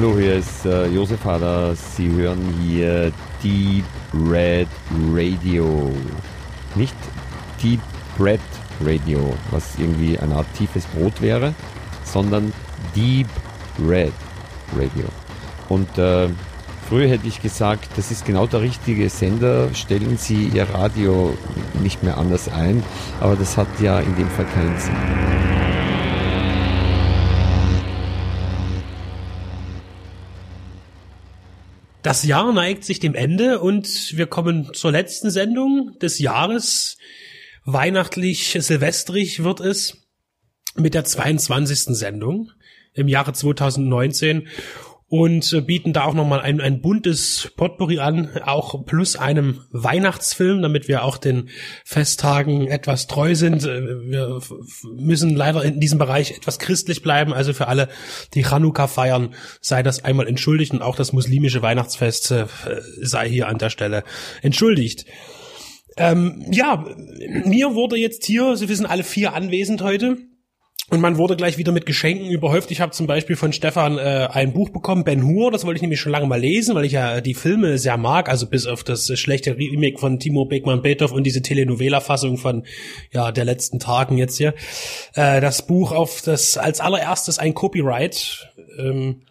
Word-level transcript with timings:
Hallo, 0.00 0.18
hier 0.18 0.36
ist 0.36 0.64
äh, 0.64 0.86
Josef 0.86 1.22
Hader. 1.26 1.74
Sie 1.74 2.10
hören 2.10 2.38
hier 2.62 3.12
Deep 3.44 3.84
Red 4.14 4.66
Radio. 5.12 5.92
Nicht 6.74 6.94
Deep 7.62 7.80
Red 8.18 8.40
Radio, 8.82 9.34
was 9.50 9.78
irgendwie 9.78 10.18
eine 10.18 10.36
Art 10.36 10.46
tiefes 10.56 10.86
Brot 10.86 11.20
wäre, 11.20 11.52
sondern 12.02 12.50
Deep 12.96 13.26
Red 13.86 14.14
Radio. 14.74 15.04
Und 15.68 15.98
äh, 15.98 16.28
früher 16.88 17.06
hätte 17.06 17.28
ich 17.28 17.42
gesagt, 17.42 17.90
das 17.96 18.10
ist 18.10 18.24
genau 18.24 18.46
der 18.46 18.62
richtige 18.62 19.10
Sender, 19.10 19.68
stellen 19.74 20.16
Sie 20.16 20.46
Ihr 20.46 20.66
Radio 20.70 21.36
nicht 21.82 22.02
mehr 22.02 22.16
anders 22.16 22.48
ein, 22.48 22.82
aber 23.20 23.36
das 23.36 23.58
hat 23.58 23.68
ja 23.82 24.00
in 24.00 24.16
dem 24.16 24.30
Fall 24.30 24.46
keinen 24.46 24.78
Sinn. 24.78 25.49
Das 32.02 32.24
Jahr 32.24 32.50
neigt 32.52 32.84
sich 32.84 32.98
dem 32.98 33.14
Ende 33.14 33.60
und 33.60 34.16
wir 34.16 34.26
kommen 34.26 34.72
zur 34.72 34.90
letzten 34.90 35.30
Sendung 35.30 35.98
des 36.00 36.18
Jahres. 36.18 36.96
Weihnachtlich, 37.66 38.56
silvestrig 38.58 39.44
wird 39.44 39.60
es 39.60 39.98
mit 40.76 40.94
der 40.94 41.04
22. 41.04 41.94
Sendung 41.94 42.52
im 42.94 43.06
Jahre 43.06 43.34
2019 43.34 44.48
und 45.10 45.52
äh, 45.52 45.60
bieten 45.60 45.92
da 45.92 46.04
auch 46.04 46.14
nochmal 46.14 46.40
ein, 46.40 46.60
ein 46.60 46.80
buntes 46.80 47.50
Potpourri 47.56 47.98
an, 47.98 48.30
auch 48.44 48.86
plus 48.86 49.16
einem 49.16 49.60
Weihnachtsfilm, 49.72 50.62
damit 50.62 50.86
wir 50.86 51.02
auch 51.02 51.18
den 51.18 51.48
Festtagen 51.84 52.68
etwas 52.68 53.08
treu 53.08 53.34
sind. 53.34 53.64
Äh, 53.64 54.08
wir 54.08 54.40
müssen 54.96 55.34
leider 55.34 55.64
in 55.64 55.80
diesem 55.80 55.98
Bereich 55.98 56.30
etwas 56.30 56.60
christlich 56.60 57.02
bleiben, 57.02 57.34
also 57.34 57.52
für 57.52 57.66
alle, 57.66 57.88
die 58.34 58.44
Chanukka 58.44 58.86
feiern, 58.86 59.34
sei 59.60 59.82
das 59.82 60.04
einmal 60.04 60.28
entschuldigt 60.28 60.72
und 60.72 60.82
auch 60.82 60.94
das 60.94 61.12
muslimische 61.12 61.60
Weihnachtsfest 61.60 62.30
äh, 62.30 62.46
sei 63.00 63.28
hier 63.28 63.48
an 63.48 63.58
der 63.58 63.70
Stelle 63.70 64.04
entschuldigt. 64.42 65.06
Ähm, 65.96 66.46
ja, 66.52 66.86
mir 67.44 67.74
wurde 67.74 67.96
jetzt 67.96 68.24
hier, 68.24 68.56
Sie 68.56 68.68
wissen 68.68 68.86
alle 68.86 69.02
vier 69.02 69.34
anwesend 69.34 69.82
heute, 69.82 70.18
und 70.90 71.00
man 71.00 71.16
wurde 71.16 71.36
gleich 71.36 71.56
wieder 71.56 71.70
mit 71.70 71.86
Geschenken 71.86 72.28
überhäuft. 72.28 72.70
Ich 72.72 72.80
habe 72.80 72.90
zum 72.90 73.06
Beispiel 73.06 73.36
von 73.36 73.52
Stefan 73.52 73.96
äh, 73.96 74.28
ein 74.30 74.52
Buch 74.52 74.70
bekommen, 74.70 75.04
Ben 75.04 75.24
Hur, 75.24 75.52
das 75.52 75.64
wollte 75.64 75.76
ich 75.76 75.82
nämlich 75.82 76.00
schon 76.00 76.10
lange 76.10 76.26
mal 76.26 76.40
lesen, 76.40 76.74
weil 76.74 76.84
ich 76.84 76.92
ja 76.92 77.20
die 77.20 77.34
Filme 77.34 77.78
sehr 77.78 77.96
mag, 77.96 78.28
also 78.28 78.46
bis 78.46 78.66
auf 78.66 78.82
das 78.82 79.06
schlechte 79.18 79.56
Remake 79.56 79.98
von 79.98 80.18
Timo 80.18 80.46
Beckmann-Beethoven 80.46 81.16
und 81.16 81.24
diese 81.24 81.42
Telenovela-Fassung 81.42 82.38
von 82.38 82.64
ja 83.12 83.30
der 83.30 83.44
letzten 83.44 83.78
Tagen 83.78 84.18
jetzt 84.18 84.36
hier. 84.36 84.52
Äh, 85.14 85.40
das 85.40 85.64
Buch 85.66 85.92
auf 85.92 86.22
das 86.22 86.58
als 86.58 86.80
allererstes 86.80 87.38
ein 87.38 87.54
Copyright 87.54 88.48
ähm, 88.78 89.22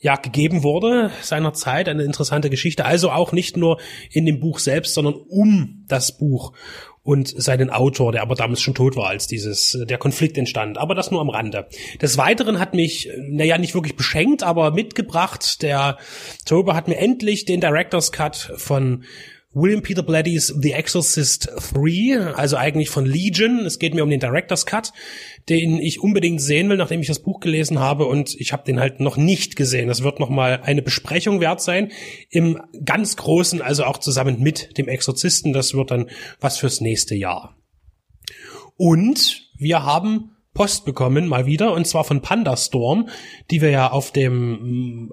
ja 0.00 0.16
gegeben 0.16 0.62
wurde 0.62 1.10
seinerzeit 1.22 1.88
eine 1.88 2.04
interessante 2.04 2.50
Geschichte 2.50 2.84
also 2.84 3.10
auch 3.10 3.32
nicht 3.32 3.56
nur 3.56 3.78
in 4.12 4.26
dem 4.26 4.38
Buch 4.38 4.60
selbst 4.60 4.94
sondern 4.94 5.14
um 5.14 5.84
das 5.88 6.16
Buch 6.16 6.52
und 7.08 7.26
seinen 7.34 7.70
Autor, 7.70 8.12
der 8.12 8.20
aber 8.20 8.34
damals 8.34 8.60
schon 8.60 8.74
tot 8.74 8.94
war, 8.94 9.08
als 9.08 9.26
dieses 9.26 9.74
äh, 9.74 9.86
der 9.86 9.96
Konflikt 9.96 10.36
entstand. 10.36 10.76
Aber 10.76 10.94
das 10.94 11.10
nur 11.10 11.22
am 11.22 11.30
Rande. 11.30 11.66
Des 12.02 12.18
Weiteren 12.18 12.58
hat 12.58 12.74
mich, 12.74 13.08
äh, 13.08 13.16
naja, 13.30 13.56
nicht 13.56 13.74
wirklich 13.74 13.96
beschenkt, 13.96 14.42
aber 14.42 14.72
mitgebracht. 14.72 15.62
Der 15.62 15.96
Tobe 16.44 16.74
hat 16.74 16.86
mir 16.86 16.98
endlich 16.98 17.46
den 17.46 17.62
Director's 17.62 18.12
Cut 18.12 18.52
von 18.58 19.04
William 19.54 19.80
Peter 19.80 20.02
Blatty's 20.02 20.54
The 20.60 20.72
Exorcist 20.72 21.50
3, 21.72 22.34
also 22.34 22.56
eigentlich 22.56 22.90
von 22.90 23.06
Legion. 23.06 23.60
Es 23.64 23.78
geht 23.78 23.94
mir 23.94 24.04
um 24.04 24.10
den 24.10 24.20
Director's 24.20 24.66
Cut, 24.66 24.92
den 25.48 25.78
ich 25.78 26.00
unbedingt 26.00 26.42
sehen 26.42 26.68
will, 26.68 26.76
nachdem 26.76 27.00
ich 27.00 27.06
das 27.06 27.20
Buch 27.20 27.40
gelesen 27.40 27.78
habe 27.78 28.04
und 28.04 28.34
ich 28.38 28.52
habe 28.52 28.64
den 28.64 28.78
halt 28.78 29.00
noch 29.00 29.16
nicht 29.16 29.56
gesehen. 29.56 29.88
Das 29.88 30.02
wird 30.02 30.20
noch 30.20 30.28
mal 30.28 30.60
eine 30.62 30.82
Besprechung 30.82 31.40
wert 31.40 31.62
sein 31.62 31.90
im 32.28 32.60
ganz 32.84 33.16
großen, 33.16 33.62
also 33.62 33.84
auch 33.84 33.98
zusammen 33.98 34.40
mit 34.40 34.76
dem 34.76 34.86
Exorzisten. 34.86 35.54
Das 35.54 35.72
wird 35.72 35.90
dann 35.90 36.10
was 36.40 36.58
fürs 36.58 36.82
nächste 36.82 37.14
Jahr. 37.14 37.56
Und 38.76 39.50
wir 39.56 39.82
haben 39.82 40.36
Post 40.52 40.84
bekommen, 40.84 41.26
mal 41.26 41.46
wieder, 41.46 41.72
und 41.72 41.86
zwar 41.86 42.04
von 42.04 42.20
Pandastorm, 42.20 43.08
die 43.50 43.62
wir 43.62 43.70
ja 43.70 43.90
auf 43.90 44.12
dem 44.12 45.10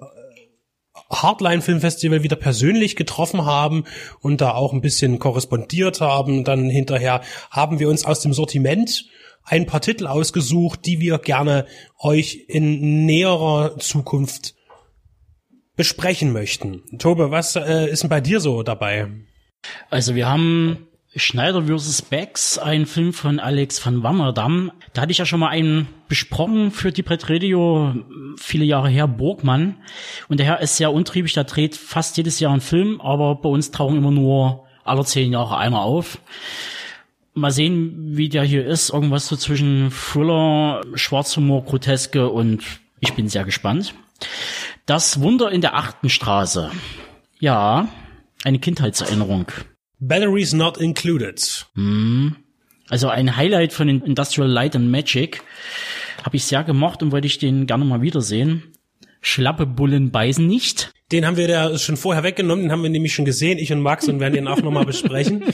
Hardline 1.10 1.62
Film 1.62 1.80
Festival 1.80 2.22
wieder 2.22 2.36
persönlich 2.36 2.96
getroffen 2.96 3.44
haben 3.44 3.84
und 4.20 4.40
da 4.40 4.54
auch 4.54 4.72
ein 4.72 4.80
bisschen 4.80 5.18
korrespondiert 5.18 6.00
haben. 6.00 6.44
Dann 6.44 6.68
hinterher 6.68 7.20
haben 7.50 7.78
wir 7.78 7.88
uns 7.88 8.04
aus 8.04 8.20
dem 8.20 8.32
Sortiment 8.32 9.06
ein 9.44 9.66
paar 9.66 9.80
Titel 9.80 10.06
ausgesucht, 10.06 10.80
die 10.84 11.00
wir 11.00 11.18
gerne 11.18 11.66
euch 11.98 12.46
in 12.48 13.06
näherer 13.06 13.78
Zukunft 13.78 14.54
besprechen 15.76 16.32
möchten. 16.32 16.82
Tobe, 16.98 17.30
was 17.30 17.54
äh, 17.54 17.88
ist 17.88 18.02
denn 18.02 18.10
bei 18.10 18.20
dir 18.20 18.40
so 18.40 18.62
dabei? 18.62 19.08
Also 19.90 20.14
wir 20.14 20.28
haben 20.28 20.88
Schneider 21.16 21.62
vs. 21.62 22.02
Becks, 22.02 22.58
ein 22.58 22.84
Film 22.84 23.14
von 23.14 23.40
Alex 23.40 23.84
van 23.84 24.02
Wammerdam. 24.02 24.70
Da 24.92 25.02
hatte 25.02 25.12
ich 25.12 25.18
ja 25.18 25.24
schon 25.24 25.40
mal 25.40 25.48
einen 25.48 25.88
besprochen 26.08 26.70
für 26.70 26.92
die 26.92 27.02
Brett 27.02 27.30
Radio 27.30 27.94
viele 28.36 28.66
Jahre 28.66 28.90
her, 28.90 29.08
Burgmann. 29.08 29.76
Und 30.28 30.38
der 30.38 30.46
Herr 30.46 30.60
ist 30.60 30.76
sehr 30.76 30.92
untriebig, 30.92 31.32
der 31.32 31.44
dreht 31.44 31.74
fast 31.74 32.18
jedes 32.18 32.38
Jahr 32.38 32.52
einen 32.52 32.60
Film, 32.60 33.00
aber 33.00 33.36
bei 33.36 33.48
uns 33.48 33.70
tauchen 33.70 33.96
immer 33.96 34.10
nur 34.10 34.66
alle 34.84 35.04
zehn 35.04 35.32
Jahre 35.32 35.56
einer 35.56 35.80
auf. 35.80 36.18
Mal 37.32 37.50
sehen, 37.50 38.16
wie 38.16 38.28
der 38.28 38.44
hier 38.44 38.66
ist. 38.66 38.90
Irgendwas 38.90 39.26
so 39.26 39.36
zwischen 39.36 39.90
Thriller, 39.90 40.82
Schwarzhumor, 40.94 41.64
Groteske 41.64 42.28
und 42.28 42.62
ich 43.00 43.14
bin 43.14 43.28
sehr 43.28 43.44
gespannt. 43.44 43.94
Das 44.84 45.20
Wunder 45.20 45.50
in 45.50 45.62
der 45.62 45.76
achten 45.76 46.10
Straße. 46.10 46.70
Ja, 47.38 47.88
eine 48.44 48.58
Kindheitserinnerung. 48.58 49.46
Batteries 49.98 50.52
not 50.52 50.76
included. 50.78 51.66
Hm. 51.74 52.36
Also 52.88 53.08
ein 53.08 53.36
Highlight 53.36 53.72
von 53.72 53.88
Industrial 53.88 54.48
Light 54.48 54.76
and 54.76 54.90
Magic. 54.90 55.42
Habe 56.22 56.36
ich 56.36 56.44
sehr 56.44 56.64
gemocht 56.64 57.02
und 57.02 57.12
wollte 57.12 57.26
ich 57.26 57.38
den 57.38 57.66
gerne 57.66 57.84
mal 57.84 58.02
wiedersehen. 58.02 58.72
Schlappe 59.20 59.66
Bullen 59.66 60.10
beißen 60.10 60.46
nicht. 60.46 60.92
Den 61.12 61.26
haben 61.26 61.36
wir 61.36 61.48
da 61.48 61.78
schon 61.78 61.96
vorher 61.96 62.22
weggenommen, 62.22 62.64
den 62.64 62.72
haben 62.72 62.82
wir 62.82 62.90
nämlich 62.90 63.14
schon 63.14 63.24
gesehen, 63.24 63.58
ich 63.58 63.72
und 63.72 63.80
Max, 63.80 64.08
und 64.08 64.18
werden 64.18 64.34
den 64.34 64.48
auch 64.48 64.60
nochmal 64.60 64.84
besprechen. 64.86 65.44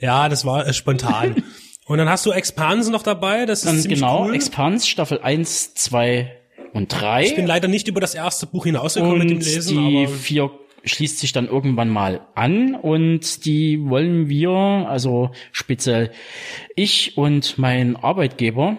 Ja, 0.00 0.28
das 0.28 0.44
war 0.44 0.66
äh, 0.66 0.72
spontan. 0.72 1.42
Und 1.86 1.98
dann 1.98 2.08
hast 2.08 2.24
du 2.26 2.30
Expans 2.30 2.88
noch 2.88 3.02
dabei, 3.02 3.44
das 3.44 3.60
ist 3.60 3.66
dann 3.66 3.78
ziemlich 3.78 4.00
genau, 4.00 4.26
cool. 4.26 4.34
Expans, 4.34 4.86
Staffel 4.86 5.18
1, 5.20 5.74
2 5.74 6.32
und 6.72 6.88
3. 6.88 7.24
Ich 7.24 7.36
bin 7.36 7.46
leider 7.46 7.68
nicht 7.68 7.88
über 7.88 8.00
das 8.00 8.14
erste 8.14 8.46
Buch 8.46 8.64
hinausgekommen 8.64 9.20
und 9.20 9.26
mit 9.26 9.30
dem 9.30 9.40
Lesen. 9.40 9.76
die 9.76 10.06
aber 10.06 10.14
vier 10.14 10.50
schließt 10.84 11.18
sich 11.18 11.32
dann 11.32 11.46
irgendwann 11.46 11.88
mal 11.88 12.26
an 12.34 12.74
und 12.74 13.44
die 13.44 13.84
wollen 13.84 14.28
wir, 14.28 14.50
also 14.50 15.30
speziell 15.52 16.10
ich 16.76 17.16
und 17.16 17.58
mein 17.58 17.96
Arbeitgeber, 17.96 18.78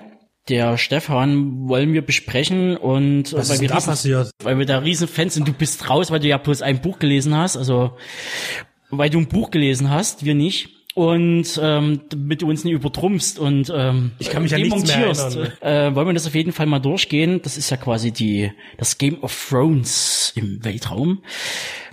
der 0.50 0.78
Stefan, 0.78 1.68
wollen 1.68 1.94
wir 1.94 2.04
besprechen 2.04 2.78
und 2.78 3.34
was 3.34 3.50
weil 3.50 3.56
ist 3.56 3.62
wir 3.62 3.70
da 3.70 3.76
riesen, 3.76 3.88
passiert? 3.88 4.32
weil 4.44 4.60
wir 4.60 4.66
da 4.66 4.80
riesen 4.80 5.08
Fans 5.08 5.34
sind. 5.34 5.48
Du 5.48 5.54
bist 5.54 5.90
raus, 5.90 6.12
weil 6.12 6.20
du 6.20 6.28
ja 6.28 6.38
bloß 6.38 6.62
ein 6.62 6.82
Buch 6.82 7.00
gelesen 7.00 7.36
hast, 7.36 7.58
also 7.58 7.98
weil 8.92 9.10
du 9.10 9.18
ein 9.18 9.28
Buch 9.28 9.50
gelesen 9.50 9.90
hast, 9.90 10.24
wir 10.24 10.36
nicht. 10.36 10.70
Und 10.96 11.60
ähm, 11.62 12.00
damit 12.08 12.42
du 12.42 12.50
uns 12.50 12.64
nicht 12.64 12.74
übertrumpfst 12.74 13.38
und 13.38 13.70
ähm, 13.76 14.12
Ich 14.18 14.30
kann 14.30 14.44
mich 14.44 14.54
nichts 14.54 14.88
mehr 14.88 14.96
demontierst, 14.96 15.62
äh, 15.62 15.94
wollen 15.94 16.08
wir 16.08 16.14
das 16.14 16.26
auf 16.26 16.34
jeden 16.36 16.54
Fall 16.54 16.68
mal 16.68 16.80
durchgehen. 16.80 17.42
Das 17.42 17.58
ist 17.58 17.70
ja 17.70 17.76
quasi 17.76 18.12
die 18.12 18.50
das 18.78 18.98
Game 18.98 19.22
of 19.22 19.50
Thrones 19.50 20.32
im 20.36 20.64
Weltraum. 20.64 21.22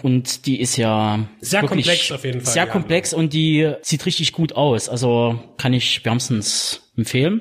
Und 0.05 0.47
die 0.47 0.61
ist 0.61 0.77
ja 0.77 1.19
Sehr 1.41 1.63
komplex 1.65 2.13
auf 2.13 2.25
jeden 2.25 2.43
Fall, 2.43 2.53
Sehr 2.53 2.67
ja. 2.67 2.71
komplex 2.71 3.13
und 3.13 3.33
die 3.33 3.73
sieht 3.83 4.07
richtig 4.07 4.33
gut 4.33 4.53
aus. 4.53 4.89
Also 4.89 5.37
kann 5.59 5.73
ich 5.73 6.05
wärmstens 6.05 6.89
empfehlen. 6.97 7.41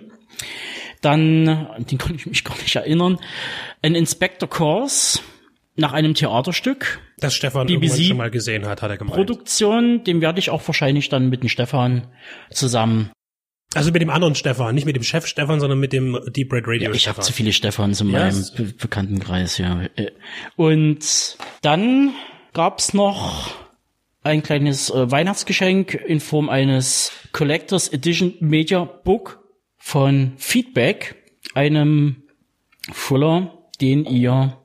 Dann, 1.01 1.47
an 1.47 1.85
den 1.85 1.99
konnte 1.99 2.15
ich 2.15 2.25
mich 2.25 2.43
gar 2.43 2.57
nicht 2.57 2.75
erinnern, 2.75 3.19
ein 3.83 3.93
Inspector 3.93 4.49
Course 4.49 5.19
nach 5.75 5.93
einem 5.93 6.13
Theaterstück. 6.13 6.99
Das 7.19 7.33
Stefan 7.33 7.67
BBC 7.67 8.05
schon 8.07 8.17
mal 8.17 8.31
gesehen 8.31 8.65
hat, 8.67 8.81
hat 8.81 8.89
er 8.91 8.97
gemeint. 8.97 9.15
Produktion, 9.15 10.03
dem 10.03 10.21
werde 10.21 10.39
ich 10.39 10.49
auch 10.49 10.65
wahrscheinlich 10.67 11.09
dann 11.09 11.29
mit 11.29 11.43
dem 11.43 11.49
Stefan 11.49 12.07
zusammen. 12.51 13.11
also 13.73 13.91
mit 13.91 14.01
dem 14.01 14.09
anderen 14.09 14.35
Stefan, 14.35 14.75
nicht 14.75 14.85
mit 14.85 14.95
dem 14.95 15.03
Chef 15.03 15.25
Stefan, 15.27 15.59
sondern 15.59 15.79
mit 15.79 15.93
dem 15.93 16.19
Deep 16.27 16.51
Red 16.51 16.65
Radio 16.67 16.91
Ich 16.91 17.07
habe 17.07 17.21
zu 17.21 17.31
viele 17.31 17.53
Stefans 17.53 18.01
in 18.01 18.09
Ja, 18.09 18.19
meinem 18.25 18.45
Be 18.57 18.63
Bekanntenkreis, 18.77 19.57
ja. 19.57 19.83
Äh, 19.95 20.11
Und 20.57 21.37
dann 21.61 22.11
gab's 22.53 22.93
noch 22.93 23.51
ein 24.23 24.43
kleines 24.43 24.89
äh, 24.89 25.09
Weihnachtsgeschenk 25.09 25.93
in 25.93 26.19
Form 26.19 26.49
eines 26.49 27.11
Collectors 27.31 27.87
Edition 27.87 28.33
Media 28.39 28.83
Book 28.83 29.39
von 29.77 30.33
Feedback, 30.37 31.15
einem 31.55 32.23
Fuller, 32.91 33.57
den 33.79 34.05
ihr 34.05 34.57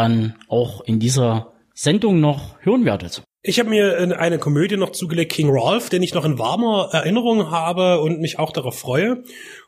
dann 0.00 0.34
auch 0.48 0.80
in 0.82 0.98
dieser 0.98 1.52
Sendung 1.74 2.20
noch 2.20 2.56
hören 2.60 2.84
werdet. 2.84 3.22
Ich 3.42 3.58
habe 3.58 3.70
mir 3.70 4.18
eine 4.18 4.38
Komödie 4.38 4.76
noch 4.76 4.92
zugelegt, 4.92 5.32
King 5.32 5.48
Rolf, 5.48 5.88
den 5.88 6.02
ich 6.02 6.12
noch 6.12 6.26
in 6.26 6.38
warmer 6.38 6.90
Erinnerung 6.92 7.50
habe 7.50 8.00
und 8.00 8.20
mich 8.20 8.38
auch 8.38 8.52
darauf 8.52 8.78
freue. 8.78 9.22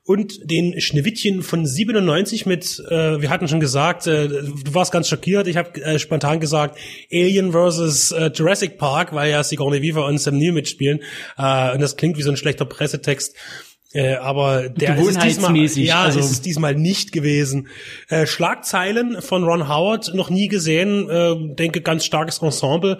Und 0.04 0.50
den 0.50 0.78
Schneewittchen 0.78 1.42
von 1.42 1.64
97 1.64 2.44
mit, 2.44 2.82
äh, 2.90 3.22
wir 3.22 3.30
hatten 3.30 3.48
schon 3.48 3.60
gesagt, 3.60 4.06
äh, 4.06 4.28
du 4.28 4.74
warst 4.74 4.92
ganz 4.92 5.08
schockiert, 5.08 5.46
ich 5.46 5.56
habe 5.56 5.82
äh, 5.82 5.98
spontan 5.98 6.38
gesagt, 6.38 6.78
Alien 7.10 7.52
vs. 7.52 8.12
Äh, 8.12 8.30
Jurassic 8.34 8.76
Park, 8.76 9.14
weil 9.14 9.30
ja 9.30 9.42
Sigourney 9.42 9.80
Weaver 9.80 10.04
und 10.04 10.18
Sam 10.18 10.36
Neill 10.36 10.52
mitspielen. 10.52 11.00
Äh, 11.38 11.72
und 11.72 11.80
das 11.80 11.96
klingt 11.96 12.18
wie 12.18 12.22
so 12.22 12.30
ein 12.30 12.36
schlechter 12.36 12.66
Pressetext. 12.66 13.34
Äh, 13.92 14.14
aber 14.14 14.68
der 14.70 14.96
ist 14.96 15.16
es 15.16 15.18
diesmal, 15.18 15.56
ja, 15.56 16.02
also. 16.04 16.18
ist 16.18 16.30
es 16.30 16.40
diesmal 16.40 16.74
nicht 16.74 17.12
gewesen. 17.12 17.68
Äh, 18.08 18.26
Schlagzeilen 18.26 19.20
von 19.20 19.44
Ron 19.44 19.68
Howard 19.68 20.14
noch 20.14 20.30
nie 20.30 20.48
gesehen, 20.48 21.08
äh, 21.10 21.54
denke 21.54 21.82
ganz 21.82 22.04
starkes 22.04 22.38
Ensemble, 22.38 22.98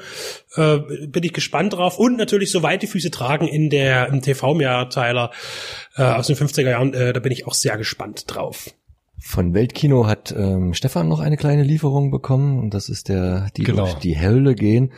äh, 0.56 0.79
bin 1.06 1.23
ich 1.23 1.33
gespannt 1.33 1.73
drauf 1.73 1.99
und 1.99 2.17
natürlich 2.17 2.50
so 2.50 2.62
weit 2.62 2.83
die 2.83 2.87
Füße 2.87 3.11
tragen 3.11 3.49
in 3.49 3.71
der 3.71 4.09
im 4.09 4.21
TV-Mehrteiler 4.21 5.31
äh, 5.97 6.03
aus 6.03 6.27
den 6.27 6.37
50er 6.37 6.71
Jahren, 6.71 6.93
äh, 6.94 7.12
da 7.12 7.21
bin 7.21 7.33
ich 7.33 7.47
auch 7.47 7.55
sehr 7.55 7.77
gespannt 7.77 8.25
drauf. 8.27 8.71
Von 9.25 9.55
Weltkino 9.55 10.06
hat 10.06 10.35
ähm, 10.37 10.75
Stefan 10.75 11.09
noch 11.09 11.21
eine 11.21 11.37
kleine 11.37 11.62
Lieferung 11.62 12.11
bekommen 12.11 12.59
und 12.59 12.75
das 12.75 12.89
ist 12.89 13.09
der 13.09 13.49
die 13.56 13.62
genau. 13.62 13.85
durch 13.85 13.94
die 13.94 14.21
Hölle 14.21 14.55
gehen. 14.55 14.93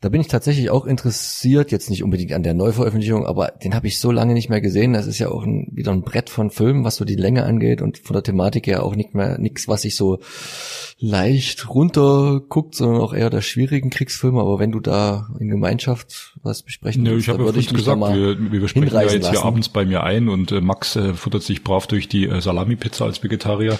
Da 0.00 0.10
bin 0.10 0.20
ich 0.20 0.28
tatsächlich 0.28 0.70
auch 0.70 0.84
interessiert, 0.84 1.72
jetzt 1.72 1.88
nicht 1.88 2.02
unbedingt 2.02 2.32
an 2.32 2.42
der 2.42 2.54
Neuveröffentlichung, 2.54 3.26
aber 3.26 3.48
den 3.48 3.74
habe 3.74 3.86
ich 3.86 3.98
so 3.98 4.10
lange 4.10 4.34
nicht 4.34 4.50
mehr 4.50 4.60
gesehen. 4.60 4.92
Das 4.92 5.06
ist 5.06 5.18
ja 5.18 5.28
auch 5.28 5.42
ein, 5.42 5.68
wieder 5.72 5.92
ein 5.92 6.02
Brett 6.02 6.28
von 6.28 6.50
Filmen, 6.50 6.84
was 6.84 6.96
so 6.96 7.04
die 7.04 7.16
Länge 7.16 7.44
angeht 7.44 7.80
und 7.80 7.98
von 7.98 8.14
der 8.14 8.22
Thematik 8.22 8.66
her 8.66 8.82
auch 8.82 8.94
nicht 8.94 9.14
mehr 9.14 9.38
nichts, 9.38 9.68
was 9.68 9.82
sich 9.82 9.96
so 9.96 10.18
leicht 10.98 11.68
runterguckt, 11.68 12.74
sondern 12.74 13.00
auch 13.00 13.14
eher 13.14 13.30
der 13.30 13.40
schwierigen 13.40 13.90
Kriegsfilme. 13.90 14.40
Aber 14.40 14.58
wenn 14.58 14.72
du 14.72 14.80
da 14.80 15.28
in 15.38 15.48
Gemeinschaft 15.48 16.34
was 16.42 16.62
besprechen 16.62 17.02
nee, 17.02 17.10
willst, 17.10 17.28
ich 17.28 17.34
habe 17.34 17.44
ja 17.44 17.54
ich 17.54 17.72
gesagt, 17.72 18.00
wir, 18.00 18.52
wir 18.52 18.68
sprechen 18.68 18.92
ja 18.92 19.02
jetzt 19.02 19.22
lassen. 19.22 19.30
hier 19.30 19.44
abends 19.44 19.68
bei 19.70 19.86
mir 19.86 20.02
ein 20.02 20.28
und 20.28 20.52
äh, 20.52 20.60
Max 20.60 20.96
äh, 20.96 21.14
futtert 21.14 21.42
sich 21.42 21.64
brav 21.64 21.86
durch 21.86 22.08
die 22.08 22.26
äh, 22.26 22.40
Salami-Pizza 22.40 23.06
als 23.06 23.22
Vegetarier. 23.22 23.78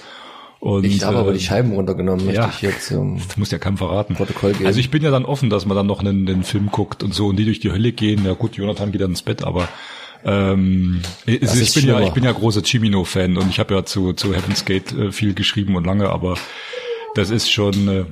Und, 0.59 0.85
ich 0.85 1.05
habe 1.05 1.17
äh, 1.17 1.21
aber 1.21 1.33
die 1.33 1.41
Scheiben 1.41 1.73
runtergenommen, 1.73 2.33
ja, 2.33 2.49
ich 2.49 2.63
jetzt 2.63 2.91
ähm, 2.91 3.21
du 3.35 3.41
musst 3.41 3.53
ja 3.53 3.59
keinem 3.59 3.77
verraten. 3.77 4.15
Protokoll 4.15 4.53
geben. 4.53 4.67
Also 4.67 4.81
ich 4.81 4.91
bin 4.91 5.03
ja 5.03 5.11
dann 5.11 5.25
offen, 5.25 5.51
dass 5.51 5.67
man 5.67 5.77
dann 5.77 5.87
noch 5.87 6.01
einen, 6.01 6.29
einen 6.29 6.45
Film 6.45 6.71
guckt 6.71 7.03
und 7.03 7.15
so 7.15 7.27
und 7.27 7.37
die 7.37 7.45
durch 7.45 7.61
die 7.61 7.73
Hölle 7.73 7.93
gehen. 7.93 8.25
Ja 8.25 8.33
gut, 8.33 8.57
Jonathan 8.57 8.93
geht 8.93 9.01
dann 9.01 9.11
ins 9.11 9.23
Bett, 9.23 9.45
aber 9.45 9.69
ähm, 10.25 11.03
ich, 11.27 11.43
ich 11.43 11.75
bin 11.75 11.87
ja 11.87 12.01
ich 12.01 12.11
bin 12.11 12.25
ja 12.25 12.33
großer 12.33 12.63
Chimino-Fan 12.63 13.37
und 13.37 13.51
ich 13.51 13.59
habe 13.61 13.75
ja 13.75 13.85
zu 13.85 14.13
zu 14.13 14.35
Heaven's 14.35 14.65
Gate 14.65 14.93
äh, 14.93 15.13
viel 15.13 15.35
geschrieben 15.35 15.77
und 15.77 15.85
lange, 15.85 16.09
aber 16.09 16.37
das 17.15 17.31
ist 17.31 17.51
schon 17.51 17.89
äh, 17.89 18.05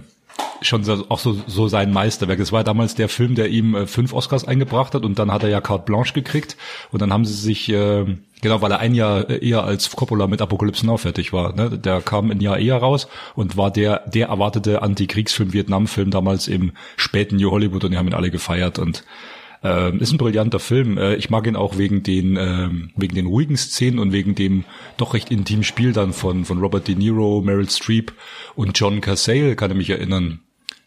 schon 0.64 0.84
auch 1.08 1.18
so, 1.18 1.36
so 1.46 1.68
sein 1.68 1.92
Meisterwerk. 1.92 2.40
Es 2.40 2.52
war 2.52 2.64
damals 2.64 2.94
der 2.94 3.08
Film, 3.08 3.34
der 3.34 3.48
ihm 3.48 3.74
äh, 3.74 3.86
fünf 3.86 4.12
Oscars 4.12 4.46
eingebracht 4.46 4.94
hat 4.94 5.04
und 5.04 5.18
dann 5.18 5.32
hat 5.32 5.42
er 5.42 5.48
ja 5.48 5.60
Carte 5.60 5.84
Blanche 5.84 6.14
gekriegt 6.14 6.56
und 6.90 7.02
dann 7.02 7.12
haben 7.12 7.24
sie 7.24 7.34
sich, 7.34 7.68
äh, 7.68 8.04
genau, 8.40 8.62
weil 8.62 8.72
er 8.72 8.78
ein 8.78 8.94
Jahr 8.94 9.28
äh, 9.28 9.46
eher 9.46 9.64
als 9.64 9.90
Coppola 9.90 10.26
mit 10.26 10.40
Apokalypse 10.40 10.86
Now 10.86 10.96
fertig 10.96 11.32
war, 11.32 11.54
ne? 11.54 11.70
der 11.78 12.00
kam 12.00 12.30
ein 12.30 12.40
Jahr 12.40 12.58
eher 12.58 12.76
raus 12.76 13.08
und 13.34 13.56
war 13.56 13.70
der, 13.70 14.02
der 14.06 14.28
erwartete 14.28 14.82
Antikriegsfilm, 14.82 15.52
Vietnamfilm 15.52 16.10
damals 16.10 16.48
im 16.48 16.72
späten 16.96 17.36
New 17.36 17.50
Hollywood 17.50 17.84
und 17.84 17.90
die 17.90 17.98
haben 17.98 18.08
ihn 18.08 18.14
alle 18.14 18.30
gefeiert 18.30 18.78
und 18.78 19.04
äh, 19.64 19.96
ist 19.96 20.12
ein 20.12 20.18
brillanter 20.18 20.60
Film. 20.60 20.98
Äh, 20.98 21.16
ich 21.16 21.30
mag 21.30 21.46
ihn 21.46 21.56
auch 21.56 21.78
wegen 21.78 22.02
den 22.02 22.36
äh, 22.36 22.68
wegen 22.96 23.14
den 23.14 23.26
ruhigen 23.26 23.56
Szenen 23.56 23.98
und 23.98 24.12
wegen 24.12 24.34
dem 24.34 24.64
doch 24.96 25.14
recht 25.14 25.30
intimen 25.30 25.64
Spiel 25.64 25.92
dann 25.92 26.12
von 26.12 26.44
von 26.44 26.58
Robert 26.58 26.86
De 26.86 26.94
Niro, 26.94 27.40
Meryl 27.40 27.68
Streep 27.68 28.12
und 28.54 28.78
John 28.78 29.00
Cassale, 29.00 29.56
kann 29.56 29.70
ich 29.70 29.76
mich 29.76 29.90
erinnern 29.90 30.40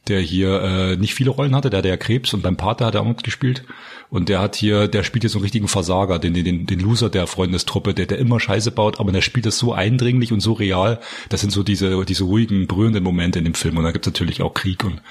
der 0.07 0.21
hier 0.21 0.62
äh, 0.62 0.97
nicht 0.97 1.13
viele 1.13 1.31
Rollen 1.31 1.56
hatte, 1.56 1.69
der 1.69 1.79
hatte 1.79 1.89
ja 1.89 1.97
Krebs 1.97 2.33
und 2.33 2.41
beim 2.41 2.57
Pater 2.57 2.85
hat 2.85 2.95
er 2.95 3.01
auch 3.01 3.07
mitgespielt. 3.07 3.63
Und 4.09 4.29
der 4.29 4.39
hat 4.39 4.56
hier, 4.56 4.88
der 4.88 5.03
spielt 5.03 5.23
jetzt 5.23 5.33
so 5.33 5.39
einen 5.39 5.44
richtigen 5.44 5.68
Versager, 5.68 6.18
den, 6.19 6.33
den, 6.33 6.65
den 6.65 6.80
Loser 6.80 7.09
der 7.09 7.27
Freundestruppe, 7.27 7.94
der, 7.94 8.06
der 8.06 8.18
immer 8.18 8.39
Scheiße 8.39 8.71
baut, 8.71 9.00
aber 9.00 9.12
der 9.12 9.21
spielt 9.21 9.45
das 9.45 9.57
so 9.57 9.73
eindringlich 9.73 10.31
und 10.31 10.39
so 10.39 10.53
real. 10.53 11.00
Das 11.30 11.41
sind 11.41 11.51
so 11.51 11.63
diese, 11.63 12.06
diese 12.06 12.23
ruhigen, 12.23 12.68
berührenden 12.68 13.03
Momente 13.03 13.39
in 13.39 13.45
dem 13.45 13.53
Film. 13.53 13.77
Und 13.77 13.83
da 13.83 13.91
gibt's 13.91 14.07
natürlich 14.07 14.41
auch 14.41 14.53
Krieg 14.53 14.83
und 14.85 15.01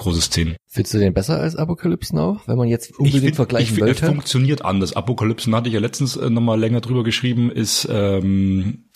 große 0.00 0.20
Szenen. 0.20 0.56
Findest 0.66 0.94
du 0.94 0.98
den 0.98 1.14
besser 1.14 1.38
als 1.38 1.56
Apocalypse 1.56 2.14
Now, 2.14 2.40
wenn 2.46 2.56
man 2.56 2.68
jetzt 2.68 2.98
unbedingt 2.98 3.24
find, 3.24 3.36
vergleichen 3.36 3.76
ich 3.76 3.80
wollte? 3.80 4.06
funktioniert 4.06 4.64
anders. 4.64 4.94
Apocalypse 4.94 5.48
Now 5.48 5.58
hatte 5.58 5.68
ich 5.68 5.74
ja 5.74 5.80
letztens 5.80 6.16
äh, 6.16 6.28
nochmal 6.28 6.58
länger 6.58 6.80
drüber 6.80 7.04
geschrieben, 7.04 7.50
ist, 7.50 7.88
ähm, 7.90 8.90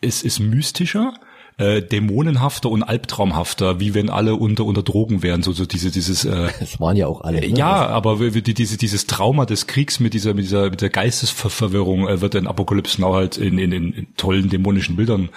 ist, 0.00 0.24
ist 0.24 0.40
mystischer 0.40 1.14
äh, 1.56 1.82
dämonenhafter 1.82 2.70
und 2.70 2.82
albtraumhafter, 2.82 3.80
wie 3.80 3.94
wenn 3.94 4.10
alle 4.10 4.34
unter 4.34 4.64
unter 4.64 4.82
Drogen 4.82 5.22
wären, 5.22 5.42
so 5.42 5.52
so 5.52 5.66
diese 5.66 5.90
dieses 5.90 6.24
äh, 6.24 6.48
das 6.60 6.80
waren 6.80 6.96
ja 6.96 7.06
auch 7.06 7.20
alle. 7.20 7.40
Ne? 7.40 7.56
Ja, 7.56 7.86
aber 7.86 8.18
die, 8.18 8.54
diese 8.54 8.76
dieses 8.76 9.06
Trauma 9.06 9.46
des 9.46 9.66
Kriegs 9.66 10.00
mit 10.00 10.14
dieser 10.14 10.34
mit 10.34 10.44
dieser 10.44 10.70
mit 10.70 10.80
der 10.80 10.90
Geistesverwirrung 10.90 12.08
äh, 12.08 12.20
wird 12.20 12.34
in 12.34 12.46
Apokalypse 12.46 13.00
Now 13.00 13.14
halt 13.14 13.36
in, 13.36 13.58
in, 13.58 13.72
in 13.72 14.06
tollen 14.16 14.48
dämonischen 14.48 14.96
Bildern 14.96 15.28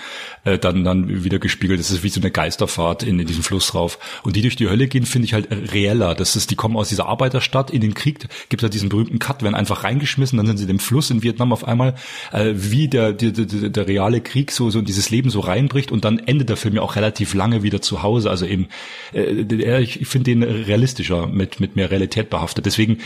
äh, 0.44 0.58
dann 0.58 0.84
dann 0.84 1.24
wieder 1.24 1.40
gespiegelt. 1.40 1.80
Das 1.80 1.92
ist 1.92 2.04
wie 2.04 2.10
so 2.10 2.22
eine 2.22 2.32
Geisterfahrt 2.32 3.04
in, 3.04 3.20
in 3.20 3.28
diesen 3.28 3.44
Fluss 3.44 3.76
rauf. 3.76 4.00
Und 4.24 4.36
die 4.36 4.42
durch 4.42 4.56
die 4.56 4.70
Hölle 4.70 4.88
gehen, 4.88 5.06
finde 5.06 5.26
ich 5.26 5.34
halt 5.34 5.50
reeller. 5.74 6.16
Das 6.16 6.36
ist, 6.36 6.52
die 6.52 6.56
kommen 6.56 6.78
aus 6.78 6.90
dieser 6.90 7.08
Arbeiterstadt 7.08 7.72
in 7.72 7.82
den 7.82 7.94
Krieg. 7.94 8.28
Gibt 8.50 8.64
da 8.64 8.70
diesen 8.70 8.90
berühmten 8.90 9.20
Cut, 9.20 9.44
werden 9.44 9.56
einfach 9.56 9.84
reingeschmissen, 9.84 10.38
dann 10.38 10.48
sind 10.48 10.58
sie 10.58 10.68
dem 10.68 10.80
Fluss 10.80 11.10
in 11.10 11.24
Vietnam 11.24 11.54
auf 11.54 11.68
einmal, 11.68 11.96
äh, 12.32 12.54
wie 12.56 12.88
der, 12.88 13.14
der, 13.14 13.32
der, 13.32 13.70
der 13.70 13.88
reale 13.88 14.22
Krieg 14.22 14.52
so 14.52 14.70
so 14.70 14.80
in 14.80 14.86
dieses 14.86 15.10
Leben 15.10 15.30
so 15.30 15.40
reinbricht 15.40 15.92
und 15.92 16.06
dann 16.08 16.20
endet 16.20 16.50
der 16.50 16.58
Film 16.58 16.76
ja 16.76 16.82
auch 16.82 16.96
relativ 16.96 17.34
lange 17.34 17.64
wieder 17.64 17.82
zu 17.82 18.02
Hause. 18.02 18.30
Also 18.30 18.46
eben, 18.46 18.68
äh, 19.14 19.82
ich 19.82 20.08
finde 20.08 20.32
den 20.32 20.44
realistischer, 20.44 21.28
mit, 21.28 21.60
mit 21.60 21.76
mehr 21.76 21.92
Realität 21.92 22.30
behaftet. 22.30 22.66
Deswegen 22.66 23.00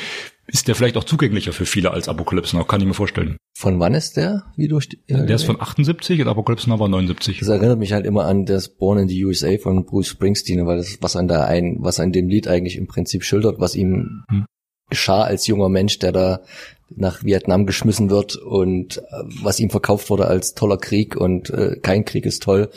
ist 0.47 0.67
der 0.67 0.75
vielleicht 0.75 0.97
auch 0.97 1.03
zugänglicher 1.03 1.53
für 1.53 1.65
viele 1.65 1.91
als 1.91 2.07
Apocalypse 2.09 2.55
Now, 2.55 2.63
kann 2.63 2.81
ich 2.81 2.87
mir 2.87 2.93
vorstellen. 2.93 3.37
Von 3.57 3.79
wann 3.79 3.93
ist 3.93 4.17
der? 4.17 4.43
Wie 4.55 4.65
äh, 4.65 5.25
der 5.25 5.35
ist 5.35 5.43
von 5.43 5.59
78 5.59 6.21
und 6.21 6.27
Apocalypse 6.27 6.69
Now 6.69 6.79
war 6.79 6.89
79. 6.89 7.39
Das 7.39 7.47
erinnert 7.47 7.79
mich 7.79 7.93
halt 7.93 8.05
immer 8.05 8.25
an 8.25 8.45
das 8.45 8.69
Born 8.69 8.99
in 8.99 9.07
the 9.07 9.25
USA 9.25 9.57
von 9.57 9.85
Bruce 9.85 10.07
Springsteen, 10.07 10.65
weil 10.67 10.77
das, 10.77 10.97
was 11.01 11.15
an 11.15 11.27
da 11.27 11.45
ein, 11.45 11.77
was 11.79 11.99
an 11.99 12.11
dem 12.11 12.27
Lied 12.27 12.47
eigentlich 12.47 12.77
im 12.77 12.87
Prinzip 12.87 13.23
schildert, 13.23 13.59
was 13.59 13.75
ihm 13.75 14.23
hm. 14.29 14.45
geschah 14.89 15.23
als 15.23 15.47
junger 15.47 15.69
Mensch, 15.69 15.99
der 15.99 16.11
da 16.11 16.41
nach 16.95 17.23
Vietnam 17.23 17.65
geschmissen 17.65 18.09
wird 18.09 18.35
und 18.35 18.97
äh, 18.97 19.01
was 19.41 19.59
ihm 19.59 19.69
verkauft 19.69 20.09
wurde 20.09 20.27
als 20.27 20.53
toller 20.53 20.77
Krieg 20.77 21.15
und 21.15 21.49
äh, 21.49 21.77
kein 21.81 22.05
Krieg 22.05 22.25
ist 22.25 22.43
toll. 22.43 22.69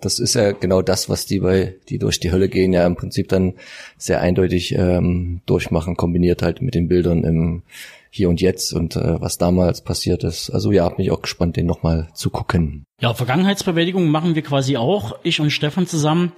Das 0.00 0.20
ist 0.20 0.34
ja 0.34 0.52
genau 0.52 0.80
das, 0.80 1.08
was 1.08 1.26
die 1.26 1.40
bei 1.40 1.74
die 1.88 1.98
durch 1.98 2.20
die 2.20 2.30
Hölle 2.30 2.48
gehen 2.48 2.72
ja 2.72 2.86
im 2.86 2.96
Prinzip 2.96 3.28
dann 3.28 3.54
sehr 3.96 4.20
eindeutig 4.20 4.74
ähm, 4.74 5.40
durchmachen, 5.46 5.96
kombiniert 5.96 6.42
halt 6.42 6.62
mit 6.62 6.74
den 6.74 6.88
Bildern 6.88 7.24
im 7.24 7.62
Hier 8.10 8.28
und 8.28 8.40
Jetzt 8.40 8.72
und 8.72 8.94
äh, 8.96 9.20
was 9.20 9.38
damals 9.38 9.82
passiert 9.82 10.22
ist. 10.22 10.50
Also 10.50 10.70
ja, 10.70 10.88
bin 10.88 11.04
ich 11.04 11.10
auch 11.10 11.22
gespannt, 11.22 11.56
den 11.56 11.66
nochmal 11.66 12.08
zu 12.14 12.30
gucken. 12.30 12.84
Ja, 13.00 13.12
Vergangenheitsbewältigung 13.12 14.08
machen 14.08 14.34
wir 14.34 14.42
quasi 14.42 14.76
auch, 14.76 15.18
ich 15.24 15.40
und 15.40 15.50
Stefan 15.50 15.86
zusammen. 15.86 16.32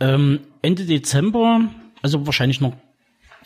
Ähm, 0.00 0.40
Ende 0.62 0.84
Dezember, 0.84 1.68
also 2.02 2.26
wahrscheinlich 2.26 2.60
noch 2.60 2.72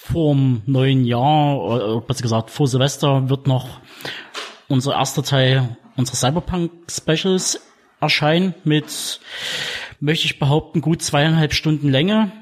vorm 0.01 0.63
neuen 0.65 1.05
Jahr, 1.05 1.61
oder 1.61 2.01
besser 2.01 2.23
gesagt 2.23 2.51
vor 2.51 2.67
Silvester, 2.67 3.29
wird 3.29 3.47
noch 3.47 3.81
unser 4.67 4.95
erster 4.95 5.23
Teil 5.23 5.77
unserer 5.97 6.17
Cyberpunk-Specials 6.17 7.61
erscheinen 8.01 8.55
mit, 8.65 9.21
möchte 10.01 10.25
ich 10.25 10.39
behaupten, 10.39 10.81
gut 10.81 11.03
zweieinhalb 11.03 11.53
Stunden 11.53 11.91
Länge. 11.91 12.33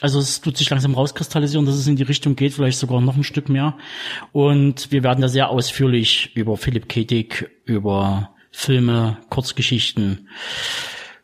Also 0.00 0.18
es 0.18 0.42
tut 0.42 0.58
sich 0.58 0.68
langsam 0.68 0.94
rauskristallisieren, 0.94 1.64
dass 1.64 1.76
es 1.76 1.86
in 1.86 1.96
die 1.96 2.02
Richtung 2.02 2.36
geht, 2.36 2.52
vielleicht 2.52 2.78
sogar 2.78 3.00
noch 3.00 3.16
ein 3.16 3.24
Stück 3.24 3.48
mehr. 3.48 3.78
Und 4.32 4.92
wir 4.92 5.02
werden 5.02 5.22
da 5.22 5.28
sehr 5.28 5.48
ausführlich 5.48 6.36
über 6.36 6.58
Philipp 6.58 6.88
K. 6.90 7.04
Dick, 7.04 7.50
über 7.64 8.34
Filme, 8.50 9.16
Kurzgeschichten 9.30 10.28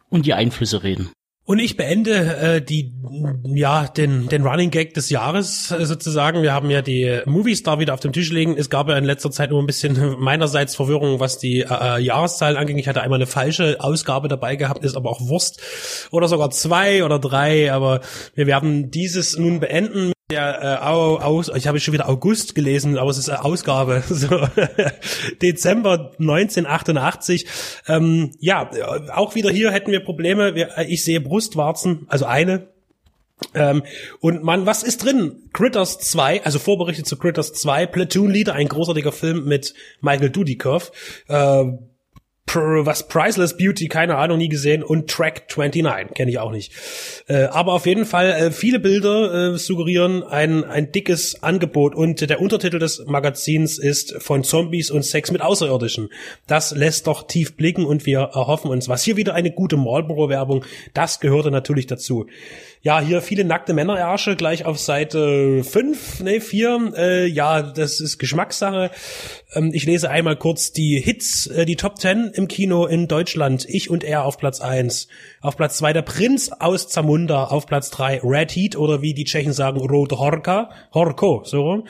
und 0.08 0.24
die 0.24 0.34
Einflüsse 0.34 0.82
reden. 0.82 1.10
Und 1.46 1.60
ich 1.60 1.76
beende 1.76 2.36
äh, 2.36 2.60
die 2.60 2.92
ja 3.44 3.86
den 3.86 4.28
den 4.28 4.44
Running 4.44 4.72
Gag 4.72 4.94
des 4.94 5.10
Jahres 5.10 5.70
äh, 5.70 5.86
sozusagen. 5.86 6.42
Wir 6.42 6.52
haben 6.52 6.70
ja 6.70 6.82
die 6.82 7.20
Movies 7.24 7.62
da 7.62 7.78
wieder 7.78 7.94
auf 7.94 8.00
dem 8.00 8.12
Tisch 8.12 8.32
liegen. 8.32 8.56
Es 8.58 8.68
gab 8.68 8.88
ja 8.88 8.98
in 8.98 9.04
letzter 9.04 9.30
Zeit 9.30 9.50
nur 9.50 9.62
ein 9.62 9.66
bisschen 9.66 10.16
meinerseits 10.18 10.74
Verwirrung, 10.74 11.20
was 11.20 11.38
die 11.38 11.60
äh, 11.60 11.66
äh, 11.68 12.00
Jahreszahlen 12.00 12.56
anging. 12.56 12.78
Ich 12.78 12.88
hatte 12.88 13.00
einmal 13.00 13.18
eine 13.18 13.28
falsche 13.28 13.76
Ausgabe 13.78 14.26
dabei 14.26 14.56
gehabt, 14.56 14.84
ist 14.84 14.96
aber 14.96 15.08
auch 15.08 15.20
Wurst 15.20 15.60
oder 16.10 16.26
sogar 16.26 16.50
zwei 16.50 17.04
oder 17.04 17.20
drei. 17.20 17.72
Aber 17.72 18.00
wir 18.34 18.48
werden 18.48 18.90
dieses 18.90 19.38
nun 19.38 19.60
beenden 19.60 20.12
ja, 20.30 20.74
äh, 20.74 20.78
aus, 20.78 21.50
ich 21.54 21.68
habe 21.68 21.78
schon 21.78 21.94
wieder 21.94 22.08
August 22.08 22.56
gelesen, 22.56 22.98
aber 22.98 23.10
es 23.10 23.18
ist 23.18 23.28
eine 23.28 23.44
Ausgabe. 23.44 24.02
So, 24.16 24.48
Dezember 25.42 26.12
1988. 26.18 27.46
Ähm, 27.86 28.32
ja, 28.40 28.70
auch 29.12 29.34
wieder 29.34 29.50
hier 29.50 29.70
hätten 29.70 29.92
wir 29.92 30.00
Probleme. 30.00 30.54
Wir, 30.54 30.76
ich 30.88 31.04
sehe 31.04 31.20
Brustwarzen, 31.20 32.06
also 32.08 32.24
eine. 32.24 32.68
Ähm, 33.54 33.82
und 34.20 34.42
man, 34.42 34.66
was 34.66 34.82
ist 34.82 35.04
drin? 35.04 35.50
Critters 35.52 35.98
2, 35.98 36.44
also 36.44 36.58
vorberichtet 36.58 37.06
zu 37.06 37.16
Critters 37.18 37.52
2, 37.52 37.86
Platoon 37.86 38.30
Leader, 38.30 38.54
ein 38.54 38.68
großartiger 38.68 39.12
Film 39.12 39.44
mit 39.44 39.74
Michael 40.00 40.30
Dudikoff. 40.30 40.90
Äh, 41.28 41.64
was 42.54 43.08
Priceless 43.08 43.56
Beauty, 43.56 43.88
keine 43.88 44.16
Ahnung, 44.16 44.38
nie 44.38 44.48
gesehen 44.48 44.82
und 44.82 45.10
Track 45.10 45.46
29, 45.54 46.14
kenne 46.14 46.30
ich 46.30 46.38
auch 46.38 46.52
nicht. 46.52 46.72
Äh, 47.28 47.44
aber 47.44 47.72
auf 47.72 47.86
jeden 47.86 48.06
Fall 48.06 48.30
äh, 48.30 48.50
viele 48.50 48.78
Bilder 48.78 49.54
äh, 49.54 49.58
suggerieren 49.58 50.22
ein, 50.22 50.64
ein 50.64 50.92
dickes 50.92 51.42
Angebot 51.42 51.94
und 51.94 52.28
der 52.28 52.40
Untertitel 52.40 52.78
des 52.78 53.04
Magazins 53.06 53.78
ist 53.78 54.22
von 54.22 54.44
Zombies 54.44 54.90
und 54.90 55.04
Sex 55.04 55.30
mit 55.30 55.42
Außerirdischen. 55.42 56.08
Das 56.46 56.70
lässt 56.70 57.06
doch 57.06 57.26
tief 57.26 57.56
blicken 57.56 57.84
und 57.84 58.06
wir 58.06 58.20
erhoffen 58.20 58.70
uns 58.70 58.88
was. 58.88 59.02
Hier 59.02 59.16
wieder 59.16 59.34
eine 59.34 59.50
gute 59.50 59.76
Marlboro-Werbung, 59.76 60.64
das 60.94 61.20
gehörte 61.20 61.50
natürlich 61.50 61.86
dazu. 61.86 62.26
Ja, 62.86 63.00
hier 63.00 63.20
viele 63.20 63.42
nackte 63.42 63.74
Männerärsche 63.74 64.36
gleich 64.36 64.64
auf 64.64 64.78
Seite 64.78 65.64
5, 65.64 66.20
ne, 66.20 66.40
4. 66.40 66.92
Äh, 66.96 67.26
ja, 67.26 67.60
das 67.60 67.98
ist 67.98 68.18
Geschmackssache. 68.18 68.92
Ähm, 69.54 69.72
ich 69.74 69.86
lese 69.86 70.08
einmal 70.08 70.36
kurz 70.36 70.70
die 70.70 71.00
Hits, 71.00 71.48
äh, 71.48 71.66
die 71.66 71.74
Top 71.74 71.98
10 71.98 72.30
im 72.34 72.46
Kino 72.46 72.86
in 72.86 73.08
Deutschland. 73.08 73.66
Ich 73.68 73.90
und 73.90 74.04
er 74.04 74.24
auf 74.24 74.38
Platz 74.38 74.60
1. 74.60 75.08
Auf 75.40 75.56
Platz 75.56 75.78
2 75.78 75.94
der 75.94 76.02
Prinz 76.02 76.52
aus 76.60 76.86
Zamunda. 76.86 77.46
Auf 77.46 77.66
Platz 77.66 77.90
3 77.90 78.20
Red 78.22 78.54
Heat 78.54 78.76
oder 78.76 79.02
wie 79.02 79.14
die 79.14 79.24
Tschechen 79.24 79.52
sagen, 79.52 79.80
Rot 79.80 80.12
Horka. 80.12 80.70
Horko, 80.94 81.42
so 81.44 81.62
rum. 81.62 81.88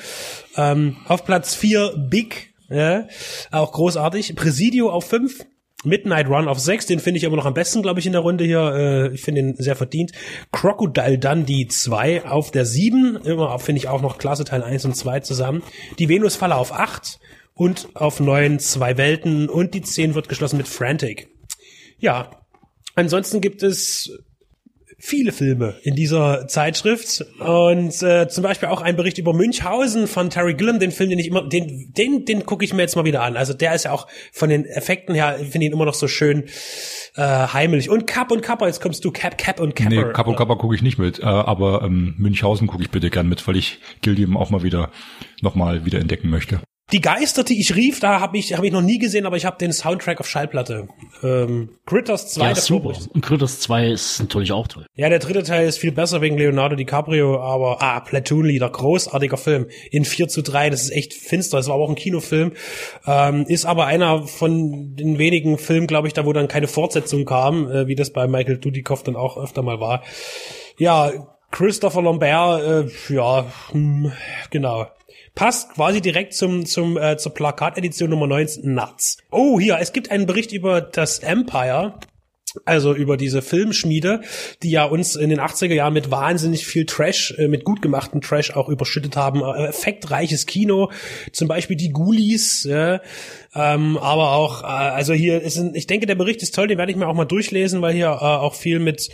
Ähm, 0.57 0.97
auf 1.09 1.27
Platz 1.27 1.55
4 1.55 1.93
Big. 2.09 2.55
Ja, 2.71 3.07
auch 3.51 3.73
großartig. 3.73 4.35
Presidio 4.35 4.89
auf 4.89 5.05
5. 5.05 5.45
Midnight 5.87 6.29
Run 6.29 6.49
auf 6.49 6.59
6, 6.59 6.87
den 6.87 7.01
finde 7.01 7.19
ich 7.19 7.27
aber 7.27 7.37
noch 7.37 7.47
am 7.47 7.55
besten, 7.55 7.83
glaube 7.83 8.01
ich, 8.01 8.07
in 8.07 8.13
der 8.13 8.21
Runde 8.21 8.45
hier. 8.45 8.75
Äh, 8.75 9.15
ich 9.15 9.23
finde 9.23 9.41
ihn 9.41 9.57
sehr 9.57 9.77
verdient. 9.77 10.13
Crocodile 10.53 11.19
Dundee 11.19 11.67
2 11.69 12.27
auf 12.27 12.51
der 12.51 12.67
7, 12.67 13.17
immer 13.25 13.59
finde 13.59 13.79
ich 13.79 13.89
auch 13.89 14.03
noch 14.03 14.19
klasse 14.19 14.45
Teil 14.45 14.63
1 14.63 14.85
und 14.85 14.97
2 14.97 15.21
zusammen. 15.21 15.63
Die 15.99 16.09
Venusfalle 16.09 16.57
auf 16.57 16.73
8 16.73 17.19
und 17.55 17.89
auf 17.95 18.21
9 18.21 18.59
zwei 18.59 18.99
Welten 18.99 19.49
und 19.49 19.75
die 19.75 19.83
10 19.83 20.15
wird 20.15 20.29
geschlossen 20.29 20.59
mit 20.59 20.69
Frantic. 20.69 21.29
Ja, 21.99 22.31
ansonsten 22.95 23.41
gibt 23.41 23.63
es 23.63 24.13
viele 25.07 25.31
Filme 25.31 25.77
in 25.85 25.95
dieser 25.95 26.49
Zeitschrift 26.49 27.25
und 27.39 28.03
äh, 28.03 28.27
zum 28.29 28.43
Beispiel 28.43 28.69
auch 28.69 28.83
ein 28.83 28.97
Bericht 28.97 29.19
über 29.19 29.33
Münchhausen 29.33 30.09
von 30.09 30.31
Terry 30.31 30.55
Gilliam, 30.55 30.81
den 30.81 30.91
Film, 30.91 31.11
den 31.11 31.21
ich 31.21 31.29
immer, 31.29 31.49
den, 31.49 31.93
den, 31.97 32.25
den 32.25 32.45
gucke 32.45 32.65
ich 32.65 32.75
mir 32.75 32.83
jetzt 32.83 32.97
mal 32.97 33.05
wieder 33.05 33.23
an. 33.23 33.37
Also 33.37 33.55
der 33.55 33.73
ist 33.77 33.85
ja 33.85 33.93
auch 33.93 34.09
von 34.33 34.49
den 34.49 34.65
Effekten 34.65 35.15
her, 35.15 35.37
finde 35.39 35.59
ich 35.59 35.65
ihn 35.67 35.73
immer 35.73 35.85
noch 35.85 35.95
so 35.95 36.09
schön 36.09 36.47
äh, 37.15 37.23
heimelig. 37.23 37.89
Und 37.89 38.09
Cap 38.09 38.33
und 38.33 38.43
Kappa, 38.43 38.67
jetzt 38.67 38.81
kommst 38.81 39.05
du 39.05 39.13
Cap, 39.13 39.39
Cap 39.39 39.61
und 39.61 39.77
Kappa. 39.77 39.91
Nee, 39.91 40.13
Cap 40.13 40.27
und 40.27 40.35
Kappa 40.35 40.57
gucke 40.57 40.75
ich 40.75 40.83
nicht 40.83 40.99
mit, 40.99 41.21
äh, 41.21 41.23
aber 41.23 41.83
ähm, 41.83 42.17
Münchhausen 42.19 42.67
gucke 42.67 42.83
ich 42.83 42.91
bitte 42.91 43.09
gern 43.09 43.29
mit, 43.29 43.47
weil 43.47 43.57
ich 43.57 43.79
Gilliam 44.03 44.37
auch 44.37 44.51
mal 44.51 44.65
wieder 44.65 44.91
nochmal 45.41 45.85
wieder 45.85 46.01
entdecken 46.01 46.31
möchte. 46.31 46.61
Die 46.93 47.01
Geister, 47.01 47.43
die 47.43 47.61
ich 47.61 47.75
rief, 47.75 47.99
da 47.99 48.21
habe 48.21 48.39
ich, 48.39 48.55
hab 48.55 48.63
ich 48.63 48.71
noch 48.71 48.81
nie 48.81 49.01
gesehen, 49.01 49.27
aber 49.27 49.37
ich 49.37 49.45
habe 49.45 49.59
den 49.59 49.73
Soundtrack 49.73 50.21
auf 50.21 50.29
Schallplatte. 50.29 50.87
Ähm, 51.21 51.71
Critters 51.85 52.33
2, 52.35 52.49
ja, 52.49 52.55
super. 52.55 52.93
Und 53.13 53.23
Critters 53.23 53.59
2 53.59 53.89
ist 53.89 54.21
natürlich 54.21 54.53
auch 54.53 54.69
toll. 54.69 54.87
Ja, 54.95 55.09
der 55.09 55.19
dritte 55.19 55.43
Teil 55.43 55.67
ist 55.67 55.79
viel 55.79 55.91
besser 55.91 56.21
wegen 56.21 56.39
Leonardo 56.39 56.77
DiCaprio, 56.77 57.41
aber 57.41 57.83
ah, 57.83 57.99
Platoon-Lieder, 57.99 58.71
großartiger 58.71 59.37
Film. 59.37 59.67
In 59.91 60.05
4 60.05 60.29
zu 60.29 60.43
3, 60.43 60.71
das 60.71 60.83
ist 60.83 60.91
echt 60.91 61.13
finster. 61.13 61.57
Das 61.57 61.67
war 61.67 61.75
aber 61.75 61.85
auch 61.85 61.89
ein 61.89 61.97
Kinofilm. 61.97 62.53
Ähm, 63.05 63.47
ist 63.49 63.67
aber 63.67 63.87
einer 63.87 64.23
von 64.23 64.95
den 64.95 65.19
wenigen 65.19 65.59
Filmen, 65.59 65.89
glaube 65.89 66.07
ich, 66.07 66.15
da 66.15 66.25
wo 66.25 66.33
dann 66.33 66.47
keine 66.47 66.69
Fortsetzung 66.69 67.25
kam, 67.25 67.69
äh, 67.69 67.89
wie 67.89 67.97
das 67.97 68.13
bei 68.13 68.29
Michael 68.29 68.59
Dudikoff 68.59 69.03
dann 69.03 69.17
auch 69.17 69.37
öfter 69.37 69.63
mal 69.63 69.81
war. 69.81 70.05
Ja, 70.79 71.11
Christopher 71.51 72.03
Lambert, 72.03 72.63
äh, 72.63 73.13
ja, 73.13 73.45
hm, 73.73 74.13
genau 74.51 74.87
passt 75.37 75.75
quasi 75.75 76.01
direkt 76.01 76.35
zum, 76.35 76.67
zum, 76.67 76.97
äh, 76.97 77.17
zur 77.19 77.33
Plakatedition 77.33 78.11
Nummer 78.11 78.27
19 78.27 78.75
Nuts. 78.75 79.19
Oh, 79.31 79.61
hier, 79.61 79.79
es 79.81 79.93
gibt 79.93 80.11
einen 80.11 80.27
Bericht 80.27 80.51
über 80.51 80.81
das 80.81 81.21
Empire. 81.21 81.95
Also 82.65 82.95
über 82.95 83.19
diese 83.19 83.43
Filmschmiede, 83.43 84.23
die 84.63 84.71
ja 84.71 84.85
uns 84.85 85.15
in 85.15 85.29
den 85.29 85.41
80er 85.41 85.75
Jahren 85.75 85.93
mit 85.93 86.11
wahnsinnig 86.11 86.67
viel 86.67 86.87
Trash, 86.87 87.35
äh, 87.37 87.49
mit 87.49 87.65
gut 87.65 87.83
gemachten 87.83 88.23
Trash 88.23 88.53
auch 88.53 88.71
überschüttet 88.71 89.15
haben. 89.15 89.43
Äh, 89.43 89.67
effektreiches 89.67 90.47
Kino, 90.47 90.91
zum 91.33 91.49
Beispiel 91.49 91.77
die 91.77 91.93
Ghoulies, 91.93 92.65
ja, 92.65 93.03
ähm, 93.55 93.99
aber 93.99 94.33
auch, 94.33 94.63
äh, 94.63 94.67
also 94.67 95.13
hier 95.13 95.43
ist 95.43 95.59
ein, 95.59 95.75
ich 95.75 95.87
denke, 95.87 96.07
der 96.07 96.15
Bericht 96.15 96.43
ist 96.43 96.55
toll, 96.55 96.67
den 96.67 96.79
werde 96.79 96.91
ich 96.91 96.97
mir 96.97 97.09
auch 97.09 97.15
mal 97.15 97.27
durchlesen, 97.27 97.83
weil 97.83 97.93
hier 97.93 98.07
äh, 98.07 98.25
auch 98.25 98.55
viel 98.55 98.79
mit 98.79 99.11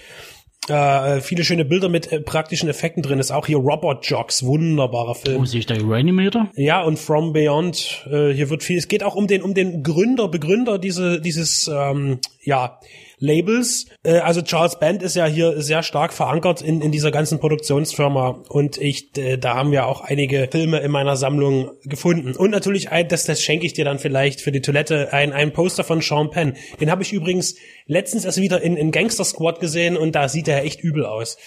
äh, 0.69 1.21
viele 1.21 1.45
schöne 1.45 1.65
Bilder 1.65 1.89
mit 1.89 2.13
äh, 2.13 2.21
praktischen 2.21 2.69
Effekten 2.69 3.03
drin 3.03 3.19
ist. 3.19 3.33
Auch 3.33 3.47
hier 3.47 3.57
Robot 3.57 4.07
Jocks, 4.07 4.45
wunderbarer 4.45 5.15
Film. 5.15 5.41
Oh, 5.41 5.45
sehe 5.45 5.61
ich 5.61 5.67
da 5.67 5.75
Reanimator? 5.75 6.49
Ja, 6.55 6.83
und 6.83 6.99
From 6.99 7.33
Beyond. 7.33 8.07
Äh, 8.11 8.33
hier 8.33 8.49
wird 8.49 8.63
viel. 8.63 8.79
Es 8.79 8.89
geht 8.89 9.03
auch 9.03 9.15
um 9.17 9.27
den 9.27 9.43
um 9.43 9.55
den 9.55 9.83
Gründer, 9.83 10.29
Begründer 10.29 10.79
diese 10.79 11.21
dieses 11.21 11.69
ähm, 11.69 12.21
ja 12.43 12.79
Labels. 13.23 13.87
Äh, 14.03 14.19
also 14.19 14.43
Charles 14.43 14.79
Band 14.79 15.03
ist 15.03 15.15
ja 15.15 15.27
hier 15.27 15.63
sehr 15.63 15.83
stark 15.83 16.13
verankert 16.13 16.61
in, 16.61 16.83
in 16.83 16.91
dieser 16.93 17.11
ganzen 17.11 17.39
Produktionsfirma 17.39 18.43
und 18.49 18.79
ich, 18.79 19.17
äh, 19.17 19.39
da 19.39 19.55
haben 19.55 19.71
wir 19.71 19.87
auch 19.87 20.01
einige 20.01 20.49
Filme 20.51 20.81
in 20.81 20.91
meiner 20.91 21.17
Sammlung 21.17 21.71
gefunden. 21.85 22.35
Und 22.35 22.51
natürlich, 22.51 22.91
ein, 22.91 23.09
das, 23.09 23.25
das 23.25 23.41
schenke 23.41 23.65
ich 23.65 23.73
dir 23.73 23.85
dann 23.85 24.01
vielleicht 24.01 24.41
für 24.41 24.53
die 24.53 24.61
Toilette, 24.61 25.13
ein, 25.13 25.33
ein 25.33 25.53
Poster 25.53 25.85
von 25.85 26.01
Sean 26.01 26.31
Penn. 26.31 26.57
Den 26.81 26.91
habe 26.91 27.03
ich 27.03 27.13
übrigens 27.13 27.55
letztens 27.87 28.25
erst 28.25 28.41
wieder 28.41 28.61
in, 28.61 28.77
in 28.77 28.91
Gangster 28.91 29.25
Squad 29.25 29.61
gesehen 29.61 29.97
und 29.97 30.15
da 30.15 30.29
sieht 30.29 30.49
er 30.49 30.65
echt 30.65 30.81
übel 30.81 31.07
aus. 31.07 31.39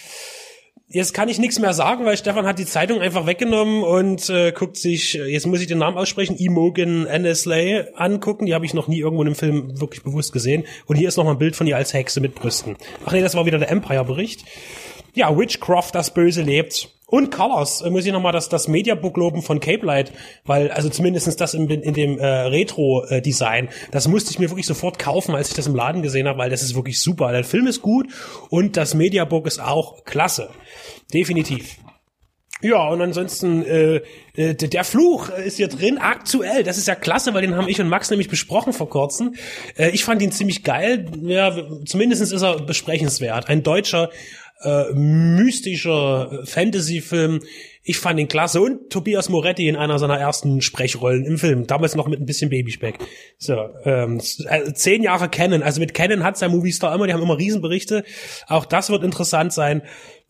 Jetzt 0.88 1.14
kann 1.14 1.28
ich 1.28 1.40
nichts 1.40 1.58
mehr 1.58 1.72
sagen, 1.72 2.04
weil 2.04 2.16
Stefan 2.16 2.46
hat 2.46 2.60
die 2.60 2.64
Zeitung 2.64 3.00
einfach 3.00 3.26
weggenommen 3.26 3.82
und 3.82 4.30
äh, 4.30 4.52
guckt 4.52 4.76
sich, 4.76 5.14
jetzt 5.14 5.44
muss 5.44 5.60
ich 5.60 5.66
den 5.66 5.78
Namen 5.78 5.98
aussprechen, 5.98 6.36
Imogen 6.36 7.08
Annesley 7.08 7.82
angucken. 7.96 8.46
Die 8.46 8.54
habe 8.54 8.64
ich 8.64 8.72
noch 8.72 8.86
nie 8.86 9.00
irgendwo 9.00 9.22
in 9.22 9.28
einem 9.28 9.34
Film 9.34 9.80
wirklich 9.80 10.04
bewusst 10.04 10.32
gesehen. 10.32 10.64
Und 10.86 10.94
hier 10.94 11.08
ist 11.08 11.16
noch 11.16 11.24
mal 11.24 11.32
ein 11.32 11.38
Bild 11.38 11.56
von 11.56 11.66
ihr 11.66 11.76
als 11.76 11.92
Hexe 11.92 12.20
mit 12.20 12.36
Brüsten. 12.36 12.76
Ach 13.04 13.10
nee, 13.10 13.20
das 13.20 13.34
war 13.34 13.46
wieder 13.46 13.58
der 13.58 13.68
Empire-Bericht. 13.68 14.44
Ja, 15.14 15.36
Witchcraft, 15.36 15.90
das 15.92 16.14
Böse 16.14 16.42
lebt. 16.42 16.88
Und 17.08 17.30
Colors, 17.30 17.82
äh, 17.82 17.90
muss 17.90 18.04
ich 18.04 18.12
nochmal 18.12 18.32
das, 18.32 18.48
das 18.48 18.66
Mediabook 18.66 19.16
loben 19.16 19.40
von 19.40 19.60
Cape 19.60 19.86
Light, 19.86 20.12
weil, 20.44 20.70
also 20.72 20.88
zumindestens 20.88 21.36
das 21.36 21.54
in, 21.54 21.70
in 21.70 21.94
dem 21.94 22.18
äh, 22.18 22.26
Retro-Design, 22.26 23.68
das 23.92 24.08
musste 24.08 24.32
ich 24.32 24.40
mir 24.40 24.50
wirklich 24.50 24.66
sofort 24.66 24.98
kaufen, 24.98 25.34
als 25.34 25.48
ich 25.48 25.54
das 25.54 25.68
im 25.68 25.76
Laden 25.76 26.02
gesehen 26.02 26.26
habe, 26.26 26.38
weil 26.38 26.50
das 26.50 26.62
ist 26.62 26.74
wirklich 26.74 27.00
super. 27.00 27.30
Der 27.30 27.44
Film 27.44 27.68
ist 27.68 27.80
gut 27.80 28.08
und 28.50 28.76
das 28.76 28.94
Mediabook 28.94 29.46
ist 29.46 29.60
auch 29.60 30.04
klasse. 30.04 30.50
Definitiv. 31.14 31.76
Ja, 32.62 32.88
und 32.88 33.02
ansonsten, 33.02 33.64
äh, 33.66 34.00
äh, 34.34 34.54
der 34.54 34.82
Fluch 34.82 35.28
ist 35.28 35.58
hier 35.58 35.68
drin, 35.68 35.98
aktuell. 35.98 36.62
Das 36.64 36.78
ist 36.78 36.88
ja 36.88 36.94
klasse, 36.94 37.34
weil 37.34 37.42
den 37.42 37.54
haben 37.54 37.68
ich 37.68 37.80
und 37.80 37.88
Max 37.88 38.08
nämlich 38.10 38.28
besprochen 38.28 38.72
vor 38.72 38.88
kurzem. 38.88 39.34
Äh, 39.76 39.90
ich 39.90 40.04
fand 40.04 40.22
ihn 40.22 40.32
ziemlich 40.32 40.64
geil. 40.64 41.04
Ja, 41.22 41.54
zumindestens 41.84 42.32
ist 42.32 42.42
er 42.42 42.62
besprechenswert. 42.62 43.48
Ein 43.48 43.62
deutscher, 43.62 44.10
äh, 44.62 44.92
mystischer 44.92 46.42
Fantasy-Film. 46.44 47.40
Ich 47.82 47.98
fand 47.98 48.18
ihn 48.18 48.28
klasse. 48.28 48.60
Und 48.60 48.90
Tobias 48.90 49.28
Moretti 49.28 49.68
in 49.68 49.76
einer 49.76 49.98
seiner 49.98 50.18
ersten 50.18 50.60
Sprechrollen 50.60 51.24
im 51.24 51.38
Film. 51.38 51.66
Damals 51.66 51.94
noch 51.94 52.08
mit 52.08 52.20
ein 52.20 52.26
bisschen 52.26 52.50
Babyspeck. 52.50 52.98
So, 53.38 53.56
ähm, 53.84 54.20
äh, 54.48 54.72
zehn 54.72 55.02
Jahre 55.02 55.28
Canon. 55.28 55.62
Also 55.62 55.80
mit 55.80 55.94
Canon 55.94 56.24
hat 56.24 56.36
sein 56.36 56.50
Movistar 56.50 56.94
immer, 56.94 57.06
die 57.06 57.12
haben 57.12 57.22
immer 57.22 57.38
Riesenberichte. 57.38 58.04
Auch 58.48 58.64
das 58.64 58.90
wird 58.90 59.04
interessant 59.04 59.52
sein 59.52 59.82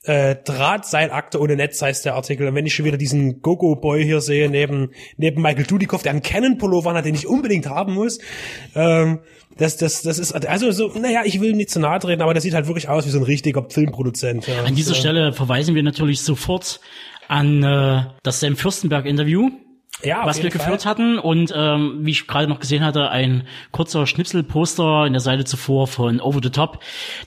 äh, 0.06 0.36
Drahtseilakte 0.36 1.40
ohne 1.40 1.56
Netz 1.56 1.82
heißt 1.82 2.04
der 2.04 2.14
Artikel. 2.14 2.46
Und 2.46 2.54
wenn 2.54 2.66
ich 2.66 2.74
schon 2.74 2.84
wieder 2.84 2.96
diesen 2.96 3.42
Gogo-Boy 3.42 4.04
hier 4.04 4.20
sehe, 4.20 4.48
neben, 4.48 4.90
neben 5.16 5.42
Michael 5.42 5.66
Dudikoff, 5.66 6.02
der 6.02 6.12
einen 6.12 6.22
Canon-Pullover 6.22 6.94
hat, 6.94 7.04
den 7.04 7.14
ich 7.14 7.26
unbedingt 7.26 7.66
haben 7.66 7.94
muss, 7.94 8.18
ähm, 8.74 9.20
das, 9.58 9.76
das, 9.78 10.02
das 10.02 10.18
ist, 10.18 10.32
also 10.32 10.70
so, 10.70 10.92
naja, 10.98 11.22
ich 11.24 11.40
will 11.40 11.54
nicht 11.54 11.70
zu 11.70 11.80
nahe 11.80 11.98
treten, 11.98 12.22
aber 12.22 12.34
das 12.34 12.42
sieht 12.42 12.54
halt 12.54 12.66
wirklich 12.66 12.88
aus 12.88 13.06
wie 13.06 13.10
so 13.10 13.18
ein 13.18 13.24
richtiger 13.24 13.64
Filmproduzent. 13.68 14.46
Ja. 14.46 14.64
An 14.64 14.74
dieser 14.74 14.94
so. 14.94 15.00
Stelle 15.00 15.32
verweisen 15.32 15.74
wir 15.74 15.82
natürlich 15.82 16.20
sofort 16.20 16.80
an 17.28 17.62
äh, 17.62 18.04
das 18.22 18.40
Sam 18.40 18.56
Fürstenberg-Interview. 18.56 19.50
Ja, 20.02 20.26
was 20.26 20.42
wir 20.42 20.50
geführt 20.50 20.82
Fall. 20.82 20.90
hatten 20.90 21.18
und 21.18 21.54
ähm, 21.56 22.00
wie 22.02 22.10
ich 22.10 22.26
gerade 22.26 22.48
noch 22.48 22.60
gesehen 22.60 22.84
hatte, 22.84 23.08
ein 23.08 23.44
kurzer 23.72 24.06
Schnipselposter 24.06 25.06
in 25.06 25.14
der 25.14 25.20
Seite 25.20 25.46
zuvor 25.46 25.86
von 25.86 26.20
Over 26.20 26.40
the 26.42 26.50
Top. 26.50 26.80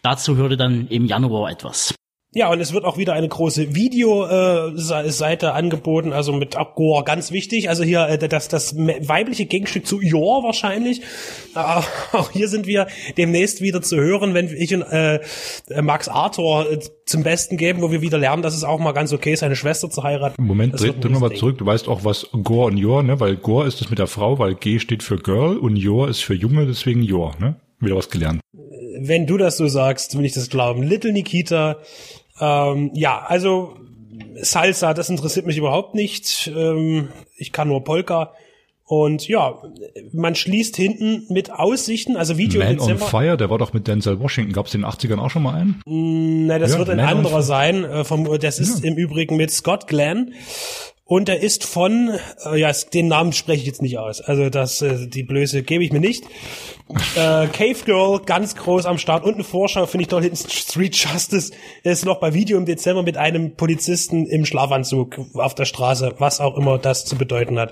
Dazu 0.03 0.37
hörte 0.37 0.55
dann 0.55 0.87
im 0.87 1.05
Januar 1.05 1.49
etwas. 1.49 1.95
Ja, 2.31 2.51
und 2.51 2.59
es 2.59 2.73
wird 2.73 2.85
auch 2.85 2.99
wieder 2.99 3.13
eine 3.13 3.27
große 3.27 3.73
Videoseite 3.73 5.47
äh, 5.47 5.49
angeboten, 5.49 6.13
also 6.13 6.31
mit 6.31 6.55
Gore, 6.75 7.03
ganz 7.03 7.31
wichtig. 7.31 7.69
Also 7.69 7.83
hier 7.83 8.07
äh, 8.07 8.19
das, 8.19 8.47
das 8.47 8.77
weibliche 8.77 9.47
Gegenstück 9.47 9.87
zu 9.87 9.99
Yor 9.99 10.43
wahrscheinlich. 10.43 11.01
Äh, 11.55 11.59
auch 12.15 12.29
hier 12.29 12.47
sind 12.47 12.67
wir 12.67 12.85
demnächst 13.17 13.61
wieder 13.61 13.81
zu 13.81 13.97
hören, 13.97 14.35
wenn 14.35 14.47
ich 14.55 14.75
und 14.75 14.83
äh, 14.83 15.21
Max 15.81 16.07
Arthur 16.07 16.71
äh, 16.71 16.79
zum 17.03 17.23
Besten 17.23 17.57
geben, 17.57 17.81
wo 17.81 17.91
wir 17.91 18.01
wieder 18.01 18.19
lernen, 18.19 18.43
dass 18.43 18.55
es 18.55 18.63
auch 18.63 18.79
mal 18.79 18.91
ganz 18.91 19.11
okay 19.11 19.33
ist, 19.33 19.41
eine 19.41 19.55
Schwester 19.55 19.89
zu 19.89 20.03
heiraten. 20.03 20.35
Moment, 20.39 20.79
dreh, 20.79 20.91
dreh 20.91 21.09
mal 21.09 21.33
zurück. 21.33 21.57
Du 21.57 21.65
weißt 21.65 21.87
auch, 21.87 22.05
was 22.05 22.27
Gore 22.43 22.67
und 22.67 22.77
Yor, 22.77 23.01
ne? 23.01 23.19
Weil 23.19 23.37
Gore 23.37 23.65
ist 23.65 23.81
das 23.81 23.89
mit 23.89 23.97
der 23.97 24.07
Frau, 24.07 24.37
weil 24.37 24.53
G 24.53 24.77
steht 24.77 25.01
für 25.01 25.17
Girl 25.17 25.57
und 25.57 25.77
Yor 25.77 26.07
ist 26.07 26.21
für 26.21 26.35
Junge, 26.35 26.67
deswegen 26.67 27.01
Yor, 27.01 27.35
ne? 27.39 27.55
Wieder 27.79 27.95
was 27.95 28.09
gelernt. 28.09 28.41
Wenn 29.01 29.25
du 29.25 29.37
das 29.37 29.57
so 29.57 29.67
sagst, 29.67 30.17
will 30.17 30.25
ich 30.25 30.33
das 30.33 30.49
glauben. 30.49 30.83
Little 30.83 31.13
Nikita 31.13 31.77
ähm, 32.39 32.91
ja, 32.93 33.23
also 33.25 33.77
Salsa, 34.41 34.93
das 34.93 35.09
interessiert 35.09 35.45
mich 35.45 35.57
überhaupt 35.57 35.95
nicht. 35.95 36.51
Ähm, 36.55 37.09
ich 37.35 37.51
kann 37.51 37.67
nur 37.67 37.83
Polka. 37.83 38.33
Und 38.85 39.27
ja, 39.27 39.61
man 40.13 40.33
schließt 40.33 40.75
hinten 40.75 41.25
mit 41.29 41.51
Aussichten, 41.51 42.17
also 42.17 42.39
Video 42.39 42.63
Man 42.63 42.79
on 42.79 42.97
Fire, 42.97 43.37
der 43.37 43.51
war 43.51 43.59
doch 43.59 43.71
mit 43.71 43.87
Denzel 43.87 44.19
Washington. 44.19 44.51
Gab 44.51 44.65
es 44.65 44.73
in 44.73 44.81
den 44.81 44.89
80ern 44.89 45.19
auch 45.19 45.29
schon 45.29 45.43
mal 45.43 45.53
einen? 45.53 45.81
Mm, 45.85 46.47
nein, 46.47 46.59
das 46.59 46.71
ja, 46.73 46.79
wird 46.79 46.89
ein 46.89 46.97
Man 46.97 47.17
anderer 47.17 47.43
sein. 47.43 47.83
Äh, 47.83 48.03
vom, 48.03 48.39
das 48.39 48.57
ist 48.57 48.83
ja. 48.83 48.89
im 48.89 48.97
Übrigen 48.97 49.37
mit 49.37 49.51
Scott 49.51 49.85
Glenn. 49.85 50.33
Und 51.09 51.27
er 51.27 51.41
ist 51.41 51.65
von, 51.65 52.11
äh, 52.45 52.59
ja, 52.59 52.71
den 52.93 53.07
Namen 53.07 53.33
spreche 53.33 53.61
ich 53.61 53.65
jetzt 53.65 53.81
nicht 53.81 53.97
aus. 53.97 54.21
Also 54.21 54.51
das, 54.51 54.83
äh, 54.83 55.07
die 55.07 55.23
Blöße 55.23 55.63
gebe 55.63 55.83
ich 55.83 55.91
mir 55.91 55.99
nicht. 55.99 56.23
Äh, 57.15 57.47
Cave 57.47 57.83
Girl, 57.83 58.19
ganz 58.23 58.55
groß 58.55 58.85
am 58.85 58.99
Start. 58.99 59.23
Und 59.23 59.33
eine 59.33 59.43
Vorschau 59.43 59.87
finde 59.87 60.03
ich 60.03 60.07
dort 60.07 60.21
hinten 60.21 60.37
Street 60.37 60.95
Justice. 60.95 61.51
ist 61.81 62.05
noch 62.05 62.19
bei 62.19 62.35
Video 62.35 62.59
im 62.59 62.65
Dezember 62.65 63.01
mit 63.01 63.17
einem 63.17 63.55
Polizisten 63.55 64.27
im 64.27 64.45
Schlafanzug 64.45 65.19
auf 65.33 65.55
der 65.55 65.65
Straße, 65.65 66.13
was 66.19 66.39
auch 66.39 66.55
immer 66.55 66.77
das 66.77 67.05
zu 67.05 67.15
bedeuten 67.17 67.57
hat. 67.57 67.71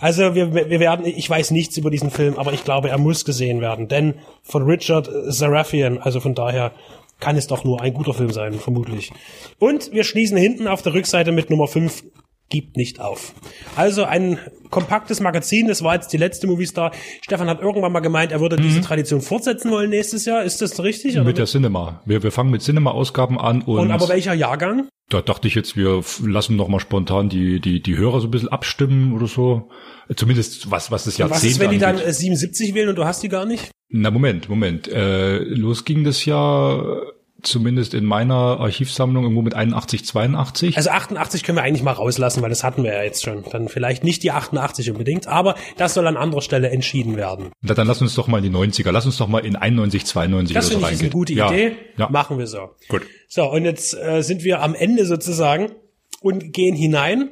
Also 0.00 0.34
wir, 0.34 0.52
wir 0.52 0.80
werden, 0.80 1.06
ich 1.06 1.30
weiß 1.30 1.52
nichts 1.52 1.76
über 1.76 1.90
diesen 1.90 2.10
Film, 2.10 2.36
aber 2.38 2.54
ich 2.54 2.64
glaube, 2.64 2.88
er 2.88 2.98
muss 2.98 3.24
gesehen 3.24 3.60
werden. 3.60 3.86
Denn 3.86 4.14
von 4.42 4.64
Richard 4.64 5.08
Serafian, 5.26 5.98
also 5.98 6.18
von 6.18 6.34
daher 6.34 6.72
kann 7.20 7.36
es 7.36 7.46
doch 7.46 7.62
nur 7.62 7.80
ein 7.80 7.94
guter 7.94 8.14
Film 8.14 8.32
sein, 8.32 8.54
vermutlich. 8.54 9.12
Und 9.60 9.92
wir 9.92 10.02
schließen 10.02 10.36
hinten 10.36 10.66
auf 10.66 10.82
der 10.82 10.94
Rückseite 10.94 11.30
mit 11.30 11.50
Nummer 11.50 11.68
5 11.68 12.02
gibt 12.48 12.76
nicht 12.76 13.00
auf. 13.00 13.34
Also 13.76 14.04
ein 14.04 14.38
kompaktes 14.70 15.20
Magazin, 15.20 15.68
das 15.68 15.82
war 15.82 15.94
jetzt 15.94 16.12
die 16.12 16.16
letzte 16.16 16.46
Movistar. 16.46 16.92
Stefan 17.24 17.48
hat 17.48 17.60
irgendwann 17.60 17.92
mal 17.92 18.00
gemeint, 18.00 18.32
er 18.32 18.40
würde 18.40 18.56
mhm. 18.56 18.62
diese 18.62 18.80
Tradition 18.80 19.20
fortsetzen 19.20 19.70
wollen 19.70 19.90
nächstes 19.90 20.24
Jahr. 20.24 20.42
Ist 20.42 20.60
das 20.62 20.82
richtig? 20.82 21.16
Mit 21.16 21.38
der 21.38 21.46
Cinema. 21.46 22.02
Wir, 22.04 22.22
wir 22.22 22.32
fangen 22.32 22.50
mit 22.50 22.62
Cinema-Ausgaben 22.62 23.38
an 23.38 23.62
und. 23.62 23.78
Und 23.78 23.90
aber 23.90 24.08
welcher 24.08 24.34
Jahrgang? 24.34 24.88
Da 25.10 25.20
dachte 25.20 25.48
ich 25.48 25.54
jetzt, 25.54 25.76
wir 25.76 26.02
lassen 26.24 26.56
noch 26.56 26.68
mal 26.68 26.80
spontan 26.80 27.28
die, 27.28 27.60
die, 27.60 27.82
die 27.82 27.96
Hörer 27.96 28.20
so 28.20 28.28
ein 28.28 28.30
bisschen 28.30 28.48
abstimmen 28.48 29.12
oder 29.12 29.26
so. 29.26 29.68
Zumindest 30.16 30.70
was, 30.70 30.90
was 30.90 31.04
das 31.04 31.18
Jahrzehnt 31.18 31.42
Was 31.42 31.44
ist, 31.44 31.60
wenn 31.60 31.68
angeht. 31.68 31.80
die 31.80 32.04
dann 32.04 32.12
77 32.12 32.74
wählen 32.74 32.88
und 32.88 32.96
du 32.96 33.04
hast 33.04 33.22
die 33.22 33.28
gar 33.28 33.44
nicht? 33.44 33.70
Na, 33.90 34.10
Moment, 34.10 34.48
Moment. 34.48 34.88
Äh, 34.88 35.38
los 35.38 35.84
ging 35.84 36.04
das 36.04 36.24
Jahr 36.24 37.02
zumindest 37.46 37.94
in 37.94 38.04
meiner 38.04 38.34
Archivsammlung 38.60 39.24
irgendwo 39.24 39.42
mit 39.42 39.54
81, 39.54 40.04
82. 40.04 40.76
Also 40.76 40.90
88 40.90 41.42
können 41.42 41.56
wir 41.56 41.62
eigentlich 41.62 41.82
mal 41.82 41.92
rauslassen, 41.92 42.42
weil 42.42 42.50
das 42.50 42.64
hatten 42.64 42.82
wir 42.82 42.92
ja 42.92 43.02
jetzt 43.02 43.22
schon. 43.22 43.44
Dann 43.50 43.68
vielleicht 43.68 44.04
nicht 44.04 44.22
die 44.22 44.30
88 44.30 44.90
unbedingt, 44.90 45.26
aber 45.26 45.54
das 45.76 45.94
soll 45.94 46.06
an 46.06 46.16
anderer 46.16 46.42
Stelle 46.42 46.70
entschieden 46.70 47.16
werden. 47.16 47.50
Na, 47.62 47.74
dann 47.74 47.86
lass 47.86 48.00
uns 48.02 48.14
doch 48.14 48.26
mal 48.26 48.44
in 48.44 48.52
die 48.52 48.58
90er. 48.58 48.90
Lass 48.90 49.06
uns 49.06 49.16
doch 49.16 49.28
mal 49.28 49.44
in 49.44 49.56
91, 49.56 50.04
92 50.04 50.54
das 50.54 50.66
oder 50.66 50.78
so 50.78 50.84
reingehen. 50.84 50.90
Das 50.90 50.94
ist 50.94 51.02
eine 51.02 51.10
gute 51.10 51.32
ja. 51.32 51.50
Idee. 51.50 51.76
Ja. 51.96 52.08
Machen 52.10 52.38
wir 52.38 52.46
so. 52.46 52.70
Gut. 52.88 53.02
So, 53.28 53.50
und 53.50 53.64
jetzt 53.64 53.94
äh, 53.94 54.22
sind 54.22 54.44
wir 54.44 54.62
am 54.62 54.74
Ende 54.74 55.06
sozusagen 55.06 55.72
und 56.20 56.52
gehen 56.52 56.74
hinein 56.74 57.30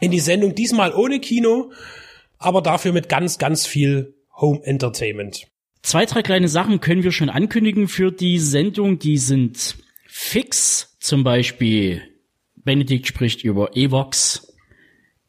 in 0.00 0.10
die 0.10 0.20
Sendung, 0.20 0.54
diesmal 0.54 0.92
ohne 0.94 1.20
Kino, 1.20 1.70
aber 2.38 2.60
dafür 2.60 2.92
mit 2.92 3.08
ganz, 3.08 3.38
ganz 3.38 3.66
viel 3.66 4.14
Home 4.34 4.60
Entertainment. 4.64 5.46
Zwei, 5.82 6.06
drei 6.06 6.22
kleine 6.22 6.48
Sachen 6.48 6.80
können 6.80 7.02
wir 7.02 7.10
schon 7.10 7.28
ankündigen 7.28 7.88
für 7.88 8.12
die 8.12 8.38
Sendung. 8.38 8.98
Die 8.98 9.18
sind 9.18 9.76
fix. 10.06 10.96
Zum 11.00 11.24
Beispiel 11.24 12.02
Benedikt 12.54 13.08
spricht 13.08 13.42
über 13.42 13.76
Evox, 13.76 14.54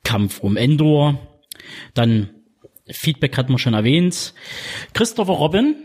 Kampf 0.04 0.40
um 0.40 0.56
Endor. 0.56 1.18
Dann 1.96 2.30
Feedback 2.88 3.38
hat 3.38 3.50
man 3.50 3.58
schon 3.58 3.74
erwähnt. 3.74 4.34
Christopher 4.94 5.34
Robin. 5.34 5.76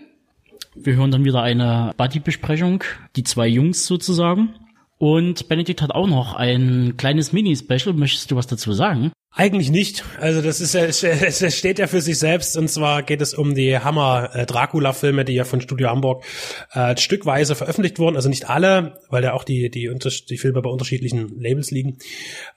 Wir 0.75 0.95
hören 0.95 1.11
dann 1.11 1.25
wieder 1.25 1.43
eine 1.43 1.95
Buddy-Besprechung. 1.97 2.85
Die 3.17 3.25
zwei 3.25 3.49
Jungs 3.49 3.87
sozusagen. 3.87 4.55
Und 4.99 5.49
Benedikt 5.49 5.81
hat 5.81 5.93
auch 5.93 6.07
noch 6.07 6.35
ein 6.35 6.97
kleines 6.97 7.33
Mini-Special. 7.33 7.95
Möchtest 7.95 8.31
du 8.31 8.37
was 8.37 8.47
dazu 8.47 8.73
sagen? 8.73 9.13
Eigentlich 9.31 9.71
nicht. 9.71 10.05
Also 10.21 10.41
das 10.41 10.61
ist 10.61 10.75
ja, 10.75 10.85
es 10.85 11.57
steht 11.57 11.79
ja 11.79 11.87
für 11.87 12.01
sich 12.01 12.19
selbst. 12.19 12.57
Und 12.57 12.69
zwar 12.69 13.03
geht 13.03 13.21
es 13.21 13.35
um 13.35 13.55
die 13.55 13.79
Hammer 13.79 14.31
äh, 14.35 14.47
Dracula-Filme, 14.47 15.25
die 15.25 15.35
ja 15.35 15.45
von 15.45 15.61
Studio 15.61 15.91
Hamburg 15.91 16.25
äh, 16.73 16.97
stückweise 16.97 17.55
veröffentlicht 17.55 17.99
wurden. 17.99 18.17
Also 18.17 18.29
nicht 18.29 18.49
alle, 18.49 18.99
weil 19.11 19.23
ja 19.23 19.35
auch 19.35 19.45
die 19.45 19.71
die, 19.71 19.91
die 20.29 20.39
Filme 20.39 20.63
bei 20.63 20.71
unterschiedlichen 20.71 21.39
Labels 21.41 21.71
liegen. 21.71 21.99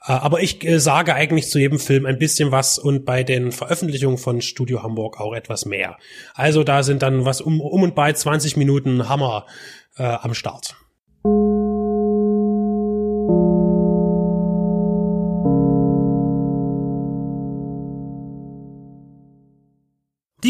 Äh, 0.04 0.12
aber 0.12 0.40
ich 0.42 0.64
äh, 0.64 0.80
sage 0.80 1.14
eigentlich 1.14 1.50
zu 1.50 1.58
jedem 1.58 1.78
Film 1.78 2.06
ein 2.06 2.18
bisschen 2.18 2.50
was 2.50 2.78
und 2.78 3.04
bei 3.04 3.22
den 3.22 3.52
Veröffentlichungen 3.52 4.18
von 4.18 4.40
Studio 4.40 4.82
Hamburg 4.82 5.20
auch 5.20 5.34
etwas 5.34 5.66
mehr. 5.66 5.98
Also 6.34 6.64
da 6.64 6.82
sind 6.82 7.02
dann 7.02 7.24
was 7.24 7.40
um 7.42 7.60
um 7.60 7.82
und 7.82 7.94
bei 7.94 8.12
20 8.12 8.56
Minuten 8.56 9.08
Hammer 9.08 9.46
äh, 9.98 10.04
am 10.04 10.34
Start. 10.34 10.74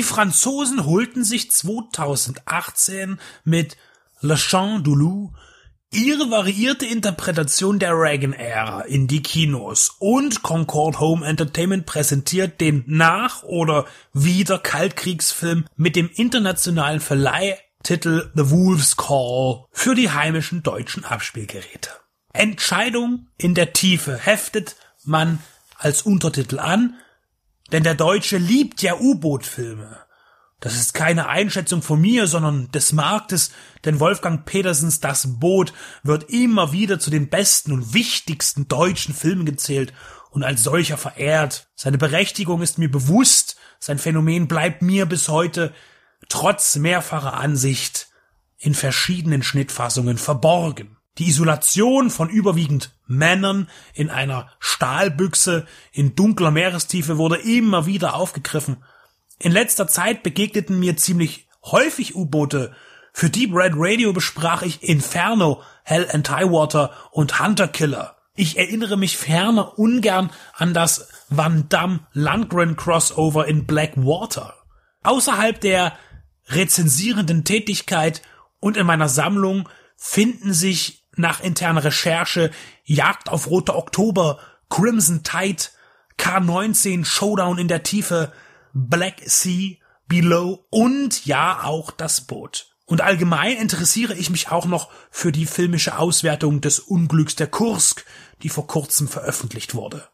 Die 0.02 0.08
Franzosen 0.08 0.84
holten 0.84 1.22
sich 1.22 1.52
2018 1.52 3.20
mit 3.44 3.76
Le 4.20 4.36
Chant 4.36 4.84
du 4.84 4.96
Loup 4.96 5.32
ihre 5.92 6.28
variierte 6.28 6.86
Interpretation 6.86 7.78
der 7.78 7.92
Reagan-Ära 7.92 8.80
in 8.80 9.06
die 9.06 9.22
Kinos 9.22 9.94
und 10.00 10.42
Concord 10.42 10.98
Home 10.98 11.24
Entertainment 11.24 11.86
präsentiert 11.86 12.60
den 12.60 12.82
Nach- 12.88 13.44
oder 13.44 13.86
wieder 14.12 14.58
Kaltkriegsfilm 14.58 15.66
mit 15.76 15.94
dem 15.94 16.10
internationalen 16.12 16.98
Verleihtitel 16.98 18.32
The 18.34 18.50
Wolf's 18.50 18.96
Call 18.96 19.66
für 19.70 19.94
die 19.94 20.10
heimischen 20.10 20.64
deutschen 20.64 21.04
Abspielgeräte. 21.04 21.90
Entscheidung 22.32 23.28
in 23.38 23.54
der 23.54 23.72
Tiefe 23.72 24.16
heftet 24.16 24.74
man 25.04 25.38
als 25.78 26.02
Untertitel 26.02 26.58
an, 26.58 26.96
denn 27.72 27.82
der 27.82 27.94
Deutsche 27.94 28.36
liebt 28.38 28.82
ja 28.82 28.94
U-Boot-Filme. 28.98 29.98
Das 30.60 30.74
ist 30.74 30.94
keine 30.94 31.26
Einschätzung 31.26 31.82
von 31.82 32.00
mir, 32.00 32.28
sondern 32.28 32.70
des 32.70 32.92
Marktes, 32.92 33.50
denn 33.84 33.98
Wolfgang 33.98 34.44
Petersens 34.44 35.00
Das 35.00 35.40
Boot 35.40 35.72
wird 36.04 36.30
immer 36.30 36.70
wieder 36.70 37.00
zu 37.00 37.10
den 37.10 37.28
besten 37.28 37.72
und 37.72 37.94
wichtigsten 37.94 38.68
deutschen 38.68 39.12
Filmen 39.12 39.44
gezählt 39.44 39.92
und 40.30 40.44
als 40.44 40.62
solcher 40.62 40.96
verehrt. 40.96 41.68
Seine 41.74 41.98
Berechtigung 41.98 42.62
ist 42.62 42.78
mir 42.78 42.90
bewusst, 42.90 43.56
sein 43.80 43.98
Phänomen 43.98 44.46
bleibt 44.46 44.82
mir 44.82 45.06
bis 45.06 45.28
heute 45.28 45.74
trotz 46.28 46.76
mehrfacher 46.76 47.34
Ansicht 47.34 48.08
in 48.56 48.74
verschiedenen 48.74 49.42
Schnittfassungen 49.42 50.18
verborgen. 50.18 50.96
Die 51.18 51.28
Isolation 51.28 52.08
von 52.10 52.30
überwiegend 52.30 52.92
Männern 53.06 53.68
in 53.92 54.08
einer 54.08 54.50
Stahlbüchse 54.58 55.66
in 55.92 56.14
dunkler 56.14 56.50
Meerestiefe 56.50 57.18
wurde 57.18 57.36
immer 57.36 57.84
wieder 57.86 58.14
aufgegriffen. 58.14 58.82
In 59.38 59.52
letzter 59.52 59.86
Zeit 59.86 60.22
begegneten 60.22 60.78
mir 60.78 60.96
ziemlich 60.96 61.48
häufig 61.64 62.14
U-Boote. 62.14 62.74
Für 63.12 63.28
Deep 63.28 63.54
Red 63.54 63.72
Radio 63.76 64.14
besprach 64.14 64.62
ich 64.62 64.82
Inferno, 64.82 65.62
Hell 65.84 66.08
and 66.10 66.30
High 66.30 66.50
Water 66.50 66.92
und 67.10 67.40
Hunter 67.40 67.68
Killer. 67.68 68.16
Ich 68.34 68.56
erinnere 68.56 68.96
mich 68.96 69.18
ferner 69.18 69.78
ungern 69.78 70.30
an 70.54 70.72
das 70.72 71.08
Van 71.28 71.68
Damme 71.68 72.00
Landgren 72.12 72.76
Crossover 72.76 73.46
in 73.46 73.66
Blackwater. 73.66 74.54
Außerhalb 75.02 75.60
der 75.60 75.92
rezensierenden 76.46 77.44
Tätigkeit 77.44 78.22
und 78.60 78.78
in 78.78 78.86
meiner 78.86 79.10
Sammlung 79.10 79.68
finden 79.96 80.54
sich 80.54 81.01
nach 81.16 81.40
interner 81.40 81.84
Recherche 81.84 82.50
Jagd 82.84 83.28
auf 83.28 83.48
Rote 83.48 83.74
Oktober, 83.74 84.38
Crimson 84.70 85.22
Tide, 85.22 85.64
K19 86.18 87.04
Showdown 87.04 87.58
in 87.58 87.68
der 87.68 87.82
Tiefe, 87.82 88.32
Black 88.72 89.22
Sea, 89.24 89.76
Below 90.08 90.64
und 90.70 91.26
ja 91.26 91.64
auch 91.64 91.90
das 91.90 92.22
Boot. 92.22 92.68
Und 92.84 93.00
allgemein 93.00 93.56
interessiere 93.56 94.14
ich 94.14 94.30
mich 94.30 94.50
auch 94.50 94.66
noch 94.66 94.90
für 95.10 95.32
die 95.32 95.46
filmische 95.46 95.98
Auswertung 95.98 96.60
des 96.60 96.78
Unglücks 96.78 97.36
der 97.36 97.46
Kursk, 97.46 98.04
die 98.42 98.48
vor 98.48 98.66
kurzem 98.66 99.08
veröffentlicht 99.08 99.74
wurde. 99.74 100.08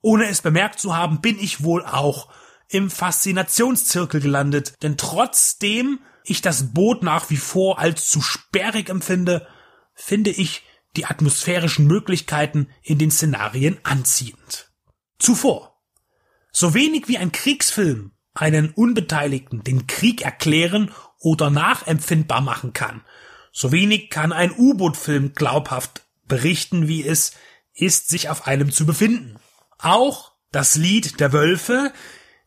Ohne 0.00 0.28
es 0.28 0.40
bemerkt 0.40 0.80
zu 0.80 0.96
haben, 0.96 1.20
bin 1.20 1.38
ich 1.38 1.62
wohl 1.62 1.84
auch 1.84 2.28
im 2.68 2.90
Faszinationszirkel 2.90 4.20
gelandet, 4.20 4.74
denn 4.82 4.96
trotzdem 4.96 6.00
ich 6.24 6.42
das 6.42 6.72
Boot 6.72 7.02
nach 7.02 7.30
wie 7.30 7.36
vor 7.36 7.78
als 7.78 8.08
zu 8.08 8.20
sperrig 8.20 8.88
empfinde, 8.88 9.46
finde 9.94 10.30
ich 10.30 10.62
die 10.96 11.06
atmosphärischen 11.06 11.86
Möglichkeiten 11.86 12.68
in 12.82 12.98
den 12.98 13.10
Szenarien 13.10 13.78
anziehend. 13.84 14.72
Zuvor. 15.18 15.80
So 16.52 16.74
wenig 16.74 17.06
wie 17.08 17.18
ein 17.18 17.32
Kriegsfilm 17.32 18.12
einen 18.34 18.70
Unbeteiligten 18.70 19.62
den 19.62 19.86
Krieg 19.86 20.22
erklären 20.22 20.90
oder 21.18 21.50
nachempfindbar 21.50 22.40
machen 22.40 22.72
kann, 22.72 23.04
so 23.52 23.72
wenig 23.72 24.10
kann 24.10 24.32
ein 24.32 24.52
U-Boot-Film 24.56 25.34
glaubhaft 25.34 26.06
berichten, 26.26 26.88
wie 26.88 27.06
es 27.06 27.32
ist, 27.74 28.08
sich 28.08 28.28
auf 28.28 28.46
einem 28.46 28.72
zu 28.72 28.86
befinden. 28.86 29.38
Auch 29.78 30.32
das 30.52 30.76
Lied 30.76 31.20
der 31.20 31.32
Wölfe, 31.32 31.92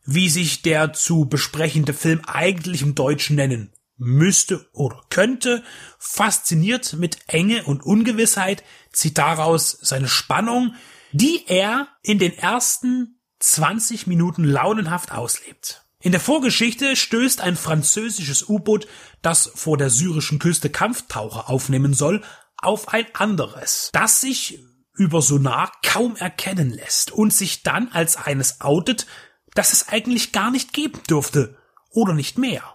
wie 0.04 0.28
sich 0.28 0.62
der 0.62 0.92
zu 0.92 1.26
besprechende 1.26 1.92
Film 1.92 2.22
eigentlich 2.26 2.82
im 2.82 2.94
Deutschen 2.94 3.36
nennen 3.36 3.73
müsste 3.96 4.66
oder 4.72 5.02
könnte, 5.10 5.62
fasziniert 5.98 6.94
mit 6.94 7.18
Enge 7.26 7.64
und 7.64 7.84
Ungewissheit, 7.84 8.64
zieht 8.92 9.18
daraus 9.18 9.78
seine 9.80 10.08
Spannung, 10.08 10.74
die 11.12 11.44
er 11.46 11.88
in 12.02 12.18
den 12.18 12.36
ersten 12.36 13.20
20 13.40 14.06
Minuten 14.06 14.44
launenhaft 14.44 15.12
auslebt. 15.12 15.84
In 16.00 16.12
der 16.12 16.20
Vorgeschichte 16.20 16.96
stößt 16.96 17.40
ein 17.40 17.56
französisches 17.56 18.48
U-Boot, 18.48 18.86
das 19.22 19.50
vor 19.54 19.78
der 19.78 19.90
syrischen 19.90 20.38
Küste 20.38 20.70
Kampftaucher 20.70 21.48
aufnehmen 21.48 21.94
soll, 21.94 22.22
auf 22.56 22.88
ein 22.88 23.06
anderes, 23.14 23.90
das 23.92 24.20
sich 24.20 24.58
über 24.92 25.22
Sonar 25.22 25.72
kaum 25.84 26.16
erkennen 26.16 26.70
lässt 26.70 27.10
und 27.10 27.32
sich 27.32 27.62
dann 27.62 27.88
als 27.92 28.16
eines 28.16 28.60
outet, 28.60 29.06
das 29.54 29.72
es 29.72 29.88
eigentlich 29.88 30.32
gar 30.32 30.50
nicht 30.50 30.72
geben 30.72 31.00
dürfte 31.08 31.56
oder 31.90 32.12
nicht 32.12 32.38
mehr. 32.38 32.73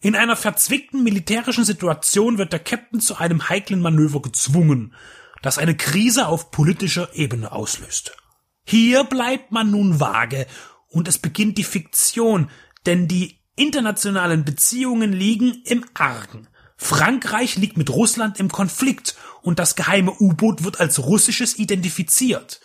In 0.00 0.14
einer 0.14 0.36
verzwickten 0.36 1.02
militärischen 1.02 1.64
Situation 1.64 2.38
wird 2.38 2.52
der 2.52 2.60
Captain 2.60 3.00
zu 3.00 3.16
einem 3.16 3.48
heiklen 3.48 3.80
Manöver 3.80 4.20
gezwungen, 4.20 4.94
das 5.42 5.58
eine 5.58 5.76
Krise 5.76 6.28
auf 6.28 6.50
politischer 6.50 7.14
Ebene 7.14 7.52
auslöst. 7.52 8.16
Hier 8.64 9.04
bleibt 9.04 9.52
man 9.52 9.70
nun 9.70 10.00
vage 10.00 10.46
und 10.88 11.08
es 11.08 11.18
beginnt 11.18 11.56
die 11.56 11.64
Fiktion, 11.64 12.50
denn 12.84 13.08
die 13.08 13.38
internationalen 13.54 14.44
Beziehungen 14.44 15.12
liegen 15.12 15.62
im 15.64 15.84
Argen. 15.94 16.48
Frankreich 16.76 17.56
liegt 17.56 17.78
mit 17.78 17.90
Russland 17.90 18.38
im 18.38 18.50
Konflikt 18.50 19.16
und 19.40 19.58
das 19.58 19.76
geheime 19.76 20.12
U-Boot 20.20 20.62
wird 20.62 20.78
als 20.78 20.98
russisches 20.98 21.58
identifiziert. 21.58 22.60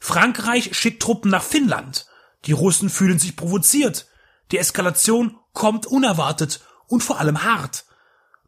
Frankreich 0.00 0.76
schickt 0.76 1.02
Truppen 1.02 1.30
nach 1.30 1.44
Finnland. 1.44 2.06
Die 2.46 2.52
Russen 2.52 2.90
fühlen 2.90 3.18
sich 3.18 3.36
provoziert. 3.36 4.08
Die 4.50 4.58
Eskalation 4.58 5.38
kommt 5.54 5.86
unerwartet 5.86 6.60
und 6.86 7.02
vor 7.02 7.18
allem 7.18 7.42
hart. 7.42 7.86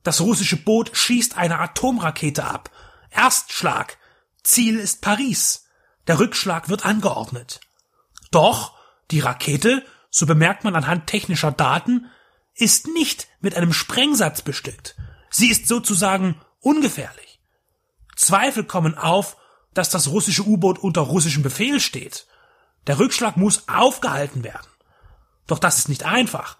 Das 0.02 0.20
russische 0.20 0.56
Boot 0.56 0.94
schießt 0.94 1.36
eine 1.36 1.58
Atomrakete 1.58 2.44
ab. 2.44 2.70
Erstschlag. 3.10 3.96
Ziel 4.42 4.78
ist 4.78 5.00
Paris. 5.00 5.64
Der 6.06 6.18
Rückschlag 6.18 6.68
wird 6.68 6.84
angeordnet. 6.84 7.60
Doch 8.30 8.76
die 9.10 9.20
Rakete, 9.20 9.84
so 10.10 10.26
bemerkt 10.26 10.64
man 10.64 10.76
anhand 10.76 11.06
technischer 11.06 11.50
Daten, 11.50 12.10
ist 12.54 12.86
nicht 12.88 13.28
mit 13.40 13.56
einem 13.56 13.72
Sprengsatz 13.72 14.42
bestückt. 14.42 14.96
Sie 15.30 15.48
ist 15.48 15.66
sozusagen 15.66 16.40
ungefährlich. 16.60 17.40
Zweifel 18.14 18.64
kommen 18.64 18.96
auf, 18.96 19.36
dass 19.74 19.90
das 19.90 20.08
russische 20.08 20.46
U-Boot 20.46 20.78
unter 20.78 21.02
russischem 21.02 21.42
Befehl 21.42 21.80
steht. 21.80 22.26
Der 22.86 22.98
Rückschlag 22.98 23.36
muss 23.36 23.68
aufgehalten 23.68 24.42
werden. 24.44 24.68
Doch 25.46 25.58
das 25.58 25.78
ist 25.78 25.88
nicht 25.88 26.04
einfach, 26.04 26.56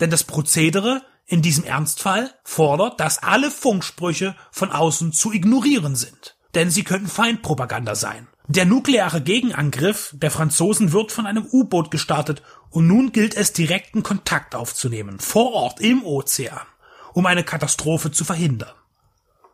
denn 0.00 0.10
das 0.10 0.24
Prozedere 0.24 1.02
in 1.26 1.42
diesem 1.42 1.64
Ernstfall 1.64 2.30
fordert, 2.44 3.00
dass 3.00 3.22
alle 3.22 3.50
Funksprüche 3.50 4.36
von 4.52 4.70
außen 4.70 5.12
zu 5.12 5.32
ignorieren 5.32 5.96
sind, 5.96 6.36
denn 6.54 6.70
sie 6.70 6.84
könnten 6.84 7.08
Feindpropaganda 7.08 7.94
sein. 7.94 8.28
Der 8.48 8.64
nukleare 8.64 9.20
Gegenangriff 9.22 10.14
der 10.14 10.30
Franzosen 10.30 10.92
wird 10.92 11.10
von 11.10 11.26
einem 11.26 11.44
U-Boot 11.50 11.90
gestartet 11.90 12.42
und 12.70 12.86
nun 12.86 13.10
gilt 13.10 13.34
es 13.34 13.52
direkten 13.52 14.04
Kontakt 14.04 14.54
aufzunehmen, 14.54 15.18
vor 15.18 15.52
Ort 15.52 15.80
im 15.80 16.04
Ozean, 16.04 16.66
um 17.12 17.26
eine 17.26 17.42
Katastrophe 17.42 18.12
zu 18.12 18.24
verhindern. 18.24 18.74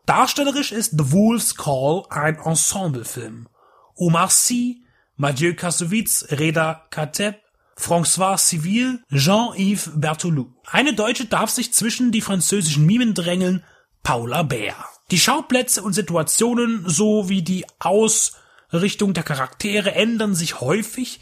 Darstellerisch 0.05 0.73
ist 0.73 0.91
The 0.99 1.13
Wolf's 1.13 1.57
Call 1.57 2.03
ein 2.11 2.37
Ensemblefilm. 2.37 3.49
Omar 3.95 4.29
Sy, 4.29 4.85
Mathieu 5.17 5.55
Kassovitz, 5.55 6.27
Reda 6.31 6.87
Kateb, 6.91 7.37
François 7.83 8.39
Civil, 8.39 9.03
Jean-Yves 9.13 9.91
Berthoulou. 9.97 10.55
Eine 10.65 10.95
Deutsche 10.95 11.25
darf 11.25 11.51
sich 11.51 11.75
zwischen 11.75 12.13
die 12.13 12.21
französischen 12.21 12.87
Mimen 12.87 13.13
drängeln, 13.13 13.65
Paula 14.05 14.45
Bär. 14.45 14.77
Die 15.11 15.19
Schauplätze 15.19 15.83
und 15.83 15.93
Situationen 15.93 16.89
sowie 16.89 17.43
die 17.43 17.67
Ausrichtung 17.81 19.15
der 19.15 19.25
Charaktere 19.25 19.97
ändern 19.97 20.37
sich 20.37 20.61
häufig, 20.61 21.19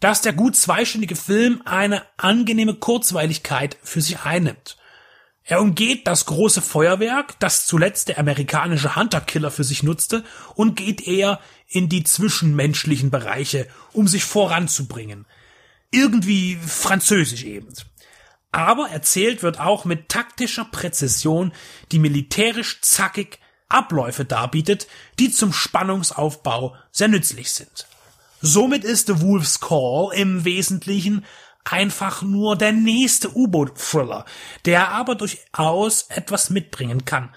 dass 0.00 0.22
der 0.22 0.32
gut 0.32 0.56
zweistündige 0.56 1.14
Film 1.14 1.62
eine 1.64 2.02
angenehme 2.16 2.74
Kurzweiligkeit 2.74 3.76
für 3.84 4.00
sich 4.00 4.22
einnimmt. 4.22 4.78
Er 5.44 5.60
umgeht 5.60 6.08
das 6.08 6.26
große 6.26 6.62
Feuerwerk, 6.62 7.38
das 7.38 7.66
zuletzt 7.66 8.08
der 8.08 8.18
amerikanische 8.18 8.96
Hunter-Killer 8.96 9.52
für 9.52 9.64
sich 9.64 9.84
nutzte, 9.84 10.24
und 10.56 10.74
geht 10.74 11.06
eher 11.06 11.38
in 11.68 11.88
die 11.88 12.02
zwischenmenschlichen 12.02 13.10
Bereiche, 13.10 13.68
um 13.92 14.08
sich 14.08 14.24
voranzubringen 14.24 15.26
irgendwie 15.92 16.56
französisch 16.56 17.44
eben. 17.44 17.68
Aber 18.50 18.90
erzählt 18.90 19.42
wird 19.42 19.60
auch 19.60 19.84
mit 19.84 20.08
taktischer 20.08 20.64
Präzision, 20.64 21.52
die 21.90 21.98
militärisch 21.98 22.80
zackig 22.82 23.38
Abläufe 23.68 24.24
darbietet, 24.24 24.86
die 25.18 25.30
zum 25.30 25.52
Spannungsaufbau 25.52 26.76
sehr 26.90 27.08
nützlich 27.08 27.50
sind. 27.52 27.86
Somit 28.42 28.84
ist 28.84 29.06
The 29.06 29.22
Wolf's 29.22 29.60
Call 29.60 30.10
im 30.14 30.44
Wesentlichen 30.44 31.24
einfach 31.64 32.22
nur 32.22 32.56
der 32.56 32.72
nächste 32.72 33.34
U-Boot-Thriller, 33.34 34.26
der 34.64 34.88
aber 34.88 35.14
durchaus 35.14 36.06
etwas 36.08 36.50
mitbringen 36.50 37.04
kann. 37.04 37.34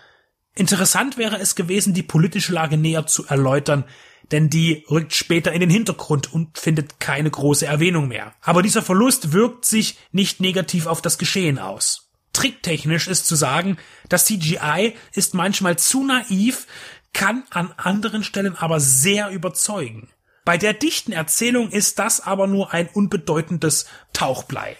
Interessant 0.56 1.18
wäre 1.18 1.38
es 1.38 1.56
gewesen, 1.56 1.94
die 1.94 2.04
politische 2.04 2.54
Lage 2.54 2.78
näher 2.78 3.06
zu 3.06 3.26
erläutern, 3.28 3.86
denn 4.32 4.50
die 4.50 4.86
rückt 4.90 5.14
später 5.14 5.52
in 5.52 5.60
den 5.60 5.70
Hintergrund 5.70 6.34
und 6.34 6.58
findet 6.58 7.00
keine 7.00 7.30
große 7.30 7.66
Erwähnung 7.66 8.08
mehr. 8.08 8.34
Aber 8.42 8.62
dieser 8.62 8.82
Verlust 8.82 9.32
wirkt 9.32 9.66
sich 9.66 9.98
nicht 10.12 10.40
negativ 10.40 10.88
auf 10.88 11.02
das 11.02 11.18
Geschehen 11.18 11.60
aus. 11.60 12.10
Tricktechnisch 12.34 13.08
ist 13.08 13.28
zu 13.28 13.36
sagen, 13.36 13.78
das 14.10 14.26
CGI 14.26 14.94
ist 15.14 15.34
manchmal 15.34 15.78
zu 15.78 16.04
naiv, 16.04 16.68
kann 17.14 17.44
an 17.50 17.74
anderen 17.78 18.24
Stellen 18.24 18.56
aber 18.58 18.80
sehr 18.80 19.30
überzeugen. 19.30 20.10
Bei 20.44 20.58
der 20.58 20.74
dichten 20.74 21.12
Erzählung 21.12 21.72
ist 21.72 21.98
das 21.98 22.20
aber 22.20 22.46
nur 22.46 22.74
ein 22.74 22.90
unbedeutendes 22.90 23.86
Tauchblei. 24.14 24.78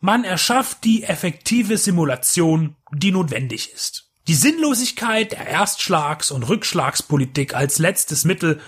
Man 0.00 0.24
erschafft 0.24 0.84
die 0.84 1.04
effektive 1.04 1.78
Simulation, 1.78 2.76
die 2.92 3.12
notwendig 3.12 3.72
ist. 3.72 4.09
Die 4.28 4.34
Sinnlosigkeit 4.34 5.32
der 5.32 5.46
Erstschlags- 5.46 6.30
und 6.30 6.42
Rückschlagspolitik 6.42 7.54
als 7.54 7.78
letztes 7.78 8.24
Mittel 8.24 8.60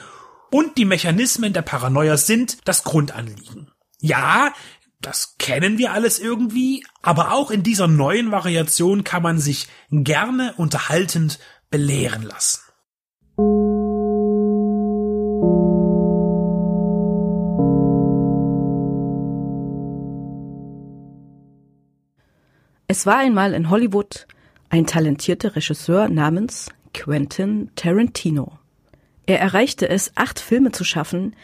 und 0.51 0.79
die 0.79 0.85
Mechanismen 0.85 1.53
der 1.53 1.63
Paranoia 1.63 2.17
sind 2.17 2.59
das 2.65 2.85
Grundanliegen. 2.85 3.71
Ja, 4.01 4.53
das 5.01 5.37
kennen 5.39 5.79
wir 5.79 5.93
alles 5.93 6.19
irgendwie, 6.19 6.85
aber 7.03 7.33
auch 7.33 7.51
in 7.51 7.63
dieser 7.63 7.87
neuen 7.87 8.31
Variation 8.31 9.05
kann 9.05 9.23
man 9.23 9.39
sich 9.39 9.69
gerne 9.91 10.55
unterhaltend 10.57 11.39
belehren 11.71 12.23
lassen. 12.23 12.61
Es 22.89 23.07
war 23.07 23.19
einmal 23.19 23.55
in 23.55 23.71
Hollywood 23.71 24.27
ein 24.73 24.87
talentierter 24.87 25.55
Regisseur 25.55 26.09
namens 26.09 26.71
Quentin 26.95 27.71
Tarantino. 27.77 28.53
Er 29.27 29.39
erreichte 29.39 29.87
es, 29.87 30.13
acht 30.15 30.41
Filme 30.41 30.73
zu 30.73 30.83
schaffen, 30.83 31.37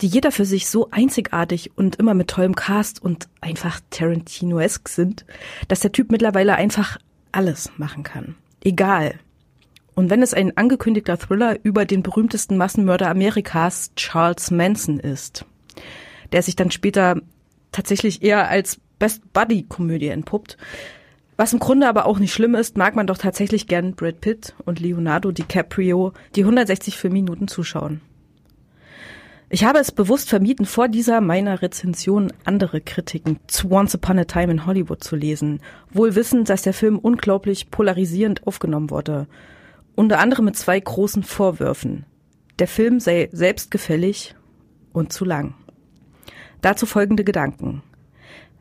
die 0.00 0.06
jeder 0.06 0.32
für 0.32 0.46
sich 0.46 0.66
so 0.66 0.88
einzigartig 0.90 1.72
und 1.76 1.96
immer 1.96 2.14
mit 2.14 2.28
tollem 2.28 2.54
Cast 2.54 3.00
und 3.02 3.28
einfach 3.42 3.80
Tarantinoesk 3.90 4.88
sind, 4.88 5.26
dass 5.68 5.80
der 5.80 5.92
Typ 5.92 6.10
mittlerweile 6.10 6.54
einfach 6.54 6.96
alles 7.30 7.70
machen 7.76 8.04
kann. 8.04 8.36
Egal. 8.64 9.16
Und 9.94 10.08
wenn 10.08 10.22
es 10.22 10.32
ein 10.32 10.56
angekündigter 10.56 11.18
Thriller 11.18 11.58
über 11.62 11.84
den 11.84 12.02
berühmtesten 12.02 12.56
Massenmörder 12.56 13.10
Amerikas, 13.10 13.92
Charles 13.96 14.50
Manson 14.50 14.98
ist, 14.98 15.44
der 16.32 16.42
sich 16.42 16.56
dann 16.56 16.70
später 16.70 17.20
tatsächlich 17.70 18.22
eher 18.22 18.48
als 18.48 18.80
Best 18.98 19.30
Buddy 19.34 19.64
Komödie 19.64 20.08
entpuppt, 20.08 20.56
was 21.36 21.52
im 21.52 21.58
Grunde 21.58 21.88
aber 21.88 22.06
auch 22.06 22.18
nicht 22.18 22.32
schlimm 22.32 22.54
ist, 22.54 22.76
mag 22.76 22.94
man 22.94 23.06
doch 23.06 23.18
tatsächlich 23.18 23.66
gern 23.66 23.94
Brad 23.94 24.20
Pitt 24.20 24.54
und 24.64 24.80
Leonardo 24.80 25.32
DiCaprio 25.32 26.12
die 26.36 26.42
160 26.42 26.96
Filmminuten 26.96 27.48
zuschauen. 27.48 28.00
Ich 29.54 29.64
habe 29.64 29.78
es 29.80 29.92
bewusst 29.92 30.30
vermieden, 30.30 30.64
vor 30.64 30.88
dieser 30.88 31.20
meiner 31.20 31.60
Rezension 31.60 32.32
andere 32.44 32.80
Kritiken 32.80 33.38
zu 33.48 33.70
Once 33.70 33.94
Upon 33.94 34.18
a 34.18 34.24
Time 34.24 34.50
in 34.50 34.64
Hollywood 34.64 35.04
zu 35.04 35.14
lesen, 35.14 35.60
wohl 35.90 36.14
wissend, 36.14 36.48
dass 36.48 36.62
der 36.62 36.72
Film 36.72 36.98
unglaublich 36.98 37.70
polarisierend 37.70 38.46
aufgenommen 38.46 38.88
wurde. 38.88 39.26
Unter 39.94 40.20
anderem 40.20 40.46
mit 40.46 40.56
zwei 40.56 40.80
großen 40.80 41.22
Vorwürfen. 41.22 42.06
Der 42.60 42.66
Film 42.66 42.98
sei 42.98 43.28
selbstgefällig 43.30 44.34
und 44.94 45.12
zu 45.12 45.26
lang. 45.26 45.52
Dazu 46.62 46.86
folgende 46.86 47.22
Gedanken. 47.22 47.82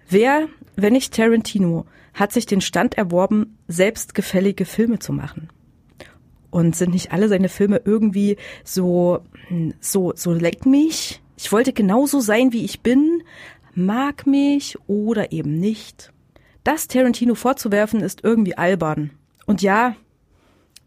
Wer, 0.10 0.50
wenn 0.76 0.92
nicht 0.92 1.14
Tarantino, 1.14 1.86
hat 2.14 2.32
sich 2.32 2.46
den 2.46 2.62
Stand 2.62 2.98
erworben, 2.98 3.58
selbstgefällige 3.68 4.66
Filme 4.66 5.00
zu 5.00 5.14
machen. 5.14 5.50
Und 6.50 6.76
sind 6.76 6.92
nicht 6.92 7.14
alle 7.14 7.30
seine 7.30 7.50
Filme 7.50 7.82
irgendwie 7.86 8.38
so, 8.64 9.24
so, 9.80 10.14
so 10.16 10.34
leck 10.34 10.66
mich? 10.66 11.22
Ich 11.38 11.52
wollte 11.52 11.74
genauso 11.74 12.20
sein, 12.20 12.52
wie 12.52 12.66
ich 12.66 12.82
bin, 12.82 13.24
mag 13.74 14.28
mich 14.28 14.78
oder 14.88 15.32
eben 15.32 15.60
nicht. 15.60 16.12
Das 16.64 16.88
Tarantino 16.88 17.36
vorzuwerfen 17.36 18.02
ist 18.02 18.24
irgendwie 18.24 18.58
albern. 18.58 19.12
Und 19.46 19.62
ja, 19.62 19.96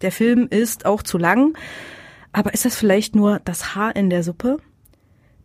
der 0.02 0.12
Film 0.12 0.46
ist 0.48 0.86
auch 0.86 1.02
zu 1.02 1.18
lang, 1.18 1.56
aber 2.32 2.52
ist 2.52 2.64
das 2.64 2.76
vielleicht 2.76 3.16
nur 3.16 3.40
das 3.40 3.74
Haar 3.74 3.96
in 3.96 4.10
der 4.10 4.22
Suppe? 4.22 4.58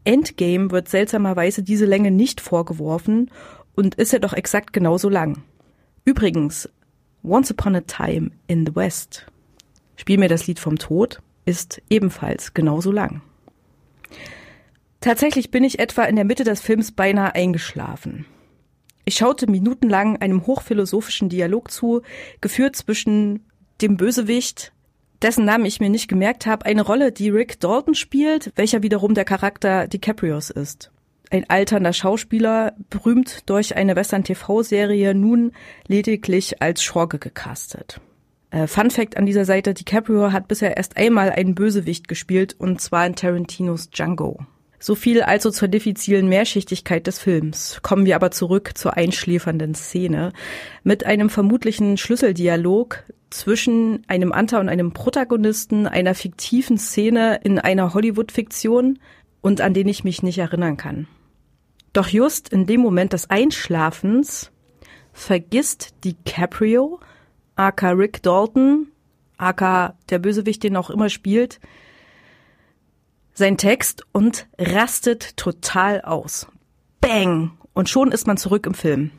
Endgame 0.04 0.72
wird 0.72 0.90
seltsamerweise 0.90 1.64
diese 1.64 1.86
Länge 1.86 2.12
nicht 2.12 2.42
vorgeworfen 2.42 3.32
und 3.76 3.96
ist 3.96 4.14
ja 4.14 4.20
doch 4.20 4.34
exakt 4.34 4.74
genauso 4.74 5.10
lang. 5.10 5.44
Übrigens, 6.10 6.68
Once 7.22 7.52
Upon 7.52 7.76
a 7.76 7.82
Time 7.82 8.32
in 8.48 8.66
the 8.66 8.76
West, 8.76 9.28
Spiel 9.96 10.18
mir 10.18 10.28
das 10.28 10.48
Lied 10.48 10.58
vom 10.58 10.80
Tod, 10.80 11.22
ist 11.46 11.84
ebenfalls 11.88 12.56
genauso 12.56 12.92
lang. 12.92 13.22
Tatsächlich 15.02 15.52
bin 15.52 15.64
ich 15.64 15.78
etwa 15.78 16.06
in 16.06 16.16
der 16.16 16.26
Mitte 16.26 16.44
des 16.44 16.62
Films 16.62 16.94
beinahe 16.94 17.36
eingeschlafen. 17.36 18.26
Ich 19.06 19.18
schaute 19.18 19.46
minutenlang 19.46 20.18
einem 20.18 20.48
hochphilosophischen 20.48 21.30
Dialog 21.30 21.70
zu, 21.70 22.02
geführt 22.42 22.76
zwischen 22.76 23.46
dem 23.80 23.96
Bösewicht, 23.96 24.74
dessen 25.22 25.46
Namen 25.46 25.66
ich 25.66 25.80
mir 25.80 25.92
nicht 25.92 26.08
gemerkt 26.08 26.48
habe, 26.48 26.66
eine 26.66 26.82
Rolle, 26.82 27.12
die 27.12 27.30
Rick 27.30 27.60
Dalton 27.60 27.94
spielt, 27.94 28.52
welcher 28.56 28.82
wiederum 28.82 29.14
der 29.14 29.26
Charakter 29.26 29.88
DiCaprios 29.88 30.50
ist. 30.50 30.90
Ein 31.32 31.48
alternder 31.48 31.94
Schauspieler, 31.94 32.74
berühmt 32.90 33.50
durch 33.50 33.76
eine 33.76 33.96
Western-TV-Serie, 33.96 35.14
nun 35.14 35.52
lediglich 35.88 36.62
als 36.62 36.82
Schorge 36.82 37.20
gecastet. 37.20 38.02
Äh, 38.50 38.66
Fun 38.66 38.90
Fact 38.90 39.16
an 39.16 39.28
dieser 39.28 39.46
Seite, 39.46 39.76
DiCaprio 39.76 40.32
hat 40.32 40.48
bisher 40.48 40.76
erst 40.76 40.98
einmal 40.98 41.30
einen 41.30 41.54
Bösewicht 41.54 42.08
gespielt, 42.08 42.56
und 42.58 42.82
zwar 42.82 43.06
in 43.06 43.16
Tarantinos 43.16 43.92
Django. 43.92 44.40
So 44.80 44.96
viel 44.96 45.22
also 45.22 45.52
zur 45.52 45.68
diffizilen 45.68 46.30
Mehrschichtigkeit 46.30 47.06
des 47.06 47.20
Films. 47.20 47.80
Kommen 47.84 48.06
wir 48.06 48.16
aber 48.16 48.32
zurück 48.32 48.72
zur 48.76 48.96
einschläfernden 48.96 49.76
Szene 49.76 50.32
mit 50.84 51.06
einem 51.06 51.30
vermutlichen 51.30 51.98
Schlüsseldialog 51.98 53.04
zwischen 53.30 54.04
einem 54.08 54.32
Anta 54.32 54.60
und 54.60 54.70
einem 54.70 54.94
Protagonisten 54.94 55.86
einer 55.86 56.16
fiktiven 56.16 56.78
Szene 56.78 57.42
in 57.44 57.60
einer 57.60 57.94
Hollywood-Fiktion 57.94 59.00
und 59.42 59.62
an 59.62 59.74
den 59.74 59.88
ich 59.90 60.06
mich 60.06 60.24
nicht 60.24 60.38
erinnern 60.38 60.78
kann. 60.78 61.08
Doch 61.94 62.08
just 62.08 62.50
in 62.50 62.66
dem 62.66 62.82
Moment 62.82 63.14
des 63.14 63.30
Einschlafens 63.30 64.52
vergisst 65.12 65.96
DiCaprio, 66.04 67.00
aka 67.56 67.92
Rick 67.92 68.22
Dalton, 68.24 68.88
aka 69.38 69.96
der 70.10 70.20
Bösewicht, 70.20 70.64
den 70.64 70.76
auch 70.76 70.90
immer 70.90 71.10
spielt, 71.10 71.60
sein 73.34 73.58
Text 73.58 74.04
und 74.12 74.48
rastet 74.58 75.38
total 75.38 76.02
aus. 76.02 76.48
Bang! 77.02 77.52
Und 77.74 77.88
schon 77.88 78.12
ist 78.12 78.28
man 78.28 78.38
zurück 78.38 78.66
im 78.66 78.74
Film. 78.74 79.12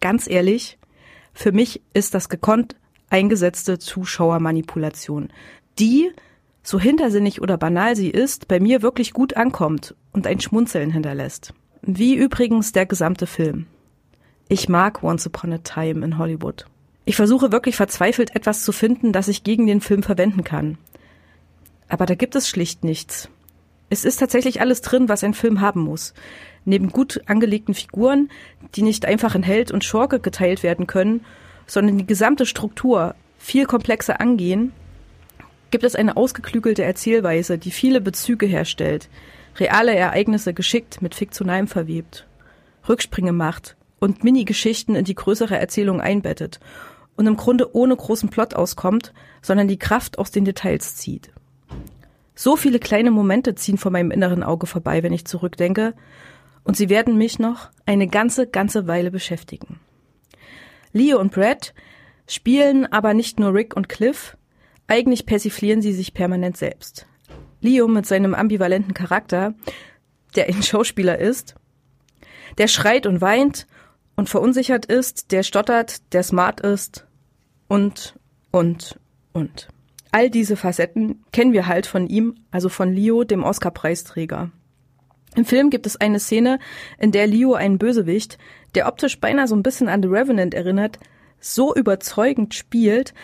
Ganz 0.00 0.28
ehrlich, 0.28 0.78
für 1.32 1.52
mich 1.52 1.82
ist 1.94 2.12
das 2.14 2.28
gekonnt 2.28 2.76
eingesetzte 3.08 3.78
Zuschauermanipulation, 3.78 5.32
die, 5.78 6.12
so 6.62 6.78
hintersinnig 6.78 7.40
oder 7.40 7.56
banal 7.56 7.96
sie 7.96 8.10
ist, 8.10 8.48
bei 8.48 8.60
mir 8.60 8.82
wirklich 8.82 9.12
gut 9.12 9.36
ankommt 9.36 9.94
und 10.12 10.26
ein 10.26 10.40
Schmunzeln 10.40 10.90
hinterlässt. 10.90 11.54
Wie 11.84 12.14
übrigens 12.14 12.70
der 12.70 12.86
gesamte 12.86 13.26
Film. 13.26 13.66
Ich 14.48 14.68
mag 14.68 15.02
Once 15.02 15.26
Upon 15.26 15.52
a 15.52 15.58
Time 15.58 16.04
in 16.04 16.16
Hollywood. 16.16 16.66
Ich 17.04 17.16
versuche 17.16 17.50
wirklich 17.50 17.74
verzweifelt 17.74 18.36
etwas 18.36 18.62
zu 18.62 18.70
finden, 18.70 19.12
das 19.12 19.26
ich 19.26 19.42
gegen 19.42 19.66
den 19.66 19.80
Film 19.80 20.04
verwenden 20.04 20.44
kann. 20.44 20.78
Aber 21.88 22.06
da 22.06 22.14
gibt 22.14 22.36
es 22.36 22.48
schlicht 22.48 22.84
nichts. 22.84 23.28
Es 23.90 24.04
ist 24.04 24.18
tatsächlich 24.18 24.60
alles 24.60 24.80
drin, 24.80 25.08
was 25.08 25.24
ein 25.24 25.34
Film 25.34 25.60
haben 25.60 25.80
muss. 25.80 26.14
Neben 26.64 26.90
gut 26.90 27.20
angelegten 27.26 27.74
Figuren, 27.74 28.30
die 28.76 28.82
nicht 28.82 29.04
einfach 29.04 29.34
in 29.34 29.42
Held 29.42 29.72
und 29.72 29.82
Schurke 29.82 30.20
geteilt 30.20 30.62
werden 30.62 30.86
können, 30.86 31.24
sondern 31.66 31.98
die 31.98 32.06
gesamte 32.06 32.46
Struktur 32.46 33.16
viel 33.38 33.66
komplexer 33.66 34.20
angehen, 34.20 34.72
gibt 35.72 35.82
es 35.82 35.96
eine 35.96 36.16
ausgeklügelte 36.16 36.84
Erzählweise, 36.84 37.58
die 37.58 37.72
viele 37.72 38.00
Bezüge 38.00 38.46
herstellt, 38.46 39.08
reale 39.56 39.94
Ereignisse 39.94 40.54
geschickt 40.54 41.02
mit 41.02 41.14
Fiktionalem 41.14 41.68
verwebt, 41.68 42.26
Rücksprünge 42.88 43.32
macht 43.32 43.76
und 43.98 44.24
Mini-Geschichten 44.24 44.94
in 44.94 45.04
die 45.04 45.14
größere 45.14 45.58
Erzählung 45.58 46.00
einbettet 46.00 46.60
und 47.16 47.26
im 47.26 47.36
Grunde 47.36 47.74
ohne 47.74 47.94
großen 47.94 48.30
Plot 48.30 48.54
auskommt, 48.54 49.12
sondern 49.42 49.68
die 49.68 49.78
Kraft 49.78 50.18
aus 50.18 50.30
den 50.30 50.44
Details 50.44 50.96
zieht. 50.96 51.30
So 52.34 52.56
viele 52.56 52.78
kleine 52.78 53.10
Momente 53.10 53.54
ziehen 53.54 53.78
vor 53.78 53.92
meinem 53.92 54.10
inneren 54.10 54.42
Auge 54.42 54.66
vorbei, 54.66 55.02
wenn 55.02 55.12
ich 55.12 55.26
zurückdenke, 55.26 55.94
und 56.64 56.76
sie 56.76 56.88
werden 56.88 57.16
mich 57.18 57.38
noch 57.38 57.70
eine 57.86 58.06
ganze, 58.06 58.46
ganze 58.46 58.86
Weile 58.86 59.10
beschäftigen. 59.10 59.80
Leo 60.92 61.18
und 61.18 61.32
Brad 61.32 61.74
spielen 62.26 62.86
aber 62.86 63.14
nicht 63.14 63.40
nur 63.40 63.52
Rick 63.52 63.76
und 63.76 63.88
Cliff, 63.88 64.36
eigentlich 64.86 65.26
persiflieren 65.26 65.82
sie 65.82 65.92
sich 65.92 66.14
permanent 66.14 66.56
selbst. 66.56 67.06
Leo 67.62 67.88
mit 67.88 68.06
seinem 68.06 68.34
ambivalenten 68.34 68.92
Charakter, 68.92 69.54
der 70.36 70.48
ein 70.48 70.62
Schauspieler 70.62 71.18
ist, 71.18 71.54
der 72.58 72.68
schreit 72.68 73.06
und 73.06 73.20
weint 73.20 73.66
und 74.16 74.28
verunsichert 74.28 74.84
ist, 74.86 75.32
der 75.32 75.42
stottert, 75.42 76.12
der 76.12 76.22
smart 76.22 76.60
ist 76.60 77.06
und, 77.68 78.14
und, 78.50 78.98
und. 79.32 79.68
All 80.10 80.28
diese 80.28 80.56
Facetten 80.56 81.24
kennen 81.32 81.54
wir 81.54 81.66
halt 81.66 81.86
von 81.86 82.06
ihm, 82.06 82.34
also 82.50 82.68
von 82.68 82.92
Leo, 82.92 83.24
dem 83.24 83.44
Oscar-Preisträger. 83.44 84.50
Im 85.34 85.46
Film 85.46 85.70
gibt 85.70 85.86
es 85.86 85.96
eine 85.96 86.20
Szene, 86.20 86.58
in 86.98 87.12
der 87.12 87.26
Leo 87.26 87.54
einen 87.54 87.78
Bösewicht, 87.78 88.36
der 88.74 88.88
optisch 88.88 89.18
beinahe 89.18 89.48
so 89.48 89.56
ein 89.56 89.62
bisschen 89.62 89.88
an 89.88 90.02
The 90.02 90.08
Revenant 90.08 90.52
erinnert, 90.52 90.98
so 91.40 91.74
überzeugend 91.74 92.54
spielt, 92.54 93.14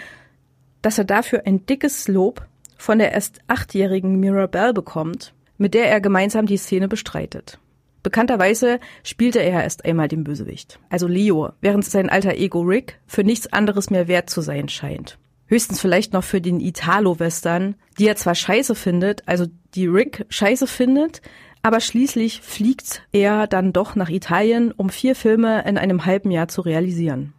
dass 0.81 0.97
er 0.97 1.05
dafür 1.05 1.43
ein 1.45 1.67
dickes 1.67 2.09
Lob 2.09 2.48
von 2.79 2.99
der 2.99 3.13
erst 3.13 3.41
achtjährigen 3.47 4.19
Mirabelle 4.19 4.73
bekommt, 4.73 5.35
mit 5.59 5.75
der 5.75 5.91
er 5.91 6.01
gemeinsam 6.01 6.47
die 6.47 6.57
Szene 6.57 6.89
bestreitet. 6.89 7.59
Bekannterweise 8.03 8.81
spielte 9.03 9.41
er 9.41 9.65
erst 9.65 9.85
einmal 9.85 10.09
den 10.09 10.25
Bösewicht, 10.25 10.79
also 10.89 11.07
Leo, 11.07 11.51
während 11.61 11.85
sein 11.85 12.09
alter 12.09 12.37
Ego 12.37 12.63
Rick 12.63 12.99
für 13.07 13.25
nichts 13.25 13.53
anderes 13.53 13.91
mehr 13.91 14.09
wert 14.09 14.31
zu 14.31 14.41
sein 14.41 14.71
scheint 14.71 15.19
höchstens 15.49 15.81
vielleicht 15.81 16.13
noch 16.13 16.25
für 16.25 16.41
den 16.41 16.61
Italo-Western, 16.61 17.75
die 17.99 18.07
er 18.07 18.17
zwar 18.17 18.35
scheiße 18.35 18.75
findet, 18.75 19.27
also 19.27 19.47
die 19.75 19.87
Rick 19.87 20.25
scheiße 20.29 20.67
findet, 20.67 21.21
aber 21.63 21.81
schließlich 21.81 22.41
fliegt 22.43 23.03
er 23.13 23.47
dann 23.47 23.73
doch 23.73 23.97
nach 23.97 24.11
Italien, 24.11 24.73
um 24.73 24.91
vier 24.91 25.17
Filme 25.17 25.65
in 25.67 25.77
einem 25.77 26.05
halben 26.05 26.31
Jahr 26.31 26.49
zu 26.49 26.61
realisieren. 26.61 27.33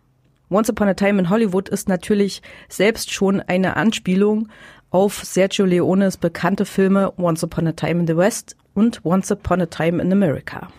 Once 0.51 0.69
Upon 0.69 0.87
a 0.87 0.95
Time 0.95 1.19
in 1.19 1.29
Hollywood 1.29 1.69
ist 1.69 1.87
natürlich 1.87 2.41
selbst 2.67 3.13
schon 3.13 3.39
eine 3.39 3.77
Anspielung 3.77 4.49
auf 4.91 5.23
Sergio 5.23 5.65
Leones 5.65 6.17
bekannte 6.17 6.65
Filme 6.65 7.13
Once 7.17 7.43
Upon 7.43 7.67
a 7.67 7.71
Time 7.73 8.01
in 8.01 8.07
the 8.07 8.17
West 8.17 8.55
und 8.73 9.01
Once 9.03 9.31
Upon 9.31 9.61
a 9.61 9.65
Time 9.65 10.01
in 10.01 10.11
America. 10.11 10.69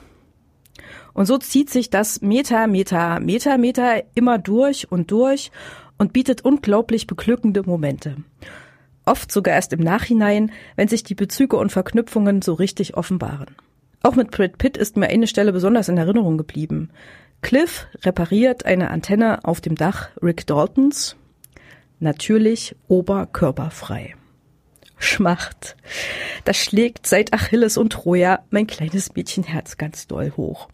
Und 1.13 1.27
so 1.27 1.39
zieht 1.39 1.71
sich 1.71 1.91
das 1.91 2.21
Meta, 2.21 2.67
Meta, 2.67 3.21
Meta, 3.21 3.57
Meta 3.59 4.01
immer 4.15 4.39
durch 4.39 4.91
und 4.91 5.11
durch 5.11 5.51
und 5.99 6.13
bietet 6.13 6.45
unglaublich 6.45 7.07
beglückende 7.07 7.63
Momente. 7.63 8.17
Oft 9.05 9.33
sogar 9.33 9.55
erst 9.55 9.73
im 9.73 9.81
Nachhinein, 9.81 10.53
wenn 10.77 10.89
sich 10.89 11.03
die 11.03 11.15
Bezüge 11.15 11.57
und 11.57 11.73
Verknüpfungen 11.73 12.43
so 12.43 12.55
richtig 12.55 12.97
offenbaren. 12.97 13.57
Auch 14.03 14.15
mit 14.15 14.31
Brad 14.31 14.57
Pitt 14.57 14.77
ist 14.77 14.97
mir 14.97 15.09
eine 15.09 15.27
Stelle 15.27 15.53
besonders 15.53 15.89
in 15.89 15.99
Erinnerung 15.99 16.39
geblieben. 16.39 16.91
Cliff 17.43 17.87
repariert 18.03 18.65
eine 18.65 18.91
Antenne 18.91 19.45
auf 19.45 19.61
dem 19.61 19.75
Dach 19.75 20.09
Rick 20.23 20.47
Daltons, 20.47 21.17
natürlich 22.01 22.75
oberkörperfrei. 22.89 24.15
Schmacht. 24.99 25.77
Das 26.45 26.59
schlägt 26.59 27.07
seit 27.07 27.33
Achilles 27.33 27.79
und 27.79 27.91
Troja 27.91 28.45
mein 28.51 28.67
kleines 28.67 29.15
Mädchenherz 29.15 29.79
ganz 29.79 30.07
doll 30.07 30.33
hoch. 30.37 30.69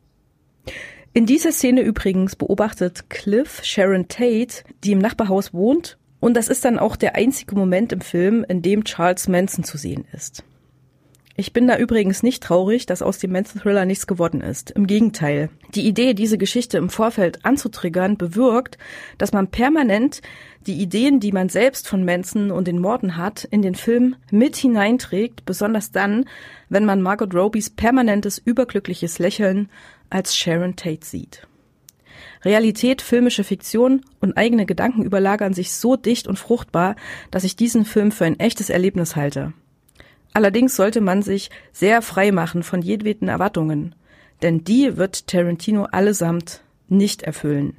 In 1.13 1.27
dieser 1.27 1.53
Szene 1.53 1.83
übrigens 1.83 2.37
beobachtet 2.37 3.09
Cliff 3.09 3.65
Sharon 3.65 4.09
Tate, 4.09 4.65
die 4.85 4.93
im 4.93 4.99
Nachbarhaus 4.99 5.55
wohnt, 5.55 5.97
und 6.21 6.35
das 6.35 6.49
ist 6.49 6.65
dann 6.65 6.79
auch 6.79 6.97
der 6.97 7.15
einzige 7.15 7.55
Moment 7.55 7.93
im 7.93 8.01
Film, 8.01 8.45
in 8.49 8.63
dem 8.63 8.85
Charles 8.85 9.29
Manson 9.29 9.65
zu 9.65 9.79
sehen 9.79 10.07
ist. 10.13 10.45
Ich 11.39 11.53
bin 11.53 11.67
da 11.67 11.77
übrigens 11.77 12.23
nicht 12.23 12.43
traurig, 12.43 12.87
dass 12.87 13.03
aus 13.03 13.19
dem 13.19 13.33
Manson-Thriller 13.33 13.85
nichts 13.85 14.07
geworden 14.07 14.41
ist. 14.41 14.71
Im 14.71 14.87
Gegenteil. 14.87 15.51
Die 15.75 15.87
Idee, 15.87 16.15
diese 16.15 16.39
Geschichte 16.39 16.79
im 16.79 16.89
Vorfeld 16.89 17.45
anzutriggern, 17.45 18.17
bewirkt, 18.17 18.79
dass 19.19 19.33
man 19.33 19.49
permanent 19.49 20.23
die 20.67 20.81
Ideen, 20.81 21.21
die 21.21 21.33
man 21.33 21.49
selbst 21.49 21.89
von 21.89 22.05
Manson 22.05 22.51
und 22.51 22.67
den 22.67 22.81
Morden 22.81 23.17
hat, 23.17 23.45
in 23.45 23.63
den 23.63 23.75
Film 23.75 24.17
mit 24.31 24.57
hineinträgt, 24.57 25.45
besonders 25.45 25.93
dann, 25.93 26.25
wenn 26.69 26.85
man 26.85 27.03
Margot 27.03 27.33
Robies 27.35 27.71
permanentes 27.71 28.39
überglückliches 28.39 29.19
Lächeln 29.19 29.69
als 30.11 30.37
Sharon 30.37 30.77
Tate 30.77 31.05
sieht. 31.07 31.47
Realität, 32.45 33.03
filmische 33.03 33.45
Fiktion 33.45 34.03
und 34.21 34.37
eigene 34.37 34.67
Gedanken 34.67 35.05
überlagern 35.05 35.53
sich 35.53 35.73
so 35.73 35.97
dicht 35.97 36.27
und 36.27 36.39
fruchtbar, 36.39 36.97
dass 37.31 37.45
ich 37.45 37.57
diesen 37.57 37.85
Film 37.85 38.13
für 38.13 38.25
ein 38.25 38.39
echtes 38.39 38.71
Erlebnis 38.71 39.17
halte. 39.17 39.53
Allerdings 40.33 40.77
sollte 40.77 41.01
man 41.01 41.23
sich 41.23 41.51
sehr 41.73 42.03
frei 42.03 42.31
machen 42.31 42.63
von 42.63 42.83
jedweden 42.83 43.29
Erwartungen, 43.29 43.95
denn 44.43 44.65
die 44.65 44.97
wird 44.97 45.27
Tarantino 45.29 45.85
allesamt 45.85 46.63
nicht 46.89 47.23
erfüllen. 47.23 47.77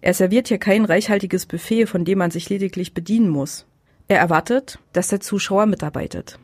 Er 0.00 0.14
serviert 0.14 0.48
hier 0.48 0.58
kein 0.58 0.84
reichhaltiges 0.84 1.46
Buffet, 1.46 1.86
von 1.86 2.04
dem 2.04 2.18
man 2.18 2.30
sich 2.30 2.48
lediglich 2.48 2.94
bedienen 2.94 3.28
muss. 3.28 3.66
Er 4.08 4.18
erwartet, 4.18 4.78
dass 4.92 5.08
der 5.08 5.20
Zuschauer 5.20 5.66
mitarbeitet. 5.66 6.38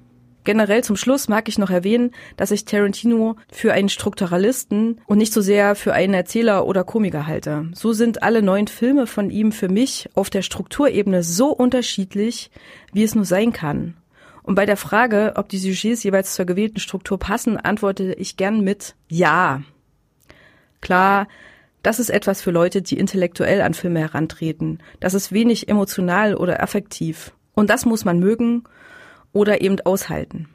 Generell 0.47 0.85
zum 0.85 0.97
Schluss 0.97 1.27
mag 1.27 1.49
ich 1.49 1.59
noch 1.59 1.71
erwähnen, 1.71 2.13
dass 2.37 2.53
ich 2.53 2.65
Tarantino 2.65 3.35
für 3.51 3.73
einen 3.73 3.89
Strukturalisten 3.89 5.01
und 5.05 5.19
nicht 5.19 5.33
so 5.33 5.41
sehr 5.41 5.75
für 5.75 5.93
einen 5.93 6.15
Erzähler 6.15 6.67
oder 6.67 6.85
Komiker 6.85 7.27
halte. 7.27 7.69
So 7.75 7.93
sind 7.93 8.23
alle 8.23 8.43
neun 8.43 8.69
Filme 8.69 9.09
von 9.09 9.31
ihm 9.31 9.51
für 9.51 9.69
mich 9.69 10.09
auf 10.15 10.31
der 10.31 10.43
Strukturebene 10.43 11.25
so 11.25 11.49
unterschiedlich, 11.49 12.53
wie 12.93 13.03
es 13.03 13.17
nur 13.17 13.25
sein 13.25 13.53
kann. 13.53 13.97
Und 14.45 14.55
bei 14.55 14.65
der 14.67 14.77
Frage, 14.77 15.33
ob 15.35 15.49
die 15.49 15.59
Sujets 15.59 16.05
jeweils 16.05 16.35
zur 16.35 16.45
gewählten 16.45 16.79
Struktur 16.79 17.19
passen, 17.19 17.57
antworte 17.57 18.13
ich 18.13 18.37
gern 18.37 18.61
mit 18.61 18.95
Ja. 19.09 19.63
Klar, 20.81 21.27
das 21.87 22.01
ist 22.01 22.11
etwas 22.11 22.43
für 22.43 22.51
Leute, 22.51 22.83
die 22.83 22.99
intellektuell 22.99 23.63
an 23.63 23.73
Filme 23.73 24.01
herantreten. 24.01 24.81
Das 24.99 25.15
ist 25.15 25.31
wenig 25.31 25.69
emotional 25.69 26.35
oder 26.35 26.61
affektiv. 26.61 27.33
Und 27.55 27.71
das 27.71 27.87
muss 27.87 28.05
man 28.05 28.19
mögen 28.19 28.65
oder 29.33 29.61
eben 29.61 29.79
aushalten. 29.83 30.49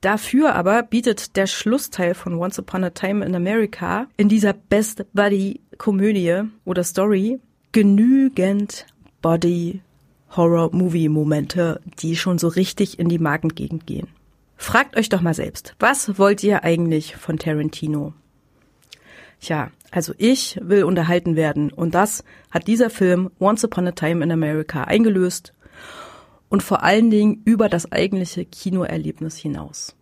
Dafür 0.00 0.54
aber 0.54 0.84
bietet 0.84 1.34
der 1.34 1.48
Schlussteil 1.48 2.14
von 2.14 2.34
Once 2.34 2.60
Upon 2.60 2.84
a 2.84 2.90
Time 2.90 3.26
in 3.26 3.34
America 3.34 4.06
in 4.16 4.28
dieser 4.28 4.52
Best 4.52 5.04
Buddy 5.12 5.60
Komödie 5.76 6.42
oder 6.64 6.84
Story 6.84 7.40
genügend 7.72 8.86
Body 9.22 9.80
Horror 10.36 10.70
Movie 10.72 11.08
Momente, 11.08 11.80
die 11.98 12.14
schon 12.14 12.38
so 12.38 12.46
richtig 12.46 13.00
in 13.00 13.08
die 13.08 13.18
Magengegend 13.18 13.88
gehen. 13.88 14.06
Fragt 14.56 14.96
euch 14.96 15.08
doch 15.08 15.20
mal 15.20 15.34
selbst, 15.34 15.74
was 15.80 16.16
wollt 16.16 16.44
ihr 16.44 16.62
eigentlich 16.62 17.16
von 17.16 17.40
Tarantino? 17.40 18.12
Tja, 19.40 19.70
also 19.90 20.12
ich 20.18 20.58
will 20.62 20.84
unterhalten 20.84 21.36
werden 21.36 21.70
und 21.72 21.94
das 21.94 22.24
hat 22.50 22.66
dieser 22.66 22.90
Film 22.90 23.30
Once 23.38 23.64
Upon 23.64 23.86
a 23.86 23.92
Time 23.92 24.22
in 24.24 24.30
America 24.30 24.84
eingelöst 24.84 25.52
und 26.48 26.62
vor 26.62 26.82
allen 26.82 27.10
Dingen 27.10 27.42
über 27.44 27.68
das 27.68 27.90
eigentliche 27.92 28.44
Kinoerlebnis 28.44 29.36
hinaus. 29.36 29.96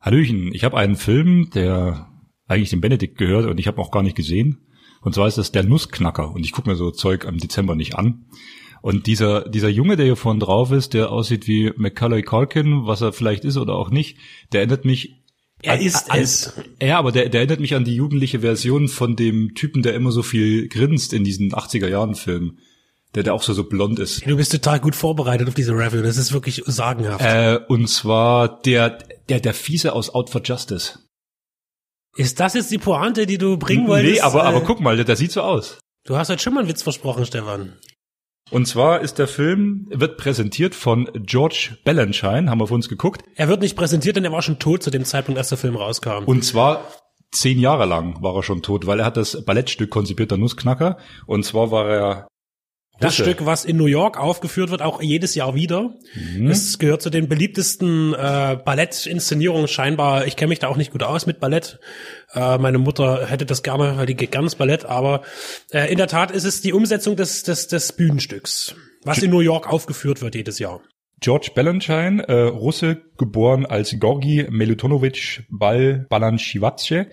Hallöchen, 0.00 0.54
ich 0.54 0.64
habe 0.64 0.78
einen 0.78 0.96
Film, 0.96 1.50
der 1.50 2.08
eigentlich 2.46 2.70
dem 2.70 2.80
Benedikt 2.80 3.18
gehört 3.18 3.44
und 3.44 3.60
ich 3.60 3.66
habe 3.66 3.78
auch 3.78 3.90
gar 3.90 4.02
nicht 4.02 4.16
gesehen. 4.16 4.66
Und 5.02 5.14
zwar 5.14 5.28
ist 5.28 5.38
das 5.38 5.52
der 5.52 5.64
Nussknacker 5.64 6.32
und 6.32 6.44
ich 6.46 6.52
gucke 6.52 6.70
mir 6.70 6.76
so 6.76 6.90
Zeug 6.90 7.26
am 7.26 7.36
Dezember 7.36 7.74
nicht 7.74 7.94
an. 7.96 8.24
Und 8.82 9.06
dieser, 9.06 9.48
dieser 9.48 9.68
Junge, 9.68 9.96
der 9.96 10.06
hier 10.06 10.16
vorne 10.16 10.40
drauf 10.40 10.72
ist, 10.72 10.94
der 10.94 11.10
aussieht 11.10 11.46
wie 11.46 11.72
Macaulay 11.76 12.22
Culkin, 12.22 12.86
was 12.86 13.00
er 13.00 13.12
vielleicht 13.12 13.44
ist 13.44 13.56
oder 13.56 13.74
auch 13.74 13.90
nicht, 13.90 14.18
der 14.52 14.60
erinnert 14.60 14.84
mich 14.84 15.18
er 15.62 15.80
ist 15.80 16.10
als, 16.10 16.54
es. 16.56 16.64
Ja, 16.80 16.98
aber 16.98 17.10
der, 17.10 17.28
der 17.28 17.40
erinnert 17.40 17.60
mich 17.60 17.74
an 17.74 17.84
die 17.84 17.94
jugendliche 17.94 18.40
Version 18.40 18.88
von 18.88 19.16
dem 19.16 19.54
Typen, 19.54 19.82
der 19.82 19.94
immer 19.94 20.12
so 20.12 20.22
viel 20.22 20.68
grinst 20.68 21.12
in 21.12 21.24
diesen 21.24 21.52
80er 21.52 21.88
Jahren 21.88 22.14
Filmen. 22.14 22.58
Der, 23.14 23.22
der 23.22 23.34
auch 23.34 23.42
so, 23.42 23.54
so 23.54 23.64
blond 23.64 23.98
ist. 23.98 24.24
Du 24.26 24.36
bist 24.36 24.52
total 24.52 24.80
gut 24.80 24.94
vorbereitet 24.94 25.48
auf 25.48 25.54
diese 25.54 25.72
Review. 25.72 26.02
Das 26.02 26.18
ist 26.18 26.32
wirklich 26.32 26.62
sagenhaft. 26.66 27.24
Äh, 27.24 27.58
und 27.66 27.88
zwar 27.88 28.60
der, 28.60 28.98
der, 29.30 29.40
der 29.40 29.54
Fiese 29.54 29.94
aus 29.94 30.10
Out 30.10 30.28
for 30.28 30.42
Justice. 30.44 30.98
Ist 32.16 32.38
das 32.38 32.52
jetzt 32.52 32.70
die 32.70 32.78
Pointe, 32.78 33.24
die 33.24 33.38
du 33.38 33.56
bringen 33.56 33.88
wolltest? 33.88 34.14
Nee, 34.14 34.20
aber, 34.20 34.44
aber 34.44 34.58
äh, 34.58 34.64
guck 34.64 34.80
mal, 34.80 34.96
der, 34.96 35.06
der 35.06 35.16
sieht 35.16 35.32
so 35.32 35.40
aus. 35.40 35.78
Du 36.04 36.16
hast 36.16 36.28
heute 36.28 36.42
schon 36.42 36.52
mal 36.52 36.60
einen 36.60 36.68
Witz 36.68 36.82
versprochen, 36.82 37.24
Stefan. 37.24 37.78
Und 38.50 38.66
zwar 38.66 39.00
ist 39.00 39.18
der 39.18 39.28
Film, 39.28 39.86
wird 39.90 40.16
präsentiert 40.16 40.74
von 40.74 41.08
George 41.14 41.76
Balanchine, 41.84 42.50
haben 42.50 42.58
wir 42.58 42.64
auf 42.64 42.70
uns 42.70 42.88
geguckt. 42.88 43.22
Er 43.34 43.48
wird 43.48 43.60
nicht 43.60 43.76
präsentiert, 43.76 44.16
denn 44.16 44.24
er 44.24 44.32
war 44.32 44.42
schon 44.42 44.58
tot 44.58 44.82
zu 44.82 44.90
dem 44.90 45.04
Zeitpunkt, 45.04 45.38
als 45.38 45.50
der 45.50 45.58
Film 45.58 45.76
rauskam. 45.76 46.24
Und 46.24 46.44
zwar 46.44 46.82
zehn 47.30 47.58
Jahre 47.58 47.84
lang 47.84 48.22
war 48.22 48.34
er 48.34 48.42
schon 48.42 48.62
tot, 48.62 48.86
weil 48.86 49.00
er 49.00 49.06
hat 49.06 49.16
das 49.16 49.44
Ballettstück 49.44 49.90
konzipiert, 49.90 50.30
der 50.30 50.38
Nussknacker. 50.38 50.96
Und 51.26 51.44
zwar 51.44 51.70
war 51.70 51.88
er 51.88 52.28
das 53.00 53.14
Stück, 53.14 53.46
was 53.46 53.64
in 53.64 53.76
New 53.76 53.86
York 53.86 54.18
aufgeführt 54.18 54.70
wird, 54.70 54.82
auch 54.82 55.00
jedes 55.00 55.34
Jahr 55.34 55.54
wieder. 55.54 55.94
Mhm. 56.14 56.48
Es 56.48 56.78
gehört 56.78 57.02
zu 57.02 57.10
den 57.10 57.28
beliebtesten 57.28 58.14
äh, 58.14 58.58
Ballettinszenierungen 58.64 59.68
scheinbar. 59.68 60.26
Ich 60.26 60.36
kenne 60.36 60.48
mich 60.50 60.58
da 60.58 60.68
auch 60.68 60.76
nicht 60.76 60.92
gut 60.92 61.02
aus 61.02 61.26
mit 61.26 61.40
Ballett. 61.40 61.78
Äh, 62.34 62.58
meine 62.58 62.78
Mutter 62.78 63.26
hätte 63.26 63.46
das 63.46 63.62
gerne, 63.62 63.96
weil 63.96 64.06
die 64.06 64.14
geht 64.14 64.32
gerne 64.32 64.46
ins 64.46 64.56
Ballett. 64.56 64.84
Aber 64.84 65.22
äh, 65.70 65.90
in 65.90 65.98
der 65.98 66.08
Tat 66.08 66.30
ist 66.30 66.44
es 66.44 66.60
die 66.60 66.72
Umsetzung 66.72 67.16
des, 67.16 67.42
des, 67.44 67.68
des 67.68 67.92
Bühnenstücks, 67.92 68.74
was 69.04 69.22
in 69.22 69.30
New 69.30 69.40
York 69.40 69.72
aufgeführt 69.72 70.20
wird 70.22 70.34
jedes 70.34 70.58
Jahr. 70.58 70.80
George 71.20 71.50
Balanchine, 71.54 72.26
äh, 72.28 72.42
Russe, 72.42 73.02
geboren 73.16 73.66
als 73.66 73.98
Gorgi 73.98 74.46
Melutonovich 74.50 75.42
Bal 75.50 76.06
Balanchivace, 76.08 77.06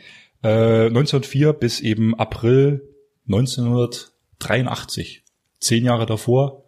äh, 0.43 0.88
1904 0.88 1.54
bis 1.54 1.80
eben 1.80 2.13
April 2.15 2.82
1983 3.28 5.24
zehn 5.65 5.86
Jahre 5.86 6.06
davor. 6.06 6.63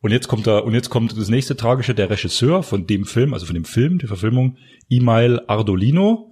Und 0.00 0.10
jetzt 0.10 0.28
kommt 0.28 0.46
da, 0.46 0.58
und 0.58 0.74
jetzt 0.74 0.90
kommt 0.90 1.16
das 1.16 1.28
nächste 1.28 1.56
Tragische, 1.56 1.94
der 1.94 2.10
Regisseur 2.10 2.62
von 2.62 2.86
dem 2.86 3.06
Film, 3.06 3.32
also 3.32 3.46
von 3.46 3.54
dem 3.54 3.64
Film, 3.64 3.98
der 3.98 4.08
Verfilmung, 4.08 4.58
Imail 4.88 5.40
Ardolino. 5.46 6.30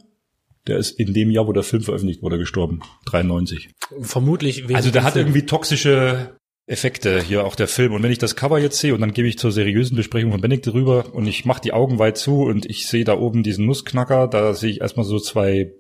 Der 0.67 0.77
ist 0.77 0.99
in 1.01 1.15
dem 1.15 1.31
Jahr, 1.31 1.47
wo 1.47 1.53
der 1.53 1.63
Film 1.63 1.83
veröffentlicht 1.83 2.23
wurde, 2.23 2.39
gestorben. 2.39 2.81
93. 3.07 3.71
Vermutlich. 4.01 4.75
Also 4.75 4.91
der 4.91 5.05
hat 5.05 5.17
irgendwie 5.17 5.47
toxische 5.47 6.37
Effekte 6.67 7.21
hier 7.21 7.45
auch 7.45 7.57
der 7.57 7.67
Film. 7.67 7.93
Und 7.93 8.03
wenn 8.03 8.13
ich 8.13 8.19
das 8.19 8.37
Cover 8.37 8.59
jetzt 8.59 8.79
sehe 8.79 8.95
und 8.95 9.01
dann 9.01 9.13
gebe 9.13 9.27
ich 9.27 9.39
zur 9.39 9.51
seriösen 9.51 9.97
Besprechung 9.97 10.31
von 10.31 10.41
Benedikt 10.41 10.69
drüber 10.69 11.13
und 11.15 11.27
ich 11.27 11.45
mache 11.45 11.61
die 11.61 11.73
Augen 11.73 11.99
weit 11.99 12.17
zu 12.17 12.43
und 12.43 12.67
ich 12.67 12.87
sehe 12.87 13.05
da 13.05 13.19
oben 13.19 13.43
diesen 13.43 13.67
Nussknacker, 13.67 14.29
da 14.29 14.55
sehe 14.55 14.71
ich 14.71 14.81
erstmal 14.81 15.05
so 15.05 15.19
zwei 15.19 15.73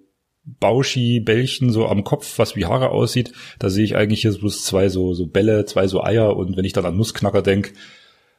Bauschi-Bällchen 0.45 1.71
so 1.71 1.87
am 1.87 2.05
Kopf, 2.05 2.39
was 2.39 2.57
wie 2.57 2.67
Haare 2.67 2.91
aussieht. 2.91 3.33
Da 3.59 3.71
sehe 3.71 3.85
ich 3.85 3.97
eigentlich 3.97 4.23
hier 4.23 4.33
bloß 4.33 4.65
zwei 4.65 4.89
so, 4.89 5.15
so 5.15 5.27
Bälle, 5.27 5.65
zwei 5.67 5.87
so 5.87 6.03
Eier 6.03 6.37
und 6.37 6.57
wenn 6.57 6.65
ich 6.65 6.73
dann 6.73 6.87
an 6.87 6.97
Nussknacker 6.97 7.43
denk, 7.43 7.73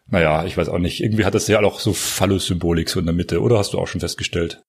naja, 0.07 0.45
ich 0.45 0.57
weiß 0.57 0.69
auch 0.69 0.79
nicht. 0.79 1.01
Irgendwie 1.01 1.25
hat 1.25 1.33
das 1.33 1.47
ja 1.47 1.61
auch 1.61 1.79
so 1.79 1.93
Phallus-Symbolik 1.93 2.89
so 2.89 2.99
in 2.99 3.05
der 3.05 3.15
Mitte. 3.15 3.41
Oder 3.41 3.57
hast 3.57 3.73
du 3.73 3.79
auch 3.79 3.87
schon 3.87 4.01
festgestellt? 4.01 4.61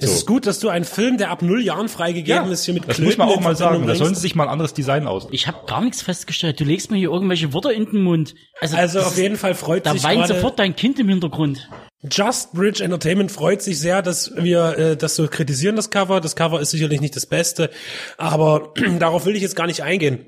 Es 0.00 0.12
ist 0.12 0.26
gut, 0.26 0.46
dass 0.46 0.60
du 0.60 0.68
einen 0.68 0.84
Film, 0.84 1.18
der 1.18 1.30
ab 1.30 1.42
null 1.42 1.60
Jahren 1.60 1.88
freigegeben 1.88 2.46
ja, 2.46 2.52
ist, 2.52 2.64
hier 2.64 2.74
mit 2.74 2.88
Das 2.88 3.00
muss 3.00 3.16
man 3.16 3.28
auch 3.28 3.40
mal 3.40 3.56
sagen. 3.56 3.84
Da 3.84 3.96
sollen 3.96 4.14
sie 4.14 4.20
sich 4.20 4.36
mal 4.36 4.44
ein 4.44 4.48
anderes 4.48 4.72
Design 4.72 5.08
aus. 5.08 5.26
Ich 5.32 5.48
habe 5.48 5.66
gar 5.66 5.82
nichts 5.82 6.02
festgestellt. 6.02 6.60
Du 6.60 6.64
legst 6.64 6.92
mir 6.92 6.98
hier 6.98 7.10
irgendwelche 7.10 7.52
Wörter 7.52 7.72
in 7.72 7.86
den 7.86 8.02
Mund. 8.02 8.34
Also, 8.60 8.76
also 8.76 9.00
auf 9.00 9.16
jeden 9.16 9.36
Fall 9.36 9.54
freut 9.54 9.86
da 9.86 9.92
sich 9.92 10.02
Da 10.02 10.08
weint 10.08 10.28
sofort 10.28 10.58
dein 10.60 10.76
Kind 10.76 11.00
im 11.00 11.08
Hintergrund. 11.08 11.68
Just 12.02 12.52
Bridge 12.52 12.82
Entertainment 12.82 13.32
freut 13.32 13.60
sich 13.60 13.80
sehr, 13.80 14.02
dass 14.02 14.32
wir 14.36 14.78
äh, 14.78 14.96
das 14.96 15.16
so 15.16 15.26
kritisieren, 15.26 15.74
das 15.74 15.90
Cover. 15.90 16.20
Das 16.20 16.36
Cover 16.36 16.60
ist 16.60 16.70
sicherlich 16.70 17.00
nicht 17.00 17.16
das 17.16 17.26
Beste, 17.26 17.70
aber 18.16 18.72
darauf 18.98 19.26
will 19.26 19.34
ich 19.34 19.42
jetzt 19.42 19.56
gar 19.56 19.66
nicht 19.66 19.82
eingehen. 19.82 20.26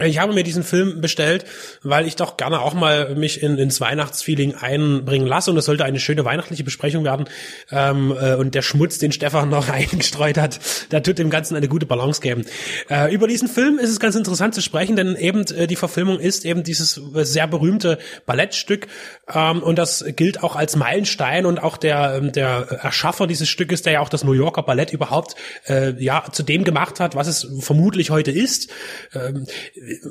Ich 0.00 0.18
habe 0.18 0.32
mir 0.32 0.44
diesen 0.44 0.62
Film 0.62 1.00
bestellt, 1.00 1.44
weil 1.82 2.06
ich 2.06 2.14
doch 2.14 2.36
gerne 2.36 2.60
auch 2.60 2.74
mal 2.74 3.16
mich 3.16 3.42
in, 3.42 3.58
ins 3.58 3.80
Weihnachtsfeeling 3.80 4.54
einbringen 4.54 5.26
lasse 5.26 5.50
und 5.50 5.56
es 5.56 5.64
sollte 5.64 5.84
eine 5.84 5.98
schöne 5.98 6.24
weihnachtliche 6.24 6.62
Besprechung 6.62 7.04
werden. 7.04 7.28
Ähm, 7.70 8.14
äh, 8.18 8.34
und 8.34 8.54
der 8.54 8.62
Schmutz, 8.62 8.98
den 8.98 9.10
Stefan 9.10 9.48
noch 9.48 9.68
eingestreut 9.72 10.38
hat, 10.38 10.60
da 10.90 11.00
tut 11.00 11.18
dem 11.18 11.30
Ganzen 11.30 11.56
eine 11.56 11.66
gute 11.66 11.86
Balance 11.86 12.20
geben. 12.20 12.44
Äh, 12.88 13.12
über 13.12 13.26
diesen 13.26 13.48
Film 13.48 13.78
ist 13.78 13.90
es 13.90 13.98
ganz 13.98 14.14
interessant 14.14 14.54
zu 14.54 14.62
sprechen, 14.62 14.94
denn 14.94 15.16
eben 15.16 15.44
äh, 15.46 15.66
die 15.66 15.76
Verfilmung 15.76 16.20
ist 16.20 16.44
eben 16.44 16.62
dieses 16.62 17.00
sehr 17.14 17.48
berühmte 17.48 17.98
Ballettstück 18.24 18.86
ähm, 19.34 19.62
und 19.62 19.78
das 19.78 20.04
gilt 20.14 20.44
auch 20.44 20.54
als 20.54 20.76
Meilenstein 20.76 21.44
und 21.44 21.58
auch 21.60 21.76
der 21.76 22.14
ähm, 22.18 22.30
der 22.32 22.68
Erschaffer 22.82 23.26
dieses 23.26 23.48
Stückes, 23.48 23.82
der 23.82 23.94
ja 23.94 24.00
auch 24.00 24.08
das 24.08 24.22
New 24.22 24.32
Yorker 24.32 24.62
Ballett 24.62 24.92
überhaupt 24.92 25.34
äh, 25.66 25.92
ja 26.02 26.24
zu 26.30 26.44
dem 26.44 26.62
gemacht 26.62 27.00
hat, 27.00 27.16
was 27.16 27.26
es 27.26 27.48
vermutlich 27.60 28.10
heute 28.10 28.30
ist. 28.30 28.70
Ähm, 29.12 29.46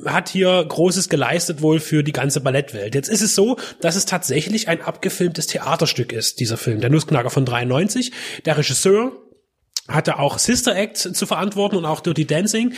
hat 0.05 0.29
hier 0.29 0.65
Großes 0.67 1.09
geleistet 1.09 1.61
wohl 1.61 1.79
für 1.79 2.03
die 2.03 2.11
ganze 2.11 2.41
Ballettwelt. 2.41 2.95
Jetzt 2.95 3.09
ist 3.09 3.21
es 3.21 3.35
so, 3.35 3.57
dass 3.81 3.95
es 3.95 4.05
tatsächlich 4.05 4.67
ein 4.67 4.81
abgefilmtes 4.81 5.47
Theaterstück 5.47 6.11
ist, 6.11 6.39
dieser 6.39 6.57
Film, 6.57 6.81
der 6.81 6.89
Nussknacker 6.89 7.29
von 7.29 7.45
93. 7.45 8.11
Der 8.45 8.57
Regisseur 8.57 9.11
hatte 9.87 10.19
auch 10.19 10.37
Sister 10.37 10.75
Act 10.75 10.97
zu 10.97 11.25
verantworten 11.25 11.77
und 11.77 11.85
auch 11.85 12.01
Dirty 12.01 12.25
Dancing. 12.25 12.73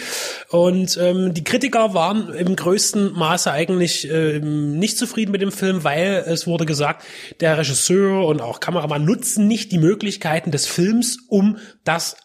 Und 0.49 0.97
ähm, 1.01 1.33
die 1.33 1.43
Kritiker 1.43 1.93
waren 1.93 2.33
im 2.33 2.55
größten 2.55 3.13
Maße 3.13 3.51
eigentlich 3.51 4.09
ähm, 4.09 4.77
nicht 4.77 4.97
zufrieden 4.97 5.31
mit 5.31 5.41
dem 5.41 5.51
Film, 5.51 5.83
weil 5.83 6.23
es 6.27 6.45
wurde 6.45 6.65
gesagt, 6.65 7.03
der 7.39 7.57
Regisseur 7.57 8.27
und 8.27 8.41
auch 8.41 8.59
Kameramann 8.59 9.05
nutzen 9.05 9.47
nicht 9.47 9.71
die 9.71 9.79
Möglichkeiten 9.79 10.51
des 10.51 10.67
Films, 10.67 11.17
um 11.27 11.57
das 11.84 12.15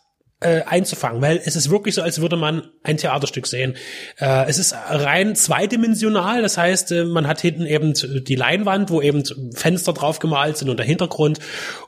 äh, 0.44 0.62
einzufangen, 0.66 1.22
weil 1.22 1.40
es 1.42 1.56
ist 1.56 1.70
wirklich 1.70 1.94
so, 1.94 2.02
als 2.02 2.20
würde 2.20 2.36
man 2.36 2.68
ein 2.82 2.98
Theaterstück 2.98 3.46
sehen. 3.46 3.76
Äh, 4.18 4.46
es 4.48 4.58
ist 4.58 4.74
rein 4.74 5.34
zweidimensional, 5.34 6.42
das 6.42 6.58
heißt, 6.58 6.92
äh, 6.92 7.04
man 7.04 7.26
hat 7.26 7.40
hinten 7.40 7.66
eben 7.66 7.94
die 7.94 8.34
Leinwand, 8.34 8.90
wo 8.90 9.00
eben 9.00 9.24
Fenster 9.54 9.94
drauf 9.94 10.18
gemalt 10.18 10.58
sind 10.58 10.68
und 10.68 10.76
der 10.76 10.86
Hintergrund. 10.86 11.38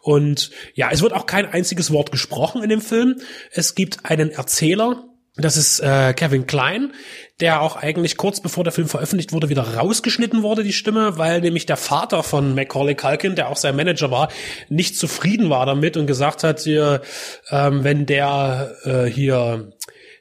Und 0.01 0.51
ja, 0.75 0.89
es 0.91 1.03
wird 1.03 1.13
auch 1.13 1.27
kein 1.27 1.47
einziges 1.47 1.93
Wort 1.93 2.11
gesprochen 2.11 2.63
in 2.63 2.71
dem 2.71 2.81
Film. 2.81 3.21
Es 3.51 3.75
gibt 3.75 4.05
einen 4.05 4.31
Erzähler, 4.31 5.05
das 5.37 5.57
ist 5.57 5.81
äh, 5.81 6.15
Kevin 6.15 6.47
Klein, 6.47 6.93
der 7.41 7.61
auch 7.61 7.77
eigentlich 7.77 8.17
kurz 8.17 8.41
bevor 8.41 8.65
der 8.65 8.73
Film 8.73 8.89
veröffentlicht 8.89 9.33
wurde, 9.33 9.51
wieder 9.51 9.75
rausgeschnitten 9.75 10.43
wurde, 10.43 10.65
die 10.65 10.73
Stimme, 10.73 11.19
weil 11.19 11.43
nämlich 11.43 11.67
der 11.67 11.77
Vater 11.77 12.23
von 12.23 12.55
Macaulay 12.55 12.95
Culkin, 12.95 13.35
der 13.35 13.49
auch 13.49 13.57
sein 13.57 13.77
Manager 13.77 14.11
war, 14.11 14.29
nicht 14.71 14.97
zufrieden 14.97 15.51
war 15.51 15.67
damit 15.67 15.97
und 15.99 16.07
gesagt 16.07 16.43
hat, 16.43 16.61
hier, 16.61 17.03
ähm, 17.51 17.85
wenn 17.85 18.07
der 18.07 18.75
äh, 18.85 19.05
hier 19.05 19.73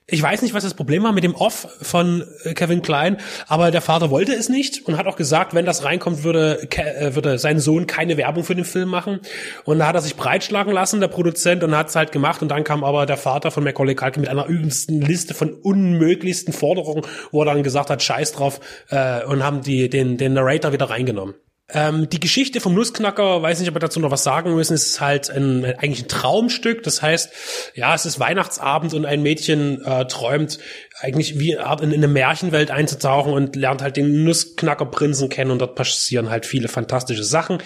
Ich 0.08 0.22
weiß 0.22 0.44
nicht, 0.44 0.54
was 0.54 0.64
das 0.64 0.76
Problem 0.76 1.02
war 1.02 1.14
mit 1.14 1.24
dem 1.24 1.34
Off 1.34 1.68
von 1.82 2.24
äh, 2.44 2.54
Kevin 2.54 2.84
Klein, 2.84 3.18
aber 3.48 3.72
der 3.72 3.82
Vater 3.82 4.12
wollte 4.12 4.34
es 4.34 4.50
nicht 4.50 4.86
und 4.86 4.98
hat 4.98 5.08
auch 5.08 5.16
gesagt, 5.16 5.56
wenn 5.56 5.66
das 5.66 5.84
reinkommt, 5.84 6.24
würde, 6.24 6.68
äh, 6.70 7.16
würde 7.16 7.40
sein 7.40 7.60
Sohn 7.60 7.88
keine 7.88 8.16
Werbung 8.16 8.44
für 8.44 8.54
den 8.54 8.66
Film 8.66 8.90
machen. 8.90 9.20
Und 9.64 9.80
da 9.80 9.88
hat 9.88 9.96
er 9.96 10.02
sich 10.02 10.16
breitschlagen 10.16 10.72
lassen, 10.72 11.00
der 11.00 11.08
Produzent, 11.08 11.64
und 11.64 11.76
hat 11.76 11.90
es 11.90 11.96
halt 11.96 12.12
gemacht. 12.12 12.44
Und 12.44 12.50
dann 12.50 12.64
kam 12.64 12.84
aber 12.84 13.08
der 13.08 13.18
Vater 13.18 13.50
von 13.50 13.64
Macaulay 13.64 13.96
Culkin 13.96 14.22
mit 14.22 14.30
einer 14.30 14.46
übelsten 14.46 15.02
Liste 15.02 15.34
von 15.34 15.56
unmöglichsten 15.56 16.54
Forderungen, 16.54 17.02
wo 17.32 17.42
er 17.42 17.46
dann 17.46 17.64
gesagt 17.64 17.90
hat, 17.90 18.04
scheiß 18.04 18.34
drauf, 18.34 18.60
äh, 18.90 19.24
und 19.24 19.44
haben 19.44 19.62
die, 19.62 19.90
den, 19.90 20.18
den 20.18 20.34
Narrator 20.34 20.72
wieder 20.72 20.92
reingenommen. 20.92 21.34
Ähm, 21.70 22.08
die 22.10 22.20
Geschichte 22.20 22.62
vom 22.62 22.76
Nussknacker, 22.76 23.42
weiß 23.42 23.60
nicht, 23.60 23.70
ob 23.70 23.76
wir 23.76 23.80
dazu 23.80 24.00
noch 24.00 24.12
was 24.12 24.24
sagen 24.24 24.54
müssen, 24.54 24.76
ist 24.76 25.02
halt 25.02 25.32
ein, 25.32 25.66
eigentlich 25.66 26.04
ein 26.04 26.08
Traumstück. 26.08 26.84
Das 26.84 27.02
heißt, 27.02 27.32
ja, 27.74 27.96
es 27.96 28.06
ist 28.06 28.20
Weihnachtsabend 28.20 28.94
und 28.94 29.06
ein 29.06 29.24
Mädchen 29.24 29.84
äh, 29.84 30.06
träumt 30.06 30.60
eigentlich 30.98 31.38
wie 31.40 31.52
in 31.52 31.60
eine 31.60 32.08
Märchenwelt 32.08 32.72
einzutauchen 32.72 33.34
und 33.34 33.58
lernt 33.58 33.82
halt 33.82 33.98
den 33.98 34.24
Nussknackerprinzen 34.24 35.28
kennen 35.28 35.52
und 35.52 35.60
dort 35.60 35.76
passieren 35.76 36.30
halt 36.30 36.46
viele 36.46 36.70
fantastische 36.70 37.26
Sachen. 37.26 37.58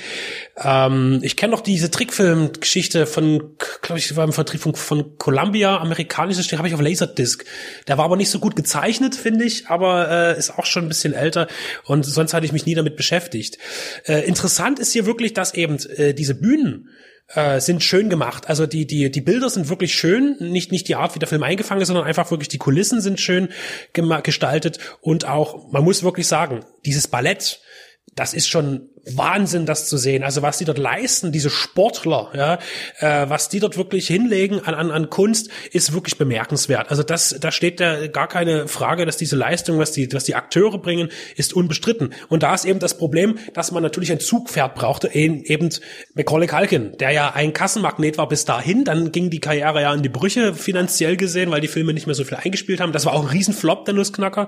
Ähm, 0.57 1.19
ich 1.21 1.36
kenne 1.36 1.51
noch 1.51 1.61
diese 1.61 1.91
Trickfilm-Geschichte 1.91 3.05
von, 3.05 3.55
glaube 3.84 3.99
ich, 3.99 4.15
war 4.15 4.23
im 4.23 4.34
Vertrieb 4.34 4.61
von, 4.61 4.73
von 4.73 5.17
Columbia, 5.19 5.77
amerikanisches, 5.77 6.47
den 6.47 6.57
habe 6.57 6.67
ich 6.67 6.73
auf 6.73 6.82
Laserdisc. 6.82 7.45
Der 7.88 7.99
war 7.99 8.05
aber 8.05 8.17
nicht 8.17 8.32
so 8.32 8.39
gut 8.39 8.55
gezeichnet, 8.55 9.13
finde 9.13 9.45
ich, 9.45 9.67
aber 9.67 10.09
äh, 10.09 10.39
ist 10.39 10.57
auch 10.57 10.65
schon 10.65 10.86
ein 10.86 10.89
bisschen 10.89 11.13
älter 11.13 11.47
und 11.84 12.03
sonst 12.03 12.34
hatte 12.34 12.47
ich 12.47 12.51
mich 12.51 12.65
nie 12.65 12.75
damit 12.75 12.95
beschäftigt. 12.95 13.59
Äh, 14.05 14.27
interessant 14.27 14.80
ist 14.80 14.91
hier 14.91 15.05
wirklich, 15.05 15.34
dass 15.34 15.53
eben 15.53 15.77
äh, 15.97 16.15
diese 16.15 16.34
Bühnen 16.34 16.89
äh, 17.34 17.59
sind 17.59 17.84
schön 17.84 18.09
gemacht. 18.09 18.49
Also 18.49 18.65
die, 18.65 18.86
die, 18.86 19.11
die 19.11 19.21
Bilder 19.21 19.49
sind 19.49 19.69
wirklich 19.69 19.93
schön, 19.93 20.38
nicht, 20.39 20.71
nicht 20.71 20.88
die 20.88 20.95
Art, 20.95 21.15
wie 21.15 21.19
der 21.19 21.27
Film 21.27 21.43
eingefangen 21.43 21.82
ist, 21.82 21.88
sondern 21.88 22.05
einfach 22.05 22.32
wirklich 22.32 22.47
die 22.47 22.57
Kulissen 22.57 23.01
sind 23.01 23.19
schön 23.19 23.49
gestaltet 23.93 24.80
und 25.01 25.25
auch, 25.25 25.71
man 25.71 25.84
muss 25.84 26.03
wirklich 26.03 26.27
sagen, 26.27 26.65
dieses 26.86 27.07
Ballett, 27.07 27.61
das 28.15 28.34
ist 28.34 28.47
schon 28.47 28.89
Wahnsinn, 29.18 29.66
das 29.66 29.88
zu 29.88 29.97
sehen. 29.97 30.24
Also 30.24 30.41
was 30.41 30.57
die 30.57 30.66
dort 30.66 30.78
leisten, 30.78 31.32
diese 31.32 31.49
Sportler, 31.49 32.30
ja, 32.34 32.60
äh, 32.99 33.30
was 33.30 33.49
die 33.49 33.60
dort 33.60 33.78
wirklich 33.78 34.07
hinlegen 34.07 34.60
an, 34.60 34.74
an, 34.74 34.91
an 34.91 35.10
Kunst, 35.10 35.49
ist 35.72 35.93
wirklich 35.93 36.18
bemerkenswert. 36.18 36.89
Also 36.89 37.03
das, 37.03 37.36
da 37.39 37.51
steht 37.51 37.80
da 37.80 38.07
gar 38.07 38.28
keine 38.28 38.68
Frage, 38.68 39.05
dass 39.05 39.18
diese 39.18 39.36
Leistung, 39.36 39.80
was 39.80 39.91
die, 39.91 40.12
was 40.14 40.24
die 40.24 40.36
Akteure 40.36 40.78
bringen, 40.78 41.10
ist 41.36 41.53
unbestritten. 41.53 42.14
Und 42.28 42.43
da 42.43 42.53
ist 42.53 42.66
eben 42.66 42.80
das 42.80 42.97
Problem, 42.97 43.38
dass 43.53 43.72
man 43.72 43.84
natürlich 43.84 44.12
ein 44.12 44.20
Zugpferd 44.20 44.76
brauchte, 44.76 45.14
eben 45.14 45.70
Macaulay 46.14 46.47
Culkin, 46.47 46.97
der 46.97 47.12
ja 47.12 47.32
ein 47.34 47.53
Kassenmagnet 47.53 48.18
war 48.18 48.28
bis 48.28 48.45
dahin. 48.45 48.84
Dann 48.84 49.12
ging 49.12 49.30
die 49.30 49.39
Karriere 49.39 49.82
ja 49.82 49.93
in 49.93 50.01
die 50.01 50.10
Brüche 50.10 50.53
finanziell 50.53 51.18
gesehen, 51.18 51.51
weil 51.51 51.62
die 51.62 51.68
Filme 51.68 51.93
nicht 51.93 52.05
mehr 52.05 52.16
so 52.16 52.24
viel 52.24 52.38
eingespielt 52.38 52.80
haben. 52.82 52.91
Das 52.91 53.05
war 53.05 53.14
auch 53.14 53.24
ein 53.24 53.30
Riesenflop, 53.30 53.86
der 53.86 53.93
Nussknacker. 53.93 54.47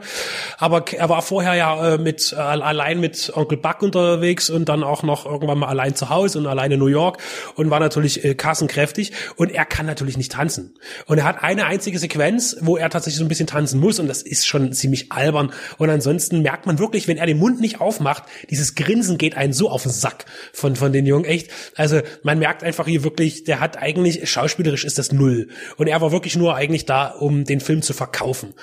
Aber 0.57 0.85
er 0.91 1.09
war 1.09 1.21
vorher 1.21 1.55
ja 1.55 1.93
äh, 1.93 1.97
mit 1.97 2.33
äh, 2.33 2.35
allein 2.35 2.99
mit 2.99 3.31
Onkel 3.35 3.57
Buck 3.57 3.81
unterwegs 3.81 4.49
und 4.51 4.69
dann 4.69 4.83
auch 4.83 5.03
noch 5.03 5.25
irgendwann 5.25 5.59
mal 5.59 5.67
allein 5.67 5.95
zu 5.95 6.09
Hause 6.09 6.39
und 6.39 6.47
allein 6.47 6.71
in 6.71 6.79
New 6.79 6.87
York 6.87 7.19
und 7.55 7.69
war 7.69 7.79
natürlich 7.79 8.23
äh, 8.23 8.35
kassenkräftig 8.35 9.13
und 9.35 9.51
er 9.51 9.65
kann 9.65 9.85
natürlich 9.85 10.17
nicht 10.17 10.31
tanzen. 10.31 10.75
Und 11.05 11.17
er 11.17 11.23
hat 11.23 11.43
eine 11.43 11.65
einzige 11.65 11.99
Sequenz, 11.99 12.57
wo 12.61 12.77
er 12.77 12.89
tatsächlich 12.89 13.19
so 13.19 13.25
ein 13.25 13.29
bisschen 13.29 13.47
tanzen 13.47 13.79
muss 13.79 13.99
und 13.99 14.07
das 14.07 14.21
ist 14.21 14.47
schon 14.47 14.73
ziemlich 14.73 15.11
albern. 15.11 15.51
Und 15.77 15.89
ansonsten 15.89 16.41
merkt 16.41 16.65
man 16.65 16.79
wirklich, 16.79 17.07
wenn 17.07 17.17
er 17.17 17.25
den 17.25 17.39
Mund 17.39 17.59
nicht 17.59 17.81
aufmacht, 17.81 18.23
dieses 18.49 18.75
Grinsen 18.75 19.17
geht 19.17 19.35
einen 19.37 19.53
so 19.53 19.69
auf 19.69 19.83
den 19.83 19.91
Sack 19.91 20.25
von, 20.53 20.75
von 20.75 20.93
den 20.93 21.05
Jungen, 21.05 21.25
echt. 21.25 21.49
Also 21.75 22.01
man 22.23 22.39
merkt 22.39 22.63
einfach 22.63 22.87
hier 22.87 23.03
wirklich, 23.03 23.43
der 23.43 23.59
hat 23.59 23.77
eigentlich, 23.77 24.29
schauspielerisch 24.29 24.85
ist 24.85 24.97
das 24.97 25.11
null. 25.11 25.49
Und 25.77 25.87
er 25.87 26.01
war 26.01 26.11
wirklich 26.11 26.35
nur 26.35 26.55
eigentlich 26.55 26.85
da, 26.85 27.07
um 27.07 27.45
den 27.45 27.59
Film 27.59 27.81
zu 27.81 27.93
verkaufen. 27.93 28.53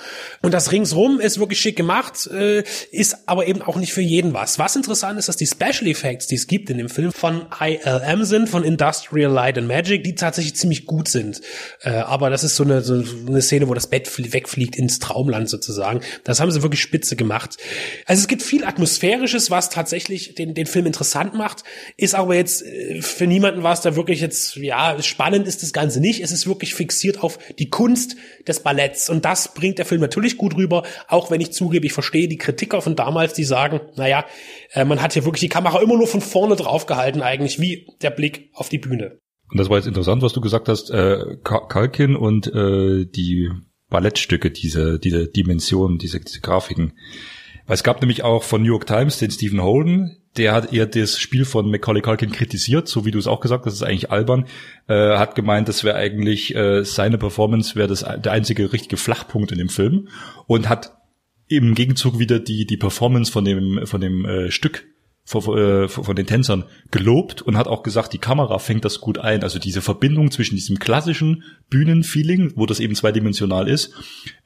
Und 0.41 0.53
das 0.53 0.71
ringsrum 0.71 1.19
ist 1.19 1.39
wirklich 1.39 1.59
schick 1.59 1.75
gemacht, 1.75 2.27
äh, 2.27 2.63
ist 2.91 3.27
aber 3.27 3.47
eben 3.47 3.61
auch 3.61 3.77
nicht 3.77 3.93
für 3.93 4.01
jeden 4.01 4.33
was. 4.33 4.59
Was 4.59 4.75
interessant 4.75 5.19
ist, 5.19 5.29
dass 5.29 5.37
die 5.37 5.47
Special 5.47 5.78
Special 5.79 5.91
Effects, 5.91 6.27
die 6.27 6.35
es 6.35 6.47
gibt 6.47 6.69
in 6.69 6.77
dem 6.77 6.89
Film, 6.89 7.11
von 7.11 7.45
ILM 7.59 8.23
sind, 8.23 8.49
von 8.49 8.63
Industrial 8.63 9.31
Light 9.31 9.57
and 9.57 9.67
Magic, 9.67 10.03
die 10.03 10.15
tatsächlich 10.15 10.55
ziemlich 10.55 10.85
gut 10.85 11.07
sind. 11.07 11.41
Äh, 11.81 11.91
aber 11.91 12.29
das 12.29 12.43
ist 12.43 12.55
so 12.55 12.63
eine, 12.63 12.81
so 12.81 13.03
eine 13.27 13.41
Szene, 13.41 13.67
wo 13.67 13.73
das 13.73 13.87
Bett 13.87 14.09
wegfliegt 14.33 14.75
ins 14.75 14.99
Traumland 14.99 15.49
sozusagen. 15.49 16.01
Das 16.23 16.39
haben 16.39 16.51
sie 16.51 16.61
wirklich 16.61 16.81
spitze 16.81 17.15
gemacht. 17.15 17.57
Also 18.05 18.21
es 18.21 18.27
gibt 18.27 18.41
viel 18.41 18.65
Atmosphärisches, 18.65 19.51
was 19.51 19.69
tatsächlich 19.69 20.35
den, 20.35 20.53
den 20.53 20.65
Film 20.65 20.85
interessant 20.85 21.33
macht, 21.33 21.63
ist 21.97 22.15
aber 22.15 22.35
jetzt 22.35 22.63
äh, 22.63 23.01
für 23.01 23.27
niemanden 23.27 23.63
was, 23.63 23.81
da 23.81 23.95
wirklich 23.95 24.21
jetzt, 24.21 24.55
ja, 24.55 25.01
spannend 25.01 25.47
ist 25.47 25.63
das 25.63 25.73
Ganze 25.73 25.99
nicht. 25.99 26.21
Es 26.21 26.31
ist 26.31 26.47
wirklich 26.47 26.73
fixiert 26.73 27.23
auf 27.23 27.39
die 27.57 27.69
Kunst 27.69 28.15
des 28.47 28.61
Balletts. 28.61 29.09
Und 29.09 29.25
das 29.25 29.53
bringt 29.53 29.77
der 29.77 29.85
Film 29.85 30.01
natürlich 30.01 30.37
gut 30.37 30.55
rüber, 30.55 30.83
auch 31.07 31.31
wenn 31.31 31.41
ich 31.41 31.51
zugebe, 31.51 31.85
ich 31.85 31.93
verstehe 31.93 32.27
die 32.27 32.37
Kritiker 32.37 32.81
von 32.81 32.95
damals, 32.95 33.33
die 33.33 33.43
sagen, 33.43 33.81
naja, 33.95 34.25
äh, 34.73 34.85
man 34.85 35.01
hat 35.01 35.13
hier 35.13 35.25
wirklich 35.25 35.41
die 35.41 35.49
Kamera 35.59 35.81
immer 35.81 35.97
nur 35.97 36.07
von 36.07 36.21
vorne 36.21 36.55
drauf 36.55 36.85
gehalten, 36.85 37.21
eigentlich 37.21 37.59
wie 37.59 37.85
der 38.01 38.11
Blick 38.11 38.49
auf 38.53 38.69
die 38.69 38.77
Bühne. 38.77 39.19
Und 39.51 39.59
das 39.59 39.69
war 39.69 39.75
jetzt 39.75 39.87
interessant, 39.87 40.21
was 40.21 40.31
du 40.31 40.39
gesagt 40.39 40.69
hast, 40.69 40.89
äh, 40.89 41.37
Kalkin 41.43 42.15
und 42.15 42.47
äh, 42.47 43.05
die 43.05 43.49
Ballettstücke, 43.89 44.51
diese, 44.51 44.99
diese 44.99 45.27
Dimensionen, 45.27 45.97
diese, 45.97 46.21
diese 46.21 46.39
Grafiken. 46.39 46.93
Weil 47.65 47.73
es 47.73 47.83
gab 47.83 47.99
nämlich 48.01 48.23
auch 48.23 48.43
von 48.43 48.61
New 48.61 48.69
York 48.69 48.87
Times 48.87 49.17
den 49.17 49.31
Stephen 49.31 49.61
Holden, 49.61 50.17
der 50.37 50.53
hat 50.53 50.71
eher 50.71 50.85
das 50.85 51.19
Spiel 51.19 51.43
von 51.43 51.69
Macaulay 51.69 52.01
Culkin 52.01 52.31
kritisiert, 52.31 52.87
so 52.87 53.03
wie 53.03 53.11
du 53.11 53.19
es 53.19 53.27
auch 53.27 53.41
gesagt 53.41 53.65
hast, 53.65 53.73
das 53.73 53.81
ist 53.81 53.87
eigentlich 53.87 54.11
albern, 54.11 54.45
äh, 54.87 55.17
hat 55.17 55.35
gemeint, 55.35 55.67
das 55.67 55.83
wäre 55.83 55.97
eigentlich 55.97 56.55
äh, 56.55 56.85
seine 56.85 57.17
Performance 57.17 57.75
wäre 57.75 57.87
das 57.87 58.05
der 58.05 58.31
einzige 58.31 58.71
richtige 58.71 58.95
Flachpunkt 58.95 59.51
in 59.51 59.57
dem 59.57 59.69
Film 59.69 60.07
und 60.47 60.69
hat 60.69 60.95
im 61.47 61.73
Gegenzug 61.73 62.17
wieder 62.19 62.39
die 62.39 62.65
die 62.65 62.77
Performance 62.77 63.31
von 63.31 63.43
dem 63.43 63.85
von 63.85 63.99
dem 63.99 64.23
äh, 64.25 64.51
Stück 64.51 64.85
von, 65.29 65.57
äh, 65.57 65.87
von 65.87 66.15
den 66.15 66.25
Tänzern 66.25 66.63
gelobt 66.89 67.43
und 67.43 67.55
hat 67.55 67.67
auch 67.67 67.83
gesagt, 67.83 68.13
die 68.13 68.17
Kamera 68.17 68.57
fängt 68.57 68.83
das 68.83 68.99
gut 68.99 69.19
ein. 69.19 69.43
Also 69.43 69.59
diese 69.59 69.81
Verbindung 69.81 70.31
zwischen 70.31 70.55
diesem 70.55 70.79
klassischen 70.79 71.43
Bühnenfeeling, 71.69 72.53
wo 72.55 72.65
das 72.65 72.79
eben 72.79 72.95
zweidimensional 72.95 73.67
ist, 73.67 73.93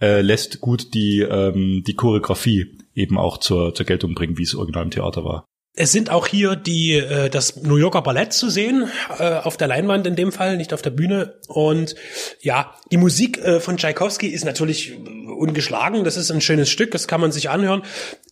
äh, 0.02 0.22
lässt 0.22 0.60
gut 0.60 0.94
die 0.94 1.22
ähm, 1.22 1.84
die 1.88 1.94
Choreografie 1.94 2.78
eben 2.94 3.18
auch 3.18 3.38
zur 3.38 3.74
zur 3.74 3.86
Geltung 3.86 4.14
bringen, 4.14 4.38
wie 4.38 4.44
es 4.44 4.56
original 4.56 4.84
im 4.84 4.92
Theater 4.92 5.24
war. 5.24 5.46
Es 5.76 5.92
sind 5.92 6.12
auch 6.12 6.28
hier 6.28 6.56
die 6.56 6.94
äh, 6.94 7.30
das 7.30 7.56
New 7.56 7.78
Yorker 7.78 8.04
Ballett 8.04 8.32
zu 8.32 8.52
sehen 8.52 8.90
äh, 9.18 9.38
auf 9.38 9.58
der 9.58 9.68
Leinwand 9.68 10.06
in 10.06 10.16
dem 10.16 10.32
Fall, 10.32 10.56
nicht 10.56 10.72
auf 10.72 10.84
der 10.84 10.92
Bühne. 10.92 11.40
Und 11.48 11.96
ja, 12.42 12.76
die 12.92 12.98
Musik 12.98 13.40
äh, 13.40 13.60
von 13.60 13.78
Tchaikovsky 13.78 14.28
ist 14.28 14.46
natürlich 14.46 14.94
ungeschlagen. 15.36 16.04
Das 16.04 16.16
ist 16.16 16.30
ein 16.30 16.42
schönes 16.42 16.70
Stück, 16.70 16.92
das 16.92 17.08
kann 17.08 17.20
man 17.20 17.32
sich 17.32 17.50
anhören. 17.50 17.82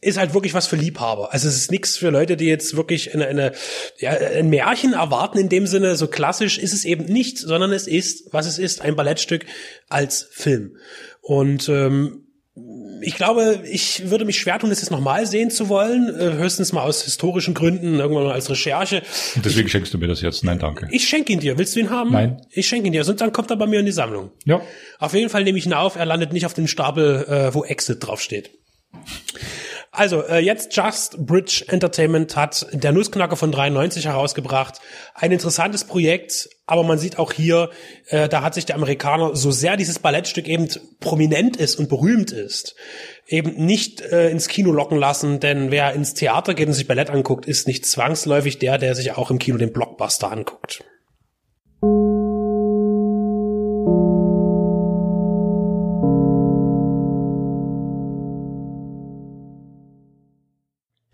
Ist 0.02 0.20
halt 0.20 0.36
wirklich 0.36 0.54
was 0.54 0.68
für 0.68 0.76
Liebhaber. 0.76 1.34
Also 1.34 1.48
es 1.48 1.56
ist 1.56 1.72
nichts 1.72 1.98
für 1.98 2.12
Leute, 2.12 2.38
die 2.38 2.46
jetzt 2.46 2.78
wirklich 2.78 3.16
eine, 3.16 3.26
eine 3.26 3.54
ja, 3.98 4.12
ein 4.12 4.52
Märchen 4.52 4.94
erwarten 4.94 5.40
in 5.40 5.50
dem 5.50 5.66
Sinne. 5.66 5.96
So 5.96 6.06
klassisch 6.06 6.60
ist 6.60 6.74
es 6.74 6.86
eben 6.86 7.06
nicht, 7.06 7.40
sondern 7.40 7.72
es 7.72 7.88
ist, 7.88 8.32
was 8.32 8.46
es 8.46 8.60
ist, 8.60 8.82
ein 8.82 8.96
Ballettstück 8.96 9.48
als 9.90 10.28
Film. 10.32 10.78
Und 11.22 11.70
ähm, 11.70 12.28
ich 13.02 13.16
glaube, 13.16 13.64
ich 13.70 14.10
würde 14.10 14.26
mich 14.26 14.40
schwer 14.40 14.60
tun, 14.60 14.70
das 14.70 14.82
jetzt 14.82 14.92
nochmal 14.92 15.26
sehen 15.26 15.50
zu 15.50 15.70
wollen. 15.70 16.10
Äh, 16.10 16.34
höchstens 16.38 16.72
mal 16.72 16.84
aus 16.84 17.04
historischen 17.04 17.54
Gründen, 17.54 18.00
irgendwann 18.00 18.26
mal 18.26 18.34
als 18.34 18.50
Recherche. 18.50 19.02
Und 19.36 19.46
deswegen 19.46 19.68
ich, 19.68 19.72
schenkst 19.72 19.94
du 19.94 19.98
mir 19.98 20.08
das 20.08 20.22
jetzt? 20.22 20.44
Nein, 20.44 20.60
danke. 20.60 20.88
Ich 20.92 21.08
schenke 21.08 21.34
ihn 21.34 21.40
dir. 21.40 21.58
Willst 21.58 21.76
du 21.76 21.80
ihn 21.80 21.90
haben? 21.90 22.12
Nein. 22.12 22.42
Ich 22.52 22.68
schenke 22.68 22.88
ihn 22.88 22.94
dir. 22.94 23.04
Sonst 23.04 23.22
dann 23.22 23.32
kommt 23.32 23.50
er 23.50 23.58
bei 23.58 23.68
mir 23.68 23.80
in 23.80 23.86
die 23.86 23.92
Sammlung. 23.92 24.32
Ja. 24.46 24.62
Auf 25.00 25.14
jeden 25.14 25.30
Fall 25.30 25.44
nehme 25.44 25.58
ich 25.58 25.66
ihn 25.66 25.74
auf. 25.74 25.96
Er 25.96 26.06
landet 26.06 26.34
nicht 26.34 26.46
auf 26.46 26.54
dem 26.54 26.68
Stapel, 26.68 27.26
äh, 27.28 27.54
wo 27.54 27.64
Exit 27.64 28.06
draufsteht. 28.06 28.52
Also, 29.94 30.24
äh, 30.24 30.40
jetzt 30.40 30.76
Just 30.76 31.18
Bridge 31.26 31.66
Entertainment 31.68 32.38
hat 32.38 32.66
der 32.72 32.94
Nussknacker 32.94 33.36
von 33.36 33.52
93 33.52 34.06
herausgebracht. 34.06 34.80
Ein 35.14 35.34
interessantes 35.34 35.84
Projekt, 35.84 36.50
aber 36.66 36.84
man 36.84 36.98
sieht 36.98 37.20
auch 37.20 37.34
hier, 37.34 37.70
äh, 38.08 38.30
da 38.30 38.42
hat 38.42 38.54
sich 38.54 38.66
der 38.66 38.78
Amerikaner, 38.78 39.36
so 39.36 39.52
sehr 39.52 39.76
dieses 39.76 40.00
Ballettstück 40.00 40.48
eben 40.48 40.70
prominent 41.02 41.58
ist 41.58 41.76
und 41.76 41.90
berühmt 41.90 42.32
ist, 42.32 42.76
eben 43.28 43.66
nicht 43.66 44.00
äh, 44.00 44.30
ins 44.30 44.48
Kino 44.48 44.72
locken 44.72 44.98
lassen, 44.98 45.42
denn 45.42 45.72
wer 45.72 45.92
ins 45.92 46.14
Theater 46.14 46.54
geht 46.54 46.68
und 46.68 46.74
sich 46.74 46.88
Ballett 46.88 47.10
anguckt, 47.10 47.46
ist 47.46 47.68
nicht 47.68 47.86
zwangsläufig 47.86 48.60
der, 48.60 48.78
der 48.78 48.96
sich 48.96 49.12
auch 49.18 49.30
im 49.30 49.40
Kino 49.40 49.58
den 49.58 49.74
Blockbuster 49.74 50.32
anguckt. 50.32 50.86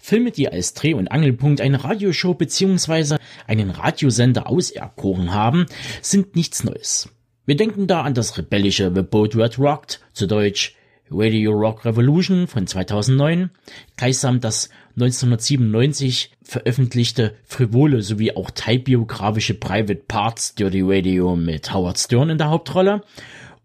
Filme, 0.08 0.32
die 0.32 0.48
als 0.48 0.74
Dreh- 0.74 0.94
und 0.94 1.12
Angelpunkt 1.12 1.60
eine 1.60 1.84
Radioshow 1.84 2.34
bzw. 2.34 3.18
einen 3.46 3.72
Radiosender 3.72 4.48
auserkoren 4.48 5.34
haben, 5.34 5.66
sind 6.02 6.38
nichts 6.38 6.64
Neues. 6.64 7.10
Wir 7.46 7.58
denken 7.58 7.88
da 7.88 8.04
an 8.04 8.14
das 8.14 8.38
rebellische 8.38 8.90
The 8.96 9.02
Boat 9.02 9.36
Red 9.36 9.60
Rocked, 9.60 10.00
zu 10.14 10.26
Deutsch 10.26 10.78
Radio 11.12 11.52
Rock 11.52 11.84
Revolution 11.84 12.48
von 12.48 12.68
2009, 12.68 13.50
gleichsam 13.98 14.40
das 14.40 14.70
1997 14.96 16.32
veröffentlichte 16.42 17.36
frivole 17.44 18.02
sowie 18.02 18.32
auch 18.32 18.50
teilbiografische 18.52 19.56
Private 19.56 20.04
Parts 20.08 20.56
Dirty 20.56 20.84
Radio 20.86 21.36
mit 21.36 21.74
Howard 21.74 22.00
Stern 22.00 22.30
in 22.30 22.38
der 22.38 22.50
Hauptrolle 22.50 23.02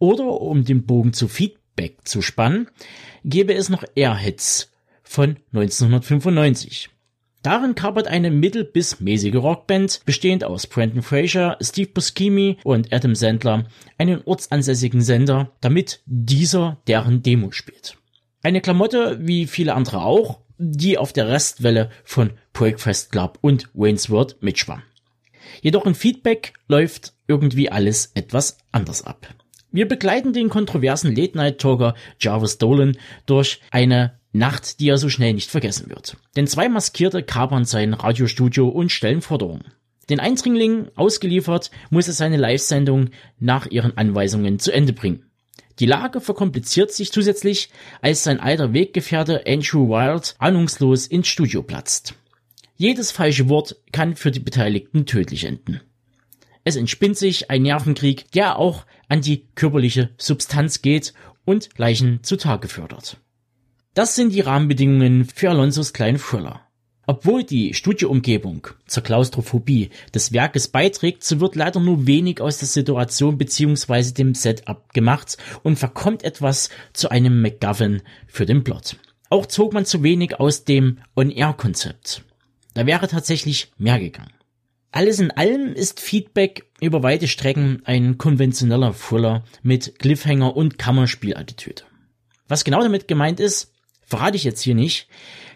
oder 0.00 0.24
um 0.24 0.64
den 0.64 0.86
Bogen 0.86 1.12
zu 1.12 1.28
Feed 1.28 1.56
Feedback 1.72 1.98
zu 2.04 2.22
spannen, 2.22 2.68
gäbe 3.24 3.54
es 3.54 3.68
noch 3.68 3.84
Airheads 3.94 4.71
von 5.12 5.36
1995. 5.52 6.88
Darin 7.42 7.74
kapert 7.74 8.06
eine 8.06 8.30
mittel- 8.30 8.64
bis 8.64 9.00
mäßige 9.00 9.34
Rockband, 9.34 10.02
bestehend 10.06 10.44
aus 10.44 10.66
Brandon 10.66 11.02
Fraser, 11.02 11.58
Steve 11.60 11.90
Buscemi 11.92 12.56
und 12.64 12.92
Adam 12.92 13.14
Sandler, 13.14 13.66
einen 13.98 14.22
ortsansässigen 14.24 15.02
Sender, 15.02 15.50
damit 15.60 16.00
dieser 16.06 16.78
deren 16.86 17.22
Demo 17.22 17.50
spielt. 17.50 17.98
Eine 18.42 18.60
Klamotte, 18.60 19.18
wie 19.20 19.46
viele 19.46 19.74
andere 19.74 20.02
auch, 20.02 20.40
die 20.56 20.96
auf 20.96 21.12
der 21.12 21.28
Restwelle 21.28 21.90
von 22.04 22.30
Breakfast 22.52 23.12
Club 23.12 23.38
und 23.40 23.68
Wayne's 23.74 24.08
World 24.08 24.36
mitschwamm. 24.40 24.82
Jedoch 25.60 25.84
in 25.84 25.94
Feedback 25.94 26.54
läuft 26.68 27.12
irgendwie 27.26 27.70
alles 27.70 28.12
etwas 28.14 28.58
anders 28.70 29.02
ab. 29.02 29.26
Wir 29.72 29.88
begleiten 29.88 30.34
den 30.34 30.50
kontroversen 30.50 31.16
Late-Night-Talker 31.16 31.94
Jarvis 32.20 32.58
Dolan 32.58 32.96
durch 33.24 33.60
eine 33.70 34.18
Nacht, 34.32 34.80
die 34.80 34.88
er 34.88 34.98
so 34.98 35.08
schnell 35.08 35.32
nicht 35.32 35.50
vergessen 35.50 35.88
wird. 35.88 36.16
Denn 36.36 36.46
zwei 36.46 36.68
Maskierte 36.68 37.22
kapern 37.22 37.64
sein 37.64 37.94
Radiostudio 37.94 38.68
und 38.68 38.92
stellen 38.92 39.22
Forderungen. 39.22 39.64
Den 40.10 40.20
Eindringling 40.20 40.88
ausgeliefert, 40.94 41.70
muss 41.90 42.06
er 42.06 42.14
seine 42.14 42.36
Live-Sendung 42.36 43.10
nach 43.38 43.66
ihren 43.66 43.96
Anweisungen 43.96 44.58
zu 44.58 44.72
Ende 44.72 44.92
bringen. 44.92 45.24
Die 45.78 45.86
Lage 45.86 46.20
verkompliziert 46.20 46.92
sich 46.92 47.12
zusätzlich, 47.12 47.70
als 48.02 48.24
sein 48.24 48.40
alter 48.40 48.74
Weggefährte 48.74 49.46
Andrew 49.46 49.88
Wild 49.88 50.34
ahnungslos 50.38 51.06
ins 51.06 51.28
Studio 51.28 51.62
platzt. 51.62 52.14
Jedes 52.76 53.10
falsche 53.10 53.48
Wort 53.48 53.76
kann 53.90 54.16
für 54.16 54.30
die 54.30 54.40
Beteiligten 54.40 55.06
tödlich 55.06 55.44
enden. 55.44 55.80
Es 56.64 56.76
entspinnt 56.76 57.16
sich 57.16 57.50
ein 57.50 57.62
Nervenkrieg, 57.62 58.30
der 58.32 58.58
auch 58.58 58.86
an 59.08 59.20
die 59.20 59.46
körperliche 59.54 60.10
Substanz 60.16 60.82
geht 60.82 61.12
und 61.44 61.68
Leichen 61.76 62.22
zutage 62.22 62.68
fördert. 62.68 63.18
Das 63.94 64.14
sind 64.14 64.32
die 64.32 64.40
Rahmenbedingungen 64.40 65.24
für 65.24 65.50
Alonsos 65.50 65.92
kleinen 65.92 66.18
Thriller. 66.18 66.60
Obwohl 67.06 67.42
die 67.42 67.74
Studioumgebung 67.74 68.68
zur 68.86 69.02
Klaustrophobie 69.02 69.90
des 70.14 70.32
Werkes 70.32 70.68
beiträgt, 70.68 71.24
so 71.24 71.40
wird 71.40 71.56
leider 71.56 71.80
nur 71.80 72.06
wenig 72.06 72.40
aus 72.40 72.58
der 72.58 72.68
Situation 72.68 73.38
bzw. 73.38 74.12
dem 74.12 74.34
Setup 74.34 74.92
gemacht 74.94 75.36
und 75.64 75.78
verkommt 75.78 76.22
etwas 76.22 76.70
zu 76.92 77.10
einem 77.10 77.42
McGovern 77.42 78.02
für 78.28 78.46
den 78.46 78.62
Plot. 78.62 78.96
Auch 79.30 79.46
zog 79.46 79.72
man 79.72 79.84
zu 79.84 80.02
wenig 80.04 80.38
aus 80.38 80.64
dem 80.64 80.98
On-Air-Konzept. 81.16 82.22
Da 82.74 82.86
wäre 82.86 83.08
tatsächlich 83.08 83.72
mehr 83.78 83.98
gegangen. 83.98 84.32
Alles 84.92 85.20
in 85.20 85.30
allem 85.30 85.72
ist 85.72 86.00
Feedback 86.00 86.66
über 86.80 87.02
weite 87.02 87.26
Strecken 87.26 87.80
ein 87.86 88.18
konventioneller 88.18 88.94
Thriller 88.94 89.42
mit 89.62 89.98
Cliffhanger 89.98 90.54
und 90.54 90.78
Kammerspielattitüde. 90.78 91.82
Was 92.46 92.62
genau 92.62 92.82
damit 92.82 93.08
gemeint 93.08 93.40
ist, 93.40 93.72
verrate 94.02 94.36
ich 94.36 94.44
jetzt 94.44 94.60
hier 94.60 94.74
nicht. 94.74 95.08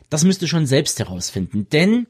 Das 0.08 0.24
müsst 0.24 0.40
ihr 0.40 0.48
schon 0.48 0.64
selbst 0.64 0.98
herausfinden, 0.98 1.68
denn 1.70 2.06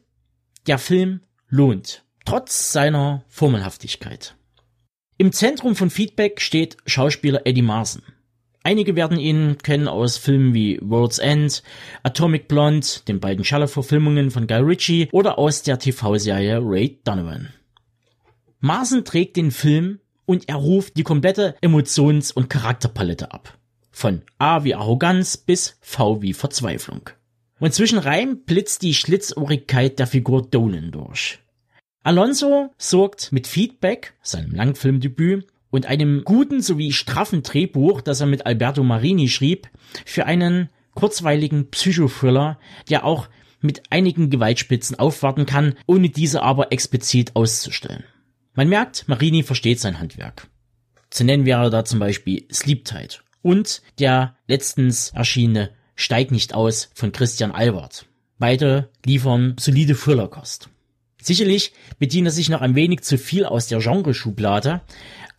der 0.69 0.79
Film 0.79 1.21
lohnt, 1.49 2.05
trotz 2.25 2.71
seiner 2.71 3.25
Formelhaftigkeit. 3.29 4.37
Im 5.19 5.33
Zentrum 5.33 5.75
von 5.75 5.91
Feedback 5.91 6.41
steht 6.41 6.77
Schauspieler 6.87 7.41
Eddie 7.45 7.63
Marson. 7.63 8.03
Einige 8.67 8.97
werden 8.97 9.21
ihn 9.21 9.59
kennen 9.59 9.87
aus 9.87 10.17
Filmen 10.17 10.53
wie 10.53 10.81
World's 10.83 11.19
End, 11.21 11.63
Atomic 12.03 12.49
Blonde, 12.49 12.85
den 13.07 13.21
beiden 13.21 13.45
Schaller-Verfilmungen 13.45 14.33
von 14.33 14.49
Guy 14.49 14.59
Ritchie 14.59 15.09
oder 15.13 15.39
aus 15.39 15.63
der 15.63 15.79
TV-Serie 15.79 16.59
Ray 16.61 16.99
Donovan. 17.05 17.51
Marson 18.59 19.05
trägt 19.05 19.37
den 19.37 19.53
Film 19.53 20.01
und 20.25 20.49
er 20.49 20.57
ruft 20.57 20.97
die 20.97 21.05
komplette 21.05 21.55
Emotions- 21.61 22.33
und 22.33 22.51
Charakterpalette 22.51 23.31
ab. 23.31 23.57
Von 23.93 24.23
A 24.39 24.65
wie 24.65 24.75
Arroganz 24.75 25.37
bis 25.37 25.79
V 25.81 26.21
wie 26.21 26.33
Verzweiflung. 26.33 27.11
Und 27.61 27.73
zwischen 27.73 28.01
Reim 28.01 28.41
blitzt 28.47 28.83
die 28.83 28.95
Schlitzohrigkeit 28.95 30.01
der 30.01 30.09
Figur 30.09 30.43
Dolan 30.45 30.91
durch. 30.91 31.39
Alonso 32.03 32.75
sorgt 32.79 33.31
mit 33.31 33.47
Feedback, 33.47 34.15
seinem 34.23 34.51
Langfilmdebüt, 34.51 35.47
und 35.77 35.87
einem 35.87 36.25
guten 36.25 36.63
sowie 36.63 36.91
straffen 36.93 37.43
Drehbuch, 37.43 38.01
das 38.01 38.21
er 38.21 38.27
mit 38.27 38.47
Alberto 38.47 38.83
Marini 38.83 39.29
schrieb, 39.29 39.69
für 40.07 40.25
einen 40.25 40.71
kurzweiligen 40.95 41.71
Psychothriller, 41.71 42.59
der 42.89 43.05
auch 43.05 43.29
mit 43.61 43.83
einigen 43.91 44.31
Gewaltspitzen 44.31 44.99
aufwarten 44.99 45.45
kann, 45.45 45.75
ohne 45.87 46.09
diese 46.09 46.43
aber 46.43 46.73
explizit 46.73 47.37
auszustellen. 47.37 48.05
Man 48.55 48.71
merkt, 48.71 49.07
Marini 49.07 49.43
versteht 49.43 49.79
sein 49.79 50.01
Handwerk. 50.01 50.49
Zu 51.11 51.25
nennen 51.25 51.45
wäre 51.45 51.69
da 51.69 51.85
zum 51.85 51.99
Beispiel 51.99 52.47
Sleep 52.51 52.87
Tight 52.87 53.23
und 53.43 53.83
der 53.99 54.35
letztens 54.49 55.11
erschienene 55.11 55.71
Steig 55.95 56.31
nicht 56.31 56.55
aus 56.55 56.91
von 56.95 57.13
Christian 57.13 57.53
Albert. 57.53 58.07
Beide 58.39 58.89
liefern 59.05 59.57
solide 59.59 59.95
Thrillerkost. 59.95 60.71
Sicherlich 61.21 61.73
bedient 61.99 62.29
er 62.29 62.31
sich 62.31 62.49
noch 62.49 62.61
ein 62.61 62.77
wenig 62.77 63.03
zu 63.03 63.19
viel 63.19 63.45
aus 63.45 63.67
der 63.67 63.81
Genreschublade, 63.81 64.83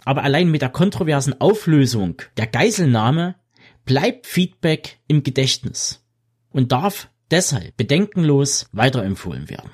aber 0.07 0.23
allein 0.23 0.49
mit 0.49 0.61
der 0.61 0.69
kontroversen 0.69 1.41
Auflösung 1.41 2.21
der 2.37 2.47
Geiselnahme 2.47 3.35
bleibt 3.83 4.25
Feedback 4.25 4.99
im 5.09 5.21
Gedächtnis 5.21 6.01
und 6.49 6.71
darf 6.71 7.09
deshalb 7.29 7.75
bedenkenlos 7.75 8.69
weiterempfohlen 8.71 9.49
werden. 9.49 9.69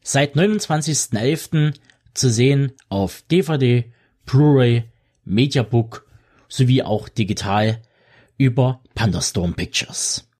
Seit 0.00 0.36
29.11. 0.36 1.74
zu 2.14 2.30
sehen 2.30 2.72
auf 2.88 3.24
DVD, 3.30 3.92
Blu-ray, 4.24 4.84
Mediabook 5.26 6.06
sowie 6.48 6.82
auch 6.82 7.10
digital 7.10 7.82
über 8.38 8.80
Pandastorm 8.94 9.52
Pictures. 9.52 10.30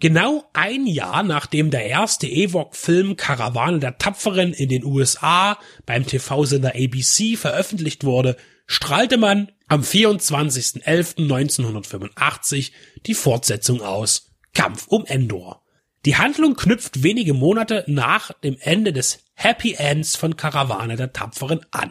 Genau 0.00 0.48
ein 0.52 0.86
Jahr 0.86 1.24
nachdem 1.24 1.70
der 1.70 1.86
erste 1.86 2.28
Ewok-Film 2.28 3.16
Karawane 3.16 3.78
der 3.80 3.98
Tapferen 3.98 4.52
in 4.52 4.68
den 4.68 4.84
USA 4.84 5.58
beim 5.86 6.06
TV-Sender 6.06 6.76
ABC 6.76 7.36
veröffentlicht 7.36 8.04
wurde, 8.04 8.36
strahlte 8.66 9.16
man 9.16 9.50
am 9.66 9.80
24.11.1985 9.80 12.70
die 13.06 13.14
Fortsetzung 13.14 13.82
aus 13.82 14.30
Kampf 14.54 14.86
um 14.86 15.04
Endor. 15.06 15.64
Die 16.04 16.16
Handlung 16.16 16.54
knüpft 16.54 17.02
wenige 17.02 17.34
Monate 17.34 17.82
nach 17.88 18.30
dem 18.32 18.56
Ende 18.60 18.92
des 18.92 19.24
Happy 19.34 19.74
Ends 19.74 20.14
von 20.14 20.36
Karawane 20.36 20.94
der 20.94 21.12
Tapferen 21.12 21.66
an 21.72 21.90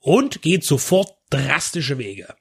und 0.00 0.42
geht 0.42 0.64
sofort 0.64 1.16
drastische 1.30 1.96
Wege. 1.96 2.34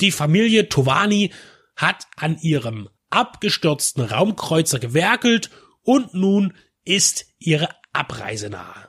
Die 0.00 0.12
Familie 0.12 0.68
Tovani 0.68 1.32
hat 1.76 2.06
an 2.16 2.38
ihrem 2.40 2.88
abgestürzten 3.12 4.02
Raumkreuzer 4.04 4.78
gewerkelt 4.78 5.50
und 5.82 6.14
nun 6.14 6.54
ist 6.84 7.26
ihre 7.38 7.68
Abreise 7.92 8.50
nahe. 8.50 8.88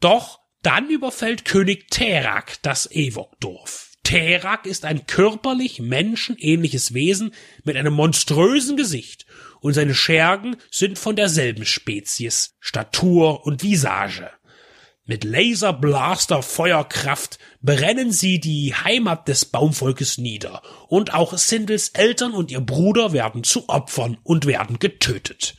Doch 0.00 0.40
dann 0.62 0.88
überfällt 0.90 1.44
König 1.44 1.90
Terak 1.90 2.62
das 2.62 2.90
Ewok-Dorf. 2.90 3.92
Terak 4.02 4.66
ist 4.66 4.84
ein 4.84 5.06
körperlich 5.06 5.80
menschenähnliches 5.80 6.92
Wesen 6.92 7.34
mit 7.64 7.76
einem 7.76 7.94
monströsen 7.94 8.76
Gesicht 8.76 9.26
und 9.60 9.72
seine 9.72 9.94
Schergen 9.94 10.56
sind 10.70 10.98
von 10.98 11.16
derselben 11.16 11.64
Spezies, 11.64 12.54
Statur 12.60 13.46
und 13.46 13.62
Visage. 13.62 14.30
Mit 15.06 15.22
Laserblaster 15.22 16.42
Feuerkraft 16.42 17.38
brennen 17.60 18.10
sie 18.10 18.40
die 18.40 18.74
Heimat 18.74 19.28
des 19.28 19.44
Baumvolkes 19.44 20.16
nieder, 20.16 20.62
und 20.88 21.12
auch 21.12 21.36
Sindels 21.36 21.90
Eltern 21.90 22.32
und 22.32 22.50
ihr 22.50 22.62
Bruder 22.62 23.12
werden 23.12 23.44
zu 23.44 23.68
Opfern 23.68 24.16
und 24.22 24.46
werden 24.46 24.78
getötet. 24.78 25.56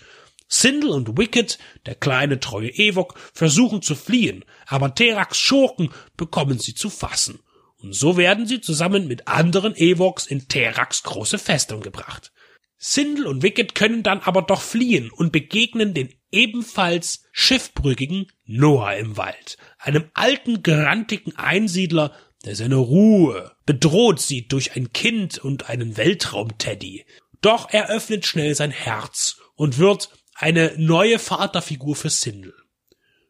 Sindel 0.48 0.90
und 0.90 1.20
Wicked, 1.20 1.60
der 1.86 1.94
kleine 1.94 2.40
treue 2.40 2.70
Ewok, 2.70 3.20
versuchen 3.36 3.84
zu 3.84 3.94
fliehen, 3.94 4.44
aber 4.66 4.96
Teraks 4.96 5.38
Schurken 5.38 5.92
bekommen 6.18 6.58
sie 6.58 6.74
zu 6.74 6.90
fassen. 6.90 7.38
Und 7.78 7.94
so 7.94 8.18
werden 8.18 8.48
sie 8.48 8.62
zusammen 8.62 9.08
mit 9.08 9.28
anderen 9.28 9.76
Ewoks 9.76 10.26
in 10.26 10.48
Teraks 10.48 11.04
große 11.04 11.38
Festung 11.38 11.82
gebracht. 11.82 12.32
Sindel 12.78 13.28
und 13.28 13.44
Wicked 13.44 13.76
können 13.76 14.02
dann 14.02 14.22
aber 14.22 14.42
doch 14.42 14.62
fliehen 14.62 15.12
und 15.12 15.32
begegnen 15.32 15.94
den 15.94 16.14
ebenfalls 16.36 17.24
schiffbrüchigen 17.32 18.28
Noah 18.46 18.96
im 18.96 19.18
Wald, 19.18 19.58
einem 19.80 20.12
alten, 20.14 20.62
grantigen 20.62 21.36
Einsiedler, 21.36 22.16
der 22.46 22.56
seine 22.56 22.76
Ruhe 22.76 23.56
bedroht 23.66 24.20
sieht 24.22 24.52
durch 24.52 24.76
ein 24.76 24.94
Kind 24.94 25.40
und 25.40 25.70
einen 25.70 25.98
Weltraumteddy. 25.98 27.06
Doch 27.42 27.70
er 27.72 27.90
öffnet 27.90 28.26
schnell 28.26 28.54
sein 28.54 28.72
Herz 28.72 29.42
und 29.56 29.78
wird 29.80 30.10
eine 30.36 30.74
neue 30.78 31.18
Vaterfigur 31.18 31.96
für 31.96 32.10
Sindel. 32.10 32.54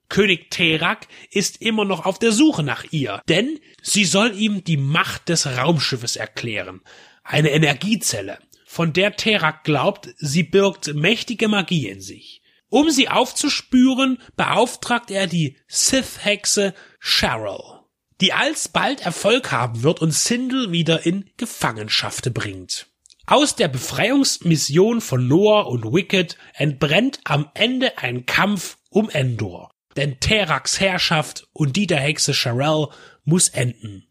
König 0.10 0.52
Terak 0.52 1.08
ist 1.32 1.62
immer 1.62 1.86
noch 1.86 2.06
auf 2.06 2.20
der 2.20 2.32
Suche 2.32 2.64
nach 2.64 2.86
ihr, 2.92 3.22
denn 3.30 3.60
sie 3.82 4.06
soll 4.06 4.38
ihm 4.38 4.64
die 4.64 4.78
Macht 4.78 5.30
des 5.30 5.48
Raumschiffes 5.48 6.16
erklären, 6.16 6.82
eine 7.24 7.52
Energiezelle, 7.52 8.38
von 8.66 8.94
der 8.94 9.16
Terak 9.16 9.64
glaubt, 9.64 10.10
sie 10.18 10.44
birgt 10.44 10.94
mächtige 10.94 11.48
Magie 11.48 11.88
in 11.88 12.02
sich. 12.02 12.42
Um 12.76 12.90
sie 12.90 13.08
aufzuspüren, 13.08 14.18
beauftragt 14.36 15.10
er 15.10 15.28
die 15.28 15.56
Sith-Hexe 15.66 16.74
Cheryl, 17.00 17.80
die 18.20 18.34
alsbald 18.34 19.00
Erfolg 19.00 19.54
haben 19.54 19.82
wird 19.82 20.02
und 20.02 20.14
Sindel 20.14 20.74
wieder 20.74 21.06
in 21.06 21.30
Gefangenschaft 21.38 22.34
bringt. 22.34 22.88
Aus 23.28 23.56
der 23.56 23.70
Befreiungsmission 23.70 25.00
von 25.00 25.26
Noah 25.26 25.68
und 25.68 25.86
Wicked 25.94 26.38
entbrennt 26.54 27.22
am 27.24 27.50
Ende 27.54 27.98
ein 27.98 28.26
Kampf 28.26 28.78
um 28.90 29.10
Endor. 29.10 29.72
Denn 29.96 30.20
Teraks 30.20 30.82
Herrschaft 30.82 31.48
und 31.54 31.78
die 31.78 31.88
der 31.88 32.02
Hexe 32.02 32.34
Cheryl 32.34 32.90
muss 33.24 33.48
enden. 33.48 34.06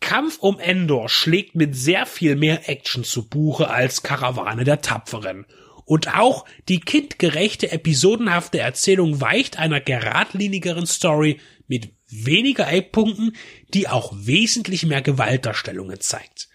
Kampf 0.00 0.38
um 0.40 0.58
Endor 0.58 1.08
schlägt 1.08 1.54
mit 1.54 1.76
sehr 1.76 2.04
viel 2.04 2.34
mehr 2.34 2.68
Action 2.68 3.04
zu 3.04 3.28
Buche 3.28 3.70
als 3.70 4.02
Karawane 4.02 4.64
der 4.64 4.80
Tapferen. 4.80 5.46
Und 5.88 6.14
auch 6.14 6.44
die 6.68 6.80
kindgerechte, 6.80 7.72
episodenhafte 7.72 8.58
Erzählung 8.58 9.22
weicht 9.22 9.58
einer 9.58 9.80
geradlinigeren 9.80 10.86
Story 10.86 11.40
mit 11.66 11.94
weniger 12.10 12.70
Eckpunkten, 12.70 13.34
die 13.72 13.88
auch 13.88 14.12
wesentlich 14.14 14.84
mehr 14.84 15.00
Gewaltdarstellungen 15.00 15.98
zeigt. 15.98 16.50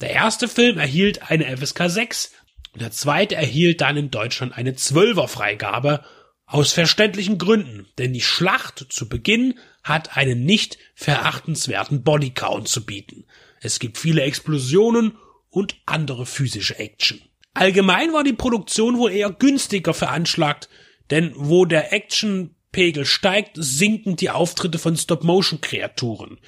Der 0.00 0.12
erste 0.12 0.48
Film 0.48 0.78
erhielt 0.78 1.30
eine 1.30 1.54
FSK 1.54 1.90
6, 1.90 2.32
der 2.74 2.90
zweite 2.90 3.34
erhielt 3.34 3.82
dann 3.82 3.98
in 3.98 4.10
Deutschland 4.10 4.56
eine 4.56 4.72
12er 4.72 5.28
Freigabe 5.28 6.02
aus 6.46 6.72
verständlichen 6.72 7.36
Gründen, 7.36 7.86
denn 7.98 8.14
die 8.14 8.22
Schlacht 8.22 8.86
zu 8.88 9.10
Beginn 9.10 9.58
hat 9.82 10.16
einen 10.16 10.46
nicht 10.46 10.78
verachtenswerten 10.94 12.02
Bodycount 12.02 12.66
zu 12.66 12.86
bieten. 12.86 13.26
Es 13.60 13.78
gibt 13.78 13.98
viele 13.98 14.22
Explosionen 14.22 15.18
und 15.50 15.76
andere 15.84 16.24
physische 16.24 16.78
Action. 16.78 17.20
Allgemein 17.54 18.12
war 18.12 18.24
die 18.24 18.32
Produktion 18.32 18.98
wohl 18.98 19.12
eher 19.12 19.30
günstiger 19.30 19.94
veranschlagt, 19.94 20.68
denn 21.10 21.32
wo 21.34 21.64
der 21.64 21.92
Actionpegel 21.92 23.04
steigt, 23.04 23.56
sinken 23.56 24.16
die 24.16 24.30
Auftritte 24.30 24.78
von 24.78 24.96
Stop-Motion-Kreaturen. 24.96 26.38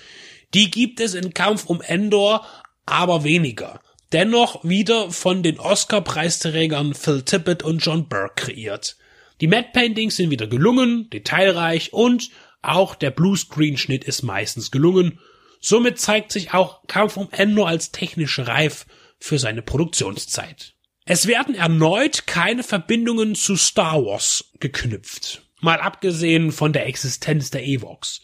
Die 0.54 0.70
gibt 0.70 1.00
es 1.00 1.14
in 1.14 1.34
Kampf 1.34 1.66
um 1.66 1.80
Endor 1.80 2.46
aber 2.86 3.24
weniger. 3.24 3.80
Dennoch 4.12 4.62
wieder 4.64 5.10
von 5.10 5.42
den 5.42 5.58
Oscar-Preisträgern 5.58 6.94
Phil 6.94 7.22
Tippett 7.22 7.62
und 7.62 7.78
John 7.78 8.08
Burke 8.08 8.34
kreiert. 8.34 8.96
Die 9.40 9.46
Matte 9.46 9.70
Paintings 9.72 10.16
sind 10.16 10.30
wieder 10.30 10.46
gelungen, 10.46 11.08
detailreich 11.10 11.92
und 11.92 12.30
auch 12.60 12.94
der 12.94 13.10
Bluescreen-Schnitt 13.10 14.04
ist 14.04 14.22
meistens 14.22 14.70
gelungen. 14.70 15.18
Somit 15.60 15.98
zeigt 15.98 16.30
sich 16.30 16.52
auch 16.54 16.86
Kampf 16.86 17.16
um 17.16 17.28
Endor 17.32 17.68
als 17.68 17.90
technisch 17.90 18.38
reif 18.38 18.86
für 19.18 19.38
seine 19.38 19.62
Produktionszeit. 19.62 20.74
Es 21.04 21.26
werden 21.26 21.54
erneut 21.54 22.26
keine 22.26 22.62
Verbindungen 22.62 23.34
zu 23.34 23.56
Star 23.56 24.04
Wars 24.04 24.52
geknüpft. 24.60 25.42
Mal 25.60 25.80
abgesehen 25.80 26.52
von 26.52 26.72
der 26.72 26.86
Existenz 26.86 27.50
der 27.50 27.66
Evox. 27.66 28.20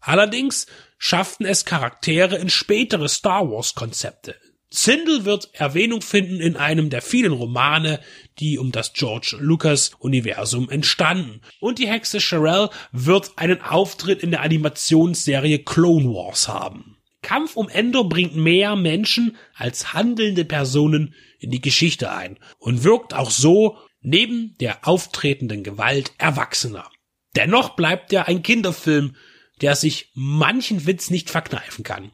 Allerdings 0.00 0.66
schafften 0.98 1.46
es 1.46 1.64
Charaktere 1.64 2.36
in 2.36 2.50
spätere 2.50 3.08
Star 3.08 3.50
Wars 3.50 3.74
Konzepte. 3.74 4.36
Zindel 4.70 5.24
wird 5.24 5.48
Erwähnung 5.52 6.00
finden 6.00 6.40
in 6.40 6.56
einem 6.56 6.90
der 6.90 7.02
vielen 7.02 7.32
Romane, 7.32 8.00
die 8.38 8.56
um 8.58 8.70
das 8.70 8.92
George 8.92 9.36
Lucas 9.40 9.92
Universum 9.98 10.70
entstanden. 10.70 11.40
Und 11.58 11.78
die 11.78 11.88
Hexe 11.88 12.20
Sherelle 12.20 12.70
wird 12.92 13.32
einen 13.36 13.62
Auftritt 13.62 14.22
in 14.22 14.30
der 14.30 14.42
Animationsserie 14.42 15.60
Clone 15.60 16.14
Wars 16.14 16.48
haben. 16.48 16.98
Kampf 17.22 17.56
um 17.56 17.68
Endor 17.68 18.08
bringt 18.08 18.36
mehr 18.36 18.76
Menschen 18.76 19.36
als 19.54 19.92
handelnde 19.92 20.44
Personen 20.44 21.14
in 21.40 21.50
die 21.50 21.60
Geschichte 21.60 22.12
ein 22.12 22.38
und 22.58 22.84
wirkt 22.84 23.14
auch 23.14 23.30
so 23.30 23.78
neben 24.00 24.56
der 24.60 24.86
auftretenden 24.86 25.64
Gewalt 25.64 26.12
erwachsener. 26.18 26.88
Dennoch 27.36 27.70
bleibt 27.76 28.12
er 28.12 28.28
ein 28.28 28.42
Kinderfilm, 28.42 29.16
der 29.60 29.76
sich 29.76 30.10
manchen 30.14 30.86
Witz 30.86 31.10
nicht 31.10 31.30
verkneifen 31.30 31.84
kann, 31.84 32.12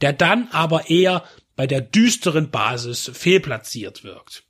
der 0.00 0.12
dann 0.12 0.48
aber 0.48 0.90
eher 0.90 1.24
bei 1.56 1.66
der 1.66 1.80
düsteren 1.80 2.50
Basis 2.50 3.10
fehlplatziert 3.14 4.04
wirkt. 4.04 4.44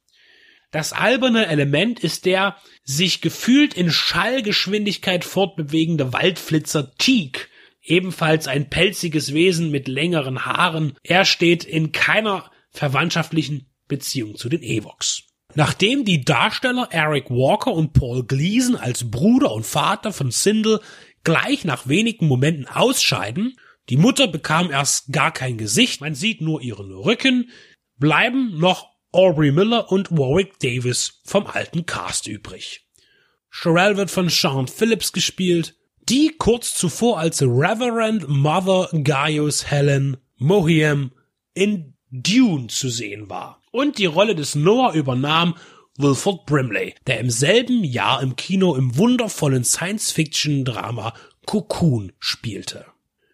Das 0.71 0.93
alberne 0.93 1.47
Element 1.47 2.01
ist 2.01 2.25
der 2.25 2.57
sich 2.83 3.21
gefühlt 3.21 3.75
in 3.75 3.93
Schallgeschwindigkeit 3.93 5.25
fortbewegende 5.25 6.13
Waldflitzer 6.13 6.95
Teak, 6.97 7.49
ebenfalls 7.81 8.49
ein 8.49 8.71
pelziges 8.71 9.33
Wesen 9.35 9.71
mit 9.71 9.87
längeren 9.87 10.45
Haaren. 10.45 10.99
Er 11.05 11.25
steht 11.25 11.65
in 11.65 11.93
keiner 11.93 12.51
verwandtschaftlichen 12.71 13.71
Beziehung 13.89 14.37
zu 14.37 14.49
den 14.49 14.63
Evox. 14.63 15.23
Nachdem 15.55 16.05
die 16.05 16.25
Darsteller 16.25 16.89
Eric 16.91 17.31
Walker 17.31 17.73
und 17.73 17.93
Paul 17.93 18.25
Gleason 18.25 18.77
als 18.77 19.11
Bruder 19.11 19.53
und 19.53 19.65
Vater 19.65 20.13
von 20.13 20.31
Sindel 20.31 20.81
gleich 21.23 21.65
nach 21.65 21.87
wenigen 21.87 22.27
Momenten 22.27 22.67
ausscheiden, 22.67 23.57
die 23.89 23.97
Mutter 23.97 24.27
bekam 24.27 24.71
erst 24.71 25.13
gar 25.13 25.33
kein 25.33 25.59
Gesicht, 25.59 26.01
man 26.01 26.15
sieht 26.15 26.41
nur 26.41 26.61
ihren 26.63 26.91
Rücken, 26.91 27.51
bleiben 27.99 28.59
noch 28.59 28.89
Aubrey 29.13 29.53
Miller 29.53 29.93
und 29.93 30.11
Warwick 30.11 30.59
Davis 30.59 31.21
vom 31.25 31.47
alten 31.47 31.87
Cast 31.87 32.27
übrig. 32.27 32.89
Sherelle 33.51 33.97
wird 33.97 34.11
von 34.11 34.29
Sean 34.29 34.67
Phillips 34.67 35.13
gespielt, 35.13 35.77
die 36.09 36.35
kurz 36.37 36.75
zuvor 36.75 37.19
als 37.19 37.41
Reverend 37.43 38.29
Mother 38.29 38.89
Gaius 39.05 39.71
Helen 39.71 40.17
Mohiam 40.37 41.13
in 41.55 41.95
Dune 42.11 42.67
zu 42.67 42.89
sehen 42.89 43.31
war. 43.31 43.64
Und 43.75 43.99
die 43.99 44.07
Rolle 44.07 44.37
des 44.37 44.55
Noah 44.55 44.95
übernahm 44.95 45.57
Wilford 45.99 46.47
Brimley, 46.47 46.95
der 47.09 47.19
im 47.19 47.29
selben 47.29 47.83
Jahr 47.83 48.23
im 48.23 48.37
Kino 48.37 48.77
im 48.77 48.97
wundervollen 48.97 49.65
Science-Fiction-Drama 49.65 51.13
Cocoon 51.45 52.13
spielte. 52.21 52.87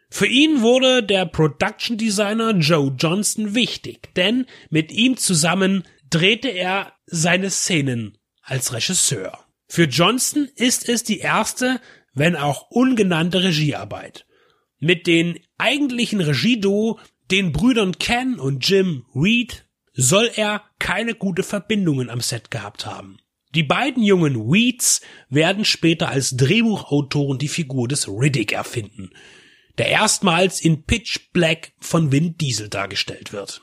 Für 0.09 0.27
ihn 0.27 0.63
wurde 0.63 1.03
der 1.03 1.27
Production 1.27 1.99
Designer 1.99 2.53
Joe 2.53 2.91
Johnston 2.99 3.55
wichtig, 3.55 4.15
denn 4.15 4.47
mit 4.71 4.93
ihm 4.93 5.19
zusammen 5.19 5.85
drehte 6.09 6.49
er 6.49 6.95
seine 7.05 7.51
Szenen 7.51 8.17
als 8.41 8.73
Regisseur. 8.73 9.45
Für 9.69 9.85
Johnston 9.85 10.49
ist 10.57 10.89
es 10.89 11.05
die 11.05 11.19
erste, 11.19 11.83
wenn 12.15 12.35
auch 12.35 12.71
ungenannte 12.71 13.43
Regiearbeit. 13.43 14.25
Mit 14.79 15.07
den 15.07 15.39
eigentlichen 15.59 16.23
Regieduo, 16.23 16.99
den 17.31 17.53
Brüdern 17.53 17.99
Ken 17.99 18.41
und 18.41 18.67
Jim 18.67 19.05
Reed, 19.15 19.67
soll 19.93 20.31
er 20.35 20.63
keine 20.79 21.15
gute 21.15 21.43
Verbindungen 21.43 22.11
am 22.11 22.21
Set 22.21 22.51
gehabt 22.51 22.87
haben. 22.87 23.19
Die 23.55 23.65
beiden 23.65 24.03
jungen 24.03 24.51
Weeds 24.51 25.01
werden 25.29 25.65
später 25.65 26.09
als 26.09 26.37
Drehbuchautoren 26.37 27.39
die 27.39 27.49
Figur 27.49 27.89
des 27.89 28.07
Riddick 28.07 28.53
erfinden, 28.53 29.11
der 29.79 29.89
erstmals 29.89 30.61
in 30.61 30.85
Pitch 30.85 31.33
Black 31.33 31.73
von 31.81 32.13
Vin 32.13 32.37
Diesel 32.39 32.69
dargestellt 32.69 33.33
wird. 33.33 33.63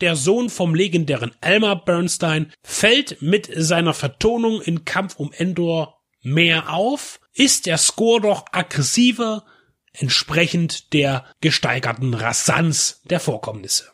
Der 0.00 0.14
Sohn 0.14 0.50
vom 0.50 0.74
legendären 0.74 1.32
Elmer 1.40 1.74
Bernstein 1.74 2.52
fällt 2.62 3.22
mit 3.22 3.50
seiner 3.56 3.94
Vertonung 3.94 4.60
in 4.60 4.84
Kampf 4.84 5.16
um 5.16 5.32
Endor 5.32 6.02
mehr 6.22 6.72
auf, 6.72 7.18
ist 7.32 7.66
der 7.66 7.78
Score 7.78 8.20
doch 8.20 8.44
aggressiver, 8.52 9.44
entsprechend 9.92 10.92
der 10.92 11.24
gesteigerten 11.40 12.14
Rasanz 12.14 13.00
der 13.04 13.20
Vorkommnisse. 13.20 13.90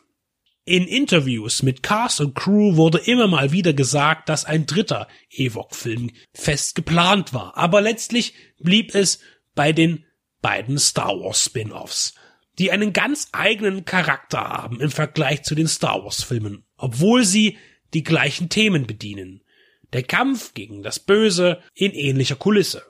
In 0.65 0.87
Interviews 0.87 1.61
mit 1.61 1.83
Cast 1.83 2.21
und 2.21 2.35
Crew 2.35 2.77
wurde 2.77 2.97
immer 2.99 3.27
mal 3.27 3.51
wieder 3.51 3.73
gesagt, 3.73 4.29
dass 4.29 4.45
ein 4.45 4.65
dritter 4.65 5.09
Ewok-Film 5.29 6.11
fest 6.33 6.75
geplant 6.75 7.33
war, 7.33 7.57
aber 7.57 7.81
letztlich 7.81 8.33
blieb 8.59 8.95
es 8.95 9.19
bei 9.55 9.73
den 9.73 10.05
beiden 10.41 10.79
Star 10.79 11.19
Wars 11.19 11.43
Spin-offs, 11.43 12.13
die 12.59 12.71
einen 12.71 12.93
ganz 12.93 13.27
eigenen 13.33 13.83
Charakter 13.83 14.39
haben 14.39 14.79
im 14.79 14.89
Vergleich 14.89 15.43
zu 15.43 15.53
den 15.53 15.67
Star 15.67 16.01
Wars 16.01 16.23
Filmen, 16.23 16.63
obwohl 16.77 17.25
sie 17.25 17.57
die 17.93 18.03
gleichen 18.03 18.47
Themen 18.47 18.87
bedienen. 18.87 19.43
Der 19.91 20.03
Kampf 20.03 20.53
gegen 20.53 20.81
das 20.81 20.97
Böse 20.97 21.61
in 21.73 21.91
ähnlicher 21.91 22.37
Kulisse. 22.37 22.83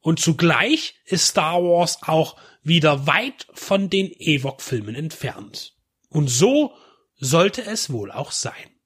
Und 0.00 0.20
zugleich 0.20 0.94
ist 1.04 1.26
Star 1.26 1.64
Wars 1.64 1.98
auch 2.02 2.36
wieder 2.62 3.08
weit 3.08 3.48
von 3.54 3.90
den 3.90 4.06
Ewok-Filmen 4.06 4.94
entfernt. 4.94 5.74
Und 6.10 6.28
so 6.28 6.72
sollte 7.18 7.64
es 7.64 7.90
wohl 7.92 8.10
auch 8.10 8.32
sein. 8.32 8.77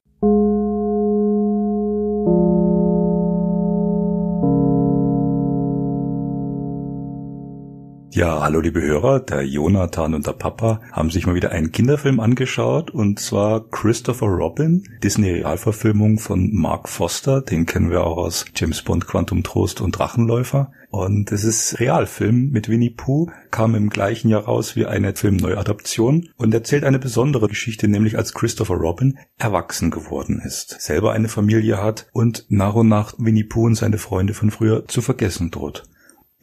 Ja, 8.22 8.40
hallo 8.40 8.60
liebe 8.60 8.80
Hörer, 8.80 9.18
der 9.18 9.42
Jonathan 9.42 10.14
und 10.14 10.28
der 10.28 10.34
Papa 10.34 10.80
haben 10.92 11.10
sich 11.10 11.26
mal 11.26 11.34
wieder 11.34 11.50
einen 11.50 11.72
Kinderfilm 11.72 12.20
angeschaut 12.20 12.92
und 12.92 13.18
zwar 13.18 13.68
Christopher 13.68 14.26
Robin, 14.26 14.84
Disney-Realverfilmung 15.02 16.20
von 16.20 16.54
Mark 16.54 16.88
Foster, 16.88 17.40
den 17.40 17.66
kennen 17.66 17.90
wir 17.90 18.04
auch 18.04 18.18
aus 18.18 18.44
James 18.54 18.82
Bond, 18.82 19.08
Quantum 19.08 19.42
Trost 19.42 19.80
und 19.80 19.98
Drachenläufer. 19.98 20.70
Und 20.90 21.32
es 21.32 21.42
ist 21.42 21.80
Realfilm 21.80 22.50
mit 22.50 22.68
Winnie 22.68 22.90
Pooh, 22.90 23.28
kam 23.50 23.74
im 23.74 23.90
gleichen 23.90 24.28
Jahr 24.28 24.44
raus 24.44 24.76
wie 24.76 24.86
eine 24.86 25.16
Filmneuadaption 25.16 26.28
und 26.36 26.54
erzählt 26.54 26.84
eine 26.84 27.00
besondere 27.00 27.48
Geschichte, 27.48 27.88
nämlich 27.88 28.16
als 28.16 28.34
Christopher 28.34 28.76
Robin 28.76 29.18
erwachsen 29.36 29.90
geworden 29.90 30.40
ist, 30.44 30.80
selber 30.80 31.10
eine 31.10 31.28
Familie 31.28 31.82
hat 31.82 32.06
und 32.12 32.46
nach 32.50 32.74
und 32.74 32.86
nach 32.86 33.14
Winnie 33.18 33.42
Pooh 33.42 33.66
und 33.66 33.74
seine 33.74 33.98
Freunde 33.98 34.32
von 34.32 34.52
früher 34.52 34.86
zu 34.86 35.02
vergessen 35.02 35.50
droht. 35.50 35.88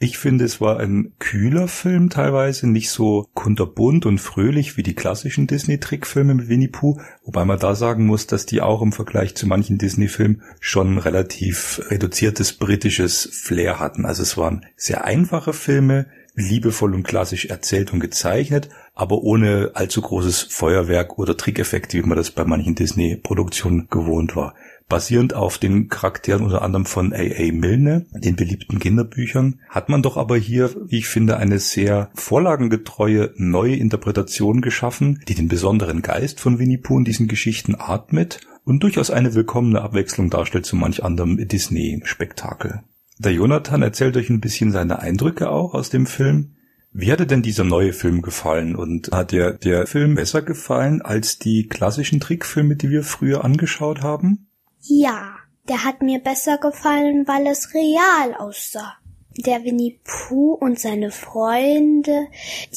Ich 0.02 0.16
finde, 0.16 0.46
es 0.46 0.62
war 0.62 0.80
ein 0.80 1.12
kühler 1.18 1.68
Film 1.68 2.08
teilweise, 2.08 2.66
nicht 2.66 2.88
so 2.88 3.28
kunterbunt 3.34 4.06
und 4.06 4.16
fröhlich 4.16 4.78
wie 4.78 4.82
die 4.82 4.94
klassischen 4.94 5.46
Disney-Trickfilme 5.46 6.32
mit 6.32 6.48
Winnie 6.48 6.68
Pooh, 6.68 6.98
wobei 7.22 7.44
man 7.44 7.58
da 7.58 7.74
sagen 7.74 8.06
muss, 8.06 8.26
dass 8.26 8.46
die 8.46 8.62
auch 8.62 8.80
im 8.80 8.92
Vergleich 8.92 9.34
zu 9.34 9.46
manchen 9.46 9.76
Disney-Filmen 9.76 10.40
schon 10.58 10.96
relativ 10.96 11.82
reduziertes 11.90 12.54
britisches 12.54 13.28
Flair 13.30 13.78
hatten. 13.78 14.06
Also 14.06 14.22
es 14.22 14.38
waren 14.38 14.64
sehr 14.74 15.04
einfache 15.04 15.52
Filme, 15.52 16.06
liebevoll 16.34 16.94
und 16.94 17.02
klassisch 17.02 17.44
erzählt 17.44 17.92
und 17.92 18.00
gezeichnet, 18.00 18.70
aber 18.94 19.18
ohne 19.18 19.72
allzu 19.74 20.00
großes 20.00 20.44
Feuerwerk 20.44 21.18
oder 21.18 21.36
Trickeffekte, 21.36 21.98
wie 21.98 22.06
man 22.06 22.16
das 22.16 22.30
bei 22.30 22.46
manchen 22.46 22.74
Disney-Produktionen 22.74 23.88
gewohnt 23.90 24.34
war 24.34 24.54
basierend 24.90 25.32
auf 25.32 25.56
den 25.56 25.88
Charakteren 25.88 26.44
unter 26.44 26.60
anderem 26.60 26.84
von 26.84 27.14
A.A. 27.14 27.52
Milne, 27.52 28.04
den 28.12 28.36
beliebten 28.36 28.78
Kinderbüchern, 28.78 29.60
hat 29.70 29.88
man 29.88 30.02
doch 30.02 30.18
aber 30.18 30.36
hier, 30.36 30.74
wie 30.88 30.98
ich 30.98 31.08
finde, 31.08 31.38
eine 31.38 31.58
sehr 31.58 32.10
vorlagengetreue 32.12 33.32
neue 33.36 33.76
Interpretation 33.76 34.60
geschaffen, 34.60 35.22
die 35.28 35.34
den 35.34 35.48
besonderen 35.48 36.02
Geist 36.02 36.40
von 36.40 36.58
Winnie 36.58 36.76
Pooh 36.76 36.98
in 36.98 37.04
diesen 37.04 37.28
Geschichten 37.28 37.74
atmet 37.78 38.40
und 38.64 38.82
durchaus 38.82 39.10
eine 39.10 39.34
willkommene 39.34 39.80
Abwechslung 39.80 40.28
darstellt 40.28 40.66
zu 40.66 40.76
manch 40.76 41.02
anderem 41.02 41.48
Disney-Spektakel. 41.48 42.82
Der 43.18 43.32
Jonathan 43.32 43.82
erzählt 43.82 44.16
euch 44.16 44.28
ein 44.28 44.40
bisschen 44.40 44.72
seine 44.72 44.98
Eindrücke 44.98 45.50
auch 45.50 45.74
aus 45.74 45.90
dem 45.90 46.06
Film. 46.06 46.56
Wie 46.92 47.12
hat 47.12 47.20
dir 47.20 47.26
denn 47.26 47.42
dieser 47.42 47.64
neue 47.64 47.92
Film 47.92 48.20
gefallen 48.20 48.74
und 48.74 49.12
hat 49.12 49.30
dir 49.30 49.52
der 49.52 49.86
Film 49.86 50.16
besser 50.16 50.42
gefallen 50.42 51.02
als 51.02 51.38
die 51.38 51.68
klassischen 51.68 52.18
Trickfilme, 52.18 52.74
die 52.74 52.90
wir 52.90 53.04
früher 53.04 53.44
angeschaut 53.44 54.02
haben? 54.02 54.49
Ja, 54.82 55.36
der 55.68 55.84
hat 55.84 56.02
mir 56.02 56.18
besser 56.20 56.58
gefallen, 56.58 57.28
weil 57.28 57.46
es 57.46 57.74
real 57.74 58.34
aussah. 58.38 58.96
Der 59.36 59.62
Winnie 59.64 60.00
Pooh 60.04 60.54
und 60.54 60.80
seine 60.80 61.10
Freunde, 61.10 62.26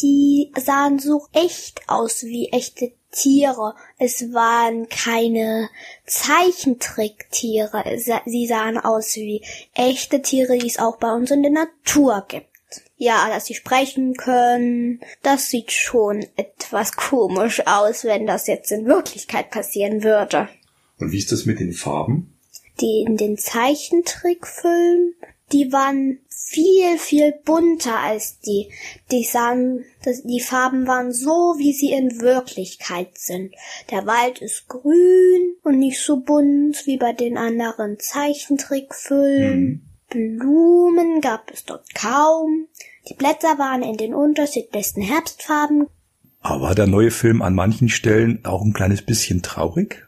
die 0.01 0.51
sahen 0.56 0.99
so 0.99 1.26
echt 1.34 1.82
aus 1.88 2.24
wie 2.24 2.49
echte 2.49 2.91
Tiere. 3.12 3.76
Es 3.97 4.34
waren 4.34 4.89
keine 4.89 5.70
Zeichentricktiere. 6.06 7.84
Sie 8.26 8.47
sahen 8.47 8.78
aus 8.78 9.16
wie 9.16 9.43
echte 9.74 10.22
Tiere, 10.22 10.58
die 10.58 10.68
es 10.68 10.80
auch 10.80 10.97
bei 10.97 11.12
uns 11.12 11.32
in 11.32 11.41
der 11.41 11.51
Natur 11.51 12.26
gibt. 12.28 12.47
Ja, 12.97 13.28
dass 13.30 13.45
sie 13.45 13.56
sprechen 13.56 14.16
können, 14.16 15.01
das 15.22 15.49
sieht 15.49 15.72
schon 15.72 16.26
etwas 16.36 16.93
komisch 16.93 17.66
aus, 17.68 18.04
wenn 18.04 18.26
das 18.26 18.47
jetzt 18.47 18.72
in 18.72 18.86
Wirklichkeit 18.86 19.51
passieren 19.51 20.04
würde. 20.04 20.49
Und 21.04 21.12
wie 21.12 21.18
ist 21.18 21.32
das 21.34 21.45
mit 21.45 21.60
den 21.60 21.74
Farben? 21.74 22.34
Die 22.80 23.04
in 23.06 23.18
den 23.18 23.38
Zeichentrickfilmen, 23.38 25.16
die 25.51 25.72
waren 25.74 26.20
viel, 26.30 26.97
viel 26.97 27.34
bunter 27.43 27.99
als 27.99 28.39
die. 28.39 28.72
Die 29.12 29.26
sahen, 29.26 29.84
die 30.24 30.39
Farben 30.39 30.88
waren 30.88 31.12
so, 31.12 31.56
wie 31.58 31.74
sie 31.74 31.91
in 31.91 32.22
Wirklichkeit 32.22 33.18
sind. 33.18 33.54
Der 33.91 34.06
Wald 34.06 34.39
ist 34.39 34.70
grün 34.70 35.56
und 35.64 35.78
nicht 35.78 35.99
so 35.99 36.22
bunt 36.22 36.86
wie 36.86 36.97
bei 36.97 37.12
den 37.12 37.38
anderen 37.38 37.99
Zeichentrickfilmen. 37.99 39.84
Hm. 40.10 40.38
Blumen 40.38 41.20
gab 41.22 41.51
es 41.51 41.66
dort 41.66 41.93
kaum. 41.93 42.68
Die 43.10 43.16
Blätter 43.16 43.58
waren 43.58 43.84
in 43.84 43.97
den 43.97 44.14
unterschiedlichsten 44.14 45.01
Herbstfarben. 45.01 45.88
Aber 46.39 46.62
war 46.62 46.76
der 46.76 46.88
neue 46.88 47.12
Film 47.12 47.41
an 47.41 47.56
manchen 47.56 47.89
Stellen 47.89 48.45
auch 48.45 48.64
ein 48.64 48.74
kleines 48.74 49.01
bisschen 49.01 49.41
traurig? 49.41 50.08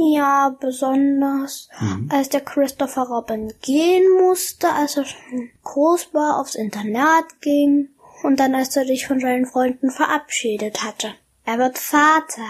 Ja, 0.00 0.56
besonders 0.60 1.68
mhm. 1.78 2.08
als 2.10 2.28
der 2.28 2.40
Christopher 2.40 3.02
Robin 3.02 3.52
gehen 3.60 4.04
musste, 4.18 4.72
als 4.72 4.96
er 4.96 5.04
schon 5.04 5.50
groß 5.62 6.14
war, 6.14 6.40
aufs 6.40 6.54
Internat 6.54 7.40
ging 7.40 7.88
und 8.22 8.40
dann 8.40 8.54
als 8.54 8.76
er 8.76 8.86
sich 8.86 9.06
von 9.06 9.20
seinen 9.20 9.46
Freunden 9.46 9.90
verabschiedet 9.90 10.84
hatte. 10.84 11.14
Er 11.44 11.58
wird 11.58 11.78
Vater. 11.78 12.48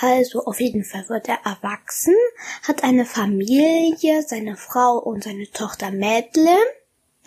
Also 0.00 0.44
auf 0.44 0.60
jeden 0.60 0.84
Fall 0.84 1.08
wird 1.08 1.28
er 1.28 1.38
erwachsen, 1.44 2.14
hat 2.62 2.84
eine 2.84 3.04
Familie, 3.04 4.22
seine 4.22 4.56
Frau 4.56 4.96
und 4.98 5.24
seine 5.24 5.50
Tochter 5.50 5.90
Madeline 5.90 6.56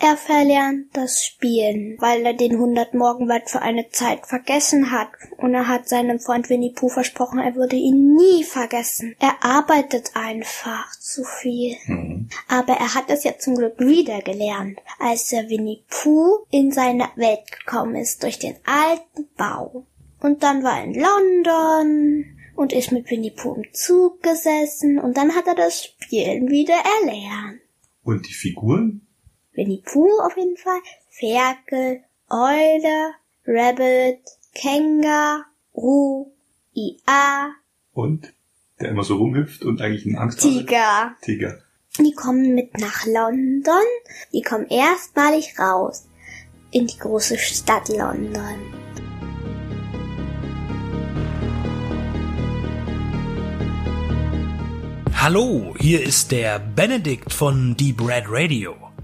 er 0.02 0.16
verlernt 0.16 0.88
das 0.94 1.24
Spielen, 1.24 1.96
weil 2.00 2.26
er 2.26 2.34
den 2.34 2.52
100 2.52 2.92
Morgenwald 2.92 3.48
für 3.48 3.62
eine 3.62 3.88
Zeit 3.90 4.26
vergessen 4.26 4.90
hat. 4.90 5.10
Und 5.36 5.54
er 5.54 5.68
hat 5.68 5.88
seinem 5.88 6.18
Freund 6.18 6.50
Winnie 6.50 6.72
Pooh 6.72 6.88
versprochen, 6.88 7.38
er 7.38 7.54
würde 7.54 7.76
ihn 7.76 8.16
nie 8.16 8.42
vergessen. 8.42 9.14
Er 9.20 9.44
arbeitet 9.44 10.10
einfach 10.14 10.90
zu 10.98 11.22
viel. 11.22 11.76
Mhm. 11.86 12.28
Aber 12.48 12.72
er 12.72 12.94
hat 12.94 13.10
es 13.10 13.22
ja 13.22 13.38
zum 13.38 13.54
Glück 13.54 13.78
wieder 13.78 14.20
gelernt, 14.22 14.80
als 14.98 15.32
er 15.32 15.48
Winnie 15.48 15.84
Pooh 15.88 16.46
in 16.50 16.72
seine 16.72 17.08
Welt 17.14 17.52
gekommen 17.52 17.94
ist 17.94 18.24
durch 18.24 18.40
den 18.40 18.56
alten 18.64 19.28
Bau. 19.36 19.86
Und 20.20 20.42
dann 20.42 20.64
war 20.64 20.78
er 20.78 20.84
in 20.84 20.94
London 20.94 22.24
und 22.56 22.72
ist 22.72 22.90
mit 22.90 23.08
Winnie 23.08 23.30
Pooh 23.30 23.54
im 23.54 23.72
Zug 23.72 24.20
gesessen 24.22 24.98
und 24.98 25.16
dann 25.16 25.36
hat 25.36 25.46
er 25.46 25.54
das 25.54 25.84
Spielen 25.84 26.48
wieder 26.48 26.74
erlernt. 27.00 27.60
Und 28.02 28.28
die 28.28 28.34
Figuren? 28.34 29.06
Winnie 29.54 29.82
Pooh 29.84 30.20
auf 30.24 30.34
jeden 30.38 30.56
Fall, 30.56 30.80
Ferkel, 31.10 32.02
Eule, 32.30 33.12
Rabbit, 33.46 34.22
Känguru, 34.54 36.32
Ia. 36.72 37.50
Und? 37.92 38.32
Der 38.80 38.88
immer 38.88 39.04
so 39.04 39.16
rumhüpft 39.16 39.62
und 39.62 39.82
eigentlich 39.82 40.06
einen 40.06 40.16
Angst 40.16 40.38
hat. 40.38 40.50
Tiger. 40.50 41.16
Tiger. 41.20 41.58
Die 41.98 42.14
kommen 42.14 42.54
mit 42.54 42.78
nach 42.78 43.04
London. 43.04 43.84
Die 44.32 44.40
kommen 44.40 44.66
erstmalig 44.68 45.58
raus. 45.58 46.08
In 46.70 46.86
die 46.86 46.98
große 46.98 47.36
Stadt 47.36 47.90
London. 47.90 48.58
Hallo, 55.14 55.74
hier 55.78 56.02
ist 56.02 56.32
der 56.32 56.58
Benedikt 56.58 57.34
von 57.34 57.76
Deep 57.76 58.00
Red 58.00 58.24
Radio. 58.28 58.81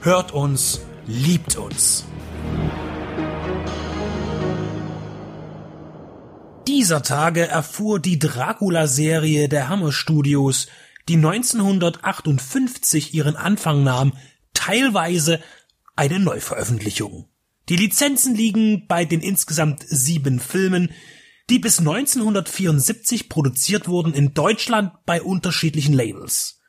hört 0.00 0.32
uns, 0.32 0.80
liebt 1.06 1.56
uns. 1.56 2.04
Dieser 6.66 7.02
Tage 7.02 7.46
erfuhr 7.46 8.00
die 8.00 8.18
Dracula-Serie 8.18 9.48
der 9.48 9.68
Hammer 9.68 9.92
Studios 9.92 10.68
die 11.08 11.16
1958 11.16 13.14
ihren 13.14 13.36
Anfang 13.36 13.82
nahm, 13.82 14.12
teilweise 14.54 15.40
eine 15.96 16.20
Neuveröffentlichung. 16.20 17.28
Die 17.68 17.76
Lizenzen 17.76 18.34
liegen 18.34 18.86
bei 18.86 19.04
den 19.04 19.20
insgesamt 19.20 19.84
sieben 19.86 20.40
Filmen, 20.40 20.92
die 21.50 21.58
bis 21.58 21.80
1974 21.80 23.28
produziert 23.28 23.88
wurden 23.88 24.14
in 24.14 24.34
Deutschland 24.34 24.92
bei 25.04 25.20
unterschiedlichen 25.20 25.94
Labels. 25.94 26.59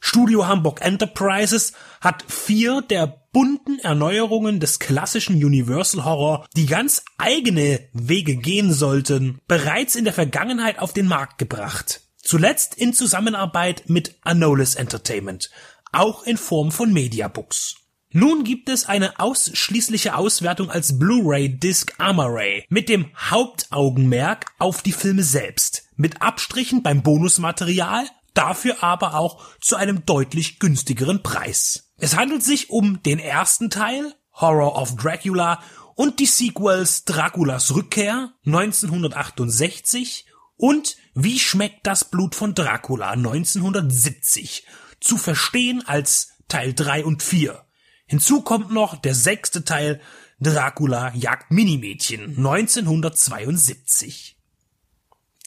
Studio 0.00 0.46
Hamburg 0.46 0.80
Enterprises 0.80 1.72
hat 2.00 2.24
vier 2.28 2.82
der 2.82 3.28
bunten 3.32 3.78
Erneuerungen 3.80 4.60
des 4.60 4.78
klassischen 4.78 5.36
Universal 5.36 6.04
Horror, 6.04 6.46
die 6.56 6.66
ganz 6.66 7.04
eigene 7.18 7.80
Wege 7.92 8.36
gehen 8.36 8.72
sollten, 8.72 9.40
bereits 9.48 9.96
in 9.96 10.04
der 10.04 10.14
Vergangenheit 10.14 10.78
auf 10.78 10.92
den 10.92 11.06
Markt 11.06 11.38
gebracht. 11.38 12.00
Zuletzt 12.22 12.74
in 12.74 12.92
Zusammenarbeit 12.92 13.84
mit 13.88 14.16
Anolis 14.22 14.74
Entertainment, 14.74 15.50
auch 15.92 16.24
in 16.24 16.36
Form 16.36 16.70
von 16.70 16.92
Mediabooks. 16.92 17.76
Nun 18.10 18.42
gibt 18.42 18.70
es 18.70 18.86
eine 18.86 19.20
ausschließliche 19.20 20.16
Auswertung 20.16 20.70
als 20.70 20.98
Blu-ray 20.98 21.58
Disc 21.58 21.92
Armoray 21.98 22.64
mit 22.70 22.88
dem 22.88 23.10
Hauptaugenmerk 23.14 24.46
auf 24.58 24.80
die 24.80 24.92
Filme 24.92 25.22
selbst, 25.22 25.88
mit 25.96 26.22
Abstrichen 26.22 26.82
beim 26.82 27.02
Bonusmaterial, 27.02 28.06
dafür 28.34 28.82
aber 28.82 29.14
auch 29.14 29.44
zu 29.60 29.76
einem 29.76 30.06
deutlich 30.06 30.58
günstigeren 30.58 31.22
Preis. 31.22 31.92
Es 31.98 32.16
handelt 32.16 32.42
sich 32.42 32.70
um 32.70 33.02
den 33.02 33.18
ersten 33.18 33.70
Teil, 33.70 34.14
Horror 34.32 34.80
of 34.80 34.96
Dracula, 34.96 35.62
und 35.94 36.20
die 36.20 36.26
Sequels 36.26 37.04
Draculas 37.04 37.74
Rückkehr 37.74 38.32
1968 38.46 40.26
und 40.56 40.96
Wie 41.14 41.40
schmeckt 41.40 41.86
das 41.86 42.04
Blut 42.04 42.36
von 42.36 42.54
Dracula 42.54 43.10
1970 43.10 44.64
zu 45.00 45.16
verstehen 45.16 45.82
als 45.86 46.34
Teil 46.46 46.74
3 46.74 47.04
und 47.04 47.22
4. 47.22 47.64
Hinzu 48.06 48.42
kommt 48.42 48.70
noch 48.70 48.96
der 48.96 49.14
sechste 49.14 49.64
Teil 49.64 50.00
Dracula 50.40 51.12
jagt 51.14 51.50
Minimädchen 51.50 52.36
1972. 52.36 54.37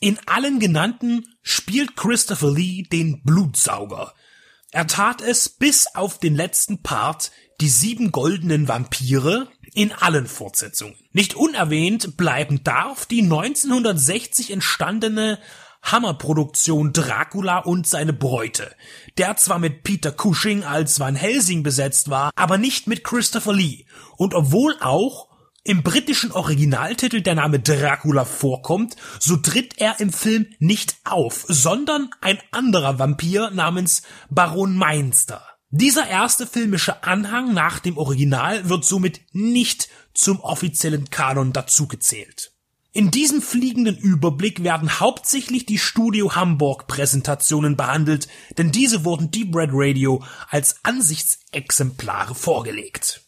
In 0.03 0.17
allen 0.25 0.59
genannten 0.59 1.27
spielt 1.43 1.95
Christopher 1.95 2.51
Lee 2.51 2.81
den 2.81 3.21
Blutsauger. 3.21 4.15
Er 4.71 4.87
tat 4.87 5.21
es 5.21 5.47
bis 5.47 5.85
auf 5.93 6.17
den 6.17 6.35
letzten 6.35 6.81
Part, 6.81 7.31
die 7.61 7.69
sieben 7.69 8.11
goldenen 8.11 8.67
Vampire, 8.67 9.47
in 9.75 9.91
allen 9.91 10.25
Fortsetzungen. 10.25 10.95
Nicht 11.11 11.35
unerwähnt 11.35 12.17
bleiben 12.17 12.63
darf 12.63 13.05
die 13.05 13.21
1960 13.21 14.49
entstandene 14.49 15.37
Hammerproduktion 15.83 16.93
Dracula 16.93 17.59
und 17.59 17.87
seine 17.87 18.13
Bräute, 18.13 18.75
der 19.19 19.35
zwar 19.37 19.59
mit 19.59 19.83
Peter 19.83 20.11
Cushing 20.11 20.63
als 20.63 20.99
Van 20.99 21.15
Helsing 21.15 21.61
besetzt 21.61 22.09
war, 22.09 22.31
aber 22.35 22.57
nicht 22.57 22.87
mit 22.87 23.03
Christopher 23.03 23.53
Lee. 23.53 23.85
Und 24.17 24.33
obwohl 24.33 24.75
auch 24.81 25.30
im 25.63 25.83
britischen 25.83 26.31
Originaltitel 26.31 27.21
der 27.21 27.35
Name 27.35 27.59
Dracula 27.59 28.25
vorkommt, 28.25 28.95
so 29.19 29.37
tritt 29.37 29.77
er 29.77 29.99
im 29.99 30.11
Film 30.11 30.47
nicht 30.59 30.95
auf, 31.03 31.45
sondern 31.47 32.09
ein 32.21 32.39
anderer 32.51 32.99
Vampir 32.99 33.51
namens 33.51 34.01
Baron 34.29 34.75
Meinster. 34.75 35.45
Dieser 35.69 36.07
erste 36.07 36.47
filmische 36.47 37.03
Anhang 37.03 37.53
nach 37.53 37.79
dem 37.79 37.97
Original 37.97 38.67
wird 38.67 38.83
somit 38.83 39.21
nicht 39.31 39.87
zum 40.13 40.41
offiziellen 40.41 41.09
Kanon 41.09 41.53
dazugezählt. 41.53 42.51
In 42.91 43.09
diesem 43.09 43.41
fliegenden 43.41 43.97
Überblick 43.97 44.63
werden 44.63 44.99
hauptsächlich 44.99 45.65
die 45.65 45.77
Studio 45.77 46.35
Hamburg 46.35 46.87
Präsentationen 46.87 47.77
behandelt, 47.77 48.27
denn 48.57 48.73
diese 48.73 49.05
wurden 49.05 49.31
Deep 49.31 49.55
Red 49.55 49.69
Radio 49.71 50.21
als 50.49 50.83
Ansichtsexemplare 50.83 52.35
vorgelegt. 52.35 53.21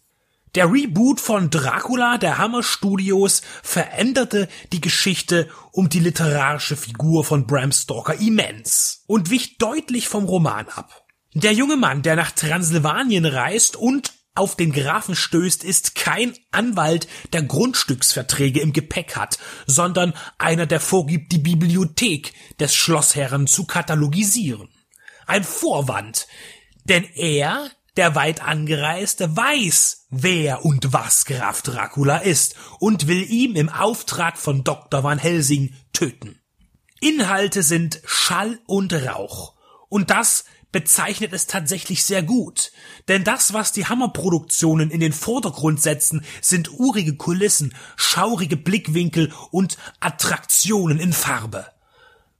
Der 0.56 0.72
Reboot 0.72 1.20
von 1.20 1.49
Dracula 1.49 2.20
der 2.20 2.38
Hammer 2.38 2.62
Studios 2.62 3.41
veränderte 3.64 4.47
die 4.72 4.82
Geschichte 4.82 5.49
um 5.72 5.89
die 5.89 5.99
literarische 5.99 6.76
Figur 6.76 7.24
von 7.24 7.47
Bram 7.47 7.72
Stoker 7.72 8.14
immens 8.20 9.04
und 9.08 9.32
wich 9.32 9.58
deutlich 9.58 10.08
vom 10.08 10.26
Roman 10.26 10.68
ab. 10.68 11.08
Der 11.34 11.54
junge 11.54 11.76
Mann, 11.76 12.04
der 12.04 12.16
nach 12.16 12.30
Transsilvanien 12.30 13.26
reist 13.26 13.76
und 13.76 14.14
auf 14.36 14.56
den 14.56 14.72
Grafen 14.72 15.16
stößt, 15.16 15.64
ist 15.64 15.95
kein 15.95 16.34
Anwalt, 16.51 17.08
der 17.34 17.41
Grundstücksverträge 17.41 18.60
im 18.60 18.74
Gepäck 18.74 19.16
hat, 19.16 19.39
sondern 19.66 20.14
einer, 20.38 20.68
der 20.68 20.80
vorgibt, 20.80 21.32
die 21.32 21.39
Bibliothek 21.39 22.34
des 22.60 22.76
Schlossherren 22.76 23.47
zu 23.47 23.66
katalogisieren. 23.66 24.70
Ein 25.26 25.43
Vorwand, 25.43 26.28
denn 26.84 27.06
er, 27.16 27.72
der 27.97 28.15
weit 28.15 28.41
angereiste, 28.41 29.35
weiß, 29.35 30.07
wer 30.09 30.65
und 30.65 30.93
was 30.93 31.25
Graf 31.25 31.61
Dracula 31.61 32.17
ist 32.17 32.55
und 32.79 33.07
will 33.07 33.29
ihm 33.29 33.55
im 33.55 33.69
Auftrag 33.69 34.37
von 34.37 34.63
Dr. 34.63 35.03
Van 35.03 35.19
Helsing 35.19 35.73
töten. 35.93 36.39
Inhalte 36.99 37.63
sind 37.63 38.01
Schall 38.05 38.59
und 38.65 38.93
Rauch. 38.93 39.53
Und 39.89 40.09
das 40.09 40.45
bezeichnet 40.71 41.33
es 41.33 41.47
tatsächlich 41.47 42.03
sehr 42.03 42.23
gut. 42.23 42.71
Denn 43.07 43.23
das, 43.23 43.53
was 43.53 43.71
die 43.71 43.85
Hammerproduktionen 43.85 44.89
in 44.89 44.99
den 44.99 45.13
Vordergrund 45.13 45.81
setzen, 45.81 46.25
sind 46.41 46.71
urige 46.79 47.15
Kulissen, 47.15 47.75
schaurige 47.95 48.57
Blickwinkel 48.57 49.31
und 49.51 49.77
Attraktionen 49.99 50.99
in 50.99 51.13
Farbe. 51.13 51.67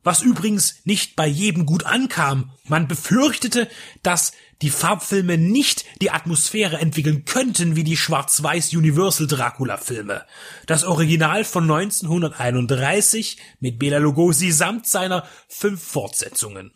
Was 0.03 0.21
übrigens 0.21 0.75
nicht 0.83 1.15
bei 1.15 1.27
jedem 1.27 1.65
gut 1.65 1.85
ankam. 1.85 2.51
Man 2.65 2.87
befürchtete, 2.87 3.69
dass 4.01 4.33
die 4.64 4.70
Farbfilme 4.70 5.38
nicht 5.38 5.84
die 6.01 6.09
Atmosphäre 6.09 6.78
entwickeln 6.78 7.26
könnten 7.26 7.76
wie 7.76 7.84
die 7.84 7.97
schwarz-weiß 7.97 8.74
Universal 8.74 9.28
Dracula 9.28 9.76
Filme. 9.76 10.26
Das 10.68 10.86
Original 10.86 11.43
von 11.43 11.70
1931 11.70 13.38
mit 13.59 13.78
Bela 13.78 13.97
Lugosi 13.97 14.51
samt 14.51 14.88
seiner 14.88 15.28
fünf 15.49 15.84
Fortsetzungen. 15.84 16.72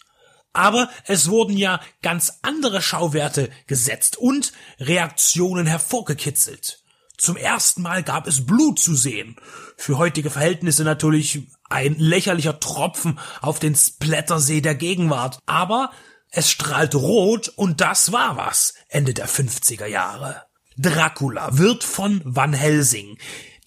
Aber 0.51 0.89
es 1.05 1.29
wurden 1.29 1.55
ja 1.55 1.79
ganz 2.01 2.39
andere 2.41 2.81
Schauwerte 2.81 3.49
gesetzt 3.67 4.17
und 4.17 4.51
Reaktionen 4.79 5.65
hervorgekitzelt. 5.65 6.83
Zum 7.17 7.37
ersten 7.37 7.81
Mal 7.81 8.03
gab 8.03 8.27
es 8.27 8.45
Blut 8.45 8.79
zu 8.79 8.95
sehen. 8.95 9.37
Für 9.77 9.97
heutige 9.97 10.29
Verhältnisse 10.29 10.83
natürlich 10.83 11.47
ein 11.69 11.95
lächerlicher 11.97 12.59
Tropfen 12.59 13.17
auf 13.41 13.59
den 13.59 13.75
Splattersee 13.75 14.59
der 14.59 14.75
Gegenwart. 14.75 15.39
Aber 15.45 15.91
es 16.29 16.51
strahlt 16.51 16.95
rot 16.95 17.49
und 17.49 17.81
das 17.81 18.11
war 18.11 18.37
was 18.37 18.73
Ende 18.89 19.13
der 19.13 19.29
50er 19.29 19.85
Jahre. 19.85 20.43
Dracula 20.77 21.57
wird 21.57 21.83
von 21.83 22.21
Van 22.23 22.53
Helsing, 22.53 23.17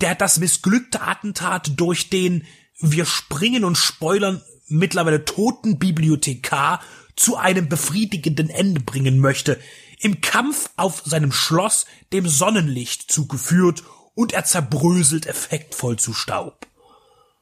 der 0.00 0.14
das 0.14 0.38
missglückte 0.38 1.00
Attentat 1.00 1.72
durch 1.76 2.10
den 2.10 2.46
wir 2.78 3.04
springen 3.04 3.64
und 3.64 3.76
spoilern 3.76 4.42
mittlerweile 4.68 5.24
toten 5.24 5.78
Bibliothekar 5.78 6.80
zu 7.16 7.36
einem 7.36 7.68
befriedigenden 7.68 8.48
Ende 8.48 8.80
bringen 8.80 9.18
möchte, 9.18 9.60
im 9.98 10.20
Kampf 10.20 10.70
auf 10.76 11.02
seinem 11.04 11.32
Schloss 11.32 11.84
dem 12.12 12.26
Sonnenlicht 12.26 13.12
zugeführt 13.12 13.82
und 14.14 14.32
er 14.32 14.44
zerbröselt 14.44 15.26
effektvoll 15.26 15.98
zu 15.98 16.14
Staub. 16.14 16.66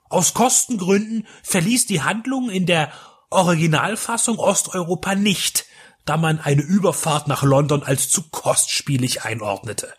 Aus 0.09 0.35
Kostengründen 0.35 1.27
verließ 1.43 1.87
die 1.87 2.03
Handlung 2.03 2.51
in 2.51 2.67
der 2.67 2.93
Originalfassung 3.31 4.39
Osteuropa 4.39 5.15
nicht, 5.15 5.67
da 6.05 6.17
man 6.17 6.41
eine 6.41 6.63
Überfahrt 6.63 7.29
nach 7.29 7.43
London 7.43 7.83
als 7.83 8.09
zu 8.09 8.23
kostspielig 8.31 9.25
einordnete. 9.25 9.93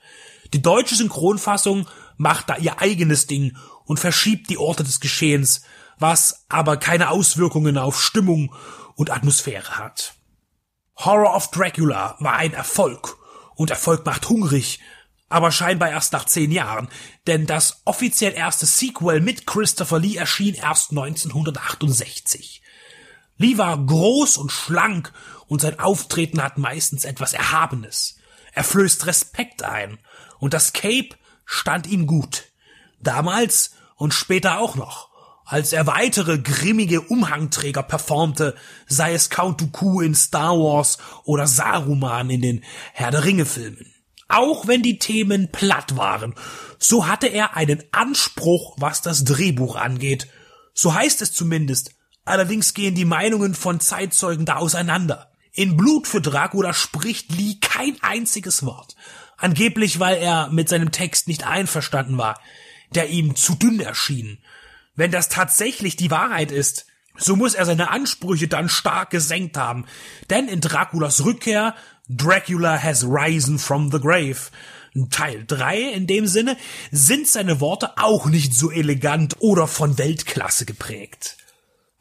Die 0.54 0.62
deutsche 0.62 0.96
Synchronfassung 0.96 1.88
macht 2.18 2.50
da 2.50 2.58
ihr 2.58 2.82
eigenes 2.82 3.28
Ding 3.28 3.56
und 3.86 4.00
verschiebt 4.00 4.50
die 4.50 4.58
Orte 4.58 4.84
des 4.84 5.00
Geschehens, 5.00 5.62
was 6.00 6.46
aber 6.50 6.78
keine 6.78 7.12
Auswirkungen 7.12 7.78
auf 7.78 8.02
Stimmung 8.02 8.56
und 8.96 9.12
Atmosphäre 9.12 9.78
hat. 9.78 10.16
Horror 10.96 11.36
of 11.36 11.52
Dracula 11.52 12.16
war 12.20 12.34
ein 12.34 12.54
Erfolg 12.54 13.18
und 13.56 13.70
Erfolg 13.70 14.06
macht 14.06 14.28
hungrig, 14.28 14.80
aber 15.30 15.52
scheinbar 15.52 15.90
erst 15.90 16.14
nach 16.14 16.26
zehn 16.26 16.52
Jahren, 16.52 16.90
denn 17.28 17.46
das 17.46 17.82
offiziell 17.86 18.34
erste 18.34 18.66
Sequel 18.66 19.22
mit 19.22 19.46
Christopher 19.46 20.00
Lee 20.00 20.16
erschien 20.16 20.56
erst 20.56 20.90
1968. 20.90 22.59
Lee 23.40 23.58
war 23.58 23.76
groß 23.84 24.38
und 24.38 24.52
schlank 24.52 25.12
und 25.48 25.62
sein 25.62 25.80
Auftreten 25.80 26.44
hat 26.44 26.60
meistens 26.60 27.04
etwas 27.04 27.34
Erhabenes. 27.34 28.18
Er 28.54 28.64
flößt 28.64 29.08
Respekt 29.08 29.64
ein 29.64 29.98
und 30.38 30.54
das 30.54 30.74
Cape 30.74 31.10
stand 31.46 31.88
ihm 31.88 32.06
gut. 32.06 32.44
Damals 33.02 33.72
und 33.96 34.14
später 34.14 34.60
auch 34.60 34.76
noch 34.76 35.10
als 35.50 35.74
er 35.74 35.88
weitere 35.88 36.38
grimmige 36.38 37.02
Umhangträger 37.02 37.82
performte, 37.82 38.54
sei 38.88 39.14
es 39.14 39.32
Count 39.32 39.60
Dooku 39.60 40.00
in 40.00 40.14
Star 40.14 40.56
Wars 40.56 41.00
oder 41.24 41.48
Saruman 41.48 42.30
in 42.30 42.42
den 42.42 42.64
Herr 42.94 43.10
der 43.10 43.26
Ringe 43.26 43.48
Filmen. 43.48 43.92
Auch 44.28 44.68
wenn 44.68 44.84
die 44.84 45.00
Themen 45.00 45.52
platt 45.52 45.98
waren, 45.98 46.36
so 46.78 47.08
hatte 47.08 47.26
er 47.26 47.58
einen 47.58 47.84
Anspruch, 47.92 48.76
was 48.78 49.02
das 49.02 49.24
Drehbuch 49.24 49.76
angeht. 49.76 50.28
So 50.76 50.94
heißt 50.94 51.24
es 51.24 51.34
zumindest. 51.34 51.96
Allerdings 52.30 52.74
gehen 52.74 52.96
die 52.96 53.06
Meinungen 53.06 53.56
von 53.56 53.80
Zeitzeugen 53.80 54.46
da 54.46 54.58
auseinander. 54.58 55.32
In 55.52 55.76
Blut 55.76 56.08
für 56.08 56.22
Dracula 56.22 56.74
spricht 56.74 57.32
Lee 57.36 57.56
kein 57.60 57.98
einziges 58.02 58.66
Wort. 58.66 58.96
Angeblich, 59.38 60.00
weil 60.00 60.18
er 60.18 60.50
mit 60.50 60.70
seinem 60.70 60.92
Text 60.92 61.28
nicht 61.28 61.46
einverstanden 61.46 62.18
war, 62.18 62.40
der 62.94 63.10
ihm 63.10 63.36
zu 63.36 63.56
dünn 63.56 63.80
erschien 63.80 64.40
wenn 65.00 65.12
das 65.12 65.30
tatsächlich 65.30 65.96
die 65.96 66.12
Wahrheit 66.12 66.52
ist, 66.52 66.86
so 67.16 67.38
muss 67.38 67.54
er 67.54 67.66
seine 67.66 67.90
Ansprüche 67.90 68.50
dann 68.50 68.68
stark 68.68 69.12
gesenkt 69.12 69.56
haben. 69.56 69.86
Denn 70.30 70.50
in 70.50 70.60
Draculas 70.60 71.24
Rückkehr, 71.24 71.74
Dracula 72.10 72.84
has 72.84 73.06
risen 73.06 73.60
from 73.60 73.92
the 73.92 74.00
grave, 74.00 74.52
Teil 75.10 75.46
3 75.48 75.80
in 75.94 76.06
dem 76.06 76.28
Sinne, 76.28 76.58
sind 76.92 77.28
seine 77.28 77.62
Worte 77.62 77.98
auch 77.98 78.26
nicht 78.26 78.54
so 78.54 78.72
elegant 78.72 79.38
oder 79.40 79.68
von 79.68 79.98
Weltklasse 79.98 80.66
geprägt. 80.66 81.38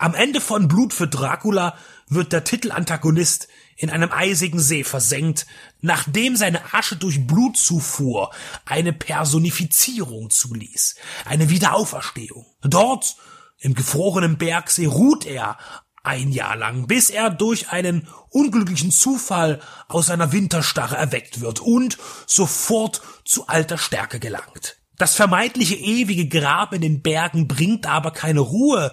Am 0.00 0.14
Ende 0.14 0.40
von 0.40 0.68
Blut 0.68 0.92
für 0.92 1.08
Dracula 1.08 1.76
wird 2.06 2.32
der 2.32 2.44
Titelantagonist 2.44 3.48
in 3.74 3.90
einem 3.90 4.12
eisigen 4.12 4.60
See 4.60 4.84
versenkt, 4.84 5.44
nachdem 5.80 6.36
seine 6.36 6.72
Asche 6.72 6.94
durch 6.94 7.26
Blutzufuhr 7.26 8.30
eine 8.64 8.92
Personifizierung 8.92 10.30
zuließ, 10.30 10.94
eine 11.24 11.50
Wiederauferstehung. 11.50 12.46
Dort, 12.62 13.16
im 13.58 13.74
gefrorenen 13.74 14.38
Bergsee, 14.38 14.86
ruht 14.86 15.26
er 15.26 15.58
ein 16.04 16.30
Jahr 16.30 16.54
lang, 16.54 16.86
bis 16.86 17.10
er 17.10 17.28
durch 17.28 17.70
einen 17.70 18.06
unglücklichen 18.30 18.92
Zufall 18.92 19.60
aus 19.88 20.06
seiner 20.06 20.30
Winterstarre 20.30 20.96
erweckt 20.96 21.40
wird 21.40 21.58
und 21.58 21.98
sofort 22.24 23.02
zu 23.24 23.48
alter 23.48 23.78
Stärke 23.78 24.20
gelangt. 24.20 24.76
Das 24.96 25.16
vermeintliche 25.16 25.74
ewige 25.74 26.28
Grab 26.28 26.72
in 26.72 26.82
den 26.82 27.02
Bergen 27.02 27.48
bringt 27.48 27.86
aber 27.86 28.12
keine 28.12 28.40
Ruhe, 28.40 28.92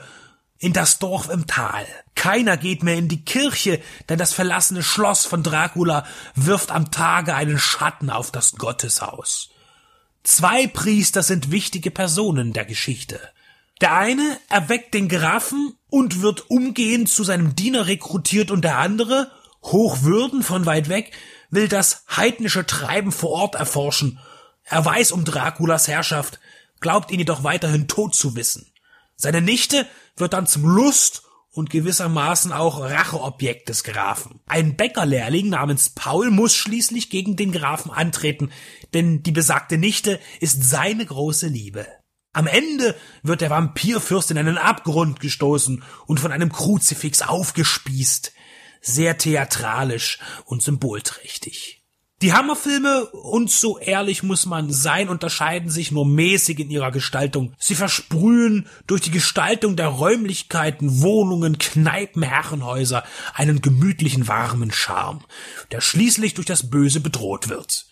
in 0.60 0.74
das 0.74 1.00
Dorf 1.00 1.30
im 1.30 1.48
Tal. 1.48 1.86
Keiner 2.16 2.58
geht 2.58 2.84
mehr 2.84 2.96
in 2.96 3.08
die 3.08 3.24
Kirche, 3.24 3.82
denn 4.10 4.18
das 4.18 4.34
verlassene 4.34 4.84
Schloss 4.84 5.26
von 5.26 5.44
Dracula 5.44 6.06
wirft 6.34 6.72
am 6.72 6.92
Tage 6.92 7.36
einen 7.36 7.60
Schatten 7.60 8.10
auf 8.10 8.32
das 8.32 8.54
Gotteshaus. 8.56 9.50
Zwei 10.24 10.68
Priester 10.68 11.22
sind 11.22 11.52
wichtige 11.52 11.92
Personen 11.92 12.54
der 12.54 12.66
Geschichte. 12.66 13.20
Der 13.82 13.94
eine 13.94 14.40
erweckt 14.50 14.94
den 14.94 15.10
Grafen 15.10 15.78
und 15.90 16.22
wird 16.22 16.50
umgehend 16.50 17.10
zu 17.10 17.24
seinem 17.24 17.56
Diener 17.56 17.88
rekrutiert 17.88 18.50
und 18.50 18.64
der 18.64 18.78
andere, 18.78 19.32
Hochwürden 19.62 20.44
von 20.44 20.66
weit 20.66 20.90
weg, 20.90 21.12
will 21.50 21.68
das 21.68 22.06
heidnische 22.16 22.66
Treiben 22.66 23.12
vor 23.12 23.32
Ort 23.32 23.56
erforschen. 23.56 24.20
Er 24.64 24.84
weiß 24.84 25.12
um 25.12 25.26
Draculas 25.26 25.88
Herrschaft, 25.88 26.40
glaubt 26.80 27.12
ihn 27.12 27.20
jedoch 27.20 27.44
weiterhin 27.44 27.88
tot 27.88 28.16
zu 28.16 28.36
wissen. 28.36 28.66
Seine 29.16 29.42
Nichte 29.42 29.88
wird 30.18 30.34
dann 30.34 30.48
zum 30.48 30.66
Lust 30.66 31.24
und 31.52 31.70
gewissermaßen 31.70 32.52
auch 32.52 32.82
Racheobjekt 32.82 33.70
des 33.70 33.84
Grafen. 33.84 34.42
Ein 34.46 34.76
Bäckerlehrling 34.76 35.50
namens 35.50 35.90
Paul 35.90 36.30
muss 36.30 36.54
schließlich 36.54 37.10
gegen 37.10 37.38
den 37.38 37.52
Grafen 37.52 37.92
antreten, 37.92 38.52
denn 38.94 39.24
die 39.24 39.32
besagte 39.32 39.78
Nichte 39.78 40.20
ist 40.42 40.64
seine 40.64 41.06
große 41.06 41.48
Liebe. 41.48 41.88
Am 42.34 42.48
Ende 42.48 42.96
wird 43.24 43.40
der 43.40 43.50
Vampirfürst 43.50 44.32
in 44.32 44.38
einen 44.38 44.58
Abgrund 44.58 45.22
gestoßen 45.22 45.84
und 46.06 46.20
von 46.20 46.34
einem 46.34 46.52
Kruzifix 46.52 47.22
aufgespießt. 47.22 48.34
Sehr 48.82 49.18
theatralisch 49.18 50.20
und 50.44 50.62
symbolträchtig. 50.62 51.85
Die 52.26 52.34
Hammerfilme, 52.34 53.06
und 53.12 53.52
so 53.52 53.78
ehrlich 53.78 54.24
muss 54.24 54.48
man 54.48 54.74
sein, 54.74 55.10
unterscheiden 55.10 55.70
sich 55.70 55.92
nur 55.92 56.08
mäßig 56.08 56.58
in 56.58 56.72
ihrer 56.72 56.90
Gestaltung. 56.90 57.54
Sie 57.60 57.76
versprühen 57.76 58.68
durch 58.88 59.02
die 59.02 59.12
Gestaltung 59.12 59.76
der 59.76 59.90
Räumlichkeiten, 59.90 61.04
Wohnungen, 61.04 61.60
Kneipen, 61.60 62.24
Herrenhäuser 62.24 63.04
einen 63.36 63.62
gemütlichen, 63.62 64.28
warmen 64.28 64.72
Charme, 64.72 65.24
der 65.72 65.82
schließlich 65.82 66.34
durch 66.34 66.48
das 66.48 66.72
Böse 66.72 67.00
bedroht 67.00 67.48
wird. 67.48 67.86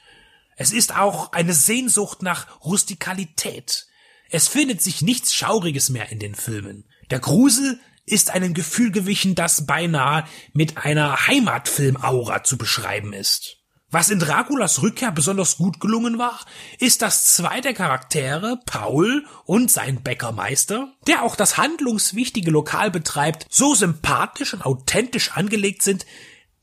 Es 0.57 0.73
ist 0.73 0.97
auch 0.97 1.33
eine 1.33 1.53
Sehnsucht 1.53 2.23
nach 2.23 2.59
Rustikalität. 2.65 3.85
Es 4.31 4.47
findet 4.47 4.81
sich 4.81 5.03
nichts 5.03 5.35
Schauriges 5.35 5.91
mehr 5.91 6.11
in 6.11 6.17
den 6.17 6.33
Filmen. 6.33 6.85
Der 7.11 7.19
Grusel 7.19 7.79
ist 8.07 8.31
einem 8.31 8.55
Gefühl 8.55 8.89
gewichen, 8.89 9.35
das 9.35 9.67
beinahe 9.67 10.25
mit 10.53 10.77
einer 10.77 11.27
Heimatfilmaura 11.27 12.43
zu 12.43 12.57
beschreiben 12.57 13.13
ist. 13.13 13.59
Was 13.93 14.09
in 14.09 14.17
Draculas 14.17 14.81
Rückkehr 14.81 15.11
besonders 15.11 15.57
gut 15.57 15.79
gelungen 15.79 16.17
war, 16.17 16.39
ist, 16.79 17.03
dass 17.03 17.27
zwei 17.35 17.61
der 17.61 17.75
Charaktere, 17.75 18.59
Paul 18.65 19.23
und 19.45 19.69
sein 19.69 20.01
Bäckermeister, 20.01 20.91
der 21.05 21.21
auch 21.21 21.35
das 21.35 21.57
handlungswichtige 21.57 22.49
Lokal 22.49 22.89
betreibt, 22.89 23.45
so 23.51 23.75
sympathisch 23.75 24.55
und 24.55 24.65
authentisch 24.65 25.33
angelegt 25.33 25.83
sind, 25.83 26.07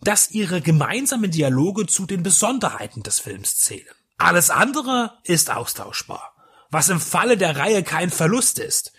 dass 0.00 0.32
ihre 0.32 0.60
gemeinsamen 0.60 1.30
Dialoge 1.30 1.86
zu 1.86 2.04
den 2.04 2.24
Besonderheiten 2.24 3.04
des 3.04 3.20
Films 3.20 3.58
zählen. 3.58 3.94
Alles 4.18 4.50
andere 4.50 5.16
ist 5.22 5.52
austauschbar, 5.52 6.34
was 6.72 6.88
im 6.88 6.98
Falle 6.98 7.36
der 7.36 7.56
Reihe 7.56 7.84
kein 7.84 8.10
Verlust 8.10 8.58
ist. 8.58 8.90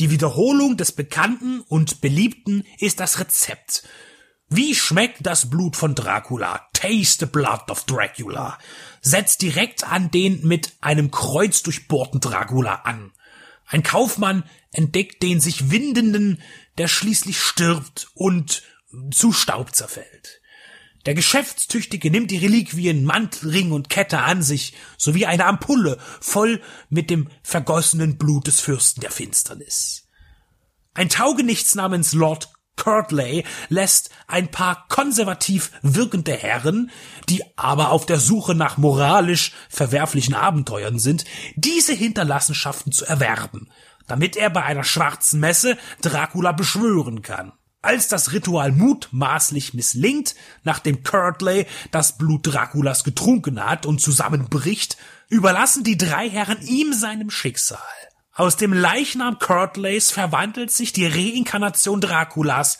Die 0.00 0.10
Wiederholung 0.10 0.76
des 0.76 0.90
Bekannten 0.90 1.60
und 1.60 2.00
Beliebten 2.00 2.64
ist 2.80 2.98
das 2.98 3.20
Rezept 3.20 3.84
Wie 4.48 4.76
schmeckt 4.76 5.26
das 5.26 5.50
Blut 5.50 5.74
von 5.74 5.96
Dracula? 5.96 6.68
Taste 6.72 7.26
the 7.26 7.30
blood 7.30 7.68
of 7.68 7.84
Dracula. 7.84 8.58
Setzt 9.00 9.42
direkt 9.42 9.84
an 9.84 10.10
den 10.12 10.46
mit 10.46 10.72
einem 10.80 11.10
Kreuz 11.10 11.62
durchbohrten 11.62 12.20
Dracula 12.20 12.76
an. 12.84 13.12
Ein 13.66 13.82
Kaufmann 13.82 14.44
entdeckt 14.70 15.22
den 15.24 15.40
sich 15.40 15.70
windenden, 15.72 16.40
der 16.78 16.86
schließlich 16.86 17.40
stirbt 17.40 18.08
und 18.14 18.62
zu 19.10 19.32
Staub 19.32 19.74
zerfällt. 19.74 20.40
Der 21.06 21.14
Geschäftstüchtige 21.14 22.10
nimmt 22.10 22.30
die 22.30 22.38
Reliquien 22.38 23.04
Mantel, 23.04 23.50
Ring 23.50 23.72
und 23.72 23.88
Kette 23.88 24.20
an 24.20 24.42
sich, 24.42 24.74
sowie 24.96 25.26
eine 25.26 25.46
Ampulle 25.46 25.98
voll 26.20 26.60
mit 26.88 27.10
dem 27.10 27.28
vergossenen 27.42 28.16
Blut 28.16 28.46
des 28.46 28.60
Fürsten 28.60 29.00
der 29.00 29.10
Finsternis. 29.10 30.06
Ein 30.94 31.08
Taugenichts 31.08 31.74
namens 31.74 32.12
Lord 32.12 32.48
Curtley 32.76 33.44
lässt 33.68 34.10
ein 34.26 34.50
paar 34.50 34.86
konservativ 34.88 35.72
wirkende 35.82 36.32
Herren, 36.32 36.90
die 37.28 37.42
aber 37.56 37.90
auf 37.90 38.06
der 38.06 38.20
Suche 38.20 38.54
nach 38.54 38.76
moralisch 38.76 39.52
verwerflichen 39.68 40.34
Abenteuern 40.34 40.98
sind, 40.98 41.24
diese 41.56 41.92
Hinterlassenschaften 41.92 42.92
zu 42.92 43.04
erwerben, 43.04 43.70
damit 44.06 44.36
er 44.36 44.50
bei 44.50 44.62
einer 44.62 44.84
schwarzen 44.84 45.40
Messe 45.40 45.76
Dracula 46.00 46.52
beschwören 46.52 47.22
kann. 47.22 47.52
Als 47.82 48.08
das 48.08 48.32
Ritual 48.32 48.72
mutmaßlich 48.72 49.72
misslingt, 49.74 50.34
nachdem 50.64 51.04
Curtley 51.04 51.66
das 51.92 52.18
Blut 52.18 52.46
Draculas 52.46 53.04
getrunken 53.04 53.64
hat 53.64 53.86
und 53.86 54.00
zusammenbricht, 54.00 54.96
überlassen 55.28 55.84
die 55.84 55.96
drei 55.96 56.28
Herren 56.28 56.60
ihm 56.62 56.92
seinem 56.92 57.30
Schicksal. 57.30 57.78
Aus 58.36 58.58
dem 58.58 58.74
Leichnam 58.74 59.38
Curtleys 59.38 60.10
verwandelt 60.10 60.70
sich 60.70 60.92
die 60.92 61.06
Reinkarnation 61.06 62.02
Draculas, 62.02 62.78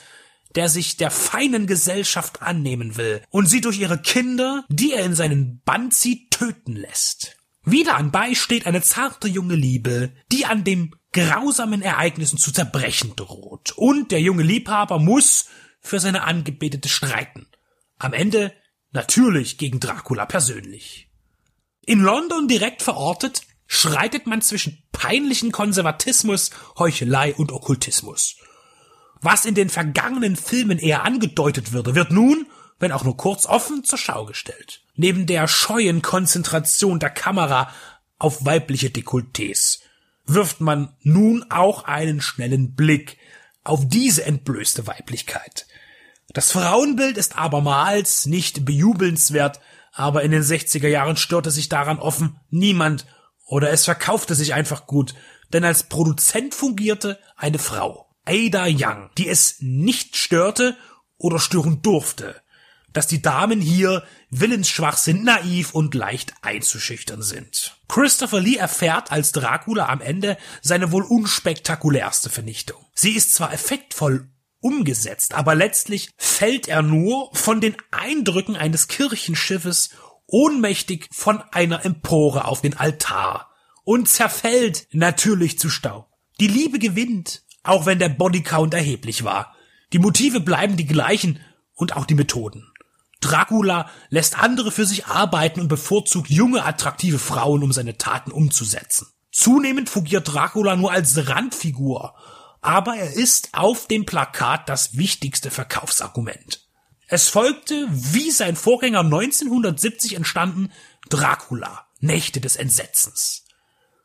der 0.55 0.69
sich 0.69 0.99
der 0.99 1.11
feinen 1.11 1.67
Gesellschaft 1.67 2.43
annehmen 2.43 2.99
will 2.99 3.23
und 3.31 3.47
sie 3.47 3.63
durch 3.63 3.79
ihre 3.79 3.99
Kinder, 3.99 4.67
die 4.69 4.93
er 4.93 5.07
in 5.07 5.15
seinen 5.15 5.63
Bann 5.65 5.91
zieht, 5.91 6.31
töten 6.31 6.77
lässt. 6.77 7.39
Wieder 7.65 7.97
anbei 7.97 8.35
steht 8.35 8.67
eine 8.67 8.83
zarte 8.83 9.29
junge 9.29 9.55
Liebe, 9.55 10.13
die 10.31 10.45
an 10.45 10.63
dem 10.63 10.95
grausamen 11.15 11.81
Ereignissen 11.81 12.37
zu 12.37 12.53
zerbrechen 12.53 13.17
droht. 13.17 13.73
Und 13.77 14.13
der 14.13 14.21
junge 14.21 14.43
Liebhaber 14.43 14.99
muss 14.99 15.47
für 15.81 16.01
seine 16.01 16.25
Angebetete 16.25 16.91
streiten. 16.91 17.47
Am 17.97 18.13
Ende 18.13 18.53
natürlich 18.93 19.57
gegen 19.57 19.81
Dracula 19.81 20.27
persönlich. 20.27 21.09
In 21.87 22.01
London 22.01 22.47
direkt 22.47 22.83
verortet 22.83 23.46
schreitet 23.67 24.27
man 24.27 24.43
zwischen 24.43 24.83
peinlichen 24.93 25.53
Konservatismus, 25.53 26.51
Heuchelei 26.79 27.35
und 27.35 27.53
Okkultismus. 27.53 28.37
Was 29.21 29.45
in 29.45 29.55
den 29.55 29.71
vergangenen 29.71 30.37
Filmen 30.37 30.79
eher 30.79 31.05
angedeutet 31.05 31.73
würde, 31.73 31.95
wird 31.95 32.11
nun, 32.11 32.47
wenn 32.79 32.93
auch 32.93 33.05
nur 33.05 33.17
kurz 33.17 33.47
offen, 33.47 33.85
zur 33.85 33.99
Schau 33.99 34.27
gestellt. 34.27 34.83
Neben 34.95 35.27
der 35.27 35.49
scheuen 35.49 36.03
Konzentration 36.03 37.01
der 37.01 37.11
Kamera 37.11 37.71
auf 38.19 38.45
weibliche 38.45 38.89
Dekolletés 38.89 39.81
wirft 40.27 40.61
man 40.61 40.95
nun 41.03 41.47
auch 41.51 41.85
einen 41.85 42.21
schnellen 42.21 42.75
Blick 42.75 43.17
auf 43.65 43.87
diese 43.87 44.25
entblößte 44.25 44.87
Weiblichkeit. 44.87 45.67
Das 46.33 46.53
Frauenbild 46.53 47.17
ist 47.17 47.39
abermals 47.39 48.27
nicht 48.27 48.65
bejubelnswert, 48.65 49.61
aber 49.93 50.23
in 50.23 50.31
den 50.31 50.43
60er 50.43 50.89
Jahren 50.89 51.17
störte 51.17 51.51
sich 51.51 51.69
daran 51.69 51.99
offen 51.99 52.39
niemand 52.51 53.07
oder 53.47 53.71
es 53.71 53.85
verkaufte 53.85 54.35
sich 54.35 54.53
einfach 54.55 54.87
gut, 54.87 55.15
denn 55.53 55.65
als 55.65 55.85
Produzent 55.85 56.55
fungierte 56.55 57.19
eine 57.37 57.59
Frau, 57.59 58.11
Ada 58.25 58.67
Young, 58.69 59.11
die 59.17 59.29
es 59.29 59.57
nicht 59.61 60.17
störte 60.17 60.77
oder 61.17 61.39
stören 61.39 61.81
durfte, 61.81 62.43
dass 62.93 63.07
die 63.07 63.23
Damen 63.23 63.61
hier 63.61 64.03
willensschwach 64.31 64.97
sind, 64.97 65.23
naiv 65.23 65.75
und 65.75 65.95
leicht 65.95 66.35
einzuschüchtern 66.43 67.23
sind. 67.23 67.79
Christopher 67.89 68.41
Lee 68.41 68.57
erfährt 68.57 69.13
als 69.13 69.33
Dracula 69.33 69.87
am 69.89 70.01
Ende 70.01 70.37
seine 70.63 70.93
wohl 70.93 71.05
unspektakulärste 71.05 72.31
Vernichtung. 72.31 72.85
Sie 72.95 73.13
ist 73.13 73.35
zwar 73.35 73.53
effektvoll 73.53 74.29
umgesetzt, 74.61 75.35
aber 75.35 75.55
letztlich 75.55 76.11
fällt 76.17 76.67
er 76.67 76.83
nur 76.83 77.31
von 77.35 77.61
den 77.61 77.77
Eindrücken 77.91 78.57
eines 78.57 78.89
Kirchenschiffes 78.89 79.91
ohnmächtig 80.27 81.09
von 81.13 81.43
einer 81.53 81.85
Empore 81.85 82.47
auf 82.47 82.61
den 82.61 82.77
Altar 82.77 83.51
und 83.85 84.09
zerfällt 84.09 84.89
natürlich 84.93 85.59
zu 85.59 85.71
Staub. 85.71 86.09
Die 86.41 86.49
Liebe 86.49 86.79
gewinnt, 86.79 87.43
auch 87.63 87.87
wenn 87.87 87.99
der 87.99 88.09
Bodycount 88.09 88.75
erheblich 88.75 89.25
war. 89.25 89.55
Die 89.93 89.99
Motive 89.99 90.41
bleiben 90.41 90.77
die 90.77 90.87
gleichen 90.87 91.41
und 91.75 91.97
auch 91.97 92.07
die 92.07 92.15
Methoden. 92.15 92.73
Dracula 93.21 93.91
lässt 94.09 94.39
andere 94.39 94.71
für 94.71 94.87
sich 94.87 95.07
arbeiten 95.07 95.61
und 95.61 95.69
bevorzugt 95.69 96.31
junge, 96.31 96.65
attraktive 96.65 97.19
Frauen, 97.19 97.63
um 97.63 97.73
seine 97.73 97.97
Taten 97.97 98.31
umzusetzen. 98.31 99.09
Zunehmend 99.33 99.89
fungiert 99.89 100.33
Dracula 100.33 100.77
nur 100.77 100.93
als 100.93 101.29
Randfigur, 101.29 102.15
aber 102.61 102.97
er 102.97 103.13
ist 103.13 103.51
auf 103.53 103.87
dem 103.87 104.07
Plakat 104.07 104.69
das 104.69 104.97
wichtigste 104.97 105.51
Verkaufsargument. 105.51 106.66
Es 107.09 107.29
folgte, 107.29 107.87
wie 107.91 108.33
sein 108.33 108.57
Vorgänger 108.57 109.01
1970 109.01 110.15
entstanden, 110.15 110.73
Dracula, 111.09 111.87
Nächte 112.01 112.41
des 112.41 112.57
Entsetzens. 112.57 113.45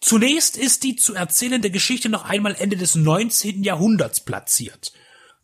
Zunächst 0.01 0.55
ist 0.55 0.83
die 0.83 0.95
zu 0.95 1.15
erzählende 1.15 1.71
Geschichte 1.71 2.09
noch 2.09 2.25
einmal 2.25 2.55
Ende 2.55 2.77
des 2.77 2.95
19. 2.95 3.63
Jahrhunderts 3.63 4.19
platziert. 4.19 4.93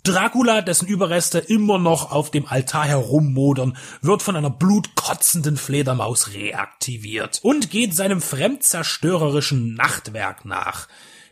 Dracula, 0.03 0.61
dessen 0.61 0.87
Überreste 0.87 1.39
immer 1.39 1.79
noch 1.79 2.11
auf 2.11 2.29
dem 2.31 2.45
Altar 2.45 2.85
herummodern, 2.85 3.75
wird 4.01 4.21
von 4.21 4.35
einer 4.35 4.51
blutkotzenden 4.51 5.57
Fledermaus 5.57 6.33
reaktiviert 6.33 7.39
und 7.41 7.71
geht 7.71 7.95
seinem 7.95 8.21
fremdzerstörerischen 8.21 9.73
Nachtwerk 9.73 10.45
nach, 10.45 10.87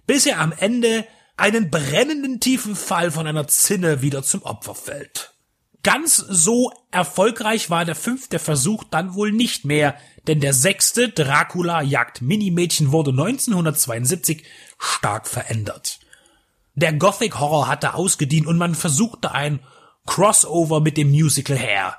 bis 0.07 0.25
er 0.25 0.39
am 0.39 0.51
Ende 0.51 1.05
einen 1.37 1.69
brennenden 1.69 2.39
tiefen 2.39 2.75
Fall 2.75 3.11
von 3.11 3.27
einer 3.27 3.47
Zinne 3.47 4.01
wieder 4.01 4.23
zum 4.23 4.41
Opfer 4.43 4.75
fällt. 4.75 5.34
Ganz 5.85 6.15
so 6.15 6.71
erfolgreich 6.89 7.69
war 7.69 7.85
der 7.85 7.93
fünfte 7.93 8.39
Versuch 8.39 8.85
dann 8.85 9.13
wohl 9.13 9.31
nicht 9.31 9.65
mehr, 9.65 9.95
denn 10.25 10.39
der 10.39 10.55
sechste 10.55 11.09
Dracula 11.09 11.83
jagt 11.83 12.23
Minimädchen 12.23 12.91
wurde 12.91 13.11
1972 13.11 14.43
stark 14.79 15.27
verändert. 15.27 15.99
Der 16.73 16.91
Gothic 16.91 17.39
Horror 17.39 17.67
hatte 17.67 17.93
ausgedient 17.93 18.47
und 18.47 18.57
man 18.57 18.73
versuchte 18.73 19.33
ein 19.33 19.59
Crossover 20.07 20.81
mit 20.81 20.97
dem 20.97 21.11
Musical 21.11 21.59
Hair. 21.59 21.95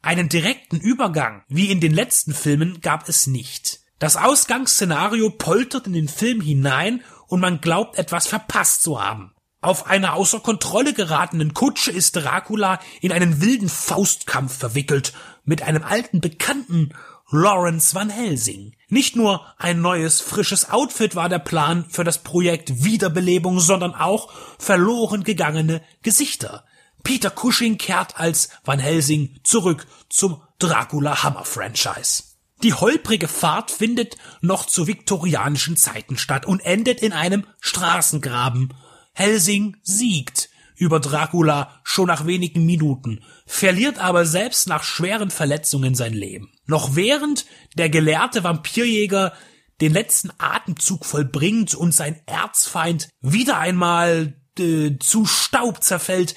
Einen 0.00 0.30
direkten 0.30 0.80
Übergang, 0.80 1.42
wie 1.48 1.70
in 1.70 1.80
den 1.80 1.92
letzten 1.92 2.32
Filmen, 2.32 2.80
gab 2.80 3.06
es 3.06 3.26
nicht. 3.26 3.80
Das 3.98 4.16
Ausgangsszenario 4.16 5.28
poltert 5.28 5.86
in 5.86 5.92
den 5.92 6.08
Film 6.08 6.40
hinein 6.40 7.02
und 7.26 7.40
man 7.40 7.60
glaubt 7.60 7.98
etwas 7.98 8.26
verpasst 8.26 8.82
zu 8.82 8.98
haben. 9.04 9.34
Auf 9.64 9.86
einer 9.86 10.12
außer 10.12 10.40
Kontrolle 10.40 10.92
geratenen 10.92 11.54
Kutsche 11.54 11.90
ist 11.90 12.16
Dracula 12.16 12.80
in 13.00 13.12
einen 13.12 13.40
wilden 13.40 13.70
Faustkampf 13.70 14.58
verwickelt 14.58 15.14
mit 15.46 15.62
einem 15.62 15.82
alten 15.82 16.20
Bekannten, 16.20 16.92
Lawrence 17.30 17.94
Van 17.94 18.10
Helsing. 18.10 18.76
Nicht 18.90 19.16
nur 19.16 19.46
ein 19.56 19.80
neues, 19.80 20.20
frisches 20.20 20.68
Outfit 20.68 21.16
war 21.16 21.30
der 21.30 21.38
Plan 21.38 21.86
für 21.88 22.04
das 22.04 22.18
Projekt 22.18 22.84
Wiederbelebung, 22.84 23.58
sondern 23.58 23.94
auch 23.94 24.30
verloren 24.58 25.24
gegangene 25.24 25.80
Gesichter. 26.02 26.66
Peter 27.02 27.30
Cushing 27.30 27.78
kehrt 27.78 28.20
als 28.20 28.50
Van 28.66 28.78
Helsing 28.78 29.40
zurück 29.44 29.86
zum 30.10 30.42
Dracula 30.58 31.22
Hammer 31.22 31.46
Franchise. 31.46 32.24
Die 32.62 32.74
holprige 32.74 33.28
Fahrt 33.28 33.70
findet 33.70 34.16
noch 34.42 34.66
zu 34.66 34.86
viktorianischen 34.86 35.78
Zeiten 35.78 36.18
statt 36.18 36.44
und 36.44 36.60
endet 36.60 37.00
in 37.00 37.14
einem 37.14 37.46
Straßengraben, 37.60 38.74
Helsing 39.14 39.76
siegt 39.82 40.50
über 40.76 41.00
Dracula 41.00 41.80
schon 41.84 42.08
nach 42.08 42.26
wenigen 42.26 42.66
Minuten, 42.66 43.22
verliert 43.46 43.98
aber 43.98 44.26
selbst 44.26 44.68
nach 44.68 44.82
schweren 44.82 45.30
Verletzungen 45.30 45.94
sein 45.94 46.12
Leben. 46.12 46.52
Noch 46.66 46.96
während 46.96 47.46
der 47.76 47.88
gelehrte 47.88 48.44
Vampirjäger 48.44 49.32
den 49.80 49.92
letzten 49.92 50.30
Atemzug 50.38 51.04
vollbringt 51.04 51.74
und 51.74 51.92
sein 51.92 52.20
Erzfeind 52.26 53.08
wieder 53.20 53.58
einmal 53.58 54.34
äh, 54.58 54.98
zu 54.98 55.26
Staub 55.26 55.82
zerfällt, 55.82 56.34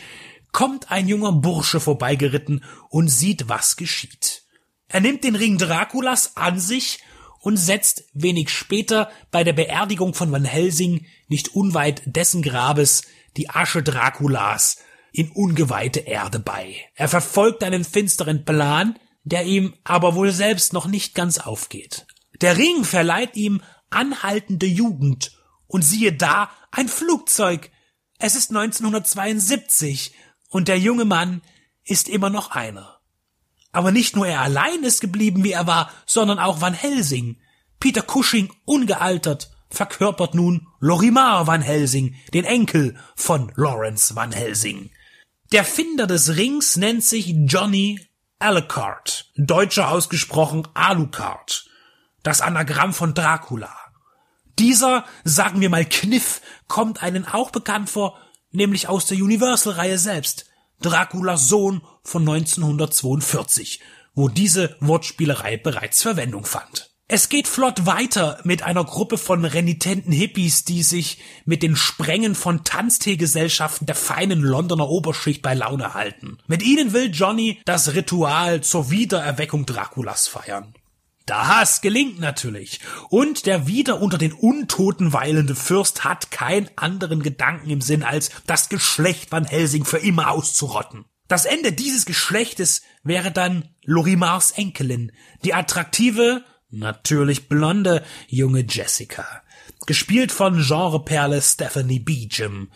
kommt 0.52 0.92
ein 0.92 1.08
junger 1.08 1.34
Bursche 1.34 1.80
vorbeigeritten 1.80 2.64
und 2.90 3.10
sieht, 3.10 3.50
was 3.50 3.76
geschieht. 3.76 4.44
Er 4.88 5.02
nimmt 5.02 5.24
den 5.24 5.36
Ring 5.36 5.58
Draculas 5.58 6.38
an 6.38 6.60
sich 6.60 7.00
und 7.48 7.56
setzt 7.56 8.04
wenig 8.12 8.50
später 8.50 9.10
bei 9.32 9.46
der 9.46 9.54
Beerdigung 9.54 10.14
von 10.14 10.34
Van 10.34 10.44
Helsing 10.44 11.06
nicht 11.30 11.56
unweit 11.56 12.02
dessen 12.06 12.42
Grabes 12.42 13.04
die 13.38 13.50
Asche 13.50 13.84
Draculas 13.84 14.80
in 15.14 15.32
ungeweihte 15.32 16.02
Erde 16.02 16.40
bei. 16.40 16.76
Er 16.94 17.08
verfolgt 17.08 17.64
einen 17.64 17.86
finsteren 17.86 18.44
Plan, 18.44 19.00
der 19.24 19.46
ihm 19.46 19.76
aber 19.86 20.14
wohl 20.16 20.34
selbst 20.34 20.74
noch 20.74 20.88
nicht 20.88 21.16
ganz 21.16 21.38
aufgeht. 21.38 22.06
Der 22.42 22.58
Ring 22.58 22.84
verleiht 22.84 23.38
ihm 23.38 23.62
anhaltende 23.92 24.66
Jugend 24.66 25.32
und 25.68 25.84
siehe 25.84 26.12
da 26.12 26.52
ein 26.72 26.90
Flugzeug. 26.90 27.72
Es 28.20 28.36
ist 28.36 28.50
1972 28.50 30.12
und 30.50 30.68
der 30.68 30.80
junge 30.80 31.06
Mann 31.06 31.42
ist 31.86 32.10
immer 32.10 32.30
noch 32.30 32.52
einer. 32.52 32.97
Aber 33.78 33.92
nicht 33.92 34.16
nur 34.16 34.26
er 34.26 34.42
allein 34.42 34.82
ist 34.82 35.02
geblieben, 35.02 35.44
wie 35.44 35.52
er 35.52 35.68
war, 35.68 35.92
sondern 36.08 36.40
auch 36.40 36.62
Van 36.62 36.74
Helsing. 36.74 37.38
Peter 37.80 38.02
Cushing, 38.02 38.52
ungealtert, 38.66 39.52
verkörpert 39.70 40.34
nun 40.34 40.66
Lorimar 40.80 41.46
Van 41.46 41.62
Helsing, 41.62 42.16
den 42.34 42.44
Enkel 42.44 42.98
von 43.16 43.52
Lawrence 43.56 44.16
Van 44.16 44.32
Helsing. 44.32 44.90
Der 45.52 45.64
Finder 45.64 46.08
des 46.08 46.38
Rings 46.38 46.76
nennt 46.78 47.04
sich 47.04 47.28
Johnny 47.46 48.02
Alucard, 48.40 49.32
deutscher 49.36 49.92
ausgesprochen 49.92 50.68
Alucard, 50.74 51.70
das 52.24 52.42
Anagramm 52.42 52.96
von 52.96 53.14
Dracula. 53.14 53.78
Dieser, 54.58 55.06
sagen 55.24 55.62
wir 55.62 55.70
mal 55.70 55.86
Kniff, 55.86 56.42
kommt 56.68 57.04
einen 57.04 57.28
auch 57.28 57.52
bekannt 57.52 57.92
vor, 57.92 58.18
nämlich 58.50 58.88
aus 58.88 59.06
der 59.06 59.20
Universal-Reihe 59.20 60.00
selbst, 60.00 60.48
Draculas 60.82 61.48
Sohn 61.48 61.84
von 62.08 62.22
1942, 62.22 63.82
wo 64.16 64.30
diese 64.30 64.76
Wortspielerei 64.80 65.58
bereits 65.58 66.02
Verwendung 66.02 66.46
fand. 66.46 66.90
Es 67.10 67.30
geht 67.30 67.48
flott 67.48 67.86
weiter 67.86 68.42
mit 68.44 68.64
einer 68.64 68.84
Gruppe 68.84 69.18
von 69.18 69.46
renitenten 69.46 70.12
Hippies, 70.12 70.66
die 70.66 70.84
sich 70.84 71.20
mit 71.46 71.64
den 71.64 71.78
Sprengen 71.78 72.36
von 72.36 72.66
Tanzteegesellschaften 72.66 73.88
der 73.88 73.96
feinen 73.96 74.42
Londoner 74.42 74.90
Oberschicht 74.90 75.42
bei 75.42 75.54
Laune 75.54 75.94
halten. 75.94 76.38
Mit 76.48 76.64
ihnen 76.64 76.92
will 76.92 77.10
Johnny 77.14 77.62
das 77.64 77.94
Ritual 77.94 78.60
zur 78.60 78.90
Wiedererweckung 78.90 79.66
Draculas 79.66 80.28
feiern. 80.28 80.74
Das 81.26 81.82
gelingt 81.82 82.20
natürlich. 82.20 82.80
Und 83.10 83.46
der 83.46 83.68
wieder 83.68 84.02
unter 84.02 84.18
den 84.18 84.34
Untoten 84.34 85.14
weilende 85.14 85.56
Fürst 85.56 86.04
hat 86.04 86.32
keinen 86.32 86.70
anderen 86.76 87.22
Gedanken 87.22 87.70
im 87.70 87.82
Sinn, 87.82 88.04
als 88.04 88.32
das 88.48 88.68
Geschlecht 88.68 89.32
Van 89.32 89.46
Helsing 89.46 89.86
für 89.86 89.98
immer 89.98 90.32
auszurotten. 90.32 91.06
Das 91.28 91.46
Ende 91.46 91.74
dieses 91.74 92.06
Geschlechtes 92.06 92.84
wäre 93.04 93.32
dann 93.32 93.70
Lorimars 93.84 94.52
Enkelin, 94.52 95.12
die 95.44 95.54
attraktive, 95.54 96.44
natürlich 96.70 97.50
blonde 97.50 98.04
junge 98.28 98.66
Jessica, 98.68 99.26
gespielt 99.86 100.32
von 100.32 100.64
Genreperle 100.64 101.42
Stephanie 101.42 102.00
Beecham. 102.00 102.72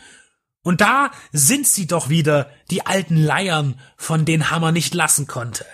Und 0.64 0.82
da 0.82 1.12
sind 1.32 1.66
sie 1.66 1.88
doch 1.88 2.10
wieder, 2.10 2.52
die 2.70 2.86
alten 2.86 3.18
Leiern, 3.18 3.80
von 3.98 4.26
denen 4.26 4.52
Hammer 4.52 4.72
nicht 4.72 4.94
lassen 4.94 5.28
konnte. 5.28 5.66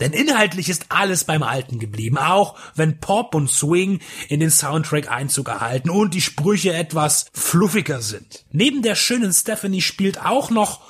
Denn 0.00 0.12
inhaltlich 0.12 0.68
ist 0.68 0.86
alles 0.88 1.22
beim 1.22 1.44
Alten 1.44 1.78
geblieben, 1.78 2.18
auch 2.18 2.58
wenn 2.74 2.98
Pop 2.98 3.34
und 3.34 3.48
Swing 3.48 4.00
in 4.28 4.40
den 4.40 4.50
Soundtrack 4.50 5.08
Einzug 5.08 5.48
erhalten 5.48 5.88
und 5.88 6.14
die 6.14 6.20
Sprüche 6.20 6.74
etwas 6.74 7.26
fluffiger 7.32 8.02
sind. 8.02 8.44
Neben 8.50 8.82
der 8.82 8.96
schönen 8.96 9.32
Stephanie 9.32 9.82
spielt 9.82 10.20
auch 10.20 10.50
noch 10.50 10.82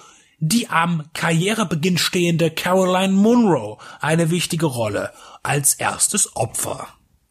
die 0.48 0.68
am 0.68 1.08
Karrierebeginn 1.14 1.96
stehende 1.96 2.50
Caroline 2.50 3.14
Munro 3.14 3.80
eine 4.00 4.30
wichtige 4.30 4.66
Rolle 4.66 5.12
als 5.42 5.74
erstes 5.74 6.36
Opfer 6.36 6.88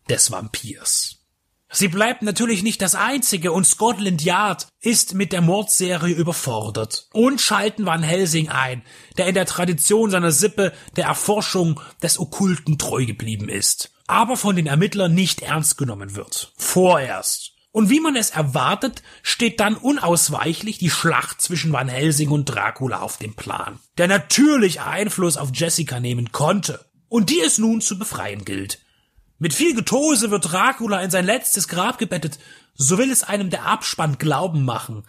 des 0.09 0.31
Vampirs. 0.31 1.19
Sie 1.71 1.87
bleibt 1.87 2.21
natürlich 2.21 2.61
nicht 2.61 2.81
das 2.81 2.95
einzige 2.95 3.51
und 3.51 3.65
Scotland 3.65 4.23
Yard 4.23 4.67
ist 4.79 5.13
mit 5.13 5.31
der 5.31 5.41
Mordserie 5.41 6.13
überfordert 6.13 7.07
und 7.13 7.41
schalten 7.41 7.85
Van 7.85 8.03
Helsing 8.03 8.49
ein, 8.49 8.83
der 9.17 9.27
in 9.27 9.33
der 9.33 9.45
Tradition 9.45 10.09
seiner 10.11 10.31
Sippe 10.31 10.71
der 10.95 11.05
Erforschung 11.05 11.79
des 12.01 12.19
Okkulten 12.19 12.77
treu 12.77 13.05
geblieben 13.05 13.49
ist, 13.49 13.91
aber 14.07 14.37
von 14.37 14.55
den 14.55 14.67
Ermittlern 14.67 15.13
nicht 15.13 15.41
ernst 15.41 15.77
genommen 15.77 16.15
wird. 16.15 16.53
Vorerst. 16.57 17.52
Und 17.73 17.89
wie 17.89 17.99
man 17.99 18.15
es 18.15 18.29
erwartet, 18.29 19.01
steht 19.23 19.59
dann 19.59 19.75
unausweichlich 19.75 20.77
die 20.77 20.91
Schlacht 20.91 21.41
zwischen 21.41 21.73
Van 21.73 21.87
Helsing 21.87 22.29
und 22.29 22.45
Dracula 22.45 23.01
auf 23.01 23.17
dem 23.17 23.33
Plan, 23.33 23.79
der 23.97 24.07
natürlich 24.07 24.81
Einfluss 24.81 25.37
auf 25.37 25.49
Jessica 25.51 25.99
nehmen 25.99 26.31
konnte 26.31 26.85
und 27.09 27.31
die 27.31 27.39
es 27.39 27.57
nun 27.57 27.81
zu 27.81 27.97
befreien 27.97 28.45
gilt. 28.45 28.79
Mit 29.39 29.55
viel 29.55 29.73
Getose 29.73 30.29
wird 30.29 30.51
Dracula 30.51 31.01
in 31.01 31.09
sein 31.09 31.25
letztes 31.25 31.67
Grab 31.67 31.97
gebettet, 31.97 32.37
so 32.75 32.99
will 32.99 33.11
es 33.11 33.23
einem 33.23 33.49
der 33.49 33.65
Abspann 33.65 34.19
Glauben 34.19 34.65
machen. 34.65 35.03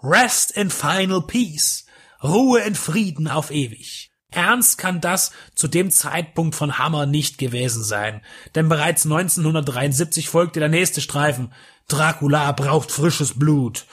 Rest 0.00 0.52
in 0.52 0.70
final 0.70 1.22
peace. 1.22 1.86
Ruhe 2.22 2.60
in 2.60 2.76
Frieden 2.76 3.26
auf 3.26 3.50
ewig. 3.50 4.12
Ernst 4.30 4.78
kann 4.78 5.00
das 5.00 5.32
zu 5.54 5.66
dem 5.66 5.90
Zeitpunkt 5.90 6.54
von 6.54 6.78
Hammer 6.78 7.06
nicht 7.06 7.38
gewesen 7.38 7.82
sein, 7.82 8.22
denn 8.54 8.68
bereits 8.68 9.04
1973 9.04 10.28
folgte 10.28 10.60
der 10.60 10.68
nächste 10.68 11.00
Streifen. 11.00 11.52
Dracula 11.88 12.52
braucht 12.52 12.90
frisches 12.90 13.38
Blut. 13.38 13.86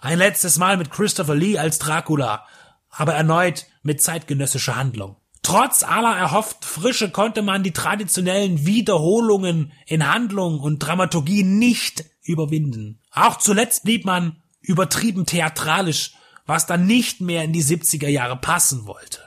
Ein 0.00 0.18
letztes 0.18 0.58
Mal 0.58 0.76
mit 0.76 0.90
Christopher 0.90 1.34
Lee 1.34 1.58
als 1.58 1.78
Dracula, 1.78 2.46
aber 2.90 3.14
erneut 3.14 3.66
mit 3.82 4.02
zeitgenössischer 4.02 4.76
Handlung. 4.76 5.16
Trotz 5.42 5.82
aller 5.82 6.14
erhofften 6.14 6.68
Frische 6.68 7.10
konnte 7.10 7.40
man 7.40 7.62
die 7.62 7.72
traditionellen 7.72 8.66
Wiederholungen 8.66 9.72
in 9.86 10.06
Handlung 10.06 10.60
und 10.60 10.80
Dramaturgie 10.80 11.42
nicht 11.42 12.04
überwinden. 12.22 13.00
Auch 13.12 13.38
zuletzt 13.38 13.84
blieb 13.84 14.04
man 14.04 14.42
übertrieben 14.60 15.24
theatralisch, 15.24 16.12
was 16.44 16.66
dann 16.66 16.86
nicht 16.86 17.22
mehr 17.22 17.44
in 17.44 17.54
die 17.54 17.64
70er 17.64 18.08
Jahre 18.08 18.36
passen 18.36 18.86
wollte. 18.86 19.20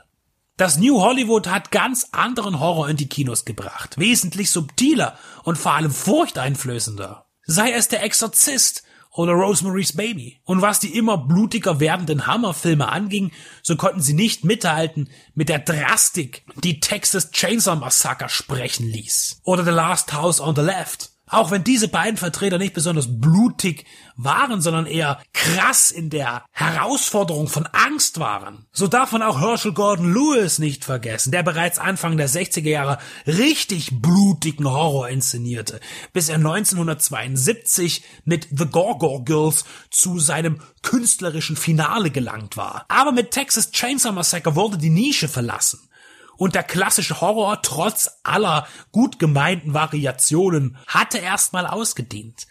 Das 0.58 0.78
New 0.78 1.02
Hollywood 1.02 1.48
hat 1.48 1.72
ganz 1.72 2.10
anderen 2.12 2.60
Horror 2.60 2.90
in 2.90 2.98
die 2.98 3.10
Kinos 3.10 3.46
gebracht, 3.46 3.98
wesentlich 3.98 4.52
subtiler 4.52 5.18
und 5.42 5.58
vor 5.58 5.74
allem 5.74 5.92
furchteinflößender. 5.92 7.26
Sei 7.52 7.74
es 7.74 7.90
der 7.90 8.02
Exorzist 8.02 8.84
oder 9.12 9.34
Rosemary's 9.34 9.92
Baby. 9.92 10.40
Und 10.46 10.62
was 10.62 10.80
die 10.80 10.98
immer 10.98 11.18
blutiger 11.18 11.82
werdenden 11.82 12.26
Hammerfilme 12.26 12.88
anging, 12.88 13.34
so 13.62 13.76
konnten 13.76 14.00
sie 14.00 14.14
nicht 14.14 14.46
mithalten 14.46 15.10
mit 15.36 15.50
der 15.50 15.60
Drastik, 15.60 16.46
die 16.64 16.80
Texas 16.80 17.32
Chainsaw 17.32 17.76
Massacre 17.76 18.30
sprechen 18.30 18.88
ließ. 18.88 19.42
Oder 19.44 19.66
The 19.66 19.72
Last 19.72 20.14
House 20.14 20.40
on 20.40 20.56
the 20.56 20.62
Left. 20.62 21.11
Auch 21.32 21.50
wenn 21.50 21.64
diese 21.64 21.88
beiden 21.88 22.18
Vertreter 22.18 22.58
nicht 22.58 22.74
besonders 22.74 23.08
blutig 23.22 23.86
waren, 24.18 24.62
sondern 24.62 24.86
eher 24.86 25.22
krass 25.32 25.90
in 25.90 26.10
der 26.10 26.44
Herausforderung 26.52 27.48
von 27.48 27.66
Angst 27.68 28.20
waren. 28.20 28.68
So 28.74 28.90
darf 28.90 29.14
man 29.14 29.24
auch 29.24 29.40
Herschel 29.40 29.72
Gordon 29.72 30.14
Lewis 30.14 30.60
nicht 30.60 30.84
vergessen, 30.84 31.32
der 31.32 31.42
bereits 31.42 31.80
Anfang 31.80 32.18
der 32.18 32.28
60er 32.28 32.70
Jahre 32.70 32.98
richtig 33.26 34.02
blutigen 34.02 34.70
Horror 34.70 35.08
inszenierte, 35.08 35.80
bis 36.12 36.28
er 36.28 36.36
1972 36.36 38.04
mit 38.26 38.50
The 38.52 38.66
Gorgor 38.66 39.24
Girls 39.24 39.64
zu 39.90 40.20
seinem 40.20 40.60
künstlerischen 40.82 41.56
Finale 41.56 42.12
gelangt 42.12 42.58
war. 42.58 42.84
Aber 42.90 43.14
mit 43.14 43.32
Texas 43.32 43.72
Chainsaw 43.72 44.12
Massacre 44.12 44.58
wurde 44.58 44.78
die 44.78 44.90
Nische 44.90 45.30
verlassen 45.30 45.80
und 46.38 46.56
der 46.56 46.64
klassische 46.64 47.22
Horror 47.22 47.62
trotz 47.62 48.20
aller 48.24 48.68
gut 48.92 49.20
gemeinten 49.20 49.74
Variationen 49.74 50.78
hatte 50.88 51.20
erstmal 51.20 51.68
ausgedient. 51.68 52.48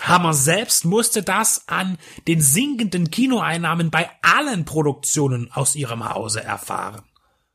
Hammer 0.00 0.32
selbst 0.32 0.84
musste 0.84 1.22
das 1.22 1.68
an 1.68 1.98
den 2.26 2.40
sinkenden 2.40 3.10
Kinoeinnahmen 3.10 3.90
bei 3.90 4.10
allen 4.22 4.64
Produktionen 4.64 5.50
aus 5.52 5.74
ihrem 5.74 6.08
Hause 6.08 6.42
erfahren. 6.42 7.02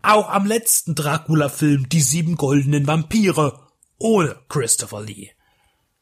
Auch 0.03 0.29
am 0.29 0.45
letzten 0.45 0.93
Dracula-Film 0.93 1.89
Die 1.89 2.01
sieben 2.01 2.35
goldenen 2.35 2.85
Vampire 2.85 3.59
ohne 3.97 4.35
Christopher 4.49 5.01
Lee. 5.01 5.31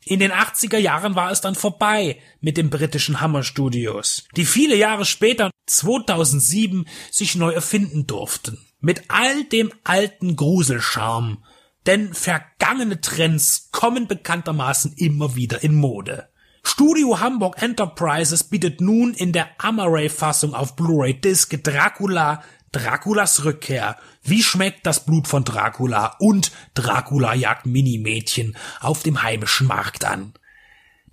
In 0.05 0.19
den 0.19 0.31
80er 0.31 0.77
Jahren 0.77 1.15
war 1.15 1.31
es 1.31 1.39
dann 1.39 1.55
vorbei 1.55 2.19
mit 2.41 2.57
den 2.57 2.69
britischen 2.69 3.21
Hammer 3.21 3.43
Studios, 3.43 4.25
die 4.35 4.43
viele 4.43 4.75
Jahre 4.75 5.05
später, 5.05 5.51
2007, 5.67 6.85
sich 7.09 7.35
neu 7.35 7.51
erfinden 7.51 8.05
durften. 8.05 8.57
Mit 8.85 9.03
all 9.07 9.45
dem 9.45 9.71
alten 9.85 10.35
Gruselcharme. 10.35 11.37
Denn 11.85 12.13
vergangene 12.13 12.99
Trends 12.99 13.69
kommen 13.71 14.09
bekanntermaßen 14.09 14.91
immer 14.97 15.37
wieder 15.37 15.63
in 15.63 15.73
Mode. 15.73 16.27
Studio 16.65 17.21
Hamburg 17.21 17.61
Enterprises 17.61 18.43
bietet 18.43 18.81
nun 18.81 19.13
in 19.13 19.31
der 19.31 19.47
Amaray-Fassung 19.57 20.53
auf 20.53 20.75
Blu-ray 20.75 21.13
Disc 21.13 21.63
Dracula, 21.63 22.43
Draculas 22.73 23.45
Rückkehr, 23.45 23.95
wie 24.21 24.43
schmeckt 24.43 24.85
das 24.85 25.05
Blut 25.05 25.29
von 25.29 25.45
Dracula 25.45 26.17
und 26.19 26.51
Dracula 26.73 27.35
jagt 27.35 27.65
Minimädchen 27.65 28.57
auf 28.81 29.01
dem 29.01 29.23
heimischen 29.23 29.67
Markt 29.67 30.03
an. 30.03 30.33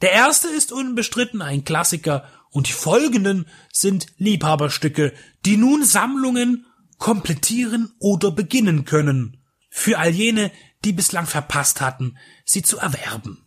Der 0.02 0.10
erste 0.10 0.48
ist 0.48 0.72
unbestritten 0.72 1.40
ein 1.40 1.62
Klassiker 1.62 2.24
und 2.50 2.66
die 2.66 2.72
folgenden 2.72 3.46
sind 3.72 4.08
Liebhaberstücke, 4.18 5.12
die 5.44 5.56
nun 5.56 5.84
Sammlungen 5.84 6.66
komplettieren 7.00 7.92
oder 7.98 8.30
beginnen 8.30 8.84
können, 8.84 9.38
für 9.70 9.98
all 9.98 10.10
jene, 10.10 10.52
die 10.84 10.92
bislang 10.92 11.26
verpasst 11.26 11.80
hatten, 11.80 12.16
sie 12.44 12.62
zu 12.62 12.78
erwerben. 12.78 13.44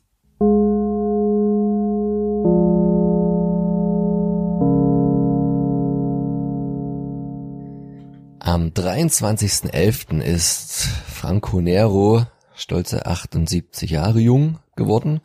Am 8.40 8.68
23.11. 8.70 10.20
ist 10.20 10.90
Franco 11.08 11.62
Nero 11.62 12.26
stolze 12.56 13.06
78 13.06 13.90
Jahre 13.90 14.20
jung 14.20 14.60
geworden 14.76 15.22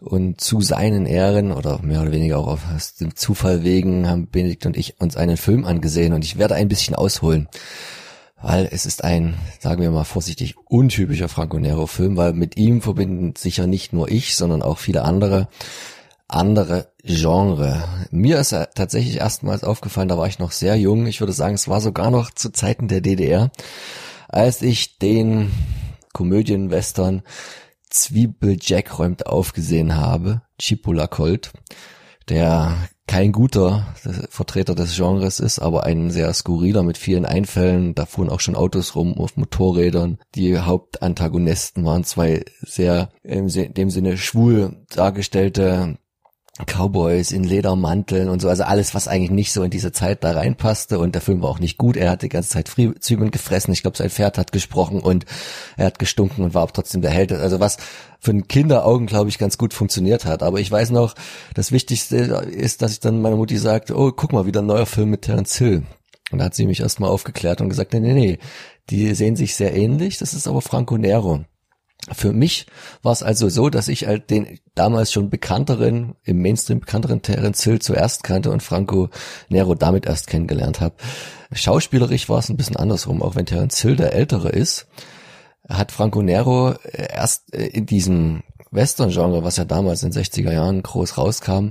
und 0.00 0.40
zu 0.40 0.60
seinen 0.60 1.06
Ehren 1.06 1.52
oder 1.52 1.80
mehr 1.82 2.02
oder 2.02 2.12
weniger 2.12 2.38
auch 2.38 2.58
aus 2.74 2.94
dem 2.94 3.16
Zufall 3.16 3.64
wegen 3.64 4.08
haben 4.08 4.28
Benedikt 4.28 4.66
und 4.66 4.76
ich 4.76 5.00
uns 5.00 5.16
einen 5.16 5.36
Film 5.36 5.64
angesehen 5.64 6.12
und 6.12 6.24
ich 6.24 6.38
werde 6.38 6.54
ein 6.54 6.68
bisschen 6.68 6.94
ausholen. 6.94 7.48
weil 8.40 8.68
es 8.70 8.84
ist 8.84 9.02
ein, 9.02 9.36
sagen 9.58 9.80
wir 9.80 9.90
mal 9.90 10.04
vorsichtig, 10.04 10.56
untypischer 10.66 11.30
Franco 11.30 11.58
Nero-Film, 11.58 12.18
weil 12.18 12.34
mit 12.34 12.58
ihm 12.58 12.82
verbinden 12.82 13.32
sicher 13.38 13.66
nicht 13.66 13.94
nur 13.94 14.10
ich, 14.10 14.36
sondern 14.36 14.60
auch 14.60 14.76
viele 14.78 15.02
andere 15.02 15.48
andere 16.28 16.88
Genre. 17.02 17.84
Mir 18.10 18.40
ist 18.40 18.52
er 18.52 18.70
tatsächlich 18.70 19.18
erstmals 19.18 19.64
aufgefallen, 19.64 20.08
da 20.08 20.18
war 20.18 20.26
ich 20.26 20.38
noch 20.38 20.52
sehr 20.52 20.76
jung. 20.76 21.06
Ich 21.06 21.20
würde 21.20 21.32
sagen, 21.32 21.54
es 21.54 21.68
war 21.68 21.80
sogar 21.80 22.10
noch 22.10 22.30
zu 22.30 22.50
Zeiten 22.50 22.88
der 22.88 23.00
DDR, 23.00 23.50
als 24.28 24.62
ich 24.62 24.98
den 24.98 25.50
Komödienwestern 26.12 27.22
Zwiebeljack 27.90 28.98
räumt 28.98 29.26
aufgesehen 29.26 29.96
habe, 29.96 30.42
Chipola 30.58 31.06
Colt, 31.06 31.52
der 32.28 32.76
kein 33.06 33.32
guter 33.32 33.94
Vertreter 34.30 34.74
des 34.74 34.96
Genres 34.96 35.38
ist, 35.38 35.58
aber 35.58 35.84
ein 35.84 36.10
sehr 36.10 36.32
skurriler 36.32 36.82
mit 36.82 36.96
vielen 36.96 37.26
Einfällen. 37.26 37.94
Da 37.94 38.06
fuhren 38.06 38.30
auch 38.30 38.40
schon 38.40 38.56
Autos 38.56 38.94
rum 38.94 39.18
auf 39.18 39.36
Motorrädern. 39.36 40.18
Die 40.34 40.58
Hauptantagonisten 40.58 41.84
waren 41.84 42.04
zwei 42.04 42.44
sehr 42.62 43.10
in 43.22 43.48
dem 43.48 43.90
Sinne 43.90 44.16
schwul 44.16 44.84
dargestellte 44.88 45.98
Cowboys 46.66 47.32
in 47.32 47.42
Ledermanteln 47.42 48.28
und 48.28 48.40
so, 48.40 48.48
also 48.48 48.62
alles, 48.62 48.94
was 48.94 49.08
eigentlich 49.08 49.32
nicht 49.32 49.52
so 49.52 49.64
in 49.64 49.70
diese 49.70 49.90
Zeit 49.90 50.22
da 50.22 50.32
reinpasste 50.32 51.00
und 51.00 51.16
der 51.16 51.22
Film 51.22 51.42
war 51.42 51.50
auch 51.50 51.58
nicht 51.58 51.78
gut. 51.78 51.96
Er 51.96 52.10
hat 52.10 52.22
die 52.22 52.28
ganze 52.28 52.50
Zeit 52.50 52.68
Zwiebeln 52.68 53.32
gefressen, 53.32 53.72
ich 53.72 53.82
glaube, 53.82 53.96
sein 53.96 54.08
Pferd 54.10 54.38
hat 54.38 54.52
gesprochen 54.52 55.00
und 55.00 55.24
er 55.76 55.86
hat 55.86 55.98
gestunken 55.98 56.44
und 56.44 56.54
war 56.54 56.62
auch 56.62 56.70
trotzdem 56.70 57.02
der 57.02 57.10
Held. 57.10 57.32
Also 57.32 57.58
was 57.58 57.78
für 58.20 58.30
ein 58.30 58.46
Kinderaugen, 58.46 59.06
glaube 59.06 59.30
ich, 59.30 59.38
ganz 59.38 59.58
gut 59.58 59.74
funktioniert 59.74 60.26
hat. 60.26 60.44
Aber 60.44 60.60
ich 60.60 60.70
weiß 60.70 60.90
noch, 60.90 61.14
das 61.54 61.72
Wichtigste 61.72 62.16
ist, 62.16 62.82
dass 62.82 62.92
ich 62.92 63.00
dann 63.00 63.20
meiner 63.20 63.36
Mutti 63.36 63.58
sagte, 63.58 63.98
oh, 63.98 64.12
guck 64.12 64.32
mal, 64.32 64.46
wieder 64.46 64.62
ein 64.62 64.66
neuer 64.66 64.86
Film 64.86 65.10
mit 65.10 65.22
Terence 65.22 65.56
Hill. 65.56 65.82
Und 66.30 66.38
da 66.38 66.46
hat 66.46 66.54
sie 66.54 66.66
mich 66.66 66.80
erstmal 66.80 67.10
aufgeklärt 67.10 67.60
und 67.60 67.68
gesagt, 67.68 67.92
nee, 67.92 68.00
nee, 68.00 68.14
nee, 68.14 68.38
die 68.90 69.14
sehen 69.14 69.36
sich 69.36 69.56
sehr 69.56 69.74
ähnlich, 69.74 70.18
das 70.18 70.34
ist 70.34 70.46
aber 70.46 70.62
Franco 70.62 70.96
Nero. 70.96 71.44
Für 72.12 72.32
mich 72.34 72.66
war 73.02 73.12
es 73.12 73.22
also 73.22 73.48
so, 73.48 73.70
dass 73.70 73.88
ich 73.88 74.06
halt 74.06 74.28
den 74.28 74.58
damals 74.74 75.10
schon 75.10 75.30
bekannteren, 75.30 76.16
im 76.24 76.42
Mainstream 76.42 76.80
bekannteren 76.80 77.22
Terence 77.22 77.64
Hill 77.64 77.78
zuerst 77.78 78.24
kannte 78.24 78.50
und 78.50 78.62
Franco 78.62 79.08
Nero 79.48 79.74
damit 79.74 80.04
erst 80.04 80.26
kennengelernt 80.26 80.80
habe. 80.80 80.96
Schauspielerisch 81.52 82.28
war 82.28 82.40
es 82.40 82.50
ein 82.50 82.58
bisschen 82.58 82.76
andersrum, 82.76 83.22
auch 83.22 83.36
wenn 83.36 83.46
Terence 83.46 83.80
Hill 83.80 83.96
der 83.96 84.12
Ältere 84.12 84.50
ist, 84.50 84.86
hat 85.66 85.92
Franco 85.92 86.20
Nero 86.20 86.74
erst 86.92 87.54
äh, 87.54 87.68
in 87.68 87.86
diesem 87.86 88.42
Western-Genre, 88.70 89.44
was 89.44 89.56
ja 89.56 89.64
damals 89.64 90.02
in 90.02 90.10
den 90.10 90.22
60er 90.22 90.52
Jahren 90.52 90.82
groß 90.82 91.16
rauskam, 91.16 91.68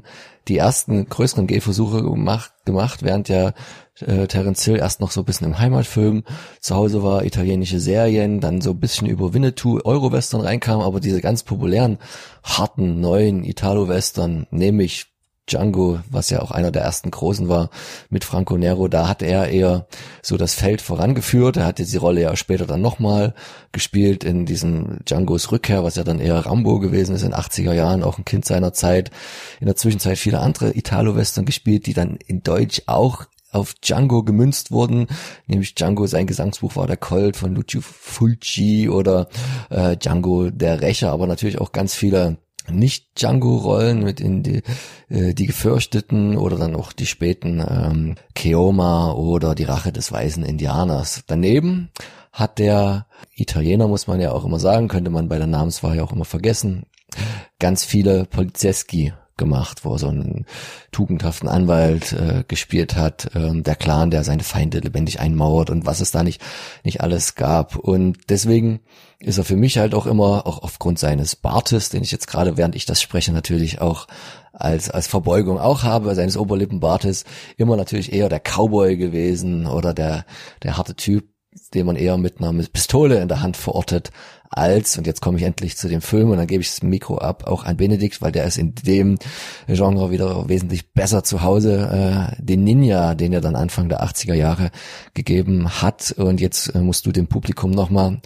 die 0.47 0.57
ersten 0.57 1.07
größeren 1.07 1.47
Gehversuche 1.47 2.01
gemacht, 2.01 2.53
gemacht, 2.65 3.03
während 3.03 3.29
ja 3.29 3.53
äh, 4.01 4.27
Terence 4.27 4.63
Hill 4.63 4.77
erst 4.77 4.99
noch 4.99 5.11
so 5.11 5.21
ein 5.21 5.25
bisschen 5.25 5.47
im 5.47 5.59
Heimatfilm 5.59 6.23
zu 6.59 6.75
Hause 6.75 7.03
war, 7.03 7.25
italienische 7.25 7.79
Serien, 7.79 8.39
dann 8.39 8.61
so 8.61 8.71
ein 8.71 8.79
bisschen 8.79 9.07
über 9.07 9.33
Winnetou 9.33 9.79
Euro-Western 9.83 10.41
reinkam, 10.41 10.81
aber 10.81 10.99
diese 10.99 11.21
ganz 11.21 11.43
populären, 11.43 11.99
harten, 12.43 13.01
neuen 13.01 13.43
Italo-Western, 13.43 14.47
nämlich 14.51 15.07
Django, 15.45 15.99
was 16.09 16.29
ja 16.29 16.41
auch 16.41 16.51
einer 16.51 16.71
der 16.71 16.83
ersten 16.83 17.11
großen 17.11 17.49
war, 17.49 17.69
mit 18.09 18.23
Franco 18.23 18.57
Nero, 18.57 18.87
da 18.87 19.09
hat 19.09 19.21
er 19.21 19.49
eher 19.49 19.87
so 20.21 20.37
das 20.37 20.53
Feld 20.53 20.81
vorangeführt. 20.81 21.57
Er 21.57 21.65
hat 21.65 21.79
diese 21.79 21.99
Rolle 21.99 22.21
ja 22.21 22.35
später 22.37 22.65
dann 22.65 22.81
nochmal 22.81 23.33
gespielt 23.73 24.23
in 24.23 24.45
diesem 24.45 24.99
Djangos 25.05 25.51
Rückkehr, 25.51 25.83
was 25.83 25.95
ja 25.95 26.05
dann 26.05 26.21
eher 26.21 26.45
Rambo 26.45 26.79
gewesen 26.79 27.13
ist 27.13 27.23
in 27.23 27.33
80er 27.33 27.73
Jahren, 27.73 28.03
auch 28.03 28.17
ein 28.17 28.25
Kind 28.25 28.45
seiner 28.45 28.71
Zeit. 28.71 29.11
In 29.59 29.65
der 29.65 29.75
Zwischenzeit 29.75 30.17
viele 30.17 30.39
andere 30.39 30.77
Italo-Western 30.77 31.43
gespielt, 31.43 31.87
die 31.87 31.93
dann 31.93 32.17
in 32.25 32.41
Deutsch 32.41 32.83
auch 32.85 33.25
auf 33.53 33.73
Django 33.75 34.23
gemünzt 34.23 34.71
wurden, 34.71 35.07
nämlich 35.47 35.75
Django, 35.75 36.07
sein 36.07 36.27
Gesangsbuch 36.27 36.75
war 36.75 36.87
der 36.87 36.97
Colt 36.97 37.37
von 37.37 37.55
Lucio 37.55 37.81
Fulci 37.81 38.89
oder 38.89 39.27
äh, 39.69 39.95
Django 39.97 40.49
der 40.49 40.81
Rächer, 40.81 41.11
aber 41.11 41.27
natürlich 41.27 41.59
auch 41.59 41.71
ganz 41.71 41.93
viele 41.93 42.37
nicht 42.69 43.19
Django-Rollen 43.19 44.03
mit 44.03 44.21
in 44.21 44.43
die, 44.43 44.61
äh, 45.09 45.33
die 45.33 45.47
Gefürchteten 45.47 46.37
oder 46.37 46.57
dann 46.57 46.75
auch 46.75 46.93
die 46.93 47.05
späten 47.05 47.59
ähm, 47.59 48.15
Keoma 48.35 49.11
oder 49.11 49.55
die 49.55 49.65
Rache 49.65 49.91
des 49.91 50.11
weißen 50.11 50.43
Indianers. 50.43 51.23
Daneben 51.27 51.89
hat 52.31 52.59
der 52.59 53.05
Italiener, 53.35 53.87
muss 53.87 54.07
man 54.07 54.19
ja 54.19 54.31
auch 54.31 54.45
immer 54.45 54.59
sagen, 54.59 54.87
könnte 54.87 55.11
man 55.11 55.27
bei 55.27 55.37
der 55.37 55.47
Namenswahl 55.47 55.97
ja 55.97 56.03
auch 56.03 56.13
immer 56.13 56.25
vergessen, 56.25 56.83
ganz 57.59 57.85
viele 57.85 58.25
Polizeschi 58.25 59.13
gemacht, 59.37 59.83
wo 59.83 59.93
er 59.93 59.99
so 59.99 60.07
einen 60.07 60.45
tugendhaften 60.91 61.49
Anwalt 61.49 62.13
äh, 62.13 62.43
gespielt 62.47 62.95
hat, 62.95 63.31
ähm, 63.35 63.63
der 63.63 63.75
Clan, 63.75 64.11
der 64.11 64.23
seine 64.23 64.43
Feinde 64.43 64.79
lebendig 64.79 65.19
einmauert 65.19 65.69
und 65.69 65.85
was 65.85 66.01
es 66.01 66.11
da 66.11 66.23
nicht, 66.23 66.41
nicht 66.83 67.01
alles 67.01 67.35
gab. 67.35 67.75
Und 67.75 68.17
deswegen 68.29 68.81
ist 69.19 69.37
er 69.37 69.43
für 69.43 69.55
mich 69.55 69.77
halt 69.77 69.95
auch 69.95 70.05
immer, 70.05 70.45
auch 70.45 70.61
aufgrund 70.61 70.99
seines 70.99 71.35
Bartes, 71.35 71.89
den 71.89 72.03
ich 72.03 72.11
jetzt 72.11 72.27
gerade, 72.27 72.57
während 72.57 72.75
ich 72.75 72.85
das 72.85 73.01
spreche, 73.01 73.31
natürlich 73.31 73.81
auch 73.81 74.07
als, 74.51 74.89
als 74.89 75.07
Verbeugung 75.07 75.59
auch 75.59 75.83
habe, 75.83 76.13
seines 76.13 76.37
Oberlippenbartes, 76.37 77.25
immer 77.57 77.75
natürlich 77.75 78.13
eher 78.13 78.29
der 78.29 78.39
Cowboy 78.39 78.97
gewesen 78.97 79.65
oder 79.65 79.93
der, 79.93 80.25
der 80.61 80.77
harte 80.77 80.95
Typ, 80.95 81.27
den 81.73 81.85
man 81.85 81.95
eher 81.95 82.17
mit 82.17 82.39
einer 82.39 82.53
Pistole 82.67 83.19
in 83.19 83.27
der 83.27 83.41
Hand 83.41 83.57
verortet, 83.57 84.11
als, 84.57 84.97
und 84.97 85.07
jetzt 85.07 85.21
komme 85.21 85.37
ich 85.37 85.43
endlich 85.43 85.77
zu 85.77 85.87
dem 85.87 86.01
Film 86.01 86.29
und 86.29 86.37
dann 86.37 86.47
gebe 86.47 86.61
ich 86.61 86.69
das 86.69 86.83
Mikro 86.83 87.17
ab, 87.17 87.45
auch 87.47 87.63
an 87.63 87.77
Benedikt, 87.77 88.21
weil 88.21 88.31
der 88.31 88.45
ist 88.45 88.57
in 88.57 88.75
dem 88.75 89.17
Genre 89.67 90.11
wieder 90.11 90.47
wesentlich 90.49 90.91
besser 90.93 91.23
zu 91.23 91.41
Hause, 91.41 92.31
äh, 92.37 92.41
den 92.41 92.63
Ninja, 92.63 93.15
den 93.15 93.33
er 93.33 93.41
dann 93.41 93.55
Anfang 93.55 93.89
der 93.89 94.03
80er 94.03 94.33
Jahre 94.33 94.71
gegeben 95.13 95.81
hat. 95.81 96.11
Und 96.11 96.41
jetzt 96.41 96.75
äh, 96.75 96.79
musst 96.79 97.05
du 97.05 97.11
dem 97.11 97.27
Publikum 97.27 97.71
nochmal 97.71 98.21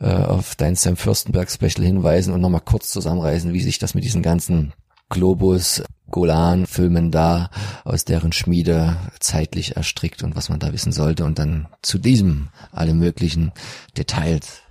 äh, 0.00 0.06
auf 0.06 0.54
dein 0.54 0.76
Sam 0.76 0.96
Fürstenberg 0.96 1.50
Special 1.50 1.84
hinweisen 1.84 2.32
und 2.32 2.40
nochmal 2.40 2.62
kurz 2.64 2.90
zusammenreißen, 2.90 3.52
wie 3.52 3.60
sich 3.60 3.78
das 3.78 3.94
mit 3.94 4.04
diesen 4.04 4.22
ganzen 4.22 4.72
Globus 5.08 5.82
Golan-Filmen 6.10 7.10
da 7.10 7.50
aus 7.84 8.04
deren 8.04 8.32
Schmiede 8.32 8.96
zeitlich 9.18 9.76
erstrickt 9.76 10.22
und 10.22 10.36
was 10.36 10.48
man 10.48 10.58
da 10.58 10.72
wissen 10.72 10.92
sollte 10.92 11.24
und 11.24 11.38
dann 11.38 11.68
zu 11.82 11.98
diesem 11.98 12.48
alle 12.70 12.94
möglichen 12.94 13.52
Details 13.96 14.62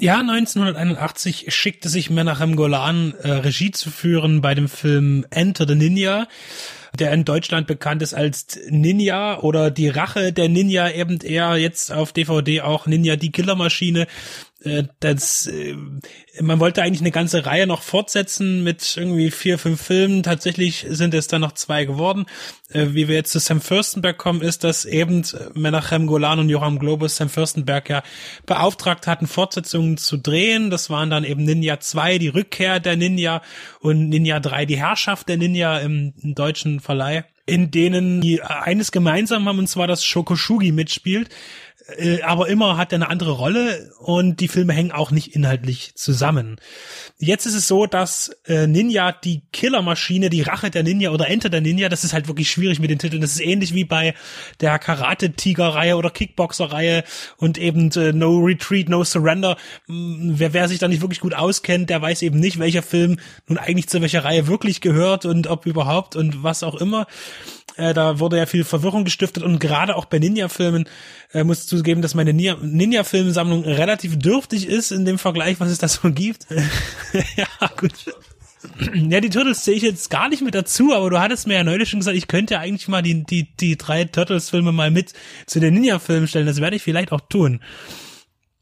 ja, 0.00 0.18
1981 0.18 1.54
schickte 1.54 1.88
sich 1.88 2.10
Menachem 2.10 2.56
Golan 2.56 3.14
äh, 3.22 3.30
Regie 3.30 3.70
zu 3.70 3.90
führen 3.90 4.40
bei 4.40 4.54
dem 4.54 4.68
Film 4.68 5.24
Enter 5.30 5.68
the 5.68 5.76
Ninja, 5.76 6.26
der 6.98 7.12
in 7.12 7.24
Deutschland 7.24 7.66
bekannt 7.68 8.02
ist 8.02 8.12
als 8.12 8.58
Ninja 8.68 9.38
oder 9.38 9.70
die 9.70 9.88
Rache 9.88 10.32
der 10.32 10.48
Ninja, 10.48 10.90
eben 10.90 11.20
eher 11.20 11.56
jetzt 11.56 11.92
auf 11.92 12.12
DVD 12.12 12.62
auch 12.62 12.86
Ninja 12.86 13.14
die 13.16 13.30
Killermaschine. 13.30 14.06
Äh, 14.64 14.84
das, 15.00 15.46
äh, 15.46 15.76
man 16.40 16.60
wollte 16.60 16.82
eigentlich 16.82 17.00
eine 17.00 17.10
ganze 17.10 17.46
Reihe 17.46 17.66
noch 17.66 17.82
fortsetzen 17.82 18.64
mit 18.64 18.96
irgendwie 18.96 19.30
vier, 19.30 19.58
fünf 19.58 19.80
Filmen. 19.80 20.22
Tatsächlich 20.22 20.86
sind 20.88 21.14
es 21.14 21.26
dann 21.26 21.42
noch 21.42 21.52
zwei 21.52 21.84
geworden. 21.84 22.26
Äh, 22.70 22.88
wie 22.90 23.08
wir 23.08 23.14
jetzt 23.14 23.32
zu 23.32 23.38
Sam 23.38 23.60
Fürstenberg 23.60 24.16
kommen, 24.16 24.40
ist, 24.40 24.64
dass 24.64 24.84
eben 24.84 25.24
Menachem 25.54 26.06
Golan 26.06 26.38
und 26.38 26.48
Joram 26.48 26.78
Globus 26.78 27.16
Sam 27.16 27.28
Fürstenberg 27.28 27.88
ja 27.88 28.02
beauftragt 28.46 29.06
hatten, 29.06 29.26
Fortsetzungen 29.26 29.96
zu 29.96 30.16
drehen. 30.16 30.70
Das 30.70 30.90
waren 30.90 31.10
dann 31.10 31.24
eben 31.24 31.44
Ninja 31.44 31.80
2, 31.80 32.18
die 32.18 32.28
Rückkehr 32.28 32.80
der 32.80 32.96
Ninja 32.96 33.42
und 33.80 34.08
Ninja 34.08 34.40
3, 34.40 34.66
die 34.66 34.78
Herrschaft 34.78 35.28
der 35.28 35.36
Ninja 35.36 35.78
im, 35.78 36.14
im 36.22 36.34
deutschen 36.34 36.80
Verleih 36.80 37.24
in 37.46 37.70
denen 37.70 38.20
die 38.20 38.42
eines 38.42 38.90
gemeinsam 38.90 39.46
haben, 39.46 39.58
und 39.58 39.66
zwar, 39.66 39.86
dass 39.86 40.04
Shokoshugi 40.04 40.72
mitspielt. 40.72 41.28
Äh, 41.86 42.22
aber 42.22 42.48
immer 42.48 42.78
hat 42.78 42.92
er 42.92 42.96
eine 42.96 43.10
andere 43.10 43.32
Rolle 43.32 43.92
und 43.98 44.40
die 44.40 44.48
Filme 44.48 44.72
hängen 44.72 44.92
auch 44.92 45.10
nicht 45.10 45.34
inhaltlich 45.34 45.92
zusammen. 45.94 46.56
Jetzt 47.18 47.44
ist 47.44 47.54
es 47.54 47.68
so, 47.68 47.84
dass 47.86 48.30
äh, 48.46 48.66
Ninja 48.66 49.12
die 49.12 49.42
Killermaschine, 49.52 50.30
die 50.30 50.40
Rache 50.40 50.70
der 50.70 50.82
Ninja 50.82 51.10
oder 51.10 51.28
Enter 51.28 51.50
der 51.50 51.60
Ninja, 51.60 51.90
das 51.90 52.02
ist 52.02 52.14
halt 52.14 52.26
wirklich 52.26 52.50
schwierig 52.50 52.80
mit 52.80 52.88
den 52.88 52.98
Titeln. 52.98 53.20
Das 53.20 53.32
ist 53.32 53.40
ähnlich 53.40 53.74
wie 53.74 53.84
bei 53.84 54.14
der 54.60 54.78
Karate-Tiger-Reihe 54.78 55.96
oder 55.96 56.08
Kickboxer-Reihe 56.08 57.04
und 57.36 57.58
eben 57.58 57.90
äh, 57.92 58.12
No 58.12 58.38
Retreat, 58.38 58.88
No 58.88 59.04
Surrender. 59.04 59.58
Wer, 59.86 60.54
wer 60.54 60.68
sich 60.68 60.78
da 60.78 60.88
nicht 60.88 61.02
wirklich 61.02 61.20
gut 61.20 61.34
auskennt, 61.34 61.90
der 61.90 62.00
weiß 62.00 62.22
eben 62.22 62.40
nicht, 62.40 62.58
welcher 62.58 62.82
Film 62.82 63.18
nun 63.46 63.58
eigentlich 63.58 63.88
zu 63.88 64.00
welcher 64.00 64.24
Reihe 64.24 64.46
wirklich 64.46 64.80
gehört 64.80 65.26
und 65.26 65.48
ob 65.48 65.66
überhaupt 65.66 66.16
und 66.16 66.42
was 66.42 66.62
auch 66.62 66.76
immer. 66.76 67.06
Äh, 67.76 67.92
da 67.94 68.20
wurde 68.20 68.38
ja 68.38 68.46
viel 68.46 68.64
Verwirrung 68.64 69.04
gestiftet 69.04 69.42
und 69.42 69.58
gerade 69.58 69.96
auch 69.96 70.04
bei 70.04 70.18
Ninja-Filmen 70.18 70.88
äh, 71.32 71.42
muss 71.42 71.62
ich 71.62 71.68
zugeben, 71.68 72.02
dass 72.02 72.14
meine 72.14 72.32
Ninja-Filmsammlung 72.32 73.64
relativ 73.64 74.18
dürftig 74.18 74.68
ist 74.68 74.92
in 74.92 75.04
dem 75.04 75.18
Vergleich, 75.18 75.58
was 75.58 75.70
es 75.70 75.78
da 75.78 75.88
so 75.88 76.10
gibt. 76.12 76.46
ja, 77.36 77.46
gut. 77.76 77.92
Ja, 78.94 79.20
die 79.20 79.28
Turtles 79.30 79.64
sehe 79.64 79.74
ich 79.74 79.82
jetzt 79.82 80.08
gar 80.08 80.28
nicht 80.28 80.42
mit 80.42 80.54
dazu, 80.54 80.94
aber 80.94 81.10
du 81.10 81.20
hattest 81.20 81.46
mir 81.46 81.54
ja 81.54 81.64
neulich 81.64 81.90
schon 81.90 82.00
gesagt, 82.00 82.16
ich 82.16 82.28
könnte 82.28 82.58
eigentlich 82.58 82.88
mal 82.88 83.02
die, 83.02 83.24
die, 83.24 83.48
die 83.60 83.76
drei 83.76 84.04
Turtles-Filme 84.04 84.72
mal 84.72 84.90
mit 84.90 85.12
zu 85.46 85.60
den 85.60 85.74
Ninja-Filmen 85.74 86.28
stellen. 86.28 86.46
Das 86.46 86.60
werde 86.60 86.76
ich 86.76 86.82
vielleicht 86.82 87.12
auch 87.12 87.20
tun. 87.20 87.60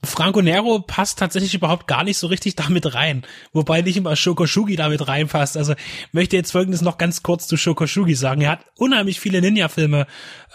Franco 0.04 0.42
Nero 0.42 0.80
passt 0.80 1.20
tatsächlich 1.20 1.54
überhaupt 1.54 1.86
gar 1.86 2.02
nicht 2.02 2.18
so 2.18 2.26
richtig 2.26 2.56
damit 2.56 2.94
rein. 2.94 3.22
Wobei 3.52 3.82
nicht 3.82 3.96
immer 3.96 4.16
Shokoshugi 4.16 4.74
damit 4.74 5.06
reinpasst. 5.06 5.56
Also 5.56 5.74
möchte 6.10 6.36
jetzt 6.36 6.50
folgendes 6.50 6.80
noch 6.80 6.98
ganz 6.98 7.22
kurz 7.22 7.46
zu 7.46 7.56
Shokoshugi 7.56 8.16
sagen. 8.16 8.40
Er 8.40 8.50
hat 8.50 8.64
unheimlich 8.76 9.20
viele 9.20 9.40
Ninja-Filme 9.40 10.06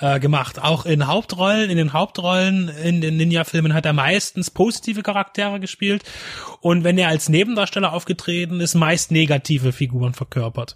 äh, 0.01 0.19
gemacht. 0.19 0.61
Auch 0.61 0.85
in 0.85 1.07
Hauptrollen, 1.07 1.69
in 1.69 1.77
den 1.77 1.93
Hauptrollen 1.93 2.67
in 2.67 2.99
den 2.99 3.15
Ninja-Filmen 3.15 3.73
hat 3.73 3.85
er 3.85 3.93
meistens 3.93 4.51
positive 4.51 5.01
Charaktere 5.01 5.61
gespielt. 5.61 6.03
Und 6.59 6.83
wenn 6.83 6.97
er 6.97 7.07
als 7.07 7.29
Nebendarsteller 7.29 7.93
aufgetreten 7.93 8.59
ist, 8.59 8.75
meist 8.75 9.11
negative 9.11 9.71
Figuren 9.71 10.13
verkörpert 10.13 10.75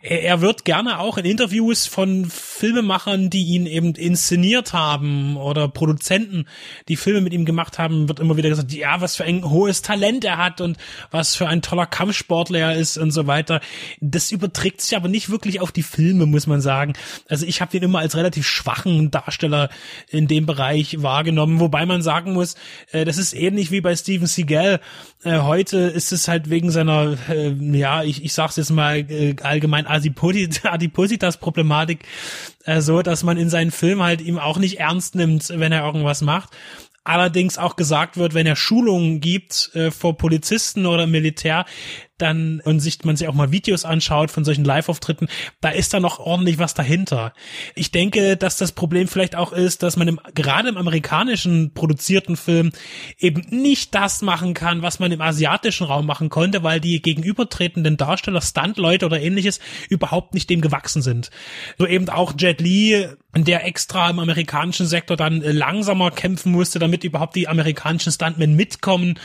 er 0.00 0.40
wird 0.40 0.64
gerne 0.64 1.00
auch 1.00 1.18
in 1.18 1.24
Interviews 1.24 1.86
von 1.86 2.26
Filmemachern, 2.30 3.30
die 3.30 3.44
ihn 3.46 3.66
eben 3.66 3.94
inszeniert 3.94 4.72
haben 4.72 5.36
oder 5.36 5.66
Produzenten, 5.68 6.46
die 6.86 6.96
Filme 6.96 7.20
mit 7.20 7.32
ihm 7.32 7.44
gemacht 7.44 7.78
haben, 7.78 8.08
wird 8.08 8.20
immer 8.20 8.36
wieder 8.36 8.48
gesagt, 8.48 8.72
ja, 8.72 9.00
was 9.00 9.16
für 9.16 9.24
ein 9.24 9.48
hohes 9.50 9.82
Talent 9.82 10.24
er 10.24 10.36
hat 10.38 10.60
und 10.60 10.76
was 11.10 11.34
für 11.34 11.48
ein 11.48 11.62
toller 11.62 11.86
Kampfsportler 11.86 12.60
er 12.60 12.76
ist 12.76 12.96
und 12.96 13.10
so 13.10 13.26
weiter. 13.26 13.60
Das 14.00 14.30
überträgt 14.30 14.82
sich 14.82 14.96
aber 14.96 15.08
nicht 15.08 15.30
wirklich 15.30 15.60
auf 15.60 15.72
die 15.72 15.82
Filme, 15.82 16.26
muss 16.26 16.46
man 16.46 16.60
sagen. 16.60 16.92
Also 17.28 17.44
ich 17.44 17.60
habe 17.60 17.76
ihn 17.76 17.82
immer 17.82 17.98
als 17.98 18.14
relativ 18.16 18.46
schwachen 18.46 19.10
Darsteller 19.10 19.68
in 20.08 20.28
dem 20.28 20.46
Bereich 20.46 21.02
wahrgenommen, 21.02 21.58
wobei 21.58 21.86
man 21.86 22.02
sagen 22.02 22.34
muss, 22.34 22.54
äh, 22.92 23.04
das 23.04 23.18
ist 23.18 23.34
ähnlich 23.34 23.72
wie 23.72 23.80
bei 23.80 23.96
Steven 23.96 24.28
Seagal. 24.28 24.80
Äh, 25.24 25.38
heute 25.40 25.78
ist 25.78 26.12
es 26.12 26.28
halt 26.28 26.50
wegen 26.50 26.70
seiner, 26.70 27.16
äh, 27.28 27.50
ja, 27.76 28.04
ich, 28.04 28.22
ich 28.24 28.32
sag's 28.32 28.56
jetzt 28.56 28.70
mal 28.70 29.04
allgemein 29.42 29.87
Adipositas-Problematik 30.64 32.04
äh, 32.64 32.80
so, 32.80 33.02
dass 33.02 33.22
man 33.24 33.36
in 33.36 33.50
seinen 33.50 33.70
Filmen 33.70 34.02
halt 34.02 34.20
ihm 34.20 34.38
auch 34.38 34.58
nicht 34.58 34.78
ernst 34.78 35.14
nimmt, 35.14 35.48
wenn 35.48 35.72
er 35.72 35.84
irgendwas 35.84 36.22
macht. 36.22 36.50
Allerdings 37.04 37.56
auch 37.56 37.76
gesagt 37.76 38.18
wird, 38.18 38.34
wenn 38.34 38.46
er 38.46 38.56
Schulungen 38.56 39.20
gibt 39.20 39.70
äh, 39.74 39.90
vor 39.90 40.18
Polizisten 40.18 40.84
oder 40.84 41.06
Militär, 41.06 41.64
dann 42.18 42.60
und 42.64 42.80
sich 42.80 43.04
man 43.04 43.16
sich 43.16 43.28
auch 43.28 43.34
mal 43.34 43.52
Videos 43.52 43.84
anschaut 43.84 44.30
von 44.30 44.44
solchen 44.44 44.64
Live-Auftritten, 44.64 45.28
da 45.60 45.70
ist 45.70 45.94
da 45.94 46.00
noch 46.00 46.18
ordentlich 46.18 46.58
was 46.58 46.74
dahinter. 46.74 47.32
Ich 47.74 47.90
denke, 47.90 48.36
dass 48.36 48.56
das 48.56 48.72
Problem 48.72 49.08
vielleicht 49.08 49.36
auch 49.36 49.52
ist, 49.52 49.82
dass 49.82 49.96
man 49.96 50.08
im, 50.08 50.20
gerade 50.34 50.68
im 50.68 50.76
amerikanischen 50.76 51.72
produzierten 51.74 52.36
Film 52.36 52.72
eben 53.18 53.42
nicht 53.50 53.94
das 53.94 54.22
machen 54.22 54.54
kann, 54.54 54.82
was 54.82 54.98
man 54.98 55.12
im 55.12 55.20
asiatischen 55.20 55.86
Raum 55.86 56.06
machen 56.06 56.28
konnte, 56.28 56.62
weil 56.62 56.80
die 56.80 57.00
gegenübertretenden 57.00 57.96
Darsteller, 57.96 58.40
Stuntleute 58.40 59.06
oder 59.06 59.20
ähnliches 59.20 59.60
überhaupt 59.88 60.34
nicht 60.34 60.50
dem 60.50 60.60
gewachsen 60.60 61.02
sind. 61.02 61.30
So 61.78 61.86
eben 61.86 62.08
auch 62.08 62.34
Jet 62.38 62.60
Li, 62.60 63.06
der 63.44 63.64
extra 63.64 64.10
im 64.10 64.18
amerikanischen 64.18 64.86
Sektor 64.86 65.16
dann 65.16 65.40
langsamer 65.40 66.10
kämpfen 66.10 66.52
musste, 66.52 66.78
damit 66.78 67.04
überhaupt 67.04 67.36
die 67.36 67.48
amerikanischen 67.48 68.12
Stuntmen 68.12 68.54
mitkommen 68.54 69.18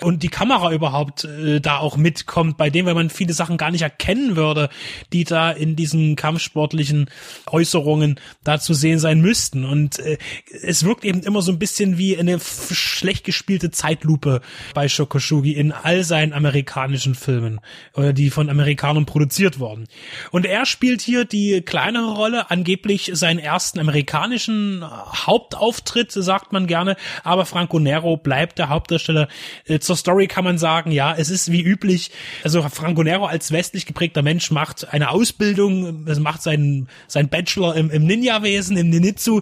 und 0.00 0.22
die 0.22 0.28
Kamera 0.28 0.72
überhaupt 0.72 1.24
äh, 1.24 1.60
da 1.60 1.78
auch 1.78 1.96
mitkommt 1.96 2.46
kommt 2.46 2.58
bei 2.58 2.70
dem, 2.70 2.86
weil 2.86 2.94
man 2.94 3.10
viele 3.10 3.32
Sachen 3.32 3.56
gar 3.56 3.70
nicht 3.70 3.82
erkennen 3.82 4.36
würde, 4.36 4.68
die 5.12 5.24
da 5.24 5.50
in 5.50 5.74
diesen 5.74 6.16
kampfsportlichen 6.16 7.08
Äußerungen 7.46 8.20
da 8.44 8.60
zu 8.60 8.74
sehen 8.74 8.98
sein 8.98 9.20
müssten. 9.20 9.64
Und 9.64 9.98
äh, 9.98 10.18
es 10.62 10.84
wirkt 10.84 11.04
eben 11.04 11.22
immer 11.22 11.42
so 11.42 11.50
ein 11.50 11.58
bisschen 11.58 11.98
wie 11.98 12.16
eine 12.18 12.38
schlecht 12.40 13.24
gespielte 13.24 13.70
Zeitlupe 13.70 14.42
bei 14.74 14.86
Shokoshugi 14.88 15.52
in 15.52 15.72
all 15.72 16.04
seinen 16.04 16.32
amerikanischen 16.32 17.14
Filmen 17.14 17.60
oder 17.94 18.12
die 18.12 18.30
von 18.30 18.50
Amerikanern 18.50 19.06
produziert 19.06 19.58
wurden. 19.58 19.88
Und 20.30 20.46
er 20.46 20.66
spielt 20.66 21.00
hier 21.00 21.24
die 21.24 21.62
kleinere 21.62 22.14
Rolle, 22.14 22.50
angeblich 22.50 23.10
seinen 23.14 23.38
ersten 23.56 23.80
amerikanischen 23.80 24.84
Hauptauftritt, 24.84 26.12
sagt 26.12 26.52
man 26.52 26.66
gerne, 26.66 26.96
aber 27.24 27.46
Franco 27.46 27.78
Nero 27.78 28.18
bleibt 28.18 28.58
der 28.58 28.68
Hauptdarsteller. 28.68 29.28
Äh, 29.64 29.78
zur 29.78 29.96
Story 29.96 30.26
kann 30.26 30.44
man 30.44 30.58
sagen, 30.58 30.90
ja, 30.90 31.14
es 31.16 31.30
ist 31.30 31.50
wie 31.50 31.62
üblich 31.62 32.10
also 32.44 32.62
Franco 32.62 33.02
Nero 33.02 33.26
als 33.26 33.50
westlich 33.52 33.86
geprägter 33.86 34.22
Mensch 34.22 34.50
macht 34.50 34.92
eine 34.92 35.10
Ausbildung, 35.10 36.04
also 36.06 36.20
macht 36.20 36.42
seinen, 36.42 36.88
sein 37.06 37.28
Bachelor 37.28 37.74
im, 37.76 37.90
im 37.90 38.06
Ninja-Wesen, 38.06 38.76
im 38.76 38.90
Ninitsu 38.90 39.40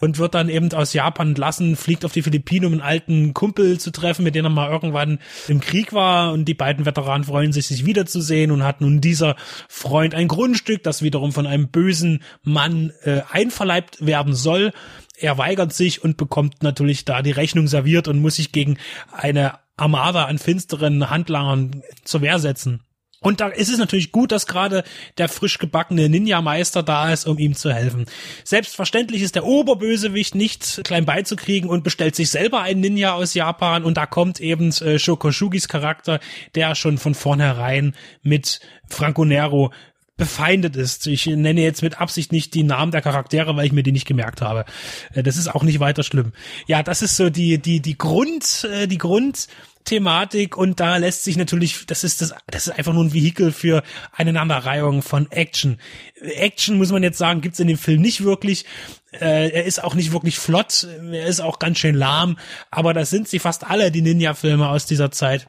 und 0.00 0.18
wird 0.18 0.34
dann 0.34 0.48
eben 0.48 0.72
aus 0.72 0.92
Japan 0.92 1.28
entlassen, 1.28 1.76
fliegt 1.76 2.04
auf 2.04 2.12
die 2.12 2.22
Philippinen, 2.22 2.66
um 2.66 2.72
einen 2.74 2.82
alten 2.82 3.34
Kumpel 3.34 3.78
zu 3.78 3.90
treffen, 3.90 4.24
mit 4.24 4.34
dem 4.34 4.44
er 4.44 4.50
mal 4.50 4.70
irgendwann 4.70 5.18
im 5.48 5.60
Krieg 5.60 5.92
war. 5.92 6.32
Und 6.32 6.44
die 6.46 6.54
beiden 6.54 6.84
Veteranen 6.84 7.24
freuen 7.24 7.52
sich, 7.52 7.66
sich 7.66 7.86
wiederzusehen. 7.86 8.50
Und 8.50 8.62
hat 8.62 8.80
nun 8.80 9.00
dieser 9.00 9.36
Freund 9.68 10.14
ein 10.14 10.28
Grundstück, 10.28 10.82
das 10.82 11.02
wiederum 11.02 11.32
von 11.32 11.46
einem 11.46 11.68
bösen 11.68 12.22
Mann 12.42 12.92
äh, 13.02 13.22
einverleibt 13.44 14.04
werden 14.04 14.34
soll 14.34 14.72
er 15.16 15.38
weigert 15.38 15.72
sich 15.72 16.02
und 16.02 16.16
bekommt 16.16 16.62
natürlich 16.62 17.04
da 17.04 17.22
die 17.22 17.30
Rechnung 17.30 17.68
serviert 17.68 18.08
und 18.08 18.20
muss 18.20 18.36
sich 18.36 18.52
gegen 18.52 18.78
eine 19.12 19.58
Armada 19.76 20.24
an 20.24 20.38
finsteren 20.38 21.10
Handlangern 21.10 21.82
zur 22.04 22.20
Wehr 22.20 22.38
setzen. 22.38 22.80
Und 23.20 23.40
da 23.40 23.48
ist 23.48 23.70
es 23.70 23.78
natürlich 23.78 24.12
gut, 24.12 24.32
dass 24.32 24.46
gerade 24.46 24.84
der 25.16 25.30
frisch 25.30 25.58
gebackene 25.58 26.10
Ninja-Meister 26.10 26.82
da 26.82 27.10
ist, 27.10 27.26
um 27.26 27.38
ihm 27.38 27.54
zu 27.54 27.72
helfen. 27.72 28.04
Selbstverständlich 28.44 29.22
ist 29.22 29.34
der 29.34 29.46
Oberbösewicht 29.46 30.34
nicht 30.34 30.82
klein 30.84 31.06
beizukriegen 31.06 31.70
und 31.70 31.84
bestellt 31.84 32.14
sich 32.16 32.28
selber 32.28 32.60
einen 32.60 32.80
Ninja 32.80 33.14
aus 33.14 33.32
Japan 33.32 33.84
und 33.84 33.96
da 33.96 34.04
kommt 34.04 34.40
eben 34.40 34.70
äh, 34.82 34.98
Shokoshugis 34.98 35.68
Charakter, 35.68 36.20
der 36.54 36.74
schon 36.74 36.98
von 36.98 37.14
vornherein 37.14 37.94
mit 38.22 38.60
Franco 38.90 39.24
Nero 39.24 39.72
befeindet 40.16 40.76
ist. 40.76 41.06
Ich 41.06 41.26
nenne 41.26 41.60
jetzt 41.60 41.82
mit 41.82 42.00
Absicht 42.00 42.30
nicht 42.30 42.54
die 42.54 42.62
Namen 42.62 42.92
der 42.92 43.02
Charaktere, 43.02 43.56
weil 43.56 43.66
ich 43.66 43.72
mir 43.72 43.82
die 43.82 43.92
nicht 43.92 44.06
gemerkt 44.06 44.42
habe. 44.42 44.64
Äh, 45.12 45.22
das 45.22 45.36
ist 45.36 45.48
auch 45.48 45.62
nicht 45.62 45.80
weiter 45.80 46.02
schlimm. 46.02 46.32
Ja, 46.66 46.82
das 46.82 47.02
ist 47.02 47.16
so 47.16 47.30
die 47.30 47.58
die 47.58 47.80
die 47.80 47.98
Grund 47.98 48.68
äh, 48.72 48.86
die 48.86 48.98
Grundthematik 48.98 50.56
und 50.56 50.78
da 50.78 50.98
lässt 50.98 51.24
sich 51.24 51.36
natürlich, 51.36 51.86
das 51.86 52.04
ist 52.04 52.20
das, 52.20 52.32
das 52.46 52.68
ist 52.68 52.78
einfach 52.78 52.92
nur 52.92 53.04
ein 53.04 53.12
Vehikel 53.12 53.50
für 53.50 53.82
Aneinanderreihung 54.12 55.02
von 55.02 55.30
Action. 55.32 55.78
Action 56.20 56.78
muss 56.78 56.92
man 56.92 57.02
jetzt 57.02 57.18
sagen, 57.18 57.40
gibt's 57.40 57.58
in 57.58 57.68
dem 57.68 57.78
Film 57.78 58.00
nicht 58.00 58.22
wirklich. 58.22 58.66
Äh, 59.10 59.50
er 59.50 59.64
ist 59.64 59.82
auch 59.82 59.94
nicht 59.96 60.12
wirklich 60.12 60.38
flott, 60.38 60.86
er 61.12 61.26
ist 61.26 61.40
auch 61.40 61.58
ganz 61.58 61.78
schön 61.78 61.94
lahm, 61.96 62.38
aber 62.70 62.94
das 62.94 63.10
sind 63.10 63.28
sie 63.28 63.40
fast 63.40 63.68
alle 63.68 63.90
die 63.90 64.02
Ninja-Filme 64.02 64.68
aus 64.68 64.86
dieser 64.86 65.10
Zeit 65.10 65.48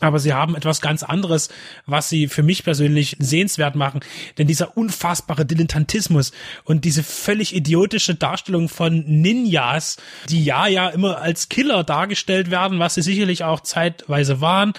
aber 0.00 0.18
sie 0.18 0.32
haben 0.32 0.56
etwas 0.56 0.80
ganz 0.80 1.02
anderes, 1.02 1.50
was 1.86 2.08
sie 2.08 2.28
für 2.28 2.42
mich 2.42 2.64
persönlich 2.64 3.16
sehenswert 3.18 3.74
machen. 3.74 4.00
Denn 4.38 4.46
dieser 4.46 4.76
unfassbare 4.76 5.44
Dilettantismus 5.44 6.32
und 6.64 6.84
diese 6.84 7.02
völlig 7.02 7.54
idiotische 7.54 8.14
Darstellung 8.14 8.68
von 8.68 9.04
Ninjas, 9.06 9.98
die 10.28 10.42
ja 10.42 10.66
ja 10.66 10.88
immer 10.88 11.18
als 11.20 11.50
Killer 11.50 11.84
dargestellt 11.84 12.50
werden, 12.50 12.78
was 12.78 12.94
sie 12.94 13.02
sicherlich 13.02 13.44
auch 13.44 13.60
zeitweise 13.60 14.40
waren. 14.40 14.72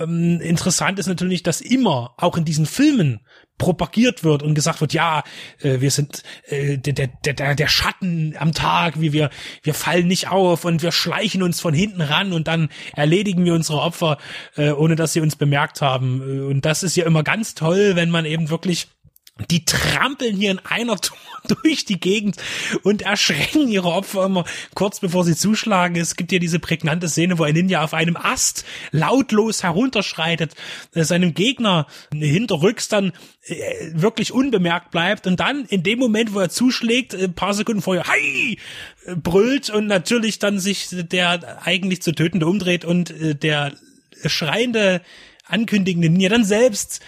Ähm, 0.00 0.40
interessant 0.40 0.98
ist 0.98 1.06
natürlich, 1.06 1.42
dass 1.42 1.60
immer, 1.62 2.14
auch 2.18 2.36
in 2.36 2.44
diesen 2.44 2.66
Filmen, 2.66 3.20
propagiert 3.58 4.24
wird 4.24 4.42
und 4.42 4.54
gesagt 4.54 4.80
wird, 4.80 4.92
ja, 4.92 5.22
äh, 5.60 5.80
wir 5.80 5.90
sind 5.90 6.22
äh, 6.48 6.78
der, 6.78 6.92
der, 6.94 7.34
der, 7.34 7.54
der 7.54 7.68
Schatten 7.68 8.34
am 8.38 8.52
Tag, 8.52 9.00
wie 9.00 9.12
wir, 9.12 9.30
wir 9.62 9.74
fallen 9.74 10.08
nicht 10.08 10.30
auf 10.30 10.64
und 10.64 10.82
wir 10.82 10.92
schleichen 10.92 11.42
uns 11.42 11.60
von 11.60 11.74
hinten 11.74 12.00
ran 12.00 12.32
und 12.32 12.48
dann 12.48 12.70
erledigen 12.94 13.44
wir 13.44 13.54
unsere 13.54 13.80
Opfer, 13.80 14.18
äh, 14.56 14.70
ohne 14.70 14.96
dass 14.96 15.12
sie 15.12 15.20
uns 15.20 15.36
bemerkt 15.36 15.80
haben. 15.80 16.46
Und 16.48 16.64
das 16.64 16.82
ist 16.82 16.96
ja 16.96 17.06
immer 17.06 17.22
ganz 17.22 17.54
toll, 17.54 17.92
wenn 17.94 18.10
man 18.10 18.24
eben 18.24 18.50
wirklich 18.50 18.88
die 19.50 19.64
trampeln 19.64 20.36
hier 20.36 20.50
in 20.50 20.58
einer 20.58 20.96
Tour 20.96 21.16
durch 21.62 21.84
die 21.84 21.98
Gegend 21.98 22.36
und 22.82 23.02
erschrecken 23.02 23.68
ihre 23.68 23.88
Opfer 23.88 24.26
immer 24.26 24.44
kurz 24.74 25.00
bevor 25.00 25.24
sie 25.24 25.34
zuschlagen. 25.34 25.96
Es 25.96 26.16
gibt 26.16 26.32
ja 26.32 26.38
diese 26.38 26.58
prägnante 26.58 27.08
Szene, 27.08 27.38
wo 27.38 27.44
ein 27.44 27.54
Ninja 27.54 27.82
auf 27.82 27.94
einem 27.94 28.16
Ast 28.16 28.64
lautlos 28.90 29.62
herunterschreitet, 29.62 30.54
äh, 30.94 31.04
seinem 31.04 31.34
Gegner 31.34 31.86
hinterrücks 32.12 32.88
dann 32.88 33.12
äh, 33.46 33.90
wirklich 33.92 34.32
unbemerkt 34.32 34.90
bleibt 34.90 35.26
und 35.26 35.40
dann 35.40 35.64
in 35.64 35.82
dem 35.82 35.98
Moment, 35.98 36.34
wo 36.34 36.40
er 36.40 36.50
zuschlägt, 36.50 37.14
ein 37.14 37.34
paar 37.34 37.54
Sekunden 37.54 37.82
vorher, 37.82 38.04
hi, 38.06 38.58
brüllt 39.16 39.70
und 39.70 39.86
natürlich 39.86 40.38
dann 40.38 40.60
sich 40.60 40.88
der 40.90 41.66
eigentlich 41.66 42.02
zu 42.02 42.12
tötende 42.12 42.46
umdreht 42.46 42.84
und 42.84 43.10
äh, 43.10 43.34
der 43.34 43.72
schreiende 44.26 45.00
ankündigende 45.46 46.08
Ninja 46.08 46.28
dann 46.28 46.44
selbst 46.44 47.00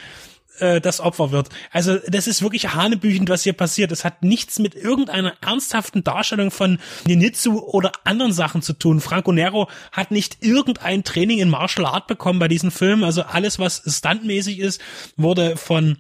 äh, 0.58 0.80
das 0.80 1.00
Opfer 1.00 1.30
wird. 1.30 1.48
Also 1.70 1.98
das 2.08 2.26
ist 2.26 2.42
wirklich 2.42 2.74
hanebüchend, 2.74 3.28
was 3.28 3.42
hier 3.42 3.52
passiert. 3.52 3.92
Es 3.92 4.04
hat 4.04 4.22
nichts 4.22 4.58
mit 4.58 4.74
irgendeiner 4.74 5.34
ernsthaften 5.40 6.04
Darstellung 6.04 6.50
von 6.50 6.78
Ninitsu 7.06 7.58
oder 7.58 7.92
anderen 8.04 8.32
Sachen 8.32 8.62
zu 8.62 8.72
tun. 8.72 9.00
Franco 9.00 9.32
Nero 9.32 9.68
hat 9.92 10.10
nicht 10.10 10.38
irgendein 10.40 11.04
Training 11.04 11.38
in 11.38 11.50
Martial 11.50 11.86
Art 11.86 12.06
bekommen 12.06 12.38
bei 12.38 12.48
diesem 12.48 12.70
Film. 12.70 13.04
Also 13.04 13.22
alles, 13.22 13.58
was 13.58 13.82
stuntmäßig 13.86 14.58
ist, 14.58 14.80
wurde 15.16 15.56
von 15.56 15.98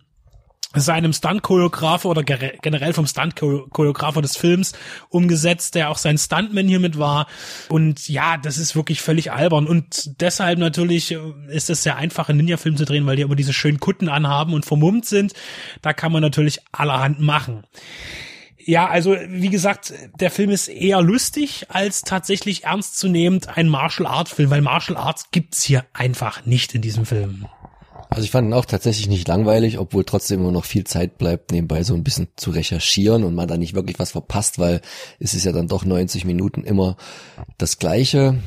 seinem 0.80 1.12
Stunt-Choreografer 1.12 2.08
oder 2.08 2.22
generell 2.22 2.92
vom 2.92 3.06
Stunt-Choreografer 3.06 4.22
des 4.22 4.36
Films 4.36 4.72
umgesetzt, 5.08 5.74
der 5.74 5.90
auch 5.90 5.98
sein 5.98 6.18
Stuntman 6.18 6.68
hiermit 6.68 6.98
war. 6.98 7.26
Und 7.68 8.08
ja, 8.08 8.36
das 8.36 8.58
ist 8.58 8.76
wirklich 8.76 9.00
völlig 9.00 9.32
albern. 9.32 9.66
Und 9.66 10.20
deshalb 10.20 10.58
natürlich 10.58 11.12
äh, 11.12 11.18
ist 11.48 11.70
es 11.70 11.82
sehr 11.82 11.96
einfach, 11.96 12.28
einen 12.28 12.38
Ninja-Film 12.38 12.76
zu 12.76 12.84
drehen, 12.84 13.06
weil 13.06 13.16
die 13.16 13.22
immer 13.22 13.36
diese 13.36 13.52
schönen 13.52 13.80
Kutten 13.80 14.08
anhaben 14.08 14.52
und 14.52 14.64
vermummt 14.66 15.06
sind. 15.06 15.32
Da 15.82 15.92
kann 15.92 16.12
man 16.12 16.22
natürlich 16.22 16.60
allerhand 16.72 17.20
machen. 17.20 17.64
Ja, 18.66 18.88
also 18.88 19.14
wie 19.28 19.50
gesagt, 19.50 19.92
der 20.18 20.30
Film 20.30 20.50
ist 20.50 20.68
eher 20.68 21.02
lustig 21.02 21.66
als 21.68 22.00
tatsächlich 22.00 22.64
ernstzunehmend 22.64 23.56
ein 23.56 23.68
Martial 23.68 24.06
Art 24.06 24.30
Film, 24.30 24.48
weil 24.48 24.62
Martial 24.62 24.96
Arts 24.96 25.30
gibt's 25.30 25.62
hier 25.62 25.84
einfach 25.92 26.46
nicht 26.46 26.74
in 26.74 26.80
diesem 26.80 27.04
Film. 27.04 27.46
Also 28.14 28.26
ich 28.26 28.30
fand 28.30 28.48
ihn 28.48 28.52
auch 28.52 28.64
tatsächlich 28.64 29.08
nicht 29.08 29.26
langweilig, 29.26 29.78
obwohl 29.78 30.04
trotzdem 30.04 30.38
immer 30.38 30.52
noch 30.52 30.64
viel 30.64 30.84
Zeit 30.84 31.18
bleibt, 31.18 31.50
nebenbei 31.50 31.82
so 31.82 31.94
ein 31.94 32.04
bisschen 32.04 32.28
zu 32.36 32.52
recherchieren 32.52 33.24
und 33.24 33.34
man 33.34 33.48
da 33.48 33.56
nicht 33.56 33.74
wirklich 33.74 33.98
was 33.98 34.12
verpasst, 34.12 34.60
weil 34.60 34.82
es 35.18 35.34
ist 35.34 35.44
ja 35.44 35.50
dann 35.50 35.66
doch 35.66 35.84
90 35.84 36.24
Minuten 36.24 36.62
immer 36.62 36.96
das 37.58 37.80
Gleiche. 37.80 38.38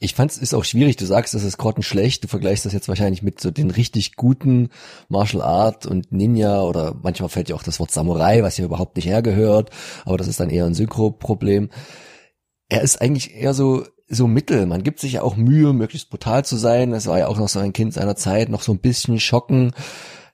Ich 0.00 0.14
fand 0.14 0.32
es 0.32 0.38
ist 0.38 0.52
auch 0.52 0.64
schwierig, 0.64 0.96
du 0.96 1.06
sagst, 1.06 1.32
das 1.32 1.44
ist 1.44 1.58
grottenschlecht, 1.58 2.24
du 2.24 2.28
vergleichst 2.28 2.66
das 2.66 2.72
jetzt 2.72 2.88
wahrscheinlich 2.88 3.22
mit 3.22 3.40
so 3.40 3.52
den 3.52 3.70
richtig 3.70 4.16
guten 4.16 4.70
Martial 5.08 5.42
Art 5.42 5.86
und 5.86 6.10
Ninja 6.10 6.62
oder 6.62 6.96
manchmal 7.00 7.28
fällt 7.28 7.50
ja 7.50 7.54
auch 7.54 7.62
das 7.62 7.78
Wort 7.78 7.92
Samurai, 7.92 8.42
was 8.42 8.56
hier 8.56 8.64
überhaupt 8.64 8.96
nicht 8.96 9.06
hergehört, 9.06 9.70
aber 10.06 10.16
das 10.16 10.26
ist 10.26 10.40
dann 10.40 10.50
eher 10.50 10.66
ein 10.66 10.74
Synchro-Problem. 10.74 11.70
Er 12.68 12.82
ist 12.82 13.00
eigentlich 13.00 13.32
eher 13.32 13.54
so 13.54 13.84
so 14.08 14.26
Mittel. 14.26 14.66
Man 14.66 14.82
gibt 14.82 15.00
sich 15.00 15.12
ja 15.12 15.22
auch 15.22 15.36
Mühe, 15.36 15.72
möglichst 15.72 16.10
brutal 16.10 16.44
zu 16.44 16.56
sein. 16.56 16.90
Das 16.92 17.06
war 17.06 17.18
ja 17.18 17.28
auch 17.28 17.38
noch 17.38 17.48
so 17.48 17.58
ein 17.60 17.72
Kind 17.72 17.94
seiner 17.94 18.16
Zeit, 18.16 18.48
noch 18.48 18.62
so 18.62 18.72
ein 18.72 18.78
bisschen 18.78 19.20
schocken. 19.20 19.72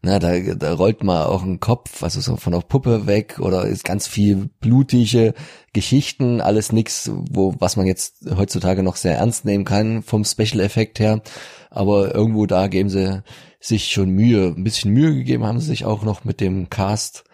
Na, 0.06 0.18
da, 0.18 0.38
da 0.38 0.74
rollt 0.74 1.02
mal 1.02 1.24
auch 1.24 1.42
ein 1.42 1.60
Kopf, 1.60 2.02
also 2.02 2.20
so 2.20 2.36
von 2.36 2.52
der 2.52 2.60
Puppe 2.60 3.06
weg 3.06 3.38
oder 3.40 3.64
ist 3.64 3.84
ganz 3.84 4.06
viel 4.06 4.50
blutige 4.60 5.32
Geschichten, 5.72 6.42
alles 6.42 6.72
nix, 6.72 7.10
wo, 7.10 7.54
was 7.58 7.76
man 7.76 7.86
jetzt 7.86 8.26
heutzutage 8.36 8.82
noch 8.82 8.96
sehr 8.96 9.16
ernst 9.16 9.46
nehmen 9.46 9.64
kann 9.64 10.02
vom 10.02 10.26
Special 10.26 10.60
Effekt 10.60 11.00
her. 11.00 11.22
Aber 11.70 12.14
irgendwo 12.14 12.44
da 12.44 12.66
geben 12.66 12.90
sie 12.90 13.22
sich 13.60 13.88
schon 13.92 14.10
Mühe. 14.10 14.48
Ein 14.54 14.62
bisschen 14.62 14.92
Mühe 14.92 15.14
gegeben 15.14 15.44
haben 15.44 15.58
sie 15.58 15.68
sich 15.68 15.86
auch 15.86 16.02
noch 16.02 16.24
mit 16.24 16.42
dem 16.42 16.68
Cast 16.68 17.24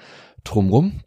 drumrum. 0.44 1.00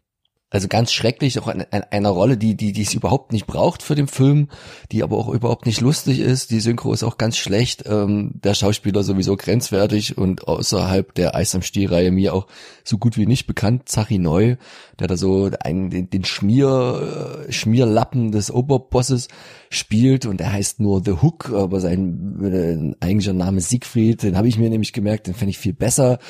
Also 0.54 0.68
ganz 0.68 0.92
schrecklich, 0.92 1.40
auch 1.40 1.48
eine, 1.48 1.66
eine 1.72 2.08
Rolle, 2.08 2.36
die, 2.36 2.54
die, 2.54 2.70
die 2.70 2.82
es 2.82 2.94
überhaupt 2.94 3.32
nicht 3.32 3.44
braucht 3.44 3.82
für 3.82 3.96
den 3.96 4.06
Film, 4.06 4.46
die 4.92 5.02
aber 5.02 5.18
auch 5.18 5.28
überhaupt 5.28 5.66
nicht 5.66 5.80
lustig 5.80 6.20
ist. 6.20 6.52
Die 6.52 6.60
Synchro 6.60 6.92
ist 6.92 7.02
auch 7.02 7.18
ganz 7.18 7.36
schlecht. 7.36 7.82
Ähm, 7.86 8.34
der 8.34 8.54
Schauspieler 8.54 9.02
sowieso 9.02 9.36
grenzwertig 9.36 10.16
und 10.16 10.46
außerhalb 10.46 11.12
der 11.12 11.34
Eis 11.34 11.56
am 11.56 11.62
Stiel-Reihe 11.62 12.12
mir 12.12 12.34
auch 12.34 12.46
so 12.84 12.98
gut 12.98 13.16
wie 13.16 13.26
nicht 13.26 13.48
bekannt. 13.48 13.88
Zachi 13.88 14.20
Neu, 14.20 14.54
der 15.00 15.08
da 15.08 15.16
so 15.16 15.50
einen, 15.58 15.90
den, 15.90 16.08
den 16.08 16.24
Schmier, 16.24 17.46
äh, 17.48 17.52
Schmierlappen 17.52 18.30
des 18.30 18.52
Oberbosses 18.52 19.26
spielt 19.70 20.24
und 20.24 20.40
er 20.40 20.52
heißt 20.52 20.78
nur 20.78 21.02
The 21.04 21.14
Hook, 21.20 21.50
aber 21.52 21.80
sein 21.80 22.94
äh, 23.00 23.04
eigentlicher 23.04 23.32
Name 23.32 23.60
Siegfried, 23.60 24.22
den 24.22 24.36
habe 24.36 24.46
ich 24.46 24.56
mir 24.56 24.70
nämlich 24.70 24.92
gemerkt, 24.92 25.26
den 25.26 25.34
fände 25.34 25.50
ich 25.50 25.58
viel 25.58 25.74
besser. 25.74 26.20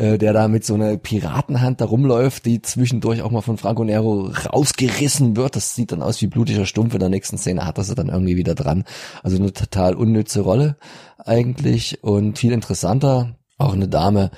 Äh, 0.00 0.16
der 0.16 0.32
da 0.32 0.48
mit 0.48 0.64
so 0.64 0.74
einer 0.74 0.96
Piratenhand 0.96 1.80
da 1.80 1.84
rumläuft, 1.84 2.46
die 2.46 2.62
zwischendurch 2.62 3.20
auch 3.20 3.30
mal 3.30 3.42
von 3.42 3.58
Franco 3.60 3.84
Nero 3.84 4.32
rausgerissen 4.46 5.36
wird. 5.36 5.56
Das 5.56 5.74
sieht 5.74 5.92
dann 5.92 6.02
aus 6.02 6.20
wie 6.22 6.26
blutiger 6.26 6.66
Stumpf. 6.66 6.94
In 6.94 7.00
der 7.00 7.08
nächsten 7.08 7.38
Szene 7.38 7.66
hat 7.66 7.78
er 7.78 7.84
sie 7.84 7.94
dann 7.94 8.08
irgendwie 8.08 8.36
wieder 8.36 8.54
dran. 8.54 8.84
Also 9.22 9.36
eine 9.36 9.52
total 9.52 9.94
unnütze 9.94 10.40
Rolle 10.40 10.76
eigentlich 11.18 12.02
und 12.02 12.38
viel 12.38 12.52
interessanter. 12.52 13.36
Auch 13.58 13.74
eine 13.74 13.88
Dame, 13.88 14.30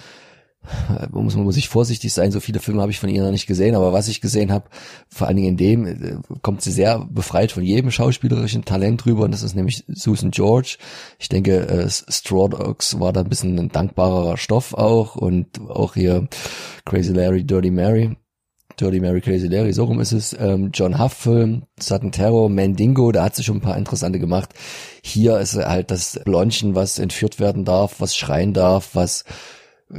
muss 1.11 1.35
man 1.35 1.44
muss 1.44 1.57
ich 1.57 1.69
vorsichtig 1.69 2.12
sein, 2.12 2.31
so 2.31 2.40
viele 2.40 2.61
Filme 2.61 2.82
habe 2.82 2.93
ich 2.93 3.01
von 3.01 3.09
ihr 3.09 3.23
noch 3.23 3.31
nicht 3.31 3.47
gesehen, 3.47 3.74
aber 3.74 3.93
was 3.93 4.09
ich 4.09 4.20
gesehen 4.20 4.53
habe, 4.53 4.69
vor 5.09 5.27
allen 5.27 5.36
Dingen 5.36 5.49
in 5.51 5.57
dem, 5.57 5.86
äh, 5.86 6.16
kommt 6.43 6.62
sie 6.62 6.70
sehr 6.70 7.01
befreit 7.11 7.53
von 7.53 7.65
jedem 7.65 7.90
schauspielerischen 7.90 8.65
Talent 8.65 9.05
rüber 9.07 9.24
und 9.24 9.32
das 9.32 9.43
ist 9.43 9.57
nämlich 9.57 9.85
Susan 9.89 10.31
George. 10.31 10.77
Ich 11.19 11.28
denke, 11.28 11.66
äh, 11.69 11.89
Straw 11.90 12.49
Dogs 12.49 13.01
war 13.01 13.12
da 13.12 13.20
ein 13.20 13.28
bisschen 13.28 13.59
ein 13.59 13.69
dankbarerer 13.70 14.36
Stoff 14.36 14.74
auch 14.74 15.16
und 15.16 15.61
auch 15.61 15.94
hier 15.94 16.28
Crazy 16.85 17.12
Larry, 17.12 17.44
Dirty 17.44 17.70
Mary. 17.70 18.16
Dirty 18.83 18.99
Mary 18.99 19.21
Crazy 19.21 19.47
Larry, 19.47 19.73
so 19.73 19.85
rum 19.85 20.01
ist 20.01 20.11
es. 20.11 20.37
Ähm, 20.39 20.71
John 20.75 20.99
Huff 20.99 21.13
Film, 21.13 21.67
Sudden 21.79 22.11
Terror, 22.11 22.51
Mandingo, 22.51 23.13
da 23.13 23.23
hat 23.23 23.37
sie 23.37 23.45
schon 23.45 23.59
ein 23.59 23.63
paar 23.63 23.77
interessante 23.77 24.19
gemacht. 24.19 24.51
Hier 25.05 25.39
ist 25.39 25.55
halt 25.55 25.93
das 25.93 26.21
Blondchen, 26.25 26.75
was 26.75 26.99
entführt 26.99 27.39
werden 27.39 27.65
darf, 27.65 28.01
was 28.01 28.17
schreien 28.17 28.53
darf, 28.53 28.91
was 28.95 29.25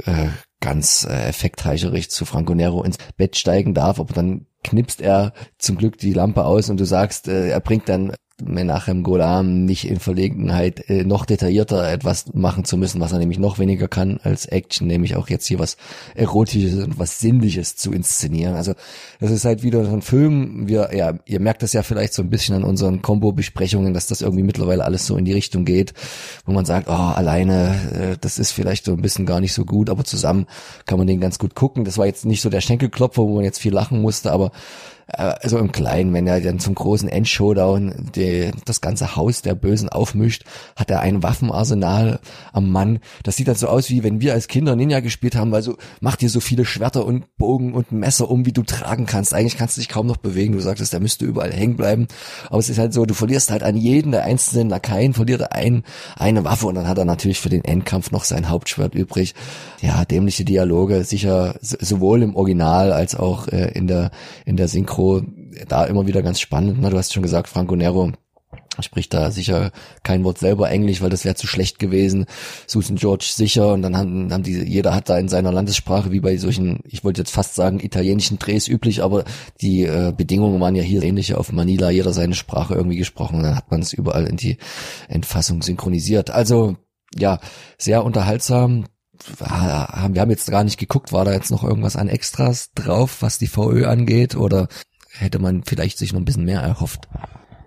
äh, 0.04 0.28
ganz 0.60 1.06
äh, 1.08 1.28
effektreicherig 1.28 2.10
zu 2.10 2.26
Franco 2.26 2.54
Nero 2.54 2.82
ins 2.82 2.98
Bett 3.16 3.36
steigen 3.36 3.72
darf, 3.72 3.98
aber 4.00 4.12
dann 4.12 4.46
knipst 4.62 5.00
er 5.00 5.32
zum 5.58 5.78
Glück 5.78 5.96
die 5.96 6.12
Lampe 6.12 6.44
aus 6.44 6.68
und 6.68 6.78
du 6.78 6.84
sagst, 6.84 7.26
äh, 7.26 7.48
er 7.48 7.60
bringt 7.60 7.88
dann 7.88 8.12
Menachem 8.42 9.04
Golam 9.04 9.64
nicht 9.64 9.88
in 9.88 10.00
Verlegenheit, 10.00 10.90
äh, 10.90 11.04
noch 11.04 11.24
detaillierter 11.24 11.88
etwas 11.88 12.34
machen 12.34 12.64
zu 12.64 12.76
müssen, 12.76 13.00
was 13.00 13.12
er 13.12 13.20
nämlich 13.20 13.38
noch 13.38 13.60
weniger 13.60 13.86
kann 13.86 14.18
als 14.24 14.46
Action, 14.46 14.88
nämlich 14.88 15.14
auch 15.14 15.28
jetzt 15.28 15.46
hier 15.46 15.60
was 15.60 15.76
Erotisches 16.16 16.82
und 16.82 16.98
was 16.98 17.20
Sinnliches 17.20 17.76
zu 17.76 17.92
inszenieren. 17.92 18.56
Also 18.56 18.74
das 19.20 19.30
ist 19.30 19.44
halt 19.44 19.62
wieder 19.62 19.80
ein 19.88 20.02
Film. 20.02 20.66
Wir, 20.66 20.90
ja, 20.92 21.14
ihr 21.26 21.38
merkt 21.38 21.62
das 21.62 21.72
ja 21.74 21.84
vielleicht 21.84 22.12
so 22.12 22.22
ein 22.22 22.30
bisschen 22.30 22.56
an 22.56 22.64
unseren 22.64 23.02
Combo-Besprechungen, 23.02 23.94
dass 23.94 24.08
das 24.08 24.20
irgendwie 24.20 24.42
mittlerweile 24.42 24.84
alles 24.84 25.06
so 25.06 25.16
in 25.16 25.24
die 25.24 25.32
Richtung 25.32 25.64
geht, 25.64 25.94
wo 26.44 26.50
man 26.50 26.64
sagt, 26.64 26.88
oh, 26.88 26.92
alleine, 26.92 27.76
äh, 27.92 28.16
das 28.20 28.40
ist 28.40 28.50
vielleicht 28.50 28.84
so 28.84 28.92
ein 28.92 29.02
bisschen 29.02 29.26
gar 29.26 29.40
nicht 29.40 29.52
so 29.52 29.64
gut, 29.64 29.88
aber 29.88 30.02
zusammen 30.02 30.46
kann 30.86 30.98
man 30.98 31.06
den 31.06 31.20
ganz 31.20 31.38
gut 31.38 31.54
gucken. 31.54 31.84
Das 31.84 31.98
war 31.98 32.06
jetzt 32.06 32.24
nicht 32.24 32.42
so 32.42 32.50
der 32.50 32.60
Schenkelklopfer, 32.60 33.22
wo 33.22 33.36
man 33.36 33.44
jetzt 33.44 33.60
viel 33.60 33.72
lachen 33.72 34.02
musste, 34.02 34.32
aber 34.32 34.50
also 35.06 35.58
im 35.58 35.70
Kleinen, 35.70 36.12
wenn 36.14 36.26
er 36.26 36.40
dann 36.40 36.58
zum 36.58 36.74
großen 36.74 37.08
Endshowdown 37.08 38.10
die, 38.14 38.50
das 38.64 38.80
ganze 38.80 39.16
Haus 39.16 39.42
der 39.42 39.54
Bösen 39.54 39.88
aufmischt, 39.88 40.44
hat 40.76 40.90
er 40.90 41.00
ein 41.00 41.22
Waffenarsenal 41.22 42.20
am 42.52 42.70
Mann. 42.70 43.00
Das 43.22 43.36
sieht 43.36 43.48
dann 43.48 43.54
so 43.54 43.68
aus, 43.68 43.90
wie 43.90 44.02
wenn 44.02 44.20
wir 44.20 44.32
als 44.32 44.48
Kinder 44.48 44.76
Ninja 44.76 45.00
gespielt 45.00 45.36
haben, 45.36 45.52
weil 45.52 45.62
so, 45.62 45.76
mach 46.00 46.16
dir 46.16 46.30
so 46.30 46.40
viele 46.40 46.64
Schwerter 46.64 47.04
und 47.04 47.36
Bogen 47.36 47.74
und 47.74 47.92
Messer 47.92 48.30
um, 48.30 48.46
wie 48.46 48.52
du 48.52 48.62
tragen 48.62 49.04
kannst. 49.06 49.34
Eigentlich 49.34 49.58
kannst 49.58 49.76
du 49.76 49.80
dich 49.80 49.88
kaum 49.88 50.06
noch 50.06 50.16
bewegen. 50.16 50.54
Du 50.54 50.60
sagtest, 50.60 50.92
der 50.92 51.00
müsste 51.00 51.26
überall 51.26 51.52
hängen 51.52 51.76
bleiben. 51.76 52.08
Aber 52.48 52.58
es 52.58 52.70
ist 52.70 52.78
halt 52.78 52.94
so, 52.94 53.04
du 53.04 53.14
verlierst 53.14 53.50
halt 53.50 53.62
an 53.62 53.76
jeden 53.76 54.12
der 54.12 54.24
einzelnen 54.24 54.70
Lakaien, 54.70 55.12
verliert 55.12 55.42
er 55.42 55.52
ein, 55.52 55.84
eine 56.16 56.44
Waffe 56.44 56.66
und 56.66 56.76
dann 56.76 56.88
hat 56.88 56.98
er 56.98 57.04
natürlich 57.04 57.40
für 57.40 57.50
den 57.50 57.64
Endkampf 57.64 58.10
noch 58.10 58.24
sein 58.24 58.48
Hauptschwert 58.48 58.94
übrig. 58.94 59.34
Ja, 59.82 60.04
dämliche 60.04 60.44
Dialoge, 60.44 61.04
sicher 61.04 61.56
sowohl 61.60 62.22
im 62.22 62.36
Original 62.36 62.92
als 62.92 63.14
auch 63.14 63.48
äh, 63.48 63.70
in 63.72 63.86
der, 63.86 64.10
in 64.46 64.56
der 64.56 64.68
Synchro 64.68 64.93
Synchro 64.94 65.22
da 65.68 65.84
immer 65.84 66.06
wieder 66.06 66.22
ganz 66.22 66.40
spannend. 66.40 66.78
Na, 66.80 66.90
du 66.90 66.96
hast 66.96 67.12
schon 67.12 67.22
gesagt, 67.22 67.48
Franco 67.48 67.74
Nero 67.76 68.12
spricht 68.80 69.14
da 69.14 69.30
sicher 69.30 69.70
kein 70.02 70.24
Wort 70.24 70.38
selber 70.38 70.68
Englisch, 70.68 71.00
weil 71.00 71.10
das 71.10 71.24
wäre 71.24 71.36
zu 71.36 71.46
schlecht 71.46 71.78
gewesen. 71.78 72.26
Susan 72.66 72.96
George 72.96 73.26
sicher 73.28 73.72
und 73.72 73.82
dann 73.82 73.96
haben, 73.96 74.32
haben 74.32 74.42
die, 74.42 74.64
jeder 74.64 74.94
hat 74.94 75.08
da 75.08 75.16
in 75.18 75.28
seiner 75.28 75.52
Landessprache, 75.52 76.10
wie 76.10 76.18
bei 76.20 76.36
solchen, 76.36 76.80
ich 76.84 77.04
wollte 77.04 77.20
jetzt 77.20 77.30
fast 77.30 77.54
sagen, 77.54 77.78
italienischen 77.78 78.40
Drehs 78.40 78.66
üblich, 78.66 79.02
aber 79.02 79.24
die 79.60 79.84
äh, 79.84 80.12
Bedingungen 80.16 80.60
waren 80.60 80.74
ja 80.74 80.82
hier 80.82 81.04
ähnliche 81.04 81.38
auf 81.38 81.52
Manila, 81.52 81.90
jeder 81.90 82.12
seine 82.12 82.34
Sprache 82.34 82.74
irgendwie 82.74 82.96
gesprochen 82.96 83.36
und 83.36 83.42
dann 83.44 83.56
hat 83.56 83.70
man 83.70 83.80
es 83.80 83.92
überall 83.92 84.26
in 84.26 84.36
die 84.36 84.58
Entfassung 85.08 85.62
synchronisiert. 85.62 86.30
Also 86.30 86.76
ja, 87.16 87.38
sehr 87.78 88.04
unterhaltsam. 88.04 88.86
Wir 89.38 90.20
haben 90.20 90.30
jetzt 90.30 90.50
gar 90.50 90.64
nicht 90.64 90.78
geguckt, 90.78 91.12
war 91.12 91.24
da 91.24 91.32
jetzt 91.32 91.50
noch 91.50 91.64
irgendwas 91.64 91.96
an 91.96 92.08
Extras 92.08 92.72
drauf, 92.72 93.22
was 93.22 93.38
die 93.38 93.46
VÖ 93.46 93.86
angeht 93.86 94.34
oder 94.36 94.68
hätte 95.10 95.38
man 95.38 95.62
vielleicht 95.64 95.98
sich 95.98 96.12
noch 96.12 96.20
ein 96.20 96.24
bisschen 96.24 96.44
mehr 96.44 96.60
erhofft. 96.60 97.08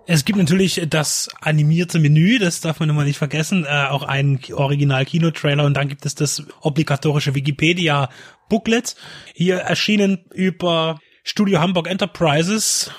Es 0.10 0.24
gibt 0.24 0.40
natürlich 0.40 0.88
das 0.90 1.30
animierte 1.42 2.00
Menü, 2.00 2.40
das 2.40 2.62
darf 2.62 2.80
man 2.80 2.90
immer 2.90 3.04
nicht 3.04 3.18
vergessen, 3.18 3.66
äh, 3.66 3.88
auch 3.90 4.04
einen 4.04 4.40
Original-Kinotrailer 4.54 5.66
und 5.66 5.74
dann 5.74 5.90
gibt 5.90 6.06
es 6.06 6.16
das 6.16 6.44
obligatorische 6.62 7.36
Wikipedia-Booklet. 7.36 8.96
Hier 9.34 9.58
erschienen 9.58 10.26
über 10.34 11.00
Studio 11.24 11.60
Hamburg 11.60 11.88
Enterprises 11.88 12.90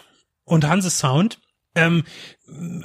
und 0.45 0.69
Hanse 0.69 0.91
Sound. 0.91 1.41
Ähm, 1.75 2.05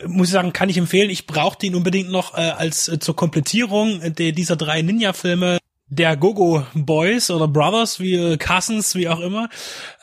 muss 0.07 0.27
ich 0.27 0.33
sagen, 0.33 0.53
kann 0.53 0.69
ich 0.69 0.77
empfehlen. 0.77 1.09
Ich 1.09 1.27
brauchte 1.27 1.65
ihn 1.65 1.75
unbedingt 1.75 2.09
noch 2.09 2.33
äh, 2.33 2.41
als 2.41 2.87
äh, 2.87 2.99
zur 2.99 3.15
Komplettierung 3.15 4.01
der, 4.13 4.31
dieser 4.31 4.55
drei 4.55 4.81
Ninja-Filme 4.81 5.57
der 5.87 6.17
Gogo 6.17 6.65
Boys 6.73 7.29
oder 7.29 7.47
Brothers, 7.47 7.99
wie 7.99 8.15
äh, 8.15 8.37
Cousins, 8.37 8.95
wie 8.95 9.07
auch 9.09 9.19
immer. 9.19 9.49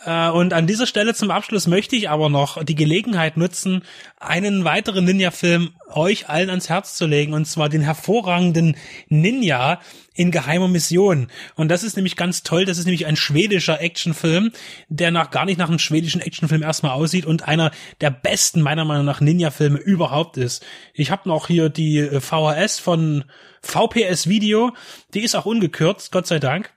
Äh, 0.04 0.30
und 0.30 0.52
an 0.52 0.66
dieser 0.66 0.86
Stelle 0.86 1.14
zum 1.14 1.30
Abschluss 1.30 1.66
möchte 1.66 1.96
ich 1.96 2.08
aber 2.08 2.28
noch 2.28 2.62
die 2.64 2.74
Gelegenheit 2.74 3.36
nutzen, 3.36 3.82
einen 4.18 4.64
weiteren 4.64 5.04
Ninja-Film 5.04 5.70
euch 5.88 6.28
allen 6.28 6.50
ans 6.50 6.68
Herz 6.68 6.94
zu 6.94 7.06
legen, 7.06 7.32
und 7.32 7.46
zwar 7.46 7.68
den 7.68 7.82
hervorragenden 7.82 8.76
Ninja 9.08 9.80
in 10.14 10.30
geheimer 10.30 10.68
Mission. 10.68 11.28
Und 11.54 11.68
das 11.68 11.82
ist 11.82 11.96
nämlich 11.96 12.16
ganz 12.16 12.42
toll. 12.42 12.64
Das 12.64 12.78
ist 12.78 12.84
nämlich 12.84 13.06
ein 13.06 13.16
schwedischer 13.16 13.80
Actionfilm, 13.80 14.52
der 14.88 15.10
nach 15.10 15.30
gar 15.30 15.44
nicht 15.44 15.58
nach 15.58 15.68
einem 15.68 15.78
schwedischen 15.78 16.20
Actionfilm 16.20 16.62
erstmal 16.62 16.92
aussieht 16.92 17.26
und 17.26 17.46
einer 17.46 17.70
der 18.00 18.10
besten 18.10 18.62
meiner 18.62 18.84
Meinung 18.84 19.04
nach 19.04 19.20
Ninja-Filme 19.20 19.78
überhaupt 19.78 20.36
ist. 20.36 20.64
Ich 20.94 21.10
habe 21.10 21.28
noch 21.28 21.46
hier 21.46 21.68
die 21.68 21.98
äh, 21.98 22.20
VHS 22.20 22.78
von 22.78 23.24
VPS 23.62 24.28
Video, 24.28 24.72
die 25.12 25.20
ist 25.20 25.34
auch 25.34 25.44
ungekürzt, 25.44 26.12
Gott 26.12 26.26
sei 26.26 26.38
Dank. 26.38 26.72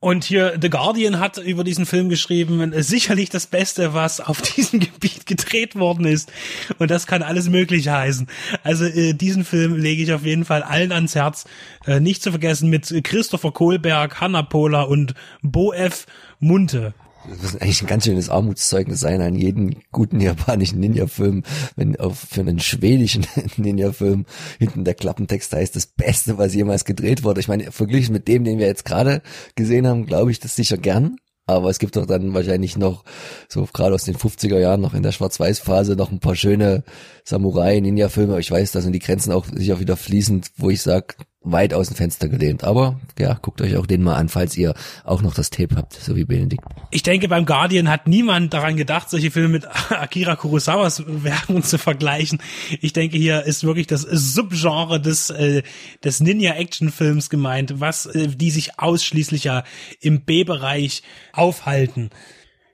Und 0.00 0.22
hier 0.22 0.56
The 0.60 0.70
Guardian 0.70 1.18
hat 1.18 1.38
über 1.38 1.64
diesen 1.64 1.84
Film 1.84 2.08
geschrieben, 2.08 2.72
sicherlich 2.82 3.30
das 3.30 3.48
Beste, 3.48 3.94
was 3.94 4.20
auf 4.20 4.40
diesem 4.56 4.78
Gebiet 4.78 5.26
gedreht 5.26 5.74
worden 5.74 6.06
ist. 6.06 6.30
Und 6.78 6.92
das 6.92 7.08
kann 7.08 7.22
alles 7.22 7.48
Mögliche 7.48 7.90
heißen. 7.92 8.28
Also 8.62 8.84
äh, 8.84 9.12
diesen 9.14 9.44
Film 9.44 9.74
lege 9.76 10.02
ich 10.04 10.12
auf 10.12 10.24
jeden 10.24 10.44
Fall 10.44 10.62
allen 10.62 10.92
ans 10.92 11.16
Herz. 11.16 11.46
Äh, 11.84 11.98
nicht 11.98 12.22
zu 12.22 12.30
vergessen 12.30 12.70
mit 12.70 12.94
Christopher 13.02 13.50
Kohlberg, 13.50 14.20
Hanna 14.20 14.42
Pohler 14.42 14.88
und 14.88 15.14
Bo 15.42 15.72
F. 15.72 16.06
Munte. 16.38 16.94
Das 17.28 17.42
muss 17.42 17.60
eigentlich 17.60 17.82
ein 17.82 17.86
ganz 17.86 18.04
schönes 18.04 18.30
Armutszeugnis 18.30 19.00
sein 19.00 19.20
an 19.20 19.34
jeden 19.34 19.82
guten 19.92 20.20
japanischen 20.20 20.80
Ninja-Film, 20.80 21.42
wenn 21.76 21.96
auf 21.96 22.18
für 22.18 22.40
einen 22.40 22.60
schwedischen 22.60 23.26
Ninja-Film 23.56 24.24
hinten 24.58 24.84
der 24.84 24.94
Klappentext 24.94 25.52
heißt, 25.52 25.76
das 25.76 25.86
Beste, 25.86 26.38
was 26.38 26.54
jemals 26.54 26.84
gedreht 26.84 27.24
wurde. 27.24 27.40
Ich 27.40 27.48
meine, 27.48 27.70
verglichen 27.70 28.12
mit 28.12 28.28
dem, 28.28 28.44
den 28.44 28.58
wir 28.58 28.66
jetzt 28.66 28.84
gerade 28.84 29.22
gesehen 29.54 29.86
haben, 29.86 30.06
glaube 30.06 30.30
ich 30.30 30.40
das 30.40 30.56
sicher 30.56 30.78
gern. 30.78 31.16
Aber 31.46 31.70
es 31.70 31.78
gibt 31.78 31.96
doch 31.96 32.04
dann 32.04 32.34
wahrscheinlich 32.34 32.76
noch, 32.76 33.04
so 33.48 33.66
gerade 33.72 33.94
aus 33.94 34.04
den 34.04 34.16
50er 34.16 34.58
Jahren, 34.58 34.82
noch 34.82 34.92
in 34.92 35.02
der 35.02 35.12
Schwarz-Weiß-Phase, 35.12 35.96
noch 35.96 36.12
ein 36.12 36.20
paar 36.20 36.36
schöne 36.36 36.84
Samurai-Ninja-Filme. 37.24 38.38
Ich 38.38 38.50
weiß, 38.50 38.72
da 38.72 38.82
sind 38.82 38.92
die 38.92 38.98
Grenzen 38.98 39.32
auch 39.32 39.46
sicher 39.46 39.80
wieder 39.80 39.96
fließend, 39.96 40.50
wo 40.58 40.68
ich 40.68 40.82
sage, 40.82 41.14
weit 41.42 41.72
aus 41.72 41.88
dem 41.88 41.96
Fenster 41.96 42.28
gelehnt. 42.28 42.64
Aber 42.64 43.00
ja, 43.18 43.34
guckt 43.34 43.60
euch 43.60 43.76
auch 43.76 43.86
den 43.86 44.02
mal 44.02 44.16
an, 44.16 44.28
falls 44.28 44.56
ihr 44.56 44.74
auch 45.04 45.22
noch 45.22 45.34
das 45.34 45.50
Tape 45.50 45.76
habt, 45.76 45.94
so 45.94 46.16
wie 46.16 46.24
Benedikt. 46.24 46.64
Ich 46.90 47.02
denke, 47.02 47.28
beim 47.28 47.46
Guardian 47.46 47.88
hat 47.88 48.08
niemand 48.08 48.52
daran 48.52 48.76
gedacht, 48.76 49.08
solche 49.10 49.30
Filme 49.30 49.48
mit 49.48 49.66
Akira 49.90 50.36
Kurosawas 50.36 51.04
Werken 51.06 51.62
zu 51.62 51.78
vergleichen. 51.78 52.40
Ich 52.80 52.92
denke, 52.92 53.16
hier 53.16 53.44
ist 53.44 53.64
wirklich 53.64 53.86
das 53.86 54.02
Subgenre 54.02 55.00
des, 55.00 55.30
äh, 55.30 55.62
des 56.04 56.20
Ninja-Action-Films 56.20 57.30
gemeint, 57.30 57.80
was 57.80 58.06
äh, 58.06 58.28
die 58.28 58.50
sich 58.50 58.78
ausschließlich 58.78 59.44
ja 59.44 59.64
im 60.00 60.22
B-Bereich 60.22 61.02
aufhalten. 61.32 62.10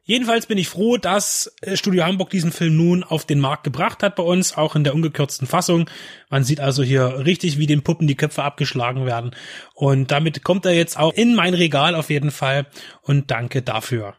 Jedenfalls 0.07 0.45
bin 0.45 0.59
ich 0.59 0.69
froh, 0.69 0.99
dass 0.99 1.55
äh, 1.63 1.77
Studio 1.77 2.05
Hamburg 2.05 2.29
diesen 2.29 2.53
Film 2.53 2.77
nun 2.77 3.05
auf 3.05 3.25
den 3.25 3.41
Markt 3.41 3.65
gebracht 3.65 4.03
hat 4.03 4.17
bei 4.17 4.23
uns, 4.23 4.55
auch 4.55 4.77
in 4.77 4.85
der 4.85 4.95
ungekürzten 4.95 5.47
Fassung. 5.47 5.89
Man 6.29 6.45
sieht 6.45 6.61
also 6.61 6.83
hier 6.83 7.25
richtig, 7.25 7.59
wie 7.59 7.67
den 7.67 7.83
Puppen 7.83 8.07
die 8.07 8.15
Köpfe 8.15 8.43
abgeschlagen 8.43 9.07
werden. 9.07 9.35
Und 9.73 10.11
damit 10.11 10.45
kommt 10.45 10.67
er 10.67 10.73
jetzt 10.73 10.99
auch 10.99 11.15
in 11.15 11.35
mein 11.35 11.55
Regal 11.55 11.95
auf 11.95 12.11
jeden 12.11 12.31
Fall. 12.31 12.67
Und 13.01 13.31
danke 13.31 13.63
dafür. 13.63 14.15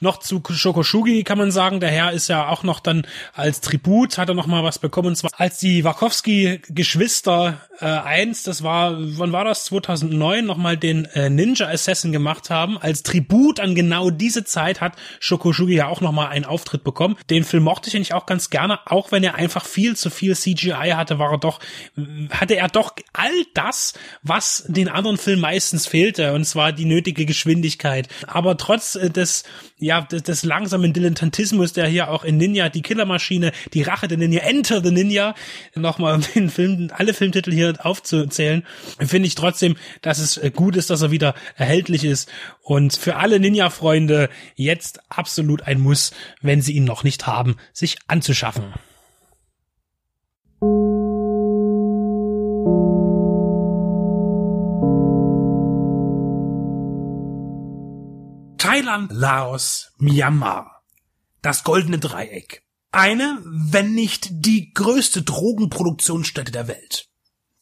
Noch 0.00 0.18
zu 0.18 0.42
Shokoshugi 0.46 1.24
kann 1.24 1.38
man 1.38 1.50
sagen, 1.50 1.80
der 1.80 1.90
Herr 1.90 2.12
ist 2.12 2.28
ja 2.28 2.48
auch 2.48 2.62
noch 2.62 2.80
dann 2.80 3.06
als 3.32 3.60
Tribut, 3.60 4.18
hat 4.18 4.28
er 4.28 4.34
noch 4.34 4.46
mal 4.46 4.62
was 4.62 4.78
bekommen, 4.78 5.08
und 5.08 5.16
zwar 5.16 5.30
als 5.38 5.58
die 5.58 5.84
Wachowski-Geschwister 5.84 7.60
äh, 7.80 7.86
eins, 7.86 8.42
das 8.42 8.62
war, 8.62 8.94
wann 8.98 9.32
war 9.32 9.44
das, 9.44 9.64
2009, 9.64 10.44
noch 10.44 10.56
mal 10.56 10.76
den 10.76 11.06
äh, 11.06 11.30
Ninja 11.30 11.68
Assassin 11.68 12.12
gemacht 12.12 12.50
haben. 12.50 12.78
Als 12.78 13.02
Tribut 13.02 13.58
an 13.58 13.74
genau 13.74 14.10
diese 14.10 14.44
Zeit 14.44 14.80
hat 14.80 14.94
Shokoshugi 15.20 15.74
ja 15.74 15.88
auch 15.88 16.00
noch 16.00 16.12
mal 16.12 16.28
einen 16.28 16.44
Auftritt 16.44 16.84
bekommen. 16.84 17.16
Den 17.30 17.44
Film 17.44 17.64
mochte 17.64 17.88
ich 17.88 17.96
eigentlich 17.96 18.14
auch 18.14 18.26
ganz 18.26 18.50
gerne, 18.50 18.80
auch 18.86 19.12
wenn 19.12 19.24
er 19.24 19.34
einfach 19.36 19.64
viel 19.64 19.96
zu 19.96 20.10
viel 20.10 20.36
CGI 20.36 20.92
hatte, 20.94 21.18
war 21.18 21.32
er 21.32 21.38
doch, 21.38 21.60
hatte 22.30 22.56
er 22.56 22.68
doch 22.68 22.94
all 23.12 23.32
das, 23.54 23.94
was 24.22 24.64
den 24.68 24.88
anderen 24.88 25.16
Filmen 25.16 25.40
meistens 25.40 25.86
fehlte, 25.86 26.32
und 26.34 26.44
zwar 26.44 26.72
die 26.72 26.84
nötige 26.84 27.24
Geschwindigkeit. 27.26 28.08
Aber 28.26 28.56
trotz 28.56 28.94
äh, 28.94 29.10
des 29.10 29.44
ja, 29.78 30.00
des, 30.00 30.22
des 30.22 30.44
langsamen 30.44 30.92
Dilettantismus, 30.92 31.72
der 31.72 31.86
hier 31.86 32.10
auch 32.10 32.24
in 32.24 32.36
Ninja, 32.36 32.68
die 32.68 32.82
Killermaschine, 32.82 33.52
die 33.72 33.82
Rache 33.82 34.08
der 34.08 34.18
Ninja, 34.18 34.40
Enter 34.40 34.82
the 34.82 34.90
Ninja, 34.90 35.34
nochmal 35.74 36.20
den 36.34 36.50
Film, 36.50 36.90
alle 36.94 37.14
Filmtitel 37.14 37.52
hier 37.52 37.74
aufzuzählen, 37.84 38.64
finde 38.98 39.26
ich 39.26 39.34
trotzdem, 39.34 39.76
dass 40.02 40.18
es 40.18 40.36
äh, 40.36 40.50
gut 40.50 40.76
ist, 40.76 40.90
dass 40.90 41.02
er 41.02 41.10
wieder 41.10 41.34
erhältlich 41.56 42.04
ist 42.04 42.30
und 42.62 42.94
für 42.94 43.16
alle 43.16 43.40
Ninja-Freunde 43.40 44.28
jetzt 44.56 45.00
absolut 45.08 45.62
ein 45.62 45.80
Muss, 45.80 46.12
wenn 46.40 46.62
sie 46.62 46.72
ihn 46.72 46.84
noch 46.84 47.04
nicht 47.04 47.26
haben, 47.26 47.56
sich 47.72 47.96
anzuschaffen. 48.06 48.64
Thailand, 58.74 59.12
Laos, 59.12 59.92
Myanmar. 59.98 60.82
Das 61.42 61.62
goldene 61.62 62.00
Dreieck. 62.00 62.64
Eine, 62.90 63.38
wenn 63.44 63.94
nicht 63.94 64.26
die 64.32 64.74
größte 64.74 65.22
Drogenproduktionsstätte 65.22 66.50
der 66.50 66.66
Welt. 66.66 67.06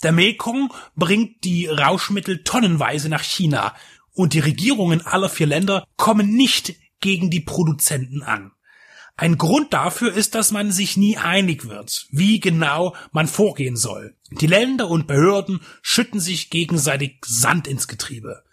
Der 0.02 0.12
Mekong 0.12 0.72
bringt 0.96 1.44
die 1.44 1.66
Rauschmittel 1.66 2.44
tonnenweise 2.44 3.10
nach 3.10 3.24
China 3.24 3.74
und 4.14 4.32
die 4.32 4.38
Regierungen 4.38 5.06
aller 5.06 5.28
vier 5.28 5.48
Länder 5.48 5.84
kommen 5.98 6.34
nicht 6.34 6.76
gegen 7.00 7.28
die 7.28 7.40
Produzenten 7.40 8.22
an. 8.22 8.52
Ein 9.14 9.36
Grund 9.36 9.74
dafür 9.74 10.14
ist, 10.14 10.34
dass 10.34 10.50
man 10.50 10.72
sich 10.72 10.96
nie 10.96 11.18
einig 11.18 11.68
wird, 11.68 12.06
wie 12.08 12.40
genau 12.40 12.96
man 13.10 13.28
vorgehen 13.28 13.76
soll. 13.76 14.16
Die 14.30 14.46
Länder 14.46 14.88
und 14.88 15.08
Behörden 15.08 15.60
schütten 15.82 16.20
sich 16.20 16.48
gegenseitig 16.48 17.18
Sand 17.26 17.68
ins 17.68 17.86
Getriebe. 17.86 18.44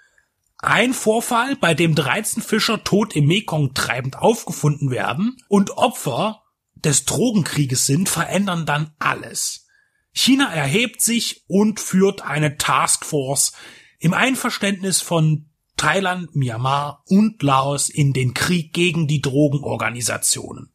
Ein 0.61 0.93
Vorfall, 0.93 1.55
bei 1.55 1.73
dem 1.73 1.95
13 1.95 2.43
Fischer 2.43 2.83
tot 2.83 3.15
im 3.15 3.27
Mekong 3.27 3.73
treibend 3.73 4.17
aufgefunden 4.17 4.91
werden 4.91 5.37
und 5.47 5.71
Opfer 5.77 6.43
des 6.75 7.05
Drogenkrieges 7.05 7.85
sind, 7.85 8.09
verändern 8.09 8.65
dann 8.65 8.91
alles. 8.99 9.67
China 10.11 10.51
erhebt 10.53 11.01
sich 11.01 11.45
und 11.47 11.79
führt 11.79 12.23
eine 12.23 12.57
Taskforce 12.57 13.53
im 13.99 14.13
Einverständnis 14.13 15.01
von 15.01 15.49
Thailand, 15.77 16.35
Myanmar 16.35 17.03
und 17.07 17.41
Laos 17.41 17.87
in 17.87 18.11
den 18.11 18.33
Krieg 18.33 18.73
gegen 18.73 19.07
die 19.07 19.21
Drogenorganisationen. 19.21 20.73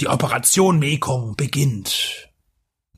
Die 0.00 0.08
Operation 0.08 0.78
Mekong 0.78 1.36
beginnt. 1.36 2.30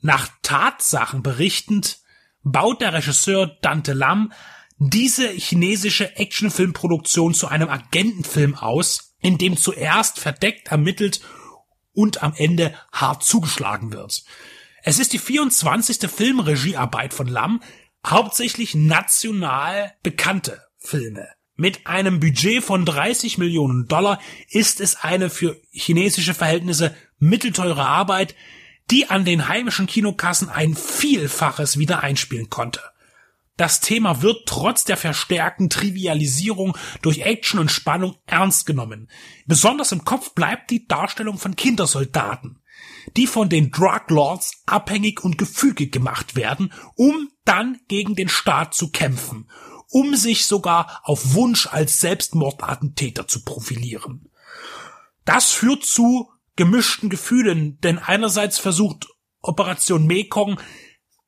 Nach 0.01 0.29
Tatsachen 0.41 1.21
berichtend 1.21 1.99
baut 2.43 2.79
der 2.79 2.93
Regisseur 2.93 3.57
Dante 3.61 3.91
Lam 3.91 4.31
diese 4.79 5.27
chinesische 5.29 6.15
Actionfilmproduktion 6.15 7.33
zu 7.33 7.47
einem 7.47 7.69
Agentenfilm 7.69 8.55
aus, 8.55 9.15
in 9.19 9.37
dem 9.37 9.57
zuerst 9.57 10.19
verdeckt 10.19 10.69
ermittelt 10.69 11.21
und 11.93 12.23
am 12.23 12.33
Ende 12.35 12.73
hart 12.91 13.23
zugeschlagen 13.23 13.91
wird. 13.91 14.23
Es 14.83 14.97
ist 14.97 15.11
die 15.11 15.19
24. 15.19 16.09
Filmregiearbeit 16.09 17.13
von 17.13 17.27
Lam, 17.27 17.61
hauptsächlich 18.07 18.73
national 18.73 19.93
bekannte 20.01 20.61
Filme. 20.77 21.27
Mit 21.55 21.85
einem 21.85 22.21
Budget 22.21 22.63
von 22.63 22.85
30 22.85 23.37
Millionen 23.37 23.87
Dollar 23.87 24.21
ist 24.49 24.79
es 24.79 24.95
eine 24.95 25.29
für 25.29 25.57
chinesische 25.71 26.33
Verhältnisse 26.33 26.95
mittelteure 27.17 27.85
Arbeit, 27.85 28.33
die 28.89 29.09
an 29.09 29.25
den 29.25 29.49
heimischen 29.49 29.85
Kinokassen 29.85 30.47
ein 30.47 30.73
Vielfaches 30.73 31.77
wieder 31.77 32.01
einspielen 32.01 32.49
konnte. 32.49 32.79
Das 33.59 33.81
Thema 33.81 34.21
wird 34.21 34.45
trotz 34.45 34.85
der 34.85 34.95
verstärkten 34.95 35.69
Trivialisierung 35.69 36.77
durch 37.01 37.23
Action 37.23 37.59
und 37.59 37.69
Spannung 37.69 38.15
ernst 38.25 38.65
genommen. 38.65 39.09
Besonders 39.47 39.91
im 39.91 40.05
Kopf 40.05 40.33
bleibt 40.33 40.71
die 40.71 40.87
Darstellung 40.87 41.37
von 41.37 41.57
Kindersoldaten, 41.57 42.61
die 43.17 43.27
von 43.27 43.49
den 43.49 43.69
Drug 43.69 44.03
Lords 44.07 44.63
abhängig 44.65 45.25
und 45.25 45.37
gefügig 45.37 45.91
gemacht 45.91 46.37
werden, 46.37 46.71
um 46.95 47.27
dann 47.43 47.81
gegen 47.89 48.15
den 48.15 48.29
Staat 48.29 48.75
zu 48.75 48.91
kämpfen, 48.91 49.49
um 49.89 50.15
sich 50.15 50.45
sogar 50.45 51.01
auf 51.03 51.33
Wunsch 51.33 51.67
als 51.67 51.99
Selbstmordattentäter 51.99 53.27
zu 53.27 53.43
profilieren. 53.43 54.29
Das 55.25 55.51
führt 55.51 55.83
zu 55.83 56.31
gemischten 56.55 57.09
Gefühlen, 57.09 57.77
denn 57.81 57.99
einerseits 57.99 58.57
versucht 58.57 59.09
Operation 59.41 60.05
Mekong 60.05 60.61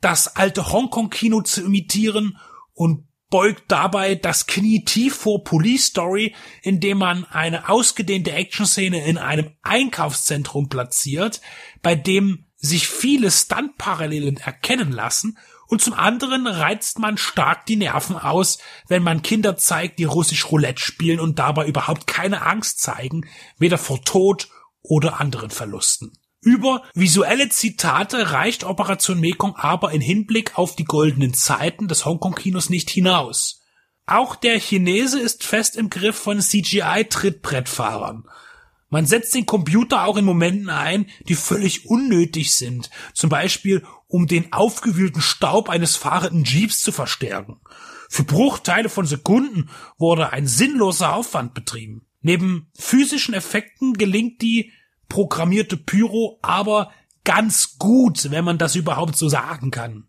das 0.01 0.35
alte 0.35 0.71
Hongkong-Kino 0.71 1.41
zu 1.41 1.63
imitieren 1.63 2.37
und 2.73 3.07
beugt 3.29 3.63
dabei 3.69 4.15
das 4.15 4.45
Knie 4.45 4.83
tief 4.83 5.15
vor 5.15 5.43
Police 5.43 5.85
Story, 5.85 6.35
indem 6.63 6.97
man 6.97 7.23
eine 7.25 7.69
ausgedehnte 7.69 8.33
Actionszene 8.33 9.05
in 9.05 9.17
einem 9.17 9.51
Einkaufszentrum 9.61 10.67
platziert, 10.67 11.41
bei 11.81 11.95
dem 11.95 12.45
sich 12.57 12.87
viele 12.87 13.31
Stuntparallelen 13.31 14.37
erkennen 14.37 14.91
lassen 14.91 15.37
und 15.71 15.81
zum 15.81 15.93
anderen 15.93 16.47
reizt 16.47 16.99
man 16.99 17.17
stark 17.17 17.65
die 17.65 17.77
Nerven 17.77 18.17
aus, 18.17 18.57
wenn 18.89 19.03
man 19.03 19.21
Kinder 19.21 19.55
zeigt, 19.55 19.99
die 19.99 20.03
russisch 20.03 20.51
Roulette 20.51 20.83
spielen 20.83 21.21
und 21.21 21.39
dabei 21.39 21.65
überhaupt 21.65 22.07
keine 22.07 22.41
Angst 22.41 22.81
zeigen, 22.81 23.25
weder 23.57 23.77
vor 23.77 24.03
Tod 24.03 24.49
oder 24.81 25.21
anderen 25.21 25.49
Verlusten. 25.49 26.11
Über 26.43 26.81
visuelle 26.95 27.49
Zitate 27.49 28.31
reicht 28.31 28.63
Operation 28.63 29.19
Mekong 29.19 29.55
aber 29.55 29.91
in 29.91 30.01
Hinblick 30.01 30.57
auf 30.57 30.75
die 30.75 30.85
goldenen 30.85 31.35
Zeiten 31.35 31.87
des 31.87 32.05
Hongkong-Kinos 32.05 32.71
nicht 32.71 32.89
hinaus. 32.89 33.61
Auch 34.07 34.35
der 34.35 34.59
Chinese 34.59 35.19
ist 35.19 35.43
fest 35.43 35.77
im 35.77 35.91
Griff 35.91 36.15
von 36.15 36.41
CGI-Trittbrettfahrern. 36.41 38.27
Man 38.89 39.05
setzt 39.05 39.35
den 39.35 39.45
Computer 39.45 40.03
auch 40.05 40.17
in 40.17 40.25
Momenten 40.25 40.69
ein, 40.69 41.05
die 41.29 41.35
völlig 41.35 41.85
unnötig 41.85 42.55
sind, 42.55 42.89
zum 43.13 43.29
Beispiel 43.29 43.85
um 44.07 44.25
den 44.25 44.51
aufgewühlten 44.51 45.21
Staub 45.21 45.69
eines 45.69 45.95
fahrenden 45.95 46.43
Jeeps 46.43 46.81
zu 46.81 46.91
verstärken. 46.91 47.61
Für 48.09 48.23
Bruchteile 48.23 48.89
von 48.89 49.05
Sekunden 49.05 49.69
wurde 49.97 50.33
ein 50.33 50.47
sinnloser 50.47 51.15
Aufwand 51.15 51.53
betrieben. 51.53 52.05
Neben 52.21 52.67
physischen 52.77 53.33
Effekten 53.33 53.93
gelingt 53.93 54.41
die 54.41 54.73
programmierte 55.11 55.75
Pyro 55.75 56.39
aber 56.41 56.89
ganz 57.25 57.77
gut, 57.77 58.31
wenn 58.31 58.45
man 58.45 58.57
das 58.57 58.77
überhaupt 58.77 59.17
so 59.17 59.27
sagen 59.27 59.69
kann. 59.69 60.07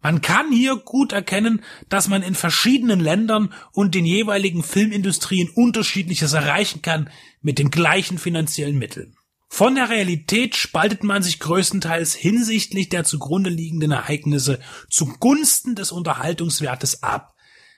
Man 0.00 0.20
kann 0.20 0.52
hier 0.52 0.76
gut 0.76 1.12
erkennen, 1.12 1.60
dass 1.88 2.06
man 2.06 2.22
in 2.22 2.36
verschiedenen 2.36 3.00
Ländern 3.00 3.52
und 3.72 3.96
den 3.96 4.04
jeweiligen 4.04 4.62
Filmindustrien 4.62 5.48
unterschiedliches 5.48 6.34
erreichen 6.34 6.82
kann 6.82 7.10
mit 7.40 7.58
den 7.58 7.70
gleichen 7.70 8.18
finanziellen 8.18 8.78
Mitteln. 8.78 9.16
Von 9.48 9.74
der 9.74 9.88
Realität 9.88 10.54
spaltet 10.54 11.02
man 11.02 11.24
sich 11.24 11.40
größtenteils 11.40 12.14
hinsichtlich 12.14 12.90
der 12.90 13.02
zugrunde 13.02 13.50
liegenden 13.50 13.90
Ereignisse 13.90 14.60
zugunsten 14.88 15.74
des 15.74 15.90
Unterhaltungswertes 15.90 17.02
ab. 17.02 17.34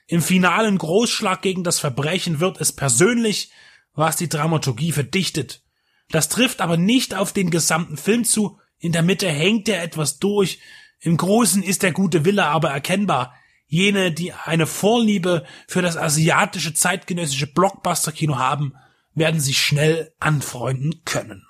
Im 0.09 0.21
finalen 0.21 0.77
Großschlag 0.77 1.41
gegen 1.41 1.65
das 1.65 1.79
Verbrechen 1.79 2.39
wird 2.39 2.61
es 2.61 2.73
persönlich, 2.73 3.51
was 3.95 4.17
die 4.17 4.29
Dramaturgie 4.29 4.93
verdichtet. 4.93 5.63
Das 6.11 6.29
trifft 6.29 6.61
aber 6.61 6.77
nicht 6.77 7.15
auf 7.15 7.33
den 7.33 7.51
gesamten 7.51 7.97
Film 7.97 8.25
zu, 8.25 8.59
in 8.79 8.93
der 8.93 9.03
Mitte 9.03 9.29
hängt 9.29 9.69
er 9.69 9.83
etwas 9.83 10.19
durch, 10.19 10.61
im 11.01 11.17
Großen 11.17 11.63
ist 11.63 11.83
der 11.83 11.93
gute 11.93 12.25
Wille 12.25 12.47
aber 12.47 12.71
erkennbar. 12.71 13.35
Jene, 13.67 14.13
die 14.13 14.33
eine 14.33 14.67
Vorliebe 14.67 15.45
für 15.67 15.83
das 15.83 15.97
asiatische 15.97 16.73
zeitgenössische 16.73 17.53
Blockbuster-Kino 17.53 18.39
haben, 18.39 18.75
werden 19.15 19.41
sich 19.41 19.59
schnell 19.59 20.13
anfreunden 20.21 21.03
können. 21.05 21.47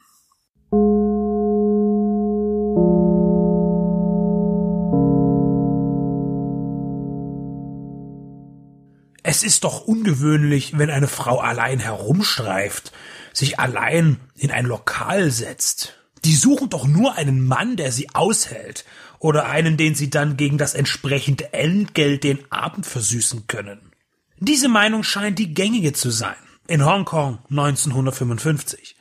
Es 9.23 9.43
ist 9.43 9.65
doch 9.65 9.81
ungewöhnlich, 9.83 10.79
wenn 10.79 10.89
eine 10.89 11.09
Frau 11.09 11.39
allein 11.41 11.81
herumstreift, 11.81 12.93
sich 13.37 13.59
allein 13.59 14.19
in 14.37 14.51
ein 14.51 14.67
Lokal 14.67 15.31
setzt. 15.31 15.95
Die 16.25 16.35
suchen 16.35 16.71
doch 16.71 16.87
nur 16.87 17.17
einen 17.17 17.47
Mann, 17.47 17.77
der 17.77 17.93
sie 17.93 18.09
aushält, 18.15 18.85
oder 19.19 19.47
einen, 19.47 19.77
den 19.77 19.95
sie 19.95 20.11
dann 20.11 20.37
gegen 20.37 20.59
das 20.59 20.75
entsprechende 20.75 21.53
Entgelt 21.53 22.25
den 22.25 22.51
Abend 22.51 22.87
versüßen 22.87 23.47
können. 23.47 23.93
Diese 24.39 24.69
Meinung 24.69 25.03
scheint 25.03 25.39
die 25.39 25.55
gängige 25.55 25.93
zu 25.93 26.11
sein. 26.11 26.37
In 26.67 26.85
Hongkong 26.85 27.39
1955. 27.51 28.97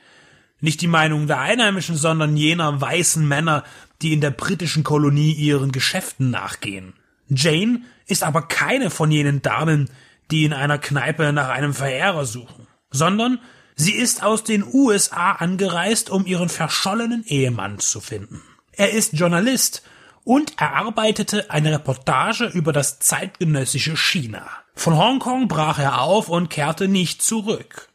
Nicht 0.61 0.81
die 0.81 0.87
Meinung 0.87 1.27
der 1.27 1.39
Einheimischen, 1.39 1.95
sondern 1.95 2.37
jener 2.37 2.79
weißen 2.79 3.27
Männer, 3.27 3.63
die 4.01 4.13
in 4.13 4.21
der 4.21 4.31
britischen 4.31 4.83
Kolonie 4.83 5.33
ihren 5.33 5.71
Geschäften 5.71 6.29
nachgehen. 6.29 6.93
Jane 7.27 7.81
ist 8.07 8.23
aber 8.23 8.43
keine 8.43 8.89
von 8.89 9.11
jenen 9.11 9.41
Damen, 9.41 9.89
die 10.31 10.43
in 10.43 10.53
einer 10.53 10.77
Kneipe 10.77 11.33
nach 11.33 11.49
einem 11.49 11.73
Verehrer 11.73 12.25
suchen, 12.25 12.67
sondern 12.91 13.39
sie 13.75 13.93
ist 13.93 14.23
aus 14.23 14.43
den 14.43 14.63
USA 14.63 15.33
angereist, 15.33 16.09
um 16.09 16.25
ihren 16.25 16.49
verschollenen 16.49 17.23
Ehemann 17.25 17.79
zu 17.79 18.01
finden. 18.01 18.41
Er 18.71 18.91
ist 18.91 19.13
Journalist 19.13 19.83
und 20.23 20.59
erarbeitete 20.59 21.49
eine 21.51 21.71
Reportage 21.71 22.45
über 22.45 22.73
das 22.73 22.99
zeitgenössische 22.99 23.95
China. 23.95 24.45
Von 24.73 24.97
Hongkong 24.97 25.47
brach 25.47 25.79
er 25.79 26.01
auf 26.01 26.29
und 26.29 26.49
kehrte 26.49 26.87
nicht 26.87 27.21
zurück. 27.21 27.89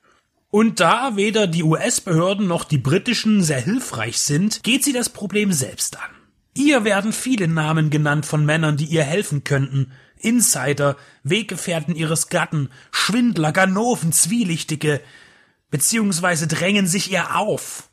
Und 0.50 0.80
da 0.80 1.16
weder 1.16 1.46
die 1.46 1.62
US-Behörden 1.62 2.46
noch 2.46 2.64
die 2.64 2.78
britischen 2.78 3.42
sehr 3.42 3.60
hilfreich 3.60 4.18
sind, 4.20 4.62
geht 4.62 4.82
sie 4.82 4.92
das 4.92 5.08
Problem 5.08 5.52
selbst 5.52 5.96
an. 5.96 6.10
Ihr 6.54 6.84
werden 6.84 7.12
viele 7.12 7.46
Namen 7.46 7.90
genannt 7.90 8.26
von 8.26 8.44
Männern, 8.44 8.76
die 8.76 8.86
ihr 8.86 9.04
helfen 9.04 9.44
könnten. 9.44 9.92
Insider, 10.18 10.96
Weggefährten 11.22 11.94
ihres 11.94 12.28
Gatten, 12.28 12.70
Schwindler, 12.90 13.52
Ganoven, 13.52 14.12
Zwielichtige, 14.12 15.00
beziehungsweise 15.70 16.46
drängen 16.46 16.86
sich 16.86 17.10
ihr 17.10 17.36
auf. 17.36 17.90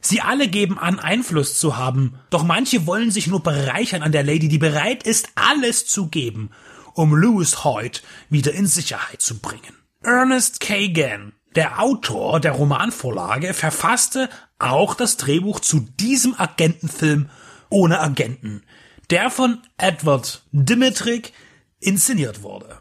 Sie 0.00 0.20
alle 0.20 0.48
geben 0.48 0.78
an, 0.78 1.00
Einfluss 1.00 1.58
zu 1.58 1.76
haben, 1.76 2.18
doch 2.30 2.44
manche 2.44 2.86
wollen 2.86 3.10
sich 3.10 3.26
nur 3.26 3.42
bereichern 3.42 4.02
an 4.02 4.12
der 4.12 4.22
Lady, 4.22 4.48
die 4.48 4.58
bereit 4.58 5.02
ist, 5.02 5.30
alles 5.34 5.86
zu 5.86 6.08
geben, 6.08 6.50
um 6.94 7.14
Louis 7.14 7.64
Hoyt 7.64 8.02
wieder 8.30 8.52
in 8.52 8.66
Sicherheit 8.66 9.20
zu 9.20 9.38
bringen. 9.38 9.76
Ernest 10.02 10.60
Kagan, 10.60 11.32
der 11.56 11.80
Autor 11.82 12.38
der 12.38 12.52
Romanvorlage, 12.52 13.54
verfasste 13.54 14.30
auch 14.58 14.94
das 14.94 15.16
Drehbuch 15.16 15.60
zu 15.60 15.80
diesem 15.80 16.38
Agentenfilm 16.38 17.28
ohne 17.68 18.00
Agenten, 18.00 18.62
der 19.10 19.30
von 19.30 19.58
Edward 19.76 20.42
Dimitrik 20.52 21.32
inszeniert 21.80 22.42
wurde. 22.42 22.78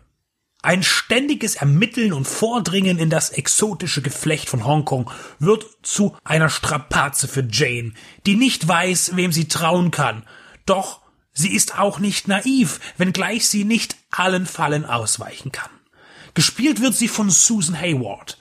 Ein 0.67 0.83
ständiges 0.83 1.55
Ermitteln 1.55 2.11
und 2.11 2.27
Vordringen 2.27 2.99
in 2.99 3.09
das 3.09 3.29
exotische 3.29 4.01
Geflecht 4.01 4.49
von 4.49 4.65
Hongkong 4.65 5.09
wird 5.39 5.65
zu 5.81 6.17
einer 6.25 6.49
Strapaze 6.49 7.29
für 7.29 7.47
Jane, 7.49 7.93
die 8.25 8.35
nicht 8.35 8.67
weiß, 8.67 9.15
wem 9.15 9.31
sie 9.31 9.47
trauen 9.47 9.91
kann. 9.91 10.23
Doch 10.65 10.99
sie 11.31 11.53
ist 11.53 11.79
auch 11.79 11.99
nicht 11.99 12.27
naiv, 12.27 12.81
wenngleich 12.97 13.47
sie 13.47 13.63
nicht 13.63 13.95
allen 14.11 14.45
Fallen 14.45 14.85
ausweichen 14.85 15.53
kann. 15.53 15.71
Gespielt 16.33 16.81
wird 16.81 16.95
sie 16.95 17.07
von 17.07 17.29
Susan 17.29 17.79
Hayward. 17.79 18.37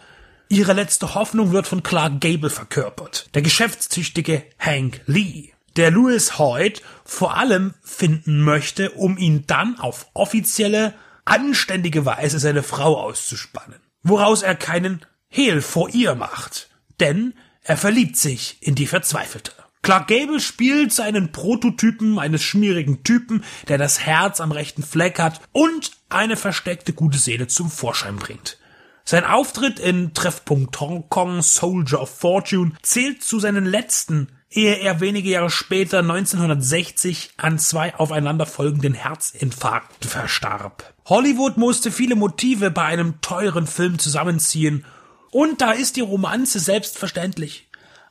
Ihre 0.48 0.72
letzte 0.72 1.14
Hoffnung 1.14 1.52
wird 1.52 1.68
von 1.68 1.84
Clark 1.84 2.20
Gable 2.20 2.50
verkörpert, 2.50 3.30
der 3.34 3.42
geschäftstüchtige 3.42 4.42
Hank 4.58 5.00
Lee, 5.06 5.52
der 5.76 5.92
Louis 5.92 6.40
Hoyt 6.40 6.82
vor 7.04 7.36
allem 7.36 7.74
finden 7.84 8.42
möchte, 8.42 8.90
um 8.90 9.16
ihn 9.16 9.44
dann 9.46 9.78
auf 9.78 10.08
offizielle 10.12 10.92
anständige 11.26 12.06
Weise 12.06 12.38
seine 12.38 12.62
Frau 12.62 12.98
auszuspannen, 12.98 13.80
woraus 14.02 14.42
er 14.42 14.54
keinen 14.54 15.04
Hehl 15.28 15.60
vor 15.60 15.90
ihr 15.90 16.14
macht, 16.14 16.70
denn 17.00 17.34
er 17.62 17.76
verliebt 17.76 18.16
sich 18.16 18.56
in 18.60 18.74
die 18.74 18.86
Verzweifelte. 18.86 19.52
Clark 19.82 20.08
Gable 20.08 20.40
spielt 20.40 20.92
seinen 20.92 21.30
Prototypen 21.30 22.18
eines 22.18 22.42
schmierigen 22.42 23.04
Typen, 23.04 23.44
der 23.68 23.78
das 23.78 24.00
Herz 24.00 24.40
am 24.40 24.50
rechten 24.50 24.82
Fleck 24.82 25.18
hat 25.18 25.40
und 25.52 25.92
eine 26.08 26.36
versteckte 26.36 26.92
gute 26.92 27.18
Seele 27.18 27.46
zum 27.46 27.70
Vorschein 27.70 28.16
bringt. 28.16 28.58
Sein 29.04 29.24
Auftritt 29.24 29.78
in 29.78 30.14
Treffpunkt 30.14 30.80
Hong 30.80 31.08
Kong 31.08 31.40
Soldier 31.40 32.00
of 32.00 32.10
Fortune 32.10 32.72
zählt 32.82 33.22
zu 33.22 33.38
seinen 33.38 33.64
letzten 33.64 34.35
ehe 34.56 34.76
er 34.76 35.00
wenige 35.00 35.30
Jahre 35.30 35.50
später 35.50 35.98
1960 35.98 37.30
an 37.36 37.58
zwei 37.58 37.94
aufeinanderfolgenden 37.94 38.94
Herzinfarkten 38.94 40.08
verstarb. 40.08 40.94
Hollywood 41.04 41.56
musste 41.56 41.92
viele 41.92 42.16
Motive 42.16 42.70
bei 42.70 42.84
einem 42.84 43.20
teuren 43.20 43.66
Film 43.66 43.98
zusammenziehen, 43.98 44.84
und 45.30 45.60
da 45.60 45.72
ist 45.72 45.96
die 45.96 46.00
Romanze 46.00 46.60
selbstverständlich. 46.60 47.68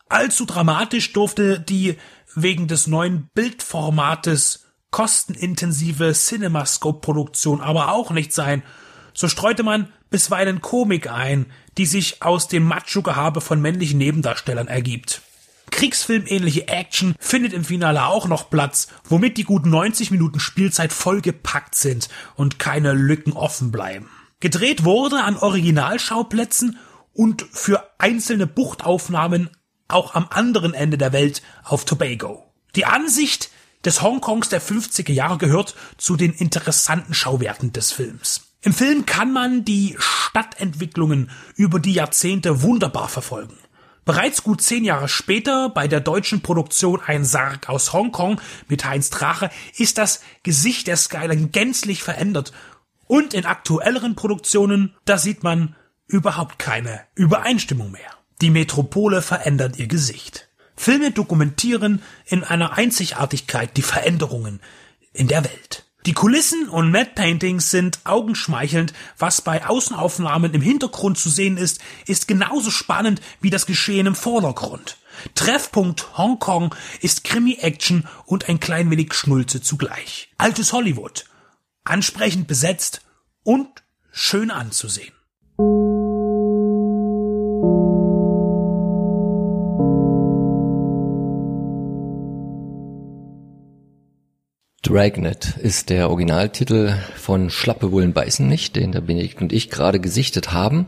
Allzu 0.10 0.46
dramatisch 0.46 1.12
durfte 1.14 1.60
die 1.60 1.98
wegen 2.36 2.68
des 2.68 2.86
neuen 2.86 3.30
Bildformates 3.34 4.66
kostenintensive 4.92 6.14
Cinemascope-Produktion 6.14 7.62
aber 7.62 7.92
auch 7.92 8.12
nicht 8.12 8.32
sein. 8.32 8.62
So 9.14 9.28
streute 9.28 9.64
man 9.64 9.92
bisweilen 10.12 10.62
Komik 10.62 11.10
ein, 11.10 11.48
die 11.78 11.86
sich 11.86 12.22
aus 12.22 12.48
dem 12.48 12.64
Macho-Gehabe 12.64 13.42
von 13.42 13.60
männlichen 13.62 13.98
Nebendarstellern 13.98 14.68
ergibt. 14.68 15.22
Kriegsfilmähnliche 15.72 16.68
Action 16.68 17.16
findet 17.20 17.54
im 17.54 17.66
Finale 17.66 18.06
auch 18.06 18.28
noch 18.28 18.50
Platz, 18.50 18.88
womit 19.04 19.38
die 19.38 19.44
gut 19.44 19.66
90 19.66 20.12
Minuten 20.12 20.40
Spielzeit 20.40 20.94
vollgepackt 20.94 21.76
sind 21.76 22.10
und 22.36 22.60
keine 22.60 22.94
Lücken 22.94 23.34
offen 23.34 23.72
bleiben. 23.72 24.10
Gedreht 24.40 24.84
wurde 24.84 25.24
an 25.24 25.38
Originalschauplätzen 25.38 26.78
und 27.14 27.46
für 27.52 27.90
einzelne 27.98 28.48
Buchtaufnahmen 28.48 29.50
auch 29.88 30.16
am 30.16 30.28
anderen 30.30 30.74
Ende 30.74 30.98
der 30.98 31.14
Welt 31.14 31.42
auf 31.64 31.86
Tobago. 31.86 32.44
Die 32.76 32.86
Ansicht 32.86 33.50
des 33.86 34.02
Hongkongs 34.02 34.50
der 34.50 34.62
50er 34.62 35.12
Jahre 35.14 35.38
gehört 35.38 35.76
zu 35.98 36.16
den 36.16 36.34
interessanten 36.34 37.14
Schauwerten 37.14 37.72
des 37.72 37.92
Films. 37.92 38.42
Im 38.62 38.74
Film 38.74 39.06
kann 39.06 39.32
man 39.32 39.64
die 39.64 39.96
Stadtentwicklungen 40.00 41.30
über 41.56 41.80
die 41.80 41.94
Jahrzehnte 41.94 42.64
wunderbar 42.64 43.08
verfolgen. 43.10 43.58
Bereits 44.06 44.44
gut 44.44 44.62
zehn 44.62 44.86
Jahre 44.86 45.10
später, 45.10 45.70
bei 45.70 45.88
der 45.88 46.00
deutschen 46.00 46.42
Produktion 46.42 47.02
Ein 47.06 47.26
Sarg 47.26 47.70
aus 47.70 47.92
Hongkong 47.92 48.40
mit 48.68 48.86
Heinz 48.86 49.10
Drache, 49.10 49.50
ist 49.78 49.98
das 49.98 50.22
Gesicht 50.44 50.86
der 50.86 50.96
Skyline 50.96 51.48
gänzlich 51.48 52.04
verändert. 52.04 52.54
Und 53.08 53.34
in 53.34 53.46
aktuelleren 53.46 54.16
Produktionen, 54.16 54.96
da 55.06 55.18
sieht 55.18 55.44
man 55.44 55.76
überhaupt 56.08 56.60
keine 56.60 57.02
Übereinstimmung 57.16 57.92
mehr. 57.92 58.12
Die 58.42 58.52
Metropole 58.52 59.24
verändert 59.24 59.78
ihr 59.78 59.88
Gesicht. 59.88 60.50
Filme 60.76 61.12
dokumentieren 61.12 62.04
in 62.26 62.44
einer 62.44 62.74
Einzigartigkeit 62.74 63.76
die 63.76 63.82
Veränderungen 63.82 64.60
in 65.14 65.28
der 65.28 65.44
Welt. 65.44 65.85
Die 66.06 66.14
Kulissen 66.14 66.70
und 66.70 66.92
Matte 66.92 67.14
Paintings 67.16 67.72
sind 67.72 68.00
augenschmeichelnd. 68.04 68.94
Was 69.18 69.42
bei 69.42 69.66
Außenaufnahmen 69.66 70.54
im 70.54 70.62
Hintergrund 70.62 71.18
zu 71.18 71.32
sehen 71.32 71.58
ist, 71.58 71.82
ist 72.06 72.28
genauso 72.28 72.70
spannend 72.70 73.22
wie 73.42 73.50
das 73.50 73.66
Geschehen 73.66 74.06
im 74.06 74.14
Vordergrund. 74.14 74.98
Treffpunkt 75.34 76.16
Hongkong 76.16 76.76
ist 77.02 77.24
Krimi-Action 77.24 78.08
und 78.26 78.48
ein 78.48 78.60
klein 78.60 78.92
wenig 78.92 79.16
Schnulze 79.16 79.62
zugleich. 79.62 80.30
Altes 80.38 80.74
Hollywood. 80.74 81.26
Ansprechend 81.86 82.48
besetzt 82.48 83.02
und 83.42 83.68
schön 84.12 84.52
anzusehen. 84.52 85.15
Dragnet 94.86 95.58
ist 95.58 95.90
der 95.90 96.12
Originaltitel 96.12 96.94
von 97.16 97.50
Schlappe 97.50 97.88
Bullen 97.88 98.14
beißen 98.14 98.48
nicht, 98.48 98.76
den 98.76 98.92
der 98.92 99.02
Benedikt 99.02 99.42
und 99.42 99.52
ich 99.52 99.72
gerade 99.72 100.00
gesichtet 100.00 100.54
haben. 100.54 100.88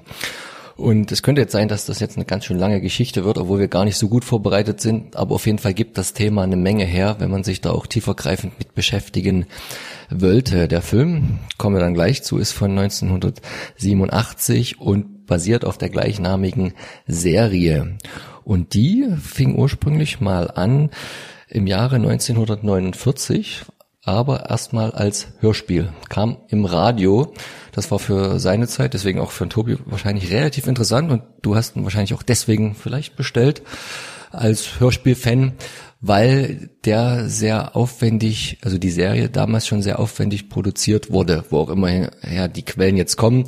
Und 0.75 1.11
es 1.11 1.23
könnte 1.23 1.41
jetzt 1.41 1.51
sein, 1.51 1.67
dass 1.67 1.87
das 1.87 1.99
jetzt 1.99 2.15
eine 2.15 2.25
ganz 2.25 2.45
schön 2.45 2.59
lange 2.59 2.79
Geschichte 2.79 3.25
wird, 3.25 3.39
obwohl 3.39 3.57
wir 3.57 3.67
gar 3.67 3.85
nicht 3.85 3.97
so 3.97 4.07
gut 4.07 4.23
vorbereitet 4.23 4.81
sind. 4.81 5.15
Aber 5.15 5.33
auf 5.33 5.47
jeden 5.47 5.57
Fall 5.57 5.73
gibt 5.73 5.97
das 5.97 6.13
Thema 6.13 6.43
eine 6.43 6.57
Menge 6.57 6.85
her, 6.85 7.15
wenn 7.17 7.31
man 7.31 7.43
sich 7.43 7.59
da 7.59 7.71
auch 7.71 7.87
tiefergreifend 7.87 8.59
mit 8.59 8.75
beschäftigen 8.75 9.47
wollte. 10.11 10.67
Der 10.67 10.83
Film, 10.83 11.39
kommen 11.57 11.75
wir 11.75 11.81
dann 11.81 11.95
gleich 11.95 12.21
zu, 12.21 12.37
ist 12.37 12.51
von 12.51 12.77
1987 12.77 14.79
und 14.79 15.25
basiert 15.25 15.65
auf 15.65 15.79
der 15.79 15.89
gleichnamigen 15.89 16.73
Serie. 17.07 17.97
Und 18.43 18.75
die 18.75 19.07
fing 19.19 19.55
ursprünglich 19.55 20.21
mal 20.21 20.51
an 20.51 20.91
im 21.49 21.65
Jahre 21.65 21.95
1949 21.95 23.65
aber 24.07 24.49
erstmal 24.49 24.91
als 24.91 25.27
Hörspiel. 25.39 25.89
Kam 26.09 26.37
im 26.47 26.65
Radio. 26.65 27.33
Das 27.73 27.91
war 27.91 27.99
für 27.99 28.39
seine 28.39 28.67
Zeit, 28.67 28.93
deswegen 28.93 29.19
auch 29.19 29.31
für 29.31 29.49
Tobi 29.49 29.77
wahrscheinlich 29.85 30.31
relativ 30.31 30.65
interessant 30.65 31.11
und 31.11 31.23
du 31.41 31.55
hast 31.55 31.75
ihn 31.75 31.83
wahrscheinlich 31.83 32.13
auch 32.13 32.23
deswegen 32.23 32.73
vielleicht 32.73 33.15
bestellt 33.15 33.61
als 34.31 34.79
Hörspielfan, 34.79 35.53
weil 35.99 36.69
der 36.85 37.29
sehr 37.29 37.75
aufwendig, 37.75 38.59
also 38.61 38.77
die 38.77 38.91
Serie 38.91 39.29
damals 39.29 39.67
schon 39.67 39.81
sehr 39.81 39.99
aufwendig 39.99 40.49
produziert 40.49 41.11
wurde, 41.11 41.43
wo 41.49 41.59
auch 41.59 41.69
immer 41.69 41.89
ja, 41.91 42.47
die 42.47 42.63
Quellen 42.63 42.97
jetzt 42.97 43.17
kommen 43.17 43.45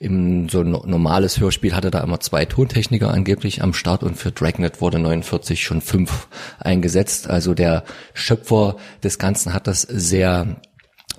im 0.00 0.48
so 0.48 0.60
ein 0.60 0.70
normales 0.70 1.40
Hörspiel 1.40 1.74
hatte 1.74 1.90
da 1.90 2.00
immer 2.00 2.20
zwei 2.20 2.44
Tontechniker 2.44 3.12
angeblich 3.12 3.62
am 3.62 3.74
Start 3.74 4.02
und 4.02 4.16
für 4.16 4.30
Dragnet 4.30 4.80
wurde 4.80 4.98
49 4.98 5.62
schon 5.62 5.80
fünf 5.80 6.28
eingesetzt. 6.60 7.28
Also 7.28 7.54
der 7.54 7.84
Schöpfer 8.14 8.76
des 9.02 9.18
Ganzen 9.18 9.54
hat 9.54 9.66
das 9.66 9.82
sehr 9.82 10.60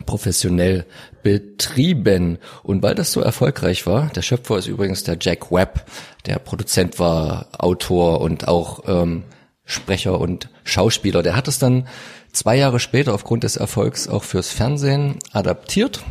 professionell 0.05 0.85
betrieben. 1.23 2.37
Und 2.63 2.81
weil 2.81 2.95
das 2.95 3.11
so 3.11 3.19
erfolgreich 3.19 3.85
war, 3.85 4.07
der 4.15 4.21
Schöpfer 4.21 4.57
ist 4.57 4.67
übrigens 4.67 5.03
der 5.03 5.17
Jack 5.19 5.51
Webb, 5.51 5.85
der 6.25 6.39
Produzent 6.39 6.99
war, 6.99 7.47
Autor 7.57 8.21
und 8.21 8.47
auch 8.47 8.83
ähm, 8.87 9.23
Sprecher 9.69 10.19
und 10.19 10.49
Schauspieler. 10.63 11.23
Der 11.23 11.35
hat 11.35 11.47
es 11.47 11.59
dann 11.59 11.87
zwei 12.33 12.57
Jahre 12.57 12.79
später 12.79 13.13
aufgrund 13.13 13.43
des 13.43 13.55
Erfolgs 13.55 14.07
auch 14.07 14.23
fürs 14.23 14.49
Fernsehen 14.49 15.19
adaptiert 15.31 16.03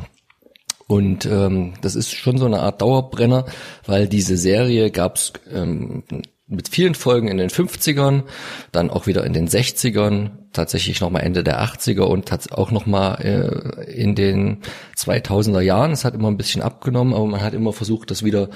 und 0.89 1.27
ähm, 1.27 1.75
das 1.83 1.95
ist 1.95 2.13
schon 2.15 2.39
so 2.39 2.47
eine 2.47 2.61
Art 2.61 2.81
Dauerbrenner, 2.81 3.45
weil 3.87 4.09
diese 4.09 4.39
Serie 4.39 4.91
gab's 4.91 5.35
ähm, 5.53 6.03
mit 6.49 6.69
vielen 6.69 6.95
Folgen 6.95 7.29
in 7.29 7.37
den 7.37 7.51
50ern, 7.51 8.23
dann 8.73 8.91
auch 8.91 9.07
wieder 9.07 9.25
in 9.25 9.35
den 9.35 9.49
60ern, 9.49 10.31
tatsächlich 10.55 11.01
nochmal 11.01 11.23
Ende 11.23 11.45
der 11.45 11.63
80er 11.63 12.03
und 12.03 12.33
auch 12.53 12.71
nochmal 12.71 13.21
äh, 13.23 13.93
in 13.93 14.15
den 14.15 14.63
2000er 14.97 15.61
Jahren. 15.61 15.93
Es 15.93 16.07
hat 16.07 16.15
immer 16.15 16.29
ein 16.29 16.39
bisschen 16.39 16.63
abgenommen, 16.63 17.13
aber 17.13 17.27
man 17.27 17.43
hat 17.43 17.53
immer 17.53 17.75
versucht, 17.75 18.11
das 18.11 18.23
wieder 18.25 18.49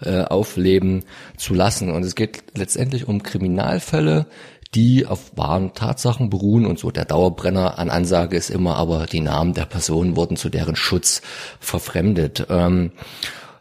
äh, 0.00 0.22
aufleben 0.22 1.04
zu 1.36 1.54
lassen. 1.54 1.90
Und 1.90 2.02
es 2.02 2.16
geht 2.16 2.42
letztendlich 2.56 3.06
um 3.06 3.22
Kriminalfälle, 3.22 4.26
die 4.74 5.06
auf 5.06 5.36
wahren 5.36 5.72
Tatsachen 5.72 6.28
beruhen 6.30 6.66
und 6.66 6.80
so 6.80 6.90
der 6.90 7.04
Dauerbrenner 7.04 7.78
an 7.78 7.90
Ansage 7.90 8.36
ist 8.36 8.50
immer, 8.50 8.74
aber 8.74 9.06
die 9.06 9.20
Namen 9.20 9.54
der 9.54 9.66
Personen 9.66 10.16
wurden 10.16 10.36
zu 10.36 10.48
deren 10.48 10.74
Schutz 10.74 11.22
verfremdet. 11.60 12.46
Ähm, 12.50 12.90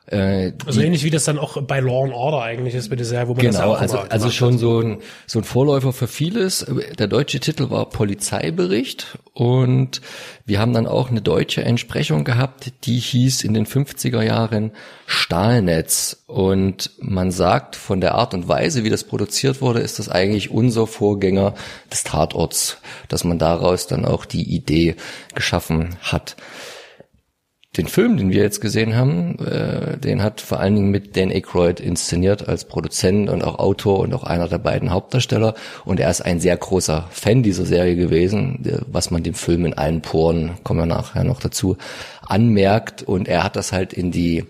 äh, 0.08 0.52
also 0.66 0.82
ähnlich 0.82 1.04
wie 1.04 1.10
das 1.10 1.24
dann 1.24 1.40
auch 1.40 1.60
bei 1.64 1.80
Law 1.80 2.04
and 2.04 2.14
Order 2.14 2.44
eigentlich 2.44 2.76
ist 2.76 2.90
mit 2.90 3.00
der 3.00 3.08
Serie, 3.08 3.28
wo 3.28 3.34
man 3.34 3.42
genau, 3.42 3.52
das 3.52 3.60
ja 3.60 3.66
auch 3.66 3.80
also, 3.80 3.98
also 3.98 4.30
schon 4.30 4.60
so 4.60 4.80
ein, 4.80 5.00
so 5.26 5.40
ein 5.40 5.44
Vorläufer 5.44 5.94
für 5.94 6.08
vieles. 6.08 6.66
Der 7.00 7.08
deutsche 7.08 7.40
Titel 7.40 7.72
war 7.72 7.90
Polizeibericht 7.90 9.18
und 9.34 10.02
wir 10.46 10.60
haben 10.60 10.74
dann 10.74 10.86
auch 10.86 11.10
eine 11.10 11.22
deutsche 11.22 11.64
Entsprechung 11.64 12.24
gehabt, 12.24 12.72
die 12.84 13.00
hieß 13.00 13.44
in 13.44 13.56
den 13.56 13.66
50er 13.66 14.22
Jahren 14.22 14.74
Stahlnetz. 15.08 16.24
Und 16.28 16.92
man 17.00 17.32
sagt 17.32 17.76
von 17.76 18.00
der 18.00 18.14
Art 18.14 18.36
und 18.36 18.48
Weise, 18.48 18.84
wie 18.84 18.92
das 18.92 19.06
produziert 19.06 19.60
wurde, 19.62 19.80
ist 19.80 19.98
das 19.98 20.08
eigentlich 20.08 20.52
unser 20.52 20.86
Vorgänger 20.86 21.56
des 21.92 22.04
Tatorts, 22.04 22.78
dass 23.08 23.24
man 23.24 23.40
daraus 23.40 23.88
dann 23.88 24.06
auch 24.06 24.26
die 24.26 24.44
Idee 24.44 24.96
geschaffen 25.34 25.96
hat 26.04 26.36
den 27.78 27.88
Film, 27.88 28.18
den 28.18 28.32
wir 28.32 28.42
jetzt 28.42 28.62
gesehen 28.62 28.96
haben, 28.96 29.38
äh, 29.40 29.98
den 29.98 30.24
hat 30.24 30.42
vor 30.42 30.60
allen 30.60 30.76
Dingen 30.76 30.92
mit 30.92 31.18
Dan 31.18 31.32
Aykroyd 31.32 31.80
inszeniert 31.80 32.48
als 32.48 32.66
Produzent 32.66 33.30
und 33.30 33.44
auch 33.44 33.60
Autor 33.60 34.00
und 34.00 34.14
auch 34.14 34.24
einer 34.24 34.48
der 34.48 34.58
beiden 34.58 34.92
Hauptdarsteller. 34.92 35.56
Und 35.84 36.00
er 36.00 36.10
ist 36.10 36.22
ein 36.22 36.40
sehr 36.40 36.58
großer 36.58 37.08
Fan 37.12 37.44
dieser 37.44 37.66
Serie 37.66 37.96
gewesen, 37.96 38.60
was 38.88 39.12
man 39.12 39.24
dem 39.24 39.34
Film 39.34 39.66
in 39.66 39.74
allen 39.74 40.02
Poren, 40.02 40.54
kommen 40.64 40.82
wir 40.82 40.86
nachher 40.86 41.24
noch 41.24 41.40
dazu, 41.40 41.78
anmerkt. 42.26 43.04
Und 43.04 43.28
er 43.28 43.44
hat 43.44 43.56
das 43.56 43.72
halt 43.72 43.94
in 43.94 44.12
die 44.12 44.46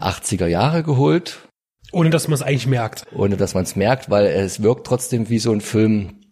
80er 0.00 0.46
Jahre 0.46 0.82
geholt. 0.82 1.38
Ohne 1.92 2.10
dass 2.10 2.28
man 2.28 2.34
es 2.34 2.42
eigentlich 2.42 2.66
merkt. 2.66 3.04
Ohne 3.14 3.36
dass 3.36 3.54
man 3.54 3.62
es 3.62 3.76
merkt, 3.76 4.10
weil 4.10 4.26
es 4.26 4.62
wirkt 4.62 4.86
trotzdem 4.86 5.30
wie 5.30 5.38
so 5.38 5.52
ein 5.52 5.60
Film, 5.60 6.25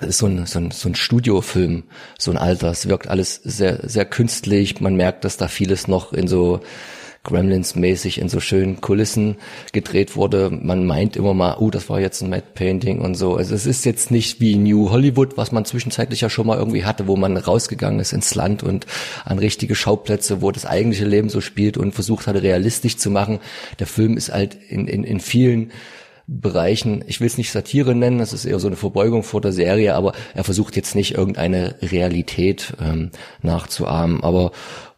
ist 0.00 0.18
so 0.18 0.26
ein, 0.26 0.46
so 0.46 0.58
ein, 0.58 0.70
so 0.70 0.88
ein 0.88 0.94
Studiofilm, 0.94 1.84
so 2.18 2.30
ein 2.30 2.38
alter. 2.38 2.70
Es 2.70 2.88
wirkt 2.88 3.08
alles 3.08 3.40
sehr, 3.42 3.88
sehr 3.88 4.04
künstlich. 4.04 4.80
Man 4.80 4.96
merkt, 4.96 5.24
dass 5.24 5.36
da 5.36 5.48
vieles 5.48 5.88
noch 5.88 6.12
in 6.12 6.28
so 6.28 6.60
Gremlins-mäßig 7.24 8.18
in 8.18 8.30
so 8.30 8.40
schönen 8.40 8.80
Kulissen 8.80 9.36
gedreht 9.72 10.16
wurde. 10.16 10.48
Man 10.50 10.86
meint 10.86 11.16
immer 11.16 11.34
mal, 11.34 11.56
oh, 11.58 11.70
das 11.70 11.90
war 11.90 12.00
jetzt 12.00 12.22
ein 12.22 12.30
Matte 12.30 12.46
Painting 12.54 13.00
und 13.00 13.14
so. 13.14 13.36
Also 13.36 13.54
es 13.54 13.66
ist 13.66 13.84
jetzt 13.84 14.10
nicht 14.10 14.40
wie 14.40 14.56
New 14.56 14.90
Hollywood, 14.90 15.36
was 15.36 15.52
man 15.52 15.66
zwischenzeitlich 15.66 16.22
ja 16.22 16.30
schon 16.30 16.46
mal 16.46 16.56
irgendwie 16.56 16.84
hatte, 16.84 17.06
wo 17.06 17.16
man 17.16 17.36
rausgegangen 17.36 18.00
ist 18.00 18.14
ins 18.14 18.34
Land 18.34 18.62
und 18.62 18.86
an 19.26 19.38
richtige 19.38 19.74
Schauplätze, 19.74 20.40
wo 20.40 20.50
das 20.50 20.64
eigentliche 20.64 21.04
Leben 21.04 21.28
so 21.28 21.42
spielt 21.42 21.76
und 21.76 21.92
versucht 21.92 22.26
hatte, 22.26 22.42
realistisch 22.42 22.96
zu 22.96 23.10
machen. 23.10 23.40
Der 23.78 23.86
Film 23.86 24.16
ist 24.16 24.32
halt 24.32 24.56
in, 24.68 24.88
in, 24.88 25.04
in 25.04 25.20
vielen 25.20 25.72
Bereichen, 26.32 27.02
ich 27.08 27.20
will 27.20 27.26
es 27.26 27.38
nicht 27.38 27.50
Satire 27.50 27.94
nennen, 27.96 28.18
das 28.18 28.32
ist 28.32 28.44
eher 28.44 28.60
so 28.60 28.68
eine 28.68 28.76
Verbeugung 28.76 29.24
vor 29.24 29.40
der 29.40 29.52
Serie, 29.52 29.96
aber 29.96 30.12
er 30.32 30.44
versucht 30.44 30.76
jetzt 30.76 30.94
nicht 30.94 31.14
irgendeine 31.16 31.74
Realität 31.82 32.74
ähm, 32.80 33.10
nachzuahmen. 33.42 34.22
Aber 34.22 34.52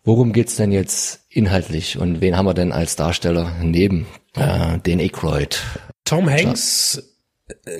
worum 0.05 0.35
geht's 0.35 0.57
denn 0.57 0.73
jetzt 0.73 1.25
inhaltlich 1.31 1.99
und 1.99 2.21
wen 2.21 2.37
haben 2.37 2.45
wir 2.45 2.53
denn 2.53 2.71
als 2.71 2.97
Darsteller 2.97 3.51
neben 3.63 4.07
äh, 4.37 4.79
den 4.81 5.01
Aykroyd? 5.01 5.63
Tom 6.05 6.29
Hanks 6.29 7.12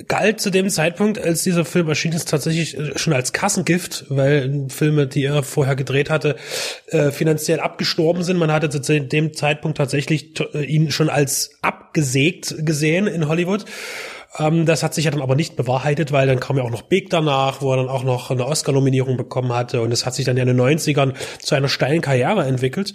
galt 0.07 0.39
zu 0.39 0.49
dem 0.49 0.69
Zeitpunkt, 0.69 1.19
als 1.19 1.43
dieser 1.43 1.65
Film 1.65 1.89
erschien 1.89 2.13
ist, 2.13 2.29
tatsächlich 2.29 2.77
äh, 2.77 2.97
schon 2.97 3.13
als 3.13 3.33
Kassengift, 3.33 4.05
weil 4.09 4.67
Filme, 4.69 5.07
die 5.07 5.23
er 5.25 5.43
vorher 5.43 5.75
gedreht 5.75 6.09
hatte, 6.09 6.35
äh, 6.87 7.11
finanziell 7.11 7.59
abgestorben 7.59 8.23
sind. 8.23 8.37
Man 8.37 8.51
hatte 8.51 8.69
zu 8.69 8.99
dem 8.99 9.33
Zeitpunkt 9.33 9.77
tatsächlich 9.77 10.39
äh, 10.53 10.63
ihn 10.63 10.91
schon 10.91 11.09
als 11.09 11.51
abgesägt 11.61 12.55
gesehen 12.65 13.07
in 13.07 13.27
Hollywood. 13.27 13.65
Ähm, 14.39 14.65
das 14.65 14.81
hat 14.81 14.93
sich 14.93 15.05
ja 15.05 15.11
dann 15.11 15.21
aber 15.21 15.35
nicht 15.35 15.55
bewahrheitet, 15.55 16.11
weil 16.11 16.27
dann 16.27 16.39
kam 16.39 16.57
ja 16.57 16.63
auch 16.63 16.71
noch 16.71 16.81
Big 16.83 17.09
danach, 17.09 17.61
wo 17.61 17.71
er 17.71 17.77
dann 17.77 17.89
auch 17.89 18.03
noch 18.03 18.31
eine 18.31 18.45
Oscar-Nominierung 18.45 19.15
bekommen 19.17 19.53
hatte. 19.53 19.81
Und 19.81 19.91
es 19.91 20.05
hat 20.05 20.15
sich 20.15 20.25
dann 20.25 20.37
ja 20.37 20.43
in 20.43 20.47
den 20.47 20.59
90ern 20.59 21.13
zu 21.39 21.55
einer 21.55 21.69
steilen 21.69 22.01
Karriere 22.01 22.43
entwickelt. 22.45 22.93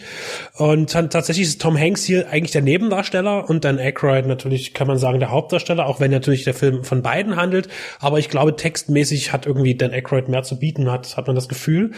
Und 0.57 0.95
dann 0.95 1.11
tatsächlich 1.11 1.47
ist 1.47 1.61
Tom 1.61 1.79
Hanks 1.79 2.05
hier 2.05 2.29
eigentlich 2.31 2.51
der 2.51 2.63
Nebendarsteller 2.63 3.49
und 3.49 3.65
dann 3.65 3.79
Aykroyd 3.79 4.27
natürlich, 4.27 4.75
kann 4.75 4.89
man 4.89 4.99
sagen, 4.99 5.21
der 5.21 5.31
Hauptdarsteller, 5.31 5.87
auch 5.87 6.01
wenn 6.01 6.11
natürlich 6.11 6.45
der 6.45 6.55
Film 6.55 6.83
von 6.83 7.03
beiden 7.03 7.37
handelt. 7.37 7.69
Aber 8.01 8.19
ich 8.19 8.29
glaube, 8.29 8.57
textmäßig 8.57 9.33
hat 9.33 9.47
irgendwie 9.47 9.77
Dan 9.77 9.93
Aykroyd 9.93 10.29
mehr 10.29 10.43
zu 10.43 10.59
bieten, 10.59 10.91
hat, 10.91 11.17
hat 11.17 11.27
man 11.27 11.37
das 11.37 11.49
Gefühl. 11.49 11.93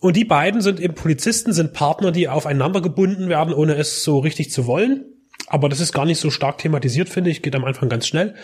Und 0.00 0.16
die 0.16 0.24
beiden 0.24 0.62
sind 0.62 0.80
eben 0.80 0.94
Polizisten, 0.94 1.52
sind 1.52 1.74
Partner, 1.74 2.10
die 2.10 2.28
aufeinander 2.28 2.80
gebunden 2.80 3.28
werden, 3.28 3.52
ohne 3.52 3.74
es 3.74 4.02
so 4.02 4.18
richtig 4.18 4.50
zu 4.50 4.66
wollen. 4.66 5.04
Aber 5.48 5.68
das 5.68 5.80
ist 5.80 5.92
gar 5.92 6.04
nicht 6.04 6.18
so 6.18 6.30
stark 6.30 6.58
thematisiert, 6.58 7.08
finde 7.08 7.30
ich. 7.30 7.42
Geht 7.42 7.54
am 7.54 7.64
Anfang 7.64 7.88
ganz 7.88 8.06
schnell. 8.06 8.34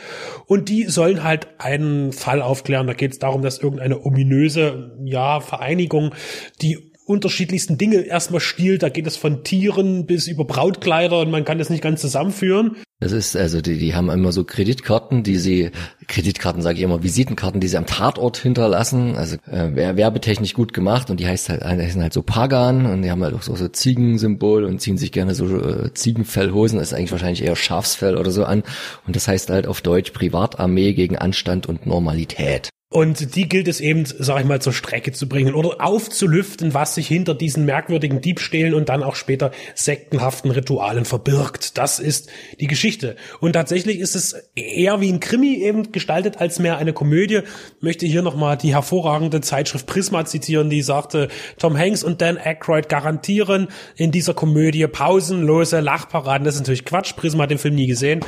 Und 0.47 0.69
die 0.69 0.85
sollen 0.85 1.25
halt 1.25 1.49
einen 1.59 2.13
Fall 2.13 2.43
aufklären. 2.43 2.87
Da 2.87 2.93
geht 2.93 3.13
es 3.13 3.19
darum, 3.19 3.43
dass 3.43 3.59
irgendeine 3.59 4.05
ominöse, 4.05 4.97
ja, 5.05 5.41
Vereinigung, 5.41 6.15
die 6.61 6.93
unterschiedlichsten 7.07 7.79
Dinge 7.79 8.01
erstmal 8.01 8.41
stiehlt. 8.41 8.83
Da 8.83 8.91
geht 8.91 9.07
es 9.07 9.17
von 9.17 9.43
Tieren 9.43 10.07
bis 10.07 10.27
über 10.27 10.45
Brautkleider 10.45 11.21
und 11.21 11.31
man 11.31 11.45
kann 11.45 11.59
das 11.59 11.71
nicht 11.71 11.83
ganz 11.83 12.01
zusammenführen. 12.01 12.77
Das 13.01 13.13
ist, 13.13 13.37
also 13.37 13.61
die, 13.61 13.79
die 13.79 13.95
haben 13.95 14.11
immer 14.11 14.33
so 14.33 14.43
Kreditkarten, 14.43 15.23
die 15.23 15.37
sie, 15.37 15.71
Kreditkarten 16.09 16.63
sage 16.63 16.79
ich 16.79 16.83
immer, 16.83 17.05
Visitenkarten, 17.05 17.61
die 17.61 17.69
sie 17.69 17.77
am 17.77 17.87
Tatort 17.87 18.39
hinterlassen. 18.39 19.15
Also 19.15 19.37
äh, 19.47 19.97
werbetechnisch 19.97 20.53
gut 20.53 20.73
gemacht 20.73 21.09
und 21.09 21.21
die 21.21 21.29
heißt 21.29 21.49
halt, 21.49 21.63
die 21.63 21.91
sind 21.91 22.03
halt 22.03 22.13
so 22.13 22.23
Pagan 22.23 22.87
und 22.87 23.03
die 23.03 23.11
haben 23.13 23.23
halt 23.23 23.35
auch 23.35 23.43
so, 23.43 23.55
so 23.55 23.69
Ziegensymbol 23.69 24.65
und 24.65 24.81
ziehen 24.81 24.99
sich 24.99 25.13
gerne 25.13 25.37
so 25.37 25.47
äh, 25.47 25.95
Ziegenfellhosen, 25.95 26.81
das 26.81 26.89
ist 26.89 26.95
eigentlich 26.95 27.13
wahrscheinlich 27.13 27.45
eher 27.45 27.55
Schafsfell 27.55 28.17
oder 28.17 28.33
so 28.33 28.45
an. 28.45 28.65
Und 29.07 29.15
das 29.15 29.29
heißt 29.29 29.51
halt 29.51 29.69
auf 29.69 29.81
Deutsch 29.81 30.11
Privatarmee 30.11 30.93
gegen 30.93 31.17
Anstand 31.17 31.67
und 31.69 31.87
Normalität. 31.87 32.71
Und 32.91 33.37
die 33.37 33.47
gilt 33.51 33.69
es 33.69 33.81
eben, 33.81 34.07
sag 34.07 34.41
ich 34.41 34.47
mal, 34.47 34.63
zur 34.63 34.73
Strecke 34.73 35.13
zu 35.13 35.29
bringen 35.29 35.55
oder 35.55 35.85
aufzulüften, 35.85 36.73
was 36.73 36.95
sich 36.95 37.07
hinter 37.07 37.35
diesen 37.35 37.67
merkwürdigen 37.67 38.23
Diebstählen 38.23 38.73
und 38.73 38.89
dann 38.89 39.03
auch 39.03 39.15
später 39.15 39.51
sektenhaften 39.75 40.51
Ritualen 40.51 41.05
verbirgt. 41.05 41.77
Das 41.77 41.99
ist 41.99 42.31
die 42.61 42.67
Geschichte. 42.67 43.17
Und 43.41 43.53
tatsächlich 43.53 43.99
ist 43.99 44.15
es 44.15 44.37
eher 44.55 45.03
wie 45.03 45.13
ein 45.13 45.21
Krimi 45.21 45.57
eben 45.57 45.93
gestaltet 45.93 46.39
als 46.39 46.61
mehr 46.61 46.79
eine 46.79 46.95
Komödie. 46.95 47.43
Ich 47.77 47.83
möchte 47.83 48.07
hier 48.07 48.23
nochmal 48.23 48.57
die 48.57 48.75
hervorragende 48.75 49.43
Zeitschrift 49.43 49.85
Prisma 49.85 50.25
zitieren, 50.25 50.71
die 50.71 50.81
sagte, 50.81 51.29
Tom 51.59 51.77
Hanks 51.77 52.03
und 52.03 52.23
Dan 52.23 52.39
Aykroyd 52.39 52.89
garantieren 52.89 53.69
in 53.97 54.13
dieser 54.13 54.33
Komödie 54.33 54.87
pausenlose 54.87 55.81
Lachparaden. 55.81 56.47
Das 56.47 56.55
ist 56.55 56.63
natürlich 56.63 56.87
Quatsch. 56.87 57.15
Prisma 57.17 57.43
hat 57.43 57.51
den 57.51 57.59
Film 57.59 57.75
nie 57.75 57.87
gesehen, 57.87 58.25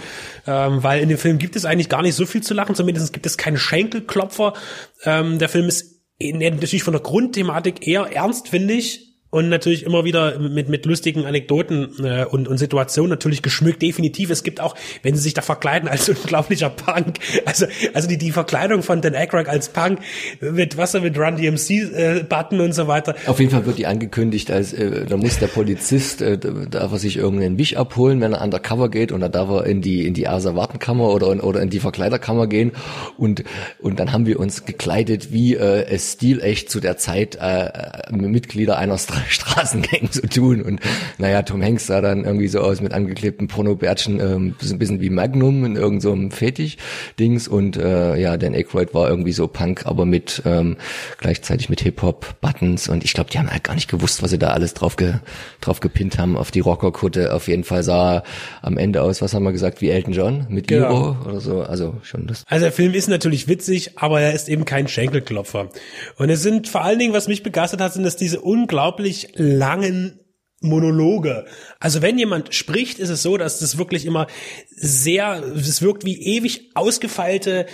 ähm, 0.46 0.82
weil 0.82 1.00
in 1.00 1.08
dem 1.08 1.16
Film 1.16 1.38
gibt 1.38 1.56
es 1.56 1.64
eigentlich 1.64 1.88
gar 1.88 2.02
nicht 2.02 2.14
so 2.14 2.26
viel 2.26 2.42
zu 2.42 2.52
lachen. 2.52 2.74
Zumindest 2.74 3.14
gibt 3.14 3.24
es 3.24 3.38
keine 3.38 3.56
Schenkelklopfer 3.56 4.49
ähm, 5.05 5.39
der 5.39 5.48
Film 5.48 5.68
ist 5.68 6.01
natürlich 6.20 6.82
von 6.82 6.93
der 6.93 7.02
Grundthematik 7.02 7.86
eher 7.86 8.02
ernst, 8.02 8.48
finde 8.48 8.74
ich, 8.74 9.09
und 9.31 9.48
natürlich 9.48 9.85
immer 9.85 10.05
wieder 10.05 10.39
mit, 10.39 10.69
mit 10.69 10.85
lustigen 10.86 11.24
Anekdoten 11.24 12.05
äh, 12.05 12.24
und, 12.24 12.48
und 12.48 12.59
Situationen 12.59 13.11
natürlich 13.11 13.43
geschmückt. 13.43 13.81
Definitiv. 13.81 14.31
Es 14.31 14.43
gibt 14.43 14.61
auch, 14.61 14.74
wenn 15.02 15.15
sie 15.15 15.23
sich 15.23 15.35
da 15.35 15.43
verkleiden 15.43 15.89
als 15.89 16.09
unglaublicher 16.09 16.69
Punk, 16.69 17.19
also, 17.47 17.66
also 17.94 18.09
die, 18.09 18.19
die 18.19 18.32
Verkleidung 18.32 18.82
von 18.82 19.01
Dan 19.01 19.15
Aykroyd 19.15 19.48
als 19.48 19.69
Punk 19.69 20.01
mit 20.40 20.77
Wasser 20.77 21.01
mit 21.01 21.16
Run 21.16 21.36
DMC-Button 21.36 22.59
äh, 22.59 22.62
und 22.62 22.73
so 22.73 22.89
weiter. 22.89 23.15
Auf 23.27 23.39
jeden 23.39 23.52
Fall 23.52 23.66
wird 23.66 23.78
die 23.78 23.86
angekündigt, 23.86 24.51
als 24.51 24.73
äh, 24.73 25.07
da 25.07 25.16
muss 25.16 25.39
der 25.39 25.47
Polizist, 25.47 26.23
äh, 26.23 26.36
darf 26.39 26.93
er 26.93 26.98
sich 26.98 27.16
irgendeinen 27.16 27.57
Wisch 27.57 27.77
abholen, 27.77 28.20
wenn 28.20 28.32
er 28.32 28.43
undercover 28.43 28.90
geht 28.90 29.12
und 29.12 29.20
dann 29.20 29.32
darf 29.32 29.48
er 29.48 29.66
in 29.66 29.81
die, 29.81 30.07
in 30.07 30.15
die 30.15 30.27
Asa-Wartenkammer 30.27 31.09
oder, 31.09 31.44
oder 31.44 31.62
in 31.62 31.70
die 31.70 31.78
Verkleiderkammer 31.78 32.48
gehen 32.48 32.73
und, 33.16 33.44
und 33.78 34.01
dann 34.01 34.12
haben 34.12 34.27
wir 34.27 34.40
uns 34.40 34.65
gekleidet 34.65 35.32
wie 35.32 35.55
äh, 35.55 35.86
es 35.86 36.15
stilecht 36.15 36.69
zu 36.69 36.81
der 36.81 36.97
Zeit 36.97 37.36
äh, 37.36 37.66
äh 37.66 38.01
Mitglieder 38.11 38.77
einer 38.77 38.98
Stra 38.98 39.19
Straßengang 39.28 40.09
so 40.10 40.22
tun. 40.22 40.62
Und 40.62 40.80
naja, 41.18 41.42
Tom 41.42 41.62
Hanks 41.62 41.86
sah 41.86 42.01
dann 42.01 42.24
irgendwie 42.24 42.48
so 42.48 42.60
aus 42.60 42.80
mit 42.80 42.92
angeklebten 42.92 43.48
Pornobärtchen, 43.48 44.20
ähm, 44.20 44.55
ein 44.60 44.78
bisschen 44.78 45.01
wie 45.01 45.10
Magnum 45.10 45.64
in 45.64 45.76
irgendeinem 45.76 46.30
so 46.30 46.36
Fetisch-Dings. 46.36 47.48
Und 47.48 47.76
äh, 47.76 48.16
ja, 48.16 48.36
Dan 48.36 48.55
Aykroyd 48.55 48.94
war 48.94 49.09
irgendwie 49.09 49.32
so 49.32 49.48
Punk, 49.48 49.86
aber 49.86 50.05
mit 50.05 50.42
ähm, 50.44 50.76
gleichzeitig 51.18 51.68
mit 51.68 51.80
Hip-Hop-Buttons. 51.80 52.88
Und 52.88 53.05
ich 53.05 53.12
glaube, 53.12 53.30
die 53.30 53.38
haben 53.38 53.51
halt 53.51 53.64
gar 53.64 53.74
nicht 53.74 53.88
gewusst, 53.88 54.22
was 54.22 54.30
sie 54.30 54.38
da 54.38 54.48
alles 54.48 54.74
drauf, 54.74 54.97
ge 54.97 55.14
drauf 55.60 55.80
gepinnt 55.80 56.18
haben 56.18 56.36
auf 56.36 56.51
die 56.51 56.60
Rockerkutte. 56.60 57.34
Auf 57.34 57.48
jeden 57.48 57.64
Fall 57.64 57.82
sah 57.82 58.22
am 58.62 58.78
Ende 58.78 59.02
aus, 59.02 59.22
was 59.22 59.34
haben 59.34 59.44
wir 59.44 59.52
gesagt, 59.52 59.80
wie 59.80 59.90
Elton 59.90 60.12
John 60.12 60.47
mit 60.48 60.68
genau. 60.68 60.90
Iro 60.90 61.16
oder 61.26 61.40
so. 61.40 61.62
Also 61.62 61.97
schon 62.02 62.26
das. 62.26 62.44
Also 62.48 62.64
der 62.64 62.72
Film 62.72 62.94
ist 62.94 63.09
natürlich 63.09 63.48
witzig, 63.48 63.98
aber 63.98 64.20
er 64.20 64.32
ist 64.32 64.48
eben 64.48 64.64
kein 64.64 64.88
Schenkelklopfer. 64.88 65.68
Und 66.16 66.30
es 66.30 66.42
sind 66.42 66.68
vor 66.68 66.82
allen 66.82 66.98
Dingen, 66.98 67.12
was 67.12 67.28
mich 67.28 67.42
begeistert 67.42 67.80
hat, 67.80 67.92
sind 67.92 68.05
dass 68.05 68.16
diese 68.16 68.40
unglaublich 68.40 69.09
unglaublich 69.10 69.28
langen 69.34 70.20
Monologe. 70.62 71.46
Also 71.78 72.02
wenn 72.02 72.18
jemand 72.18 72.54
spricht, 72.54 72.98
ist 72.98 73.08
es 73.08 73.22
so, 73.22 73.38
dass 73.38 73.60
das 73.60 73.78
wirklich 73.78 74.04
immer 74.04 74.26
sehr, 74.68 75.42
es 75.42 75.80
wirkt 75.80 76.04
wie 76.04 76.36
ewig 76.36 76.70
ausgefeilte, 76.74 77.66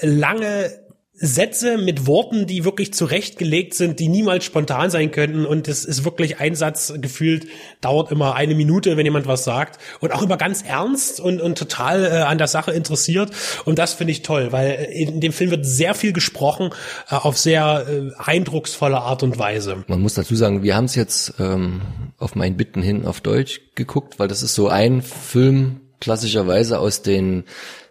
lange 0.00 0.86
Sätze 1.20 1.78
mit 1.78 2.06
Worten, 2.06 2.46
die 2.46 2.64
wirklich 2.64 2.94
zurechtgelegt 2.94 3.74
sind, 3.74 3.98
die 3.98 4.08
niemals 4.08 4.44
spontan 4.44 4.90
sein 4.90 5.10
könnten. 5.10 5.46
Und 5.46 5.66
es 5.66 5.84
ist 5.84 6.04
wirklich 6.04 6.38
ein 6.38 6.54
Satz 6.54 6.94
gefühlt, 7.00 7.46
dauert 7.80 8.12
immer 8.12 8.36
eine 8.36 8.54
Minute, 8.54 8.96
wenn 8.96 9.04
jemand 9.04 9.26
was 9.26 9.42
sagt. 9.42 9.80
Und 10.00 10.12
auch 10.12 10.22
immer 10.22 10.36
ganz 10.36 10.62
ernst 10.62 11.18
und, 11.18 11.40
und 11.40 11.58
total 11.58 12.04
äh, 12.04 12.08
an 12.20 12.38
der 12.38 12.46
Sache 12.46 12.70
interessiert. 12.70 13.32
Und 13.64 13.78
das 13.78 13.94
finde 13.94 14.12
ich 14.12 14.22
toll, 14.22 14.52
weil 14.52 14.88
in 14.92 15.20
dem 15.20 15.32
Film 15.32 15.50
wird 15.50 15.66
sehr 15.66 15.94
viel 15.94 16.12
gesprochen, 16.12 16.70
äh, 17.10 17.16
auf 17.16 17.36
sehr 17.36 17.86
äh, 17.88 18.10
eindrucksvolle 18.22 18.98
Art 18.98 19.24
und 19.24 19.38
Weise. 19.38 19.84
Man 19.88 20.00
muss 20.00 20.14
dazu 20.14 20.36
sagen, 20.36 20.62
wir 20.62 20.76
haben 20.76 20.84
es 20.84 20.94
jetzt 20.94 21.34
ähm, 21.40 21.80
auf 22.18 22.36
meinen 22.36 22.56
Bitten 22.56 22.80
hin 22.80 23.04
auf 23.04 23.20
Deutsch 23.20 23.60
geguckt, 23.74 24.20
weil 24.20 24.28
das 24.28 24.42
ist 24.42 24.54
so 24.54 24.68
ein 24.68 25.02
Film 25.02 25.80
klassischerweise 26.00 26.78
aus 26.78 27.02
den 27.02 27.44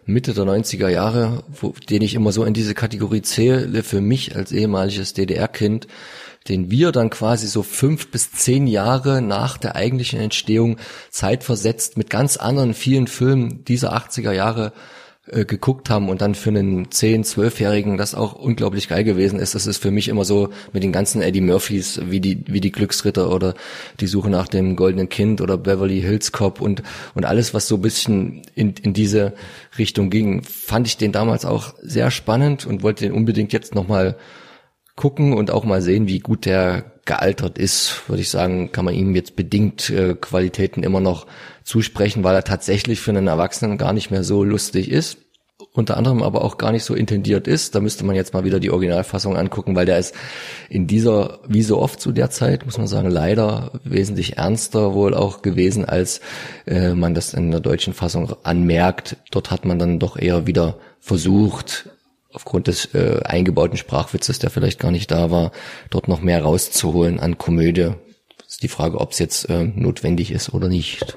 Mitte 0.08 0.32
der 0.32 0.44
90er 0.44 0.88
Jahre, 0.88 1.44
wo, 1.60 1.74
den 1.90 2.00
ich 2.00 2.14
immer 2.14 2.32
so 2.32 2.44
in 2.44 2.54
diese 2.54 2.72
Kategorie 2.74 3.20
zähle, 3.20 3.82
für 3.82 4.00
mich 4.00 4.34
als 4.34 4.52
ehemaliges 4.52 5.12
DDR-Kind, 5.12 5.86
den 6.48 6.70
wir 6.70 6.92
dann 6.92 7.10
quasi 7.10 7.46
so 7.46 7.62
fünf 7.62 8.10
bis 8.10 8.32
zehn 8.32 8.66
Jahre 8.66 9.20
nach 9.20 9.58
der 9.58 9.76
eigentlichen 9.76 10.18
Entstehung 10.18 10.78
zeitversetzt 11.10 11.98
mit 11.98 12.08
ganz 12.08 12.38
anderen 12.38 12.72
vielen 12.72 13.06
Filmen 13.06 13.66
dieser 13.66 13.94
80er 13.94 14.32
Jahre 14.32 14.72
äh, 15.30 15.44
geguckt 15.44 15.90
haben 15.90 16.08
und 16.08 16.20
dann 16.20 16.34
für 16.34 16.50
einen 16.50 16.86
10-, 16.86 17.24
12-Jährigen 17.24 17.96
das 17.96 18.14
auch 18.14 18.34
unglaublich 18.34 18.88
geil 18.88 19.04
gewesen 19.04 19.38
ist. 19.38 19.54
Das 19.54 19.66
ist 19.66 19.78
für 19.78 19.90
mich 19.90 20.08
immer 20.08 20.24
so 20.24 20.50
mit 20.72 20.82
den 20.82 20.92
ganzen 20.92 21.22
Eddie 21.22 21.40
Murphys, 21.40 22.00
wie 22.04 22.20
die, 22.20 22.44
wie 22.46 22.60
die 22.60 22.72
Glücksritter 22.72 23.30
oder 23.30 23.54
die 24.00 24.06
Suche 24.06 24.30
nach 24.30 24.48
dem 24.48 24.76
goldenen 24.76 25.08
Kind 25.08 25.40
oder 25.40 25.58
Beverly 25.58 26.00
Hills 26.00 26.32
Cop 26.32 26.60
und, 26.60 26.82
und 27.14 27.24
alles, 27.24 27.54
was 27.54 27.68
so 27.68 27.76
ein 27.76 27.82
bisschen 27.82 28.42
in, 28.54 28.74
in 28.82 28.92
diese 28.92 29.34
Richtung 29.76 30.10
ging, 30.10 30.42
fand 30.42 30.86
ich 30.86 30.96
den 30.96 31.12
damals 31.12 31.44
auch 31.44 31.74
sehr 31.82 32.10
spannend 32.10 32.66
und 32.66 32.82
wollte 32.82 33.04
den 33.04 33.12
unbedingt 33.12 33.52
jetzt 33.52 33.74
nochmal 33.74 34.16
gucken 34.98 35.32
und 35.32 35.50
auch 35.50 35.64
mal 35.64 35.80
sehen, 35.80 36.08
wie 36.08 36.18
gut 36.18 36.44
der 36.44 36.84
gealtert 37.06 37.56
ist, 37.56 38.02
würde 38.08 38.20
ich 38.20 38.28
sagen, 38.28 38.70
kann 38.70 38.84
man 38.84 38.94
ihm 38.94 39.14
jetzt 39.14 39.34
bedingt 39.34 39.88
äh, 39.88 40.14
Qualitäten 40.14 40.82
immer 40.82 41.00
noch 41.00 41.26
zusprechen, 41.64 42.22
weil 42.22 42.34
er 42.34 42.44
tatsächlich 42.44 43.00
für 43.00 43.12
einen 43.12 43.28
Erwachsenen 43.28 43.78
gar 43.78 43.94
nicht 43.94 44.10
mehr 44.10 44.24
so 44.24 44.44
lustig 44.44 44.90
ist. 44.90 45.16
Unter 45.72 45.96
anderem 45.96 46.22
aber 46.22 46.44
auch 46.44 46.58
gar 46.58 46.72
nicht 46.72 46.84
so 46.84 46.94
intendiert 46.94 47.46
ist. 47.46 47.74
Da 47.74 47.80
müsste 47.80 48.04
man 48.04 48.16
jetzt 48.16 48.34
mal 48.34 48.44
wieder 48.44 48.60
die 48.60 48.70
Originalfassung 48.70 49.36
angucken, 49.36 49.74
weil 49.74 49.86
der 49.86 49.98
ist 49.98 50.14
in 50.68 50.86
dieser, 50.86 51.38
wie 51.48 51.62
so 51.62 51.78
oft 51.78 52.00
zu 52.00 52.12
der 52.12 52.30
Zeit, 52.30 52.66
muss 52.66 52.78
man 52.78 52.86
sagen, 52.86 53.10
leider 53.10 53.72
wesentlich 53.84 54.36
ernster 54.36 54.94
wohl 54.94 55.14
auch 55.14 55.40
gewesen, 55.40 55.84
als 55.84 56.20
äh, 56.66 56.94
man 56.94 57.14
das 57.14 57.32
in 57.32 57.50
der 57.50 57.60
deutschen 57.60 57.94
Fassung 57.94 58.34
anmerkt. 58.42 59.16
Dort 59.30 59.50
hat 59.50 59.64
man 59.64 59.78
dann 59.78 59.98
doch 59.98 60.18
eher 60.18 60.46
wieder 60.46 60.78
versucht, 61.00 61.88
aufgrund 62.32 62.66
des 62.66 62.94
äh, 62.94 63.20
eingebauten 63.24 63.76
Sprachwitzes, 63.76 64.38
der 64.38 64.50
vielleicht 64.50 64.78
gar 64.78 64.90
nicht 64.90 65.10
da 65.10 65.30
war, 65.30 65.52
dort 65.90 66.08
noch 66.08 66.20
mehr 66.20 66.42
rauszuholen 66.42 67.20
an 67.20 67.38
Komödie. 67.38 67.92
Ist 68.46 68.62
die 68.62 68.68
Frage, 68.68 68.98
ob 68.98 69.12
es 69.12 69.18
jetzt 69.18 69.48
äh, 69.50 69.64
notwendig 69.64 70.30
ist 70.30 70.54
oder 70.54 70.68
nicht. 70.68 71.16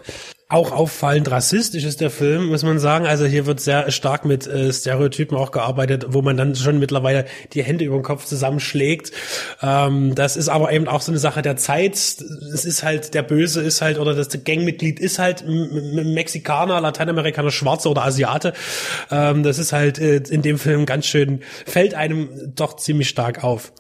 Auch 0.52 0.74
auffallend 0.74 1.32
rassistisch 1.32 1.86
ist 1.86 2.02
der 2.02 2.10
Film, 2.10 2.48
muss 2.48 2.64
man 2.64 2.78
sagen. 2.78 3.06
Also 3.06 3.24
hier 3.24 3.46
wird 3.46 3.62
sehr 3.62 3.90
stark 3.90 4.26
mit 4.26 4.48
äh, 4.48 4.74
Stereotypen 4.74 5.38
auch 5.38 5.52
gearbeitet, 5.52 6.08
wo 6.10 6.22
man 6.22 6.36
dann 6.36 6.56
schon 6.56 6.78
mittlerweile 6.78 7.24
die 7.54 7.64
Hände 7.64 7.86
über 7.86 7.96
den 7.96 8.04
Kopf 8.04 8.26
zusammenschlägt. 8.26 9.14
Ähm, 9.62 10.14
das 10.14 10.36
ist 10.36 10.50
aber 10.50 10.74
eben 10.74 10.90
auch 10.90 11.00
so 11.00 11.14
eine 11.14 11.20
Sache 11.20 11.42
der 11.42 11.56
Zeit. 11.56 11.94
Es 11.94 12.66
ist 12.66 12.84
halt, 12.84 13.14
der 13.14 13.24
Böse 13.24 13.62
ist 13.62 13.82
halt, 13.82 13.98
oder 13.98 14.14
das 14.14 14.28
Gangmitglied 14.44 15.00
ist 15.00 15.20
halt 15.20 15.46
Mexikaner, 15.48 16.82
Lateinamerikaner, 16.82 17.52
Schwarze 17.52 17.88
oder 17.88 18.04
Asiate. 18.04 18.52
Ähm, 19.10 19.44
das 19.44 19.58
ist 19.58 19.72
halt 19.72 20.00
äh, 20.00 20.18
in 20.18 20.42
dem 20.42 20.60
Film 20.60 20.86
ganz 20.86 21.06
schön, 21.06 21.40
fällt 21.66 21.94
einem 21.94 22.28
doch 22.56 22.76
ziemlich 22.76 23.08
stark 23.08 23.42
auf. 23.42 23.72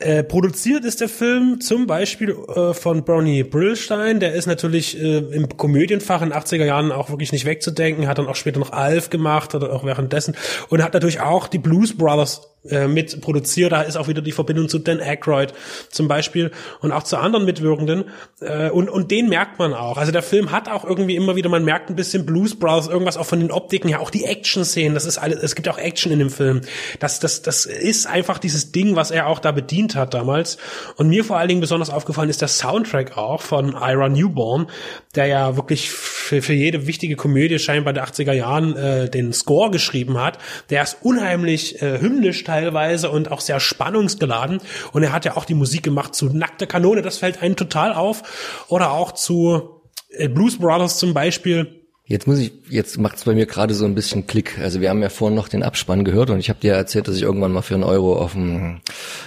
Äh, 0.00 0.24
produziert 0.24 0.84
ist 0.84 1.00
der 1.00 1.08
Film 1.08 1.60
zum 1.60 1.86
Beispiel 1.86 2.30
äh, 2.30 2.74
von 2.74 3.04
Bernie 3.04 3.44
Brillstein. 3.44 4.18
Der 4.18 4.34
ist 4.34 4.46
natürlich 4.46 5.00
äh, 5.00 5.18
im 5.18 5.48
Komödienfach 5.92 6.22
in 6.22 6.30
den 6.30 6.38
80er 6.38 6.64
Jahren 6.64 6.90
auch 6.90 7.10
wirklich 7.10 7.32
nicht 7.32 7.44
wegzudenken. 7.44 8.08
Hat 8.08 8.18
dann 8.18 8.26
auch 8.26 8.36
später 8.36 8.58
noch 8.58 8.72
Alf 8.72 9.10
gemacht 9.10 9.54
oder 9.54 9.72
auch 9.72 9.84
währenddessen. 9.84 10.34
Und 10.70 10.82
hat 10.82 10.94
natürlich 10.94 11.20
auch 11.20 11.48
die 11.48 11.58
Blues 11.58 11.96
Brothers 11.96 12.51
äh, 12.68 12.86
mit 12.86 13.20
produziert. 13.20 13.72
Da 13.72 13.82
ist 13.82 13.96
auch 13.96 14.08
wieder 14.08 14.22
die 14.22 14.32
Verbindung 14.32 14.68
zu 14.68 14.78
Dan 14.78 15.00
Aykroyd 15.00 15.52
zum 15.90 16.08
Beispiel 16.08 16.50
und 16.80 16.92
auch 16.92 17.02
zu 17.02 17.16
anderen 17.16 17.44
Mitwirkenden. 17.44 18.04
Äh, 18.40 18.70
und, 18.70 18.88
und 18.88 19.10
den 19.10 19.28
merkt 19.28 19.58
man 19.58 19.74
auch. 19.74 19.96
Also 19.96 20.12
der 20.12 20.22
Film 20.22 20.52
hat 20.52 20.68
auch 20.68 20.84
irgendwie 20.84 21.16
immer 21.16 21.36
wieder, 21.36 21.48
man 21.48 21.64
merkt 21.64 21.90
ein 21.90 21.96
bisschen 21.96 22.24
Blues 22.24 22.58
Brothers, 22.58 22.88
irgendwas 22.88 23.16
auch 23.16 23.26
von 23.26 23.40
den 23.40 23.50
Optiken 23.50 23.88
her, 23.88 24.00
auch 24.00 24.10
die 24.10 24.24
Action-Szenen, 24.24 24.94
das 24.94 25.06
ist 25.06 25.18
alles, 25.18 25.42
es 25.42 25.54
gibt 25.54 25.68
auch 25.68 25.78
Action 25.78 26.12
in 26.12 26.18
dem 26.18 26.30
Film. 26.30 26.60
Das, 27.00 27.18
das, 27.20 27.42
das 27.42 27.66
ist 27.66 28.06
einfach 28.06 28.38
dieses 28.38 28.72
Ding, 28.72 28.94
was 28.96 29.10
er 29.10 29.26
auch 29.26 29.38
da 29.38 29.52
bedient 29.52 29.96
hat 29.96 30.14
damals. 30.14 30.58
Und 30.96 31.08
mir 31.08 31.24
vor 31.24 31.38
allen 31.38 31.48
Dingen 31.48 31.60
besonders 31.60 31.90
aufgefallen 31.90 32.30
ist 32.30 32.40
der 32.40 32.48
Soundtrack 32.48 33.16
auch 33.16 33.42
von 33.42 33.70
Ira 33.70 34.08
Newborn, 34.08 34.68
der 35.14 35.26
ja 35.26 35.56
wirklich 35.56 35.90
für, 35.90 36.42
für 36.42 36.54
jede 36.54 36.86
wichtige 36.86 37.16
Komödie 37.16 37.58
scheinbar 37.58 37.92
der 37.92 38.06
80er 38.06 38.32
Jahren 38.32 38.76
äh, 38.76 39.10
den 39.10 39.32
Score 39.32 39.70
geschrieben 39.70 40.18
hat. 40.18 40.38
Der 40.70 40.82
ist 40.82 40.98
unheimlich 41.02 41.82
äh, 41.82 42.00
hymnisch 42.00 42.44
teilweise 42.52 43.10
und 43.10 43.30
auch 43.30 43.40
sehr 43.40 43.60
spannungsgeladen. 43.60 44.60
Und 44.92 45.02
er 45.02 45.12
hat 45.12 45.24
ja 45.24 45.36
auch 45.36 45.46
die 45.46 45.54
Musik 45.54 45.82
gemacht 45.82 46.14
zu 46.14 46.26
Nackte 46.26 46.66
Kanone, 46.66 47.00
das 47.00 47.16
fällt 47.18 47.42
einem 47.42 47.56
total 47.56 47.94
auf. 47.94 48.64
Oder 48.68 48.92
auch 48.92 49.12
zu 49.12 49.80
äh, 50.10 50.28
Blues 50.28 50.58
Brothers 50.58 50.98
zum 50.98 51.14
Beispiel. 51.14 51.78
Jetzt 52.04 52.26
muss 52.26 52.40
ich, 52.40 52.52
jetzt 52.68 52.98
macht's 52.98 53.24
bei 53.24 53.32
mir 53.32 53.46
gerade 53.46 53.72
so 53.72 53.86
ein 53.86 53.94
bisschen 53.94 54.26
Klick. 54.26 54.58
Also 54.58 54.82
wir 54.82 54.90
haben 54.90 55.00
ja 55.00 55.08
vorhin 55.08 55.34
noch 55.34 55.48
den 55.48 55.62
Abspann 55.62 56.04
gehört 56.04 56.28
und 56.28 56.40
ich 56.40 56.50
habe 56.50 56.60
dir 56.60 56.74
erzählt, 56.74 57.08
dass 57.08 57.16
ich 57.16 57.22
irgendwann 57.22 57.52
mal 57.52 57.62
für 57.62 57.74
einen 57.74 57.84
Euro 57.84 58.18
auf 58.18 58.32
dem 58.32 58.80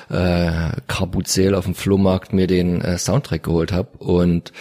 äh, 0.10 0.70
Carbuzel 0.88 1.56
auf 1.56 1.66
dem 1.66 1.74
Flohmarkt 1.74 2.32
mir 2.32 2.46
den 2.46 2.82
äh, 2.82 3.00
Soundtrack 3.00 3.42
geholt 3.42 3.72
habe 3.72 3.98
und 3.98 4.52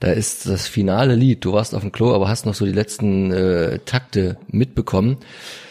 da 0.00 0.08
ist 0.08 0.48
das 0.48 0.66
finale 0.66 1.14
Lied. 1.14 1.44
Du 1.44 1.52
warst 1.52 1.74
auf 1.74 1.82
dem 1.82 1.92
Klo, 1.92 2.14
aber 2.14 2.28
hast 2.28 2.46
noch 2.46 2.54
so 2.54 2.64
die 2.64 2.72
letzten 2.72 3.30
äh, 3.30 3.78
Takte 3.84 4.38
mitbekommen. 4.48 5.18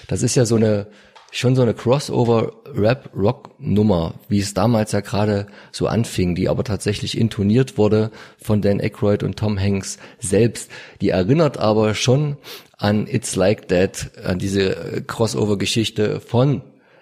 Das 0.08 0.22
ist 0.22 0.36
ja 0.36 0.46
so 0.46 0.56
eine 0.56 0.88
schon 1.32 1.56
so 1.56 1.62
eine 1.62 1.74
Crossover-Rap-Rock-Nummer, 1.74 4.16
wie 4.28 4.40
es 4.40 4.54
damals 4.54 4.92
ja 4.92 5.00
gerade 5.02 5.48
so 5.72 5.88
anfing, 5.88 6.36
die 6.36 6.50
aber 6.50 6.64
tatsächlich 6.64 7.18
intoniert 7.18 7.78
wurde 7.78 8.12
von 8.42 8.62
Dan 8.62 8.80
Aykroyd 8.80 9.24
und 9.24 9.38
Tom 9.38 9.60
Hanks 9.60 9.98
selbst. 10.20 10.70
Die 11.02 11.10
erinnert 11.10 11.58
aber 11.58 11.96
schon 11.96 12.38
an 12.78 13.08
It's 13.08 13.36
Like 13.36 13.68
That, 13.68 14.12
an 14.24 14.40
diese 14.40 15.04
Crossover-Geschichte 15.06 16.20
von 16.20 16.62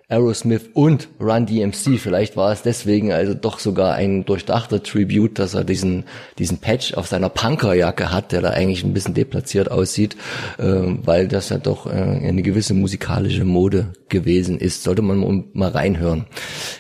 Aerosmith 0.10 0.70
und 0.74 1.10
Run 1.20 1.46
DMC. 1.46 2.00
Vielleicht 2.00 2.38
war 2.38 2.54
es 2.54 2.62
deswegen 2.62 3.12
also 3.12 3.34
doch 3.34 3.60
sogar 3.60 3.96
ein 3.96 4.24
durchdachter 4.24 4.82
Tribute, 4.82 5.38
dass 5.38 5.54
er 5.54 5.66
diesen, 5.66 6.06
diesen 6.40 6.60
Patch 6.60 6.94
auf 6.94 7.08
seiner 7.08 7.28
Punkerjacke 7.28 8.10
hat, 8.10 8.32
der 8.32 8.42
da 8.42 8.52
eigentlich 8.52 8.86
ein 8.86 8.94
bisschen 8.94 9.16
deplatziert 9.16 9.70
aussieht, 9.70 10.16
äh, 10.60 10.64
weil 10.64 11.28
das 11.28 11.50
ja 11.50 11.58
doch 11.58 11.88
äh, 11.88 11.90
eine 11.90 12.42
gewisse 12.42 12.74
musikalische 12.74 13.44
Mode 13.44 13.88
gewesen 14.08 14.60
ist. 14.60 14.84
Sollte 14.84 15.02
man 15.02 15.50
mal 15.52 15.72
reinhören 15.72 16.26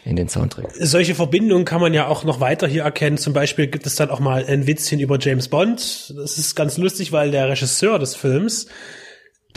in 0.05 0.15
den 0.15 0.29
Soundtrack. 0.29 0.71
Solche 0.79 1.13
Verbindungen 1.13 1.65
kann 1.65 1.81
man 1.81 1.93
ja 1.93 2.07
auch 2.07 2.23
noch 2.23 2.39
weiter 2.39 2.65
hier 2.65 2.83
erkennen. 2.83 3.17
Zum 3.17 3.33
Beispiel 3.33 3.67
gibt 3.67 3.85
es 3.85 3.95
dann 3.95 4.09
auch 4.09 4.21
mal 4.21 4.45
ein 4.45 4.67
Witzchen 4.67 5.01
über 5.01 5.19
James 5.19 5.49
Bond. 5.49 6.13
Das 6.15 6.37
ist 6.37 6.55
ganz 6.55 6.77
lustig, 6.77 7.11
weil 7.11 7.31
der 7.31 7.49
Regisseur 7.49 7.99
des 7.99 8.15
Films 8.15 8.67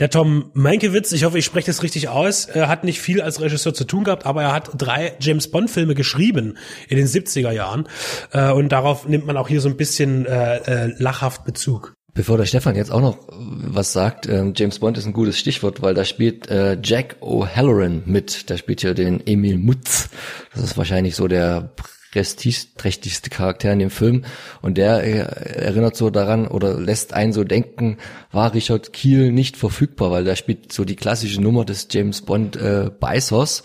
der 0.01 0.09
Tom 0.09 0.49
Mankiewicz, 0.55 1.11
ich 1.11 1.23
hoffe, 1.25 1.37
ich 1.37 1.45
spreche 1.45 1.67
das 1.67 1.83
richtig 1.83 2.09
aus, 2.09 2.45
er 2.45 2.67
hat 2.67 2.83
nicht 2.83 2.99
viel 2.99 3.21
als 3.21 3.39
Regisseur 3.39 3.75
zu 3.75 3.83
tun 3.83 4.03
gehabt, 4.03 4.25
aber 4.25 4.41
er 4.41 4.51
hat 4.51 4.71
drei 4.75 5.13
James 5.19 5.49
Bond 5.51 5.69
Filme 5.69 5.93
geschrieben 5.93 6.57
in 6.89 6.97
den 6.97 7.05
70er 7.05 7.51
Jahren 7.51 7.87
äh, 8.33 8.51
und 8.51 8.69
darauf 8.69 9.07
nimmt 9.07 9.27
man 9.27 9.37
auch 9.37 9.47
hier 9.47 9.61
so 9.61 9.69
ein 9.69 9.77
bisschen 9.77 10.25
äh, 10.25 10.57
äh, 10.57 10.93
lachhaft 10.97 11.45
Bezug. 11.45 11.93
Bevor 12.15 12.39
der 12.39 12.47
Stefan 12.47 12.75
jetzt 12.75 12.91
auch 12.91 12.99
noch 12.99 13.19
was 13.29 13.93
sagt, 13.93 14.25
äh, 14.25 14.51
James 14.55 14.79
Bond 14.79 14.97
ist 14.97 15.05
ein 15.05 15.13
gutes 15.13 15.37
Stichwort, 15.37 15.83
weil 15.83 15.93
da 15.93 16.03
spielt 16.03 16.49
äh, 16.49 16.79
Jack 16.81 17.17
O'Halloran 17.21 18.01
mit. 18.05 18.49
Der 18.49 18.57
spielt 18.57 18.81
hier 18.81 18.95
den 18.95 19.25
Emil 19.25 19.59
Mutz. 19.59 20.09
Das 20.53 20.63
ist 20.63 20.77
wahrscheinlich 20.77 21.15
so 21.15 21.27
der 21.27 21.73
prestigeträchtigste 22.11 23.29
Charakter 23.29 23.71
in 23.71 23.79
dem 23.79 23.89
Film 23.89 24.25
und 24.61 24.77
der 24.77 25.03
äh, 25.03 25.19
erinnert 25.19 25.95
so 25.95 26.09
daran 26.09 26.47
oder 26.47 26.79
lässt 26.79 27.13
einen 27.13 27.33
so 27.33 27.43
denken, 27.43 27.97
war 28.31 28.53
Richard 28.53 28.93
Kiel 28.93 29.31
nicht 29.31 29.55
verfügbar, 29.57 30.11
weil 30.11 30.23
der 30.23 30.35
spielt 30.35 30.71
so 30.71 30.83
die 30.83 30.95
klassische 30.95 31.41
Nummer 31.41 31.63
des 31.63 31.87
James 31.89 32.21
Bond 32.21 32.57
äh, 32.57 32.89
Beißers, 32.99 33.63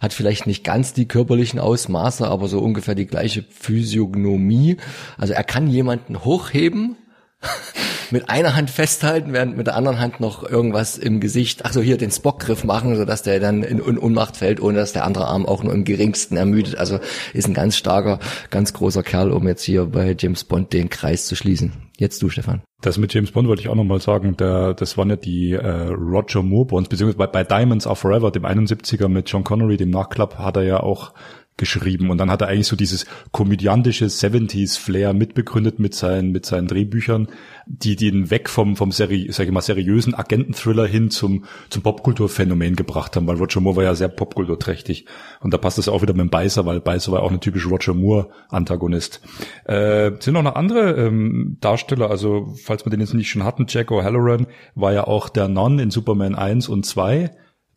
hat 0.00 0.12
vielleicht 0.12 0.46
nicht 0.46 0.64
ganz 0.64 0.92
die 0.92 1.08
körperlichen 1.08 1.58
Ausmaße, 1.58 2.26
aber 2.26 2.48
so 2.48 2.60
ungefähr 2.60 2.94
die 2.94 3.06
gleiche 3.06 3.44
Physiognomie. 3.50 4.76
Also 5.16 5.34
er 5.34 5.44
kann 5.44 5.68
jemanden 5.68 6.24
hochheben 6.24 6.96
mit 8.10 8.28
einer 8.28 8.56
Hand 8.56 8.70
festhalten, 8.70 9.32
während 9.32 9.56
mit 9.56 9.66
der 9.66 9.76
anderen 9.76 9.98
Hand 9.98 10.20
noch 10.20 10.48
irgendwas 10.48 10.98
im 10.98 11.20
Gesicht, 11.20 11.64
ach 11.64 11.72
so, 11.72 11.80
hier 11.80 11.96
den 11.96 12.10
Spockgriff 12.10 12.64
machen, 12.64 12.96
sodass 12.96 13.22
der 13.22 13.40
dann 13.40 13.62
in, 13.62 13.80
Unmacht 13.80 14.36
fällt, 14.36 14.60
ohne 14.60 14.78
dass 14.78 14.92
der 14.92 15.04
andere 15.04 15.26
Arm 15.26 15.46
auch 15.46 15.62
nur 15.62 15.72
im 15.72 15.84
geringsten 15.84 16.36
ermüdet. 16.36 16.76
Also 16.76 17.00
ist 17.32 17.48
ein 17.48 17.54
ganz 17.54 17.76
starker, 17.76 18.18
ganz 18.50 18.72
großer 18.72 19.02
Kerl, 19.02 19.30
um 19.30 19.46
jetzt 19.46 19.62
hier 19.62 19.86
bei 19.86 20.16
James 20.18 20.44
Bond 20.44 20.72
den 20.72 20.88
Kreis 20.88 21.26
zu 21.26 21.36
schließen. 21.36 21.72
Jetzt 21.98 22.22
du, 22.22 22.28
Stefan. 22.28 22.62
Das 22.80 22.96
mit 22.96 23.12
James 23.12 23.32
Bond 23.32 23.48
wollte 23.48 23.60
ich 23.60 23.68
auch 23.68 23.74
nochmal 23.74 24.00
sagen. 24.00 24.36
Der, 24.36 24.72
das 24.72 24.96
waren 24.96 25.10
ja 25.10 25.16
die 25.16 25.52
äh, 25.52 25.88
Roger 25.88 26.44
Moore 26.44 26.66
Bonds, 26.66 26.88
beziehungsweise 26.88 27.18
bei, 27.18 27.26
bei 27.26 27.42
Diamonds 27.42 27.88
Are 27.88 27.96
Forever, 27.96 28.30
dem 28.30 28.46
71er 28.46 29.08
mit 29.08 29.28
John 29.28 29.42
Connery, 29.42 29.76
dem 29.76 29.90
Nachklapp, 29.90 30.38
hat 30.38 30.56
er 30.56 30.62
ja 30.62 30.80
auch 30.80 31.12
geschrieben. 31.58 32.10
Und 32.10 32.18
dann 32.18 32.30
hat 32.30 32.40
er 32.40 32.48
eigentlich 32.48 32.66
so 32.66 32.76
dieses 32.76 33.04
komödiantische 33.32 34.06
70s 34.06 34.78
Flair 34.78 35.12
mitbegründet 35.12 35.78
mit 35.78 35.94
seinen, 35.94 36.32
mit 36.32 36.46
seinen 36.46 36.68
Drehbüchern, 36.68 37.28
die 37.66 37.96
den 37.96 38.30
weg 38.30 38.48
vom, 38.48 38.76
vom 38.76 38.92
seri 38.92 39.28
sag 39.30 39.46
ich 39.46 39.52
mal, 39.52 39.60
seriösen 39.60 40.14
Agententhriller 40.14 40.86
hin 40.86 41.10
zum, 41.10 41.44
zum 41.68 41.82
Popkulturphänomen 41.82 42.76
gebracht 42.76 43.14
haben, 43.16 43.26
weil 43.26 43.36
Roger 43.36 43.60
Moore 43.60 43.76
war 43.76 43.84
ja 43.84 43.94
sehr 43.94 44.08
popkulturträchtig. 44.08 45.04
Und 45.40 45.52
da 45.52 45.58
passt 45.58 45.78
es 45.78 45.88
auch 45.88 46.00
wieder 46.00 46.14
mit 46.14 46.22
dem 46.22 46.30
Beißer, 46.30 46.64
weil 46.64 46.80
Beißer 46.80 47.12
war 47.12 47.22
auch 47.22 47.30
ein 47.30 47.40
typisch 47.40 47.66
Roger 47.66 47.92
Moore-Antagonist. 47.92 49.20
Äh, 49.64 50.12
sind 50.20 50.36
auch 50.36 50.42
noch 50.42 50.54
andere 50.54 50.92
ähm, 50.92 51.58
Darsteller, 51.60 52.10
also 52.10 52.54
falls 52.62 52.86
wir 52.86 52.90
den 52.90 53.00
jetzt 53.00 53.14
nicht 53.14 53.28
schon 53.28 53.44
hatten, 53.44 53.66
Jack 53.68 53.90
O'Halloran 53.90 54.46
war 54.74 54.92
ja 54.92 55.04
auch 55.04 55.28
der 55.28 55.48
Non 55.48 55.78
in 55.78 55.90
Superman 55.90 56.34
1 56.34 56.68
und 56.68 56.86
2 56.86 57.30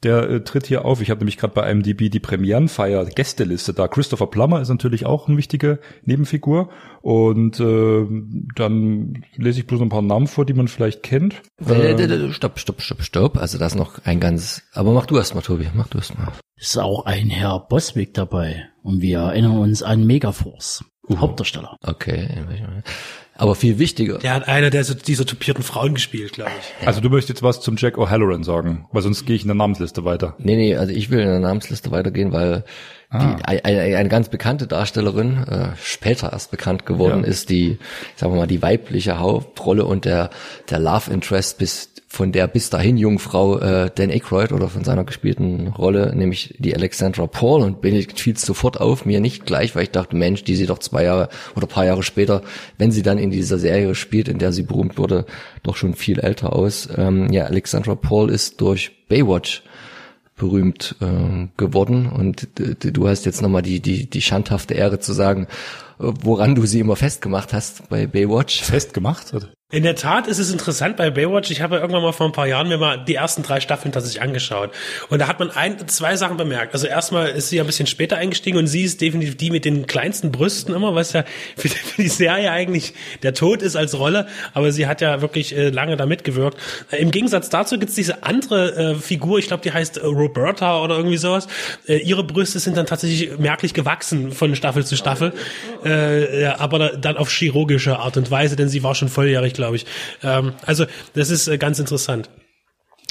der 0.03 0.29
äh, 0.29 0.43
tritt 0.43 0.67
hier 0.67 0.85
auf. 0.85 1.01
Ich 1.01 1.09
habe 1.09 1.19
nämlich 1.19 1.37
gerade 1.37 1.53
bei 1.53 1.69
IMDb 1.69 2.09
die 2.09 2.19
Premierenfeier 2.19 3.05
Gästeliste 3.05 3.73
da. 3.73 3.87
Christopher 3.87 4.27
Plummer 4.27 4.61
ist 4.61 4.69
natürlich 4.69 5.05
auch 5.05 5.27
eine 5.27 5.37
wichtige 5.37 5.79
Nebenfigur. 6.05 6.69
Und 7.01 7.59
äh, 7.59 8.07
dann 8.55 9.23
lese 9.35 9.59
ich 9.59 9.67
bloß 9.67 9.81
ein 9.81 9.89
paar 9.89 10.01
Namen 10.01 10.27
vor, 10.27 10.45
die 10.45 10.53
man 10.53 10.67
vielleicht 10.67 11.03
kennt. 11.03 11.41
Äh, 11.65 12.31
stopp, 12.31 12.59
stopp, 12.59 12.81
stopp, 12.81 13.03
stopp. 13.03 13.37
Also 13.37 13.57
da 13.57 13.67
ist 13.67 13.75
noch 13.75 14.05
ein 14.05 14.19
ganz. 14.19 14.63
Aber 14.73 14.91
mach 14.91 15.05
du 15.05 15.17
erst 15.17 15.35
mal, 15.35 15.41
Tobi. 15.41 15.67
Mach 15.73 15.87
du 15.87 15.97
erst 15.97 16.17
mal. 16.17 16.31
Ist 16.55 16.77
auch 16.77 17.05
ein 17.05 17.29
Herr 17.29 17.59
Boswick 17.59 18.13
dabei. 18.13 18.67
Und 18.83 19.01
wir 19.01 19.19
erinnern 19.19 19.57
uns 19.57 19.83
an 19.83 20.05
Megaforce. 20.05 20.83
Uh, 21.09 21.17
Hauptdarsteller. 21.17 21.77
Okay. 21.83 22.29
Aber 23.41 23.55
viel 23.55 23.79
wichtiger. 23.79 24.19
Der 24.19 24.35
hat 24.35 24.47
einer 24.47 24.69
der 24.69 24.83
so, 24.83 24.93
dieser 24.93 25.25
topierten 25.25 25.63
Frauen 25.63 25.95
gespielt, 25.95 26.33
glaube 26.33 26.51
ich. 26.59 26.87
Also 26.87 27.01
du 27.01 27.09
möchtest 27.09 27.29
jetzt 27.29 27.41
was 27.41 27.59
zum 27.59 27.75
Jack 27.75 27.97
O'Halloran 27.97 28.43
sagen, 28.43 28.85
weil 28.91 29.01
sonst 29.01 29.25
gehe 29.25 29.35
ich 29.35 29.41
in 29.41 29.47
der 29.47 29.55
Namensliste 29.55 30.05
weiter. 30.05 30.35
Nee, 30.37 30.55
nee, 30.55 30.75
also 30.75 30.93
ich 30.93 31.09
will 31.09 31.21
in 31.21 31.25
der 31.25 31.39
Namensliste 31.39 31.89
weitergehen, 31.89 32.33
weil 32.33 32.63
ah. 33.11 33.35
die, 33.35 33.45
eine, 33.45 33.97
eine 33.97 34.09
ganz 34.09 34.29
bekannte 34.29 34.67
Darstellerin, 34.67 35.43
äh, 35.47 35.67
später 35.81 36.33
erst 36.33 36.51
bekannt 36.51 36.85
geworden 36.85 37.23
ja. 37.23 37.29
ist, 37.29 37.49
die, 37.49 37.77
sagen 38.15 38.33
wir 38.33 38.39
mal, 38.39 38.47
die 38.47 38.61
weibliche 38.61 39.19
Hauptrolle 39.19 39.85
und 39.85 40.05
der, 40.05 40.29
der 40.69 40.79
Love 40.79 41.11
Interest 41.11 41.57
bis 41.57 41.91
von 42.11 42.33
der 42.33 42.47
bis 42.47 42.69
dahin 42.69 42.97
Jungfrau 42.97 43.57
äh, 43.59 43.89
Dan 43.95 44.09
Aykroyd 44.09 44.51
oder 44.51 44.67
von 44.67 44.83
seiner 44.83 45.05
gespielten 45.05 45.67
Rolle, 45.67 46.13
nämlich 46.13 46.55
die 46.59 46.75
Alexandra 46.75 47.25
Paul 47.25 47.61
und 47.61 47.79
Benedikt 47.79 48.19
fiel 48.19 48.37
sofort 48.37 48.81
auf, 48.81 49.05
mir 49.05 49.21
nicht 49.21 49.45
gleich, 49.45 49.77
weil 49.77 49.83
ich 49.83 49.91
dachte, 49.91 50.17
Mensch, 50.17 50.43
die 50.43 50.57
sieht 50.57 50.69
doch 50.69 50.79
zwei 50.79 51.05
Jahre 51.05 51.29
oder 51.55 51.67
paar 51.67 51.85
Jahre 51.85 52.03
später, 52.03 52.41
wenn 52.77 52.91
sie 52.91 53.01
dann 53.01 53.17
in 53.17 53.31
dieser 53.31 53.57
Serie 53.57 53.95
spielt, 53.95 54.27
in 54.27 54.39
der 54.39 54.51
sie 54.51 54.63
berühmt 54.63 54.97
wurde, 54.97 55.25
doch 55.63 55.77
schon 55.77 55.93
viel 55.93 56.19
älter 56.19 56.53
aus. 56.53 56.89
Ähm, 56.97 57.31
ja, 57.31 57.45
Alexandra 57.45 57.95
Paul 57.95 58.29
ist 58.29 58.59
durch 58.59 58.91
Baywatch 59.07 59.63
berühmt 60.41 60.95
äh, 61.01 61.47
geworden 61.55 62.07
und 62.07 62.47
du 62.55 63.07
hast 63.07 63.27
jetzt 63.27 63.43
nochmal 63.43 63.61
die, 63.61 63.79
die, 63.79 64.09
die 64.09 64.21
schandhafte 64.23 64.73
Ehre 64.73 64.99
zu 64.99 65.13
sagen, 65.13 65.45
äh, 65.99 66.11
woran 66.23 66.55
du 66.55 66.65
sie 66.65 66.79
immer 66.79 66.95
festgemacht 66.95 67.53
hast 67.53 67.87
bei 67.89 68.07
Baywatch. 68.07 68.63
Festgemacht? 68.63 69.33
In 69.71 69.83
der 69.83 69.95
Tat 69.95 70.27
ist 70.27 70.37
es 70.37 70.51
interessant 70.51 70.97
bei 70.97 71.09
Baywatch. 71.09 71.49
Ich 71.49 71.61
habe 71.61 71.75
ja 71.75 71.81
irgendwann 71.81 72.03
mal 72.03 72.11
vor 72.11 72.25
ein 72.25 72.33
paar 72.33 72.47
Jahren 72.47 72.67
mir 72.67 72.77
mal 72.77 72.97
die 72.97 73.15
ersten 73.15 73.41
drei 73.41 73.61
Staffeln 73.61 73.93
tatsächlich 73.93 74.21
angeschaut. 74.21 74.71
Und 75.09 75.19
da 75.19 75.27
hat 75.29 75.39
man 75.39 75.49
ein, 75.49 75.87
zwei 75.87 76.17
Sachen 76.17 76.35
bemerkt. 76.35 76.73
Also 76.73 76.87
erstmal 76.87 77.29
ist 77.29 77.49
sie 77.49 77.55
ja 77.55 77.63
ein 77.63 77.67
bisschen 77.67 77.87
später 77.87 78.17
eingestiegen 78.17 78.57
und 78.57 78.67
sie 78.67 78.83
ist 78.83 78.99
definitiv 78.99 79.37
die 79.37 79.49
mit 79.49 79.63
den 79.63 79.87
kleinsten 79.87 80.33
Brüsten 80.33 80.75
immer, 80.75 80.93
was 80.93 81.13
ja 81.13 81.23
für, 81.55 81.69
die 81.97 82.09
Serie 82.09 82.51
eigentlich 82.51 82.93
der 83.23 83.33
Tod 83.33 83.61
ist 83.61 83.77
als 83.77 83.97
Rolle. 83.97 84.27
Aber 84.53 84.73
sie 84.73 84.87
hat 84.87 84.99
ja 84.99 85.21
wirklich 85.21 85.55
äh, 85.55 85.69
lange 85.69 85.95
da 85.95 86.05
mitgewirkt. 86.05 86.57
Äh, 86.91 86.97
Im 86.97 87.11
Gegensatz 87.11 87.47
dazu 87.49 87.79
gibt 87.79 87.91
es 87.91 87.95
diese 87.95 88.23
andere 88.23 88.75
äh, 88.75 88.95
Figur, 88.95 89.39
ich 89.39 89.47
glaube, 89.47 89.63
die 89.63 89.71
heißt 89.71 89.97
äh, 89.97 90.05
Roberta 90.05 90.81
oder 90.83 90.97
irgendwie 90.97 91.17
sowas. 91.17 91.47
Äh, 91.87 91.99
ihre 91.99 92.25
Brüste 92.25 92.59
sind 92.59 92.75
dann 92.75 92.87
tatsächlich 92.87 93.37
merklich 93.37 93.73
gewachsen 93.73 94.33
von 94.33 94.53
Staffel 94.53 94.85
zu 94.85 94.97
Staffel. 94.97 95.31
Äh, 95.85 96.45
aber 96.45 96.97
dann 96.97 97.15
auf 97.15 97.29
chirurgische 97.29 97.99
Art 97.99 98.17
und 98.17 98.29
Weise, 98.31 98.57
denn 98.57 98.67
sie 98.67 98.83
war 98.83 98.95
schon 98.95 99.07
volljährig, 99.07 99.53
glaube 99.61 99.75
ich. 99.75 99.85
Ähm, 100.23 100.53
also 100.65 100.85
das 101.13 101.29
ist 101.29 101.47
äh, 101.47 101.57
ganz 101.57 101.77
interessant. 101.77 102.29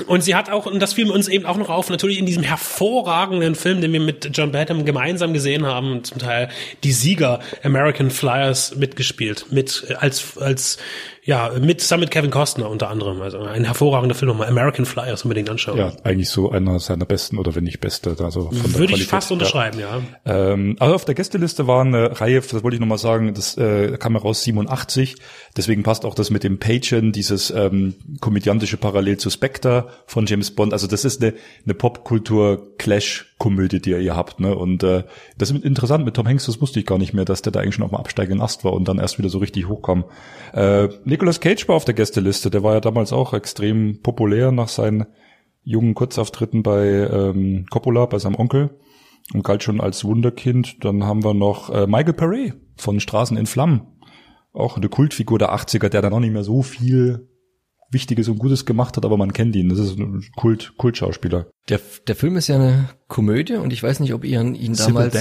Und 0.06 0.24
sie 0.24 0.34
hat 0.34 0.50
auch, 0.50 0.66
und 0.66 0.80
das 0.80 0.94
fiel 0.94 1.10
uns 1.10 1.28
eben 1.28 1.44
auch 1.44 1.56
noch 1.56 1.68
auf, 1.68 1.90
natürlich 1.90 2.18
in 2.18 2.26
diesem 2.26 2.42
hervorragenden 2.42 3.54
Film, 3.54 3.80
den 3.80 3.92
wir 3.92 4.00
mit 4.00 4.30
John 4.32 4.50
Badham 4.50 4.84
gemeinsam 4.84 5.32
gesehen 5.34 5.66
haben, 5.66 6.04
zum 6.04 6.18
Teil 6.18 6.48
die 6.84 6.92
Sieger 6.92 7.40
American 7.62 8.10
Flyers 8.10 8.76
mitgespielt, 8.76 9.46
mit 9.50 9.86
äh, 9.88 9.94
als 9.94 10.38
als 10.38 10.78
ja, 11.30 11.52
mit, 11.60 11.80
zusammen 11.80 12.00
mit 12.00 12.10
Kevin 12.10 12.32
Costner 12.32 12.68
unter 12.68 12.90
anderem. 12.90 13.22
Also 13.22 13.38
ein 13.38 13.62
hervorragender 13.62 14.16
Film, 14.16 14.36
mal 14.36 14.48
American 14.48 14.84
Flyers 14.84 15.22
unbedingt 15.22 15.48
anschauen. 15.48 15.78
Ja, 15.78 15.92
eigentlich 16.02 16.28
so 16.28 16.50
einer 16.50 16.80
seiner 16.80 17.04
besten 17.04 17.38
oder 17.38 17.54
wenn 17.54 17.62
nicht 17.62 17.78
beste. 17.78 18.16
Also 18.18 18.50
von 18.50 18.56
Würde 18.56 18.72
Qualität. 18.72 18.98
ich 18.98 19.06
fast 19.06 19.30
unterschreiben, 19.30 19.78
ja. 19.78 20.00
ja. 20.26 20.52
Ähm, 20.52 20.74
also 20.80 20.96
auf 20.96 21.04
der 21.04 21.14
Gästeliste 21.14 21.68
war 21.68 21.82
eine 21.82 22.20
Reihe, 22.20 22.40
das 22.40 22.64
wollte 22.64 22.74
ich 22.74 22.80
nochmal 22.80 22.98
sagen, 22.98 23.32
das 23.32 23.56
äh, 23.56 23.96
kam 23.96 24.14
heraus 24.16 24.42
87. 24.42 25.18
Deswegen 25.56 25.84
passt 25.84 26.04
auch 26.04 26.16
das 26.16 26.30
mit 26.30 26.42
dem 26.42 26.58
Pagen, 26.58 27.12
dieses 27.12 27.52
ähm, 27.52 27.94
komödiantische 28.20 28.76
Parallel 28.76 29.18
zu 29.18 29.30
Spectre 29.30 29.86
von 30.06 30.26
James 30.26 30.50
Bond. 30.50 30.72
Also 30.72 30.88
das 30.88 31.04
ist 31.04 31.22
eine, 31.22 31.34
eine 31.64 31.74
Popkultur-Clash-Komödie, 33.40 33.80
die 33.80 33.90
ihr 33.90 34.16
habt. 34.16 34.40
Ne? 34.40 34.54
Und 34.54 34.82
äh, 34.82 35.04
das 35.36 35.50
ist 35.50 35.64
interessant 35.64 36.04
mit 36.04 36.14
Tom 36.14 36.26
Hanks, 36.26 36.46
das 36.46 36.60
wusste 36.60 36.78
ich 36.78 36.86
gar 36.86 36.98
nicht 36.98 37.14
mehr, 37.14 37.24
dass 37.24 37.42
der 37.42 37.52
da 37.52 37.60
eigentlich 37.60 37.74
schon 37.74 37.84
auf 37.84 37.90
dem 37.90 37.98
absteigenden 37.98 38.42
Ast 38.42 38.64
war 38.64 38.72
und 38.72 38.86
dann 38.86 38.98
erst 38.98 39.18
wieder 39.18 39.28
so 39.28 39.38
richtig 39.38 39.68
hochkam. 39.68 40.04
Äh, 40.52 40.88
Nicolas 41.04 41.40
Cage 41.40 41.66
war 41.68 41.76
auf 41.76 41.84
der 41.84 41.94
Gästeliste, 41.94 42.50
der 42.50 42.62
war 42.62 42.74
ja 42.74 42.80
damals 42.80 43.12
auch 43.12 43.34
extrem 43.34 44.00
populär 44.02 44.52
nach 44.52 44.68
seinen 44.68 45.06
jungen 45.62 45.94
Kurzauftritten 45.94 46.62
bei 46.62 46.86
ähm, 46.86 47.66
Coppola, 47.70 48.06
bei 48.06 48.18
seinem 48.18 48.36
Onkel 48.36 48.78
und 49.34 49.44
galt 49.44 49.62
schon 49.62 49.80
als 49.80 50.04
Wunderkind. 50.04 50.84
Dann 50.84 51.04
haben 51.04 51.24
wir 51.24 51.34
noch 51.34 51.70
äh, 51.70 51.86
Michael 51.86 52.14
Paré 52.14 52.54
von 52.76 53.00
Straßen 53.00 53.36
in 53.36 53.46
Flammen. 53.46 53.82
Auch 54.52 54.76
eine 54.76 54.88
Kultfigur 54.88 55.38
der 55.38 55.54
80er, 55.54 55.88
der 55.88 56.02
dann 56.02 56.12
auch 56.12 56.20
nicht 56.20 56.32
mehr 56.32 56.42
so 56.44 56.62
viel 56.62 57.29
Wichtiges 57.90 58.28
und 58.28 58.38
Gutes 58.38 58.66
gemacht 58.66 58.96
hat, 58.96 59.04
aber 59.04 59.16
man 59.16 59.32
kennt 59.32 59.56
ihn. 59.56 59.68
Das 59.68 59.78
ist 59.78 59.98
ein 59.98 60.24
Kult, 60.36 60.74
Kultschauspieler. 60.76 61.46
Der, 61.68 61.80
der 62.06 62.16
Film 62.16 62.36
ist 62.36 62.48
ja 62.48 62.56
eine 62.56 62.90
Komödie 63.08 63.54
und 63.54 63.72
ich 63.72 63.82
weiß 63.82 64.00
nicht, 64.00 64.14
ob 64.14 64.24
ihr 64.24 64.40
ihn 64.40 64.74
damals, 64.74 65.16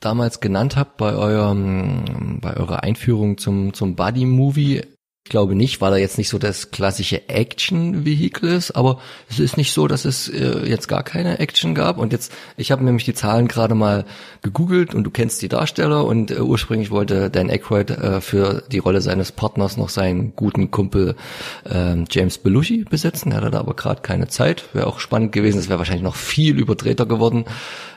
damals 0.00 0.40
genannt 0.40 0.76
habt 0.76 0.96
bei 0.96 1.14
eurem, 1.14 2.40
bei 2.40 2.56
eurer 2.56 2.82
Einführung 2.82 3.38
zum, 3.38 3.72
zum 3.72 3.94
Buddy 3.96 4.24
Movie. 4.24 4.78
Ich 4.78 4.97
glaube 5.28 5.54
nicht, 5.54 5.80
weil 5.80 5.92
er 5.92 5.98
jetzt 5.98 6.18
nicht 6.18 6.28
so 6.28 6.38
das 6.38 6.70
klassische 6.70 7.28
Action-Vehikel 7.28 8.48
ist, 8.48 8.72
aber 8.72 9.00
es 9.28 9.38
ist 9.38 9.56
nicht 9.56 9.72
so, 9.72 9.88
dass 9.88 10.04
es 10.04 10.28
äh, 10.28 10.66
jetzt 10.66 10.88
gar 10.88 11.02
keine 11.02 11.38
Action 11.38 11.74
gab. 11.74 11.98
Und 11.98 12.12
jetzt, 12.12 12.32
ich 12.56 12.70
habe 12.70 12.84
nämlich 12.84 13.04
die 13.04 13.14
Zahlen 13.14 13.48
gerade 13.48 13.74
mal 13.74 14.04
gegoogelt 14.42 14.94
und 14.94 15.04
du 15.04 15.10
kennst 15.10 15.42
die 15.42 15.48
Darsteller 15.48 16.04
und 16.04 16.30
äh, 16.30 16.40
ursprünglich 16.40 16.90
wollte 16.90 17.30
Dan 17.30 17.50
Aykroyd 17.50 17.90
äh, 17.90 18.20
für 18.20 18.62
die 18.70 18.78
Rolle 18.78 19.00
seines 19.00 19.32
Partners 19.32 19.76
noch 19.76 19.88
seinen 19.88 20.34
guten 20.36 20.70
Kumpel 20.70 21.16
äh, 21.64 21.96
James 22.10 22.38
Belushi 22.38 22.84
besetzen. 22.84 23.32
Er 23.32 23.42
hatte 23.42 23.58
aber 23.58 23.74
gerade 23.74 24.02
keine 24.02 24.28
Zeit. 24.28 24.64
Wäre 24.72 24.86
auch 24.86 25.00
spannend 25.00 25.32
gewesen. 25.32 25.58
Es 25.58 25.68
wäre 25.68 25.78
wahrscheinlich 25.78 26.04
noch 26.04 26.16
viel 26.16 26.58
überdrehter 26.58 27.06
geworden, 27.06 27.44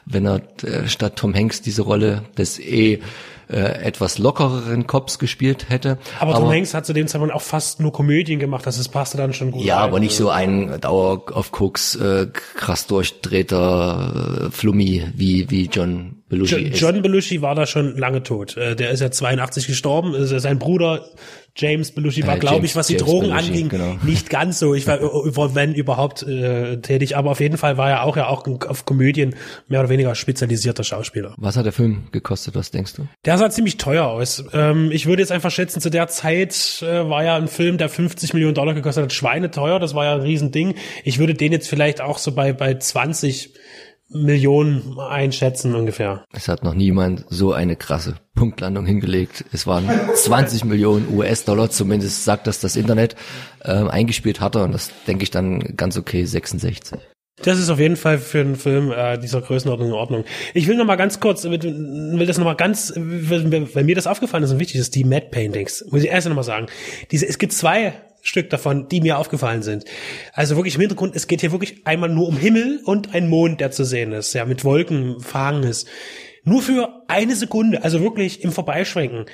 wenn 0.06 0.26
er 0.26 0.42
äh, 0.64 0.88
statt 0.88 1.16
Tom 1.16 1.34
Hanks 1.34 1.62
diese 1.62 1.84
Rolle 1.84 2.24
des 2.38 2.60
eh 2.60 3.00
äh, 3.52 3.84
etwas 3.84 4.18
lockereren 4.18 4.88
Cops 4.88 5.20
gespielt 5.20 5.70
hätte. 5.70 5.98
Aber, 6.20 6.36
aber 6.36 6.46
Tom 6.46 6.52
Hanks 6.54 6.74
hat 6.74 6.86
zu 6.86 6.94
dem 6.94 7.08
Zeitpunkt 7.08 7.36
auch 7.36 7.42
fast 7.42 7.80
nur 7.82 7.92
Komödien 7.92 8.40
gemacht, 8.40 8.66
das 8.66 8.88
passte 8.88 9.18
dann 9.18 9.34
schon 9.34 9.52
gut. 9.52 9.64
Ja, 9.64 9.80
rein. 9.80 9.90
aber 9.90 10.00
nicht 10.00 10.16
so 10.16 10.30
ein 10.30 10.80
Dauer 10.80 11.24
auf 11.34 11.52
Koks, 11.52 11.96
äh, 11.96 12.28
krass 12.56 12.88
durchdrehter 12.88 14.48
äh, 14.48 14.52
Flummi 14.52 15.06
wie, 15.16 15.50
wie 15.50 15.66
John 15.66 16.21
Belushi 16.32 16.56
John, 16.56 16.96
John 16.96 17.02
Belushi 17.02 17.42
war 17.42 17.56
da 17.56 17.66
schon 17.66 17.98
lange 17.98 18.24
tot. 18.24 18.56
Äh, 18.56 18.76
der 18.76 18.92
ist 18.92 19.02
ja 19.02 19.12
82 19.12 19.68
gestorben. 19.68 20.16
Sein 20.26 20.58
Bruder 20.60 21.06
James 21.58 21.92
Belushi 21.92 22.26
war, 22.26 22.38
äh, 22.38 22.40
glaube 22.40 22.66
ich, 22.66 22.78
was 22.78 22.88
die 22.88 22.94
James 22.94 23.06
Drogen 23.06 23.28
Belushi, 23.28 23.48
anging, 23.50 23.70
genau. 23.70 23.98
nicht 24.04 24.30
ganz 24.30 24.58
so. 24.58 24.74
Ich 24.74 24.88
war, 24.88 25.56
wenn 25.56 25.76
überhaupt, 25.76 26.24
äh, 26.24 26.78
tätig. 26.78 27.18
Aber 27.18 27.32
auf 27.32 27.42
jeden 27.42 27.58
Fall 27.58 27.78
war 27.78 27.90
er 27.90 28.04
auch 28.04 28.16
ja 28.16 28.28
auch 28.28 28.48
auf 28.48 28.86
Komödien 28.86 29.36
mehr 29.68 29.82
oder 29.82 29.90
weniger 29.90 30.16
spezialisierter 30.16 30.86
Schauspieler. 30.86 31.36
Was 31.38 31.58
hat 31.58 31.66
der 31.66 31.74
Film 31.74 32.08
gekostet, 32.14 32.56
was 32.56 32.72
denkst 32.72 32.94
du? 32.94 33.08
Der 33.26 33.38
sah 33.38 33.50
ziemlich 33.50 33.76
teuer 33.76 34.08
aus. 34.08 34.46
Ähm, 34.54 34.90
ich 34.92 35.08
würde 35.08 35.22
jetzt 35.22 35.34
einfach 35.34 35.52
schätzen, 35.52 35.82
zu 35.82 35.90
der 35.90 36.08
Zeit 36.08 36.82
äh, 36.82 37.10
war 37.10 37.26
ja 37.26 37.36
ein 37.36 37.50
Film, 37.50 37.78
der 37.78 37.90
50 37.90 38.34
Millionen 38.34 38.56
Dollar 38.56 38.74
gekostet 38.74 39.04
hat, 39.04 39.14
schweineteuer. 39.14 39.80
Das 39.80 39.94
war 39.94 40.06
ja 40.06 40.14
ein 40.16 40.22
Riesending. 40.22 40.76
Ich 41.04 41.20
würde 41.20 41.34
den 41.34 41.52
jetzt 41.52 41.68
vielleicht 41.68 42.00
auch 42.00 42.18
so 42.18 42.32
bei, 42.32 42.54
bei 42.54 42.76
20 42.76 43.54
Millionen 44.14 45.00
einschätzen 45.00 45.76
ungefähr. 45.76 46.26
Es 46.34 46.48
hat 46.48 46.64
noch 46.64 46.74
niemand 46.74 47.26
so 47.30 47.54
eine 47.54 47.76
krasse 47.76 48.16
Punktlandung 48.36 48.86
hingelegt. 48.86 49.46
Es 49.52 49.68
waren 49.68 49.90
20 50.16 50.66
Millionen 50.66 51.14
US-Dollar, 51.16 51.70
zumindest 51.70 52.26
sagt 52.26 52.48
das 52.48 52.60
das 52.60 52.76
Internet, 52.76 53.16
ähm, 53.64 53.90
eingespielt 53.90 54.42
hat 54.42 54.56
er 54.56 54.64
und 54.64 54.74
das 54.74 54.92
denke 55.08 55.24
ich 55.24 55.32
dann 55.32 55.76
ganz 55.78 55.98
okay 55.98 56.26
66. 56.26 57.00
Das 57.44 57.58
ist 57.58 57.70
auf 57.70 57.80
jeden 57.80 57.96
Fall 57.96 58.20
für 58.20 58.42
einen 58.42 58.56
Film 58.56 58.92
äh, 58.92 59.18
dieser 59.18 59.42
Größenordnung 59.42 59.90
in 59.90 59.94
Ordnung. 59.96 60.26
Ich 60.54 60.68
will 60.68 60.76
noch 60.76 60.86
mal 60.86 60.96
ganz 60.96 61.20
kurz, 61.20 61.44
will 61.44 62.26
das 62.26 62.38
noch 62.38 62.46
mal 62.46 62.56
ganz, 62.56 62.94
weil 62.96 63.84
mir 63.84 63.96
das 63.96 64.06
aufgefallen 64.08 64.44
ist 64.44 64.52
und 64.52 64.60
wichtig 64.60 64.80
ist, 64.80 64.94
die 64.96 65.04
Matte 65.04 65.30
Paintings. 65.32 65.84
Muss 65.90 66.04
ich 66.04 66.10
erst 66.10 66.28
noch 66.28 66.36
mal 66.36 66.44
sagen. 66.44 66.68
Diese, 67.10 67.26
es 67.26 67.40
gibt 67.40 67.54
zwei 67.54 67.94
Stück 68.22 68.50
davon, 68.50 68.88
die 68.88 69.02
mir 69.02 69.18
aufgefallen 69.18 69.64
sind. 69.64 69.86
Also 70.34 70.56
wirklich 70.56 70.76
im 70.76 70.82
Hintergrund, 70.82 71.16
es 71.16 71.28
geht 71.28 71.42
hier 71.42 71.52
wirklich 71.52 71.86
einmal 71.86 72.10
nur 72.10 72.28
um 72.28 72.38
Himmel 72.38 72.82
und 72.86 73.14
ein 73.14 73.28
Mond, 73.28 73.60
der 73.60 73.72
zu 73.72 73.84
sehen 73.84 74.12
ist, 74.14 74.34
ja, 74.34 74.46
mit 74.46 74.64
Wolken 74.64 75.20
verhangen 75.20 75.64
ist. 75.64 75.88
Nur 76.44 76.64
für 76.64 77.04
eine 77.08 77.36
Sekunde, 77.36 77.84
also 77.84 78.02
wirklich 78.02 78.44
im 78.44 78.52
Vorbeischwenken. 78.52 79.26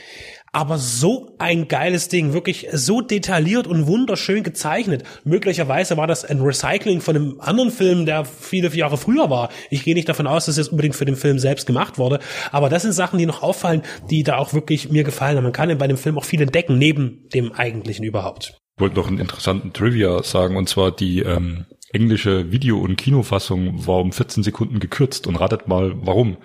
Aber 0.51 0.77
so 0.77 1.35
ein 1.39 1.67
geiles 1.67 2.09
Ding, 2.09 2.33
wirklich 2.33 2.67
so 2.73 2.99
detailliert 2.99 3.67
und 3.67 3.87
wunderschön 3.87 4.43
gezeichnet. 4.43 5.03
Möglicherweise 5.23 5.95
war 5.95 6.07
das 6.07 6.25
ein 6.25 6.41
Recycling 6.41 6.99
von 6.99 7.15
einem 7.15 7.39
anderen 7.39 7.71
Film, 7.71 8.05
der 8.05 8.25
viele 8.25 8.69
Jahre 8.75 8.97
früher 8.97 9.29
war. 9.29 9.49
Ich 9.69 9.83
gehe 9.83 9.93
nicht 9.93 10.09
davon 10.09 10.27
aus, 10.27 10.47
dass 10.47 10.57
es 10.57 10.69
unbedingt 10.69 10.95
für 10.95 11.05
den 11.05 11.15
Film 11.15 11.39
selbst 11.39 11.65
gemacht 11.67 11.97
wurde. 11.97 12.19
Aber 12.51 12.69
das 12.69 12.81
sind 12.81 12.93
Sachen, 12.93 13.19
die 13.19 13.25
noch 13.25 13.43
auffallen, 13.43 13.83
die 14.09 14.23
da 14.23 14.37
auch 14.37 14.53
wirklich 14.53 14.89
mir 14.89 15.03
gefallen 15.03 15.37
haben. 15.37 15.43
Man 15.43 15.53
kann 15.53 15.77
bei 15.77 15.87
dem 15.87 15.97
Film 15.97 16.17
auch 16.17 16.25
viel 16.25 16.41
entdecken, 16.41 16.77
neben 16.77 17.29
dem 17.29 17.53
eigentlichen 17.53 18.03
überhaupt 18.03 18.57
wollte 18.77 18.95
noch 18.95 19.07
einen 19.07 19.19
interessanten 19.19 19.73
Trivia 19.73 20.23
sagen, 20.23 20.55
und 20.55 20.69
zwar 20.69 20.91
die 20.91 21.19
ähm, 21.19 21.65
englische 21.91 22.51
Video- 22.51 22.79
und 22.79 22.95
Kinofassung 22.95 23.87
war 23.87 23.99
um 23.99 24.11
14 24.11 24.43
Sekunden 24.43 24.79
gekürzt. 24.79 25.27
Und 25.27 25.35
ratet 25.35 25.67
mal, 25.67 25.93
warum. 26.05 26.37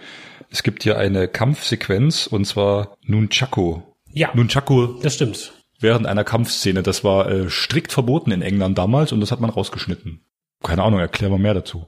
Es 0.50 0.62
gibt 0.62 0.82
hier 0.82 0.98
eine 0.98 1.28
Kampfsequenz, 1.28 2.26
und 2.26 2.44
zwar 2.46 2.96
Nunchaku. 3.02 3.82
Ja. 4.12 4.30
Nunchaku. 4.34 5.00
Das 5.02 5.14
stimmt. 5.14 5.52
Während 5.80 6.06
einer 6.06 6.24
Kampfszene. 6.24 6.82
Das 6.82 7.04
war 7.04 7.28
äh, 7.30 7.50
strikt 7.50 7.92
verboten 7.92 8.30
in 8.30 8.42
England 8.42 8.78
damals 8.78 9.12
und 9.12 9.20
das 9.20 9.32
hat 9.32 9.40
man 9.40 9.50
rausgeschnitten. 9.50 10.24
Keine 10.62 10.82
Ahnung, 10.82 11.00
erklär 11.00 11.30
mal 11.30 11.38
mehr 11.38 11.54
dazu. 11.54 11.86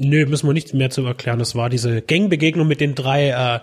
Nö, 0.00 0.26
müssen 0.26 0.46
wir 0.46 0.52
nicht 0.52 0.74
mehr 0.74 0.90
zu 0.90 1.04
erklären. 1.04 1.40
Das 1.40 1.56
war 1.56 1.68
diese 1.68 2.00
Gangbegegnung 2.02 2.68
mit 2.68 2.80
den 2.80 2.94
drei 2.94 3.62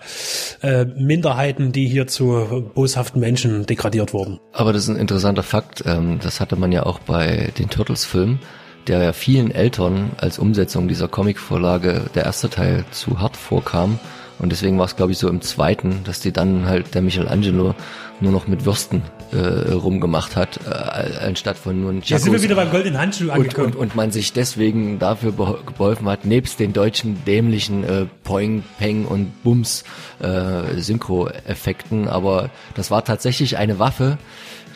äh, 0.62 0.82
äh, 0.82 0.84
Minderheiten, 0.84 1.72
die 1.72 1.88
hier 1.88 2.06
zu 2.06 2.70
boshaften 2.74 3.20
Menschen 3.20 3.64
degradiert 3.64 4.12
wurden. 4.12 4.38
Aber 4.52 4.74
das 4.74 4.82
ist 4.82 4.90
ein 4.90 4.96
interessanter 4.96 5.42
Fakt. 5.42 5.82
Ähm, 5.86 6.18
das 6.22 6.40
hatte 6.40 6.56
man 6.56 6.72
ja 6.72 6.84
auch 6.84 6.98
bei 6.98 7.50
den 7.58 7.70
Turtles-Filmen, 7.70 8.40
der 8.86 9.02
ja 9.02 9.12
vielen 9.14 9.50
Eltern 9.50 10.10
als 10.18 10.38
Umsetzung 10.38 10.88
dieser 10.88 11.08
Comicvorlage 11.08 12.02
der 12.14 12.24
erste 12.24 12.50
Teil 12.50 12.84
zu 12.90 13.18
hart 13.18 13.36
vorkam. 13.36 13.98
Und 14.38 14.50
deswegen 14.50 14.78
war 14.78 14.84
es, 14.84 14.96
glaube 14.96 15.12
ich, 15.12 15.18
so 15.18 15.28
im 15.28 15.40
zweiten, 15.40 16.02
dass 16.04 16.20
die 16.20 16.32
dann 16.32 16.66
halt 16.66 16.94
der 16.94 17.02
Michelangelo 17.02 17.74
nur 18.20 18.32
noch 18.32 18.46
mit 18.46 18.64
Würsten 18.64 19.02
äh, 19.32 19.72
rumgemacht 19.72 20.36
hat, 20.36 20.60
äh, 20.66 21.24
anstatt 21.24 21.58
von 21.58 21.80
nur 21.80 21.92
ein 21.92 22.02
Jetzt 22.04 22.24
sind 22.24 22.32
wir 22.32 22.42
wieder 22.42 22.54
beim 22.54 22.70
goldenen 22.70 22.98
Handschuh 22.98 23.30
angekommen. 23.30 23.68
Und, 23.68 23.76
und, 23.76 23.80
und 23.80 23.96
man 23.96 24.10
sich 24.10 24.32
deswegen 24.32 24.98
dafür 24.98 25.32
geholfen 25.32 26.08
hat, 26.08 26.24
nebst 26.24 26.60
den 26.60 26.72
deutschen 26.72 27.24
dämlichen 27.24 27.84
äh, 27.84 28.06
Poing, 28.24 28.62
Peng 28.78 29.04
und 29.06 29.42
Bums 29.42 29.84
äh, 30.20 30.80
Synchro-Effekten. 30.80 32.08
Aber 32.08 32.50
das 32.74 32.90
war 32.90 33.04
tatsächlich 33.04 33.56
eine 33.56 33.78
Waffe, 33.78 34.18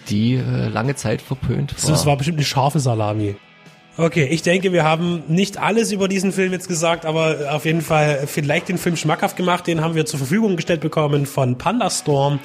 die 0.09 0.35
äh, 0.35 0.69
lange 0.69 0.97
Zeit 0.97 1.23
verpönt 1.23 1.74
war. 1.82 1.91
Das 1.91 2.07
war 2.07 2.16
bestimmt 2.16 2.39
eine 2.39 2.47
scharfe 2.47 2.81
Salami. 2.81 3.37
Okay, 4.01 4.24
ich 4.31 4.40
denke, 4.40 4.72
wir 4.72 4.82
haben 4.82 5.24
nicht 5.28 5.59
alles 5.59 5.93
über 5.93 6.09
diesen 6.09 6.32
Film 6.32 6.52
jetzt 6.52 6.68
gesagt, 6.68 7.05
aber 7.05 7.51
auf 7.51 7.66
jeden 7.66 7.82
Fall 7.82 8.27
vielleicht 8.27 8.70
den 8.70 8.78
Film 8.78 8.97
schmackhaft 8.97 9.36
gemacht. 9.36 9.66
Den 9.66 9.82
haben 9.82 9.94
wir 9.94 10.06
zur 10.06 10.18
Verfügung 10.18 10.56
gestellt 10.56 10.81
bekommen 10.81 11.27
von 11.27 11.59
Pandastorm 11.59 12.40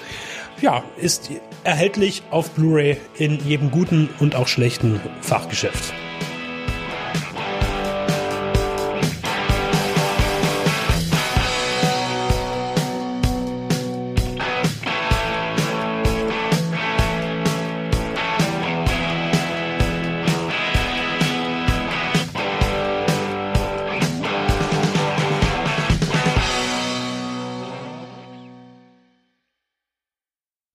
ja, 0.61 0.83
ist 0.97 1.31
erhältlich 1.63 2.23
auf 2.29 2.51
Blu-ray 2.51 2.97
in 3.17 3.39
jedem 3.47 3.71
guten 3.71 4.09
und 4.19 4.35
auch 4.35 4.49
schlechten 4.49 4.99
Fachgeschäft. 5.21 5.93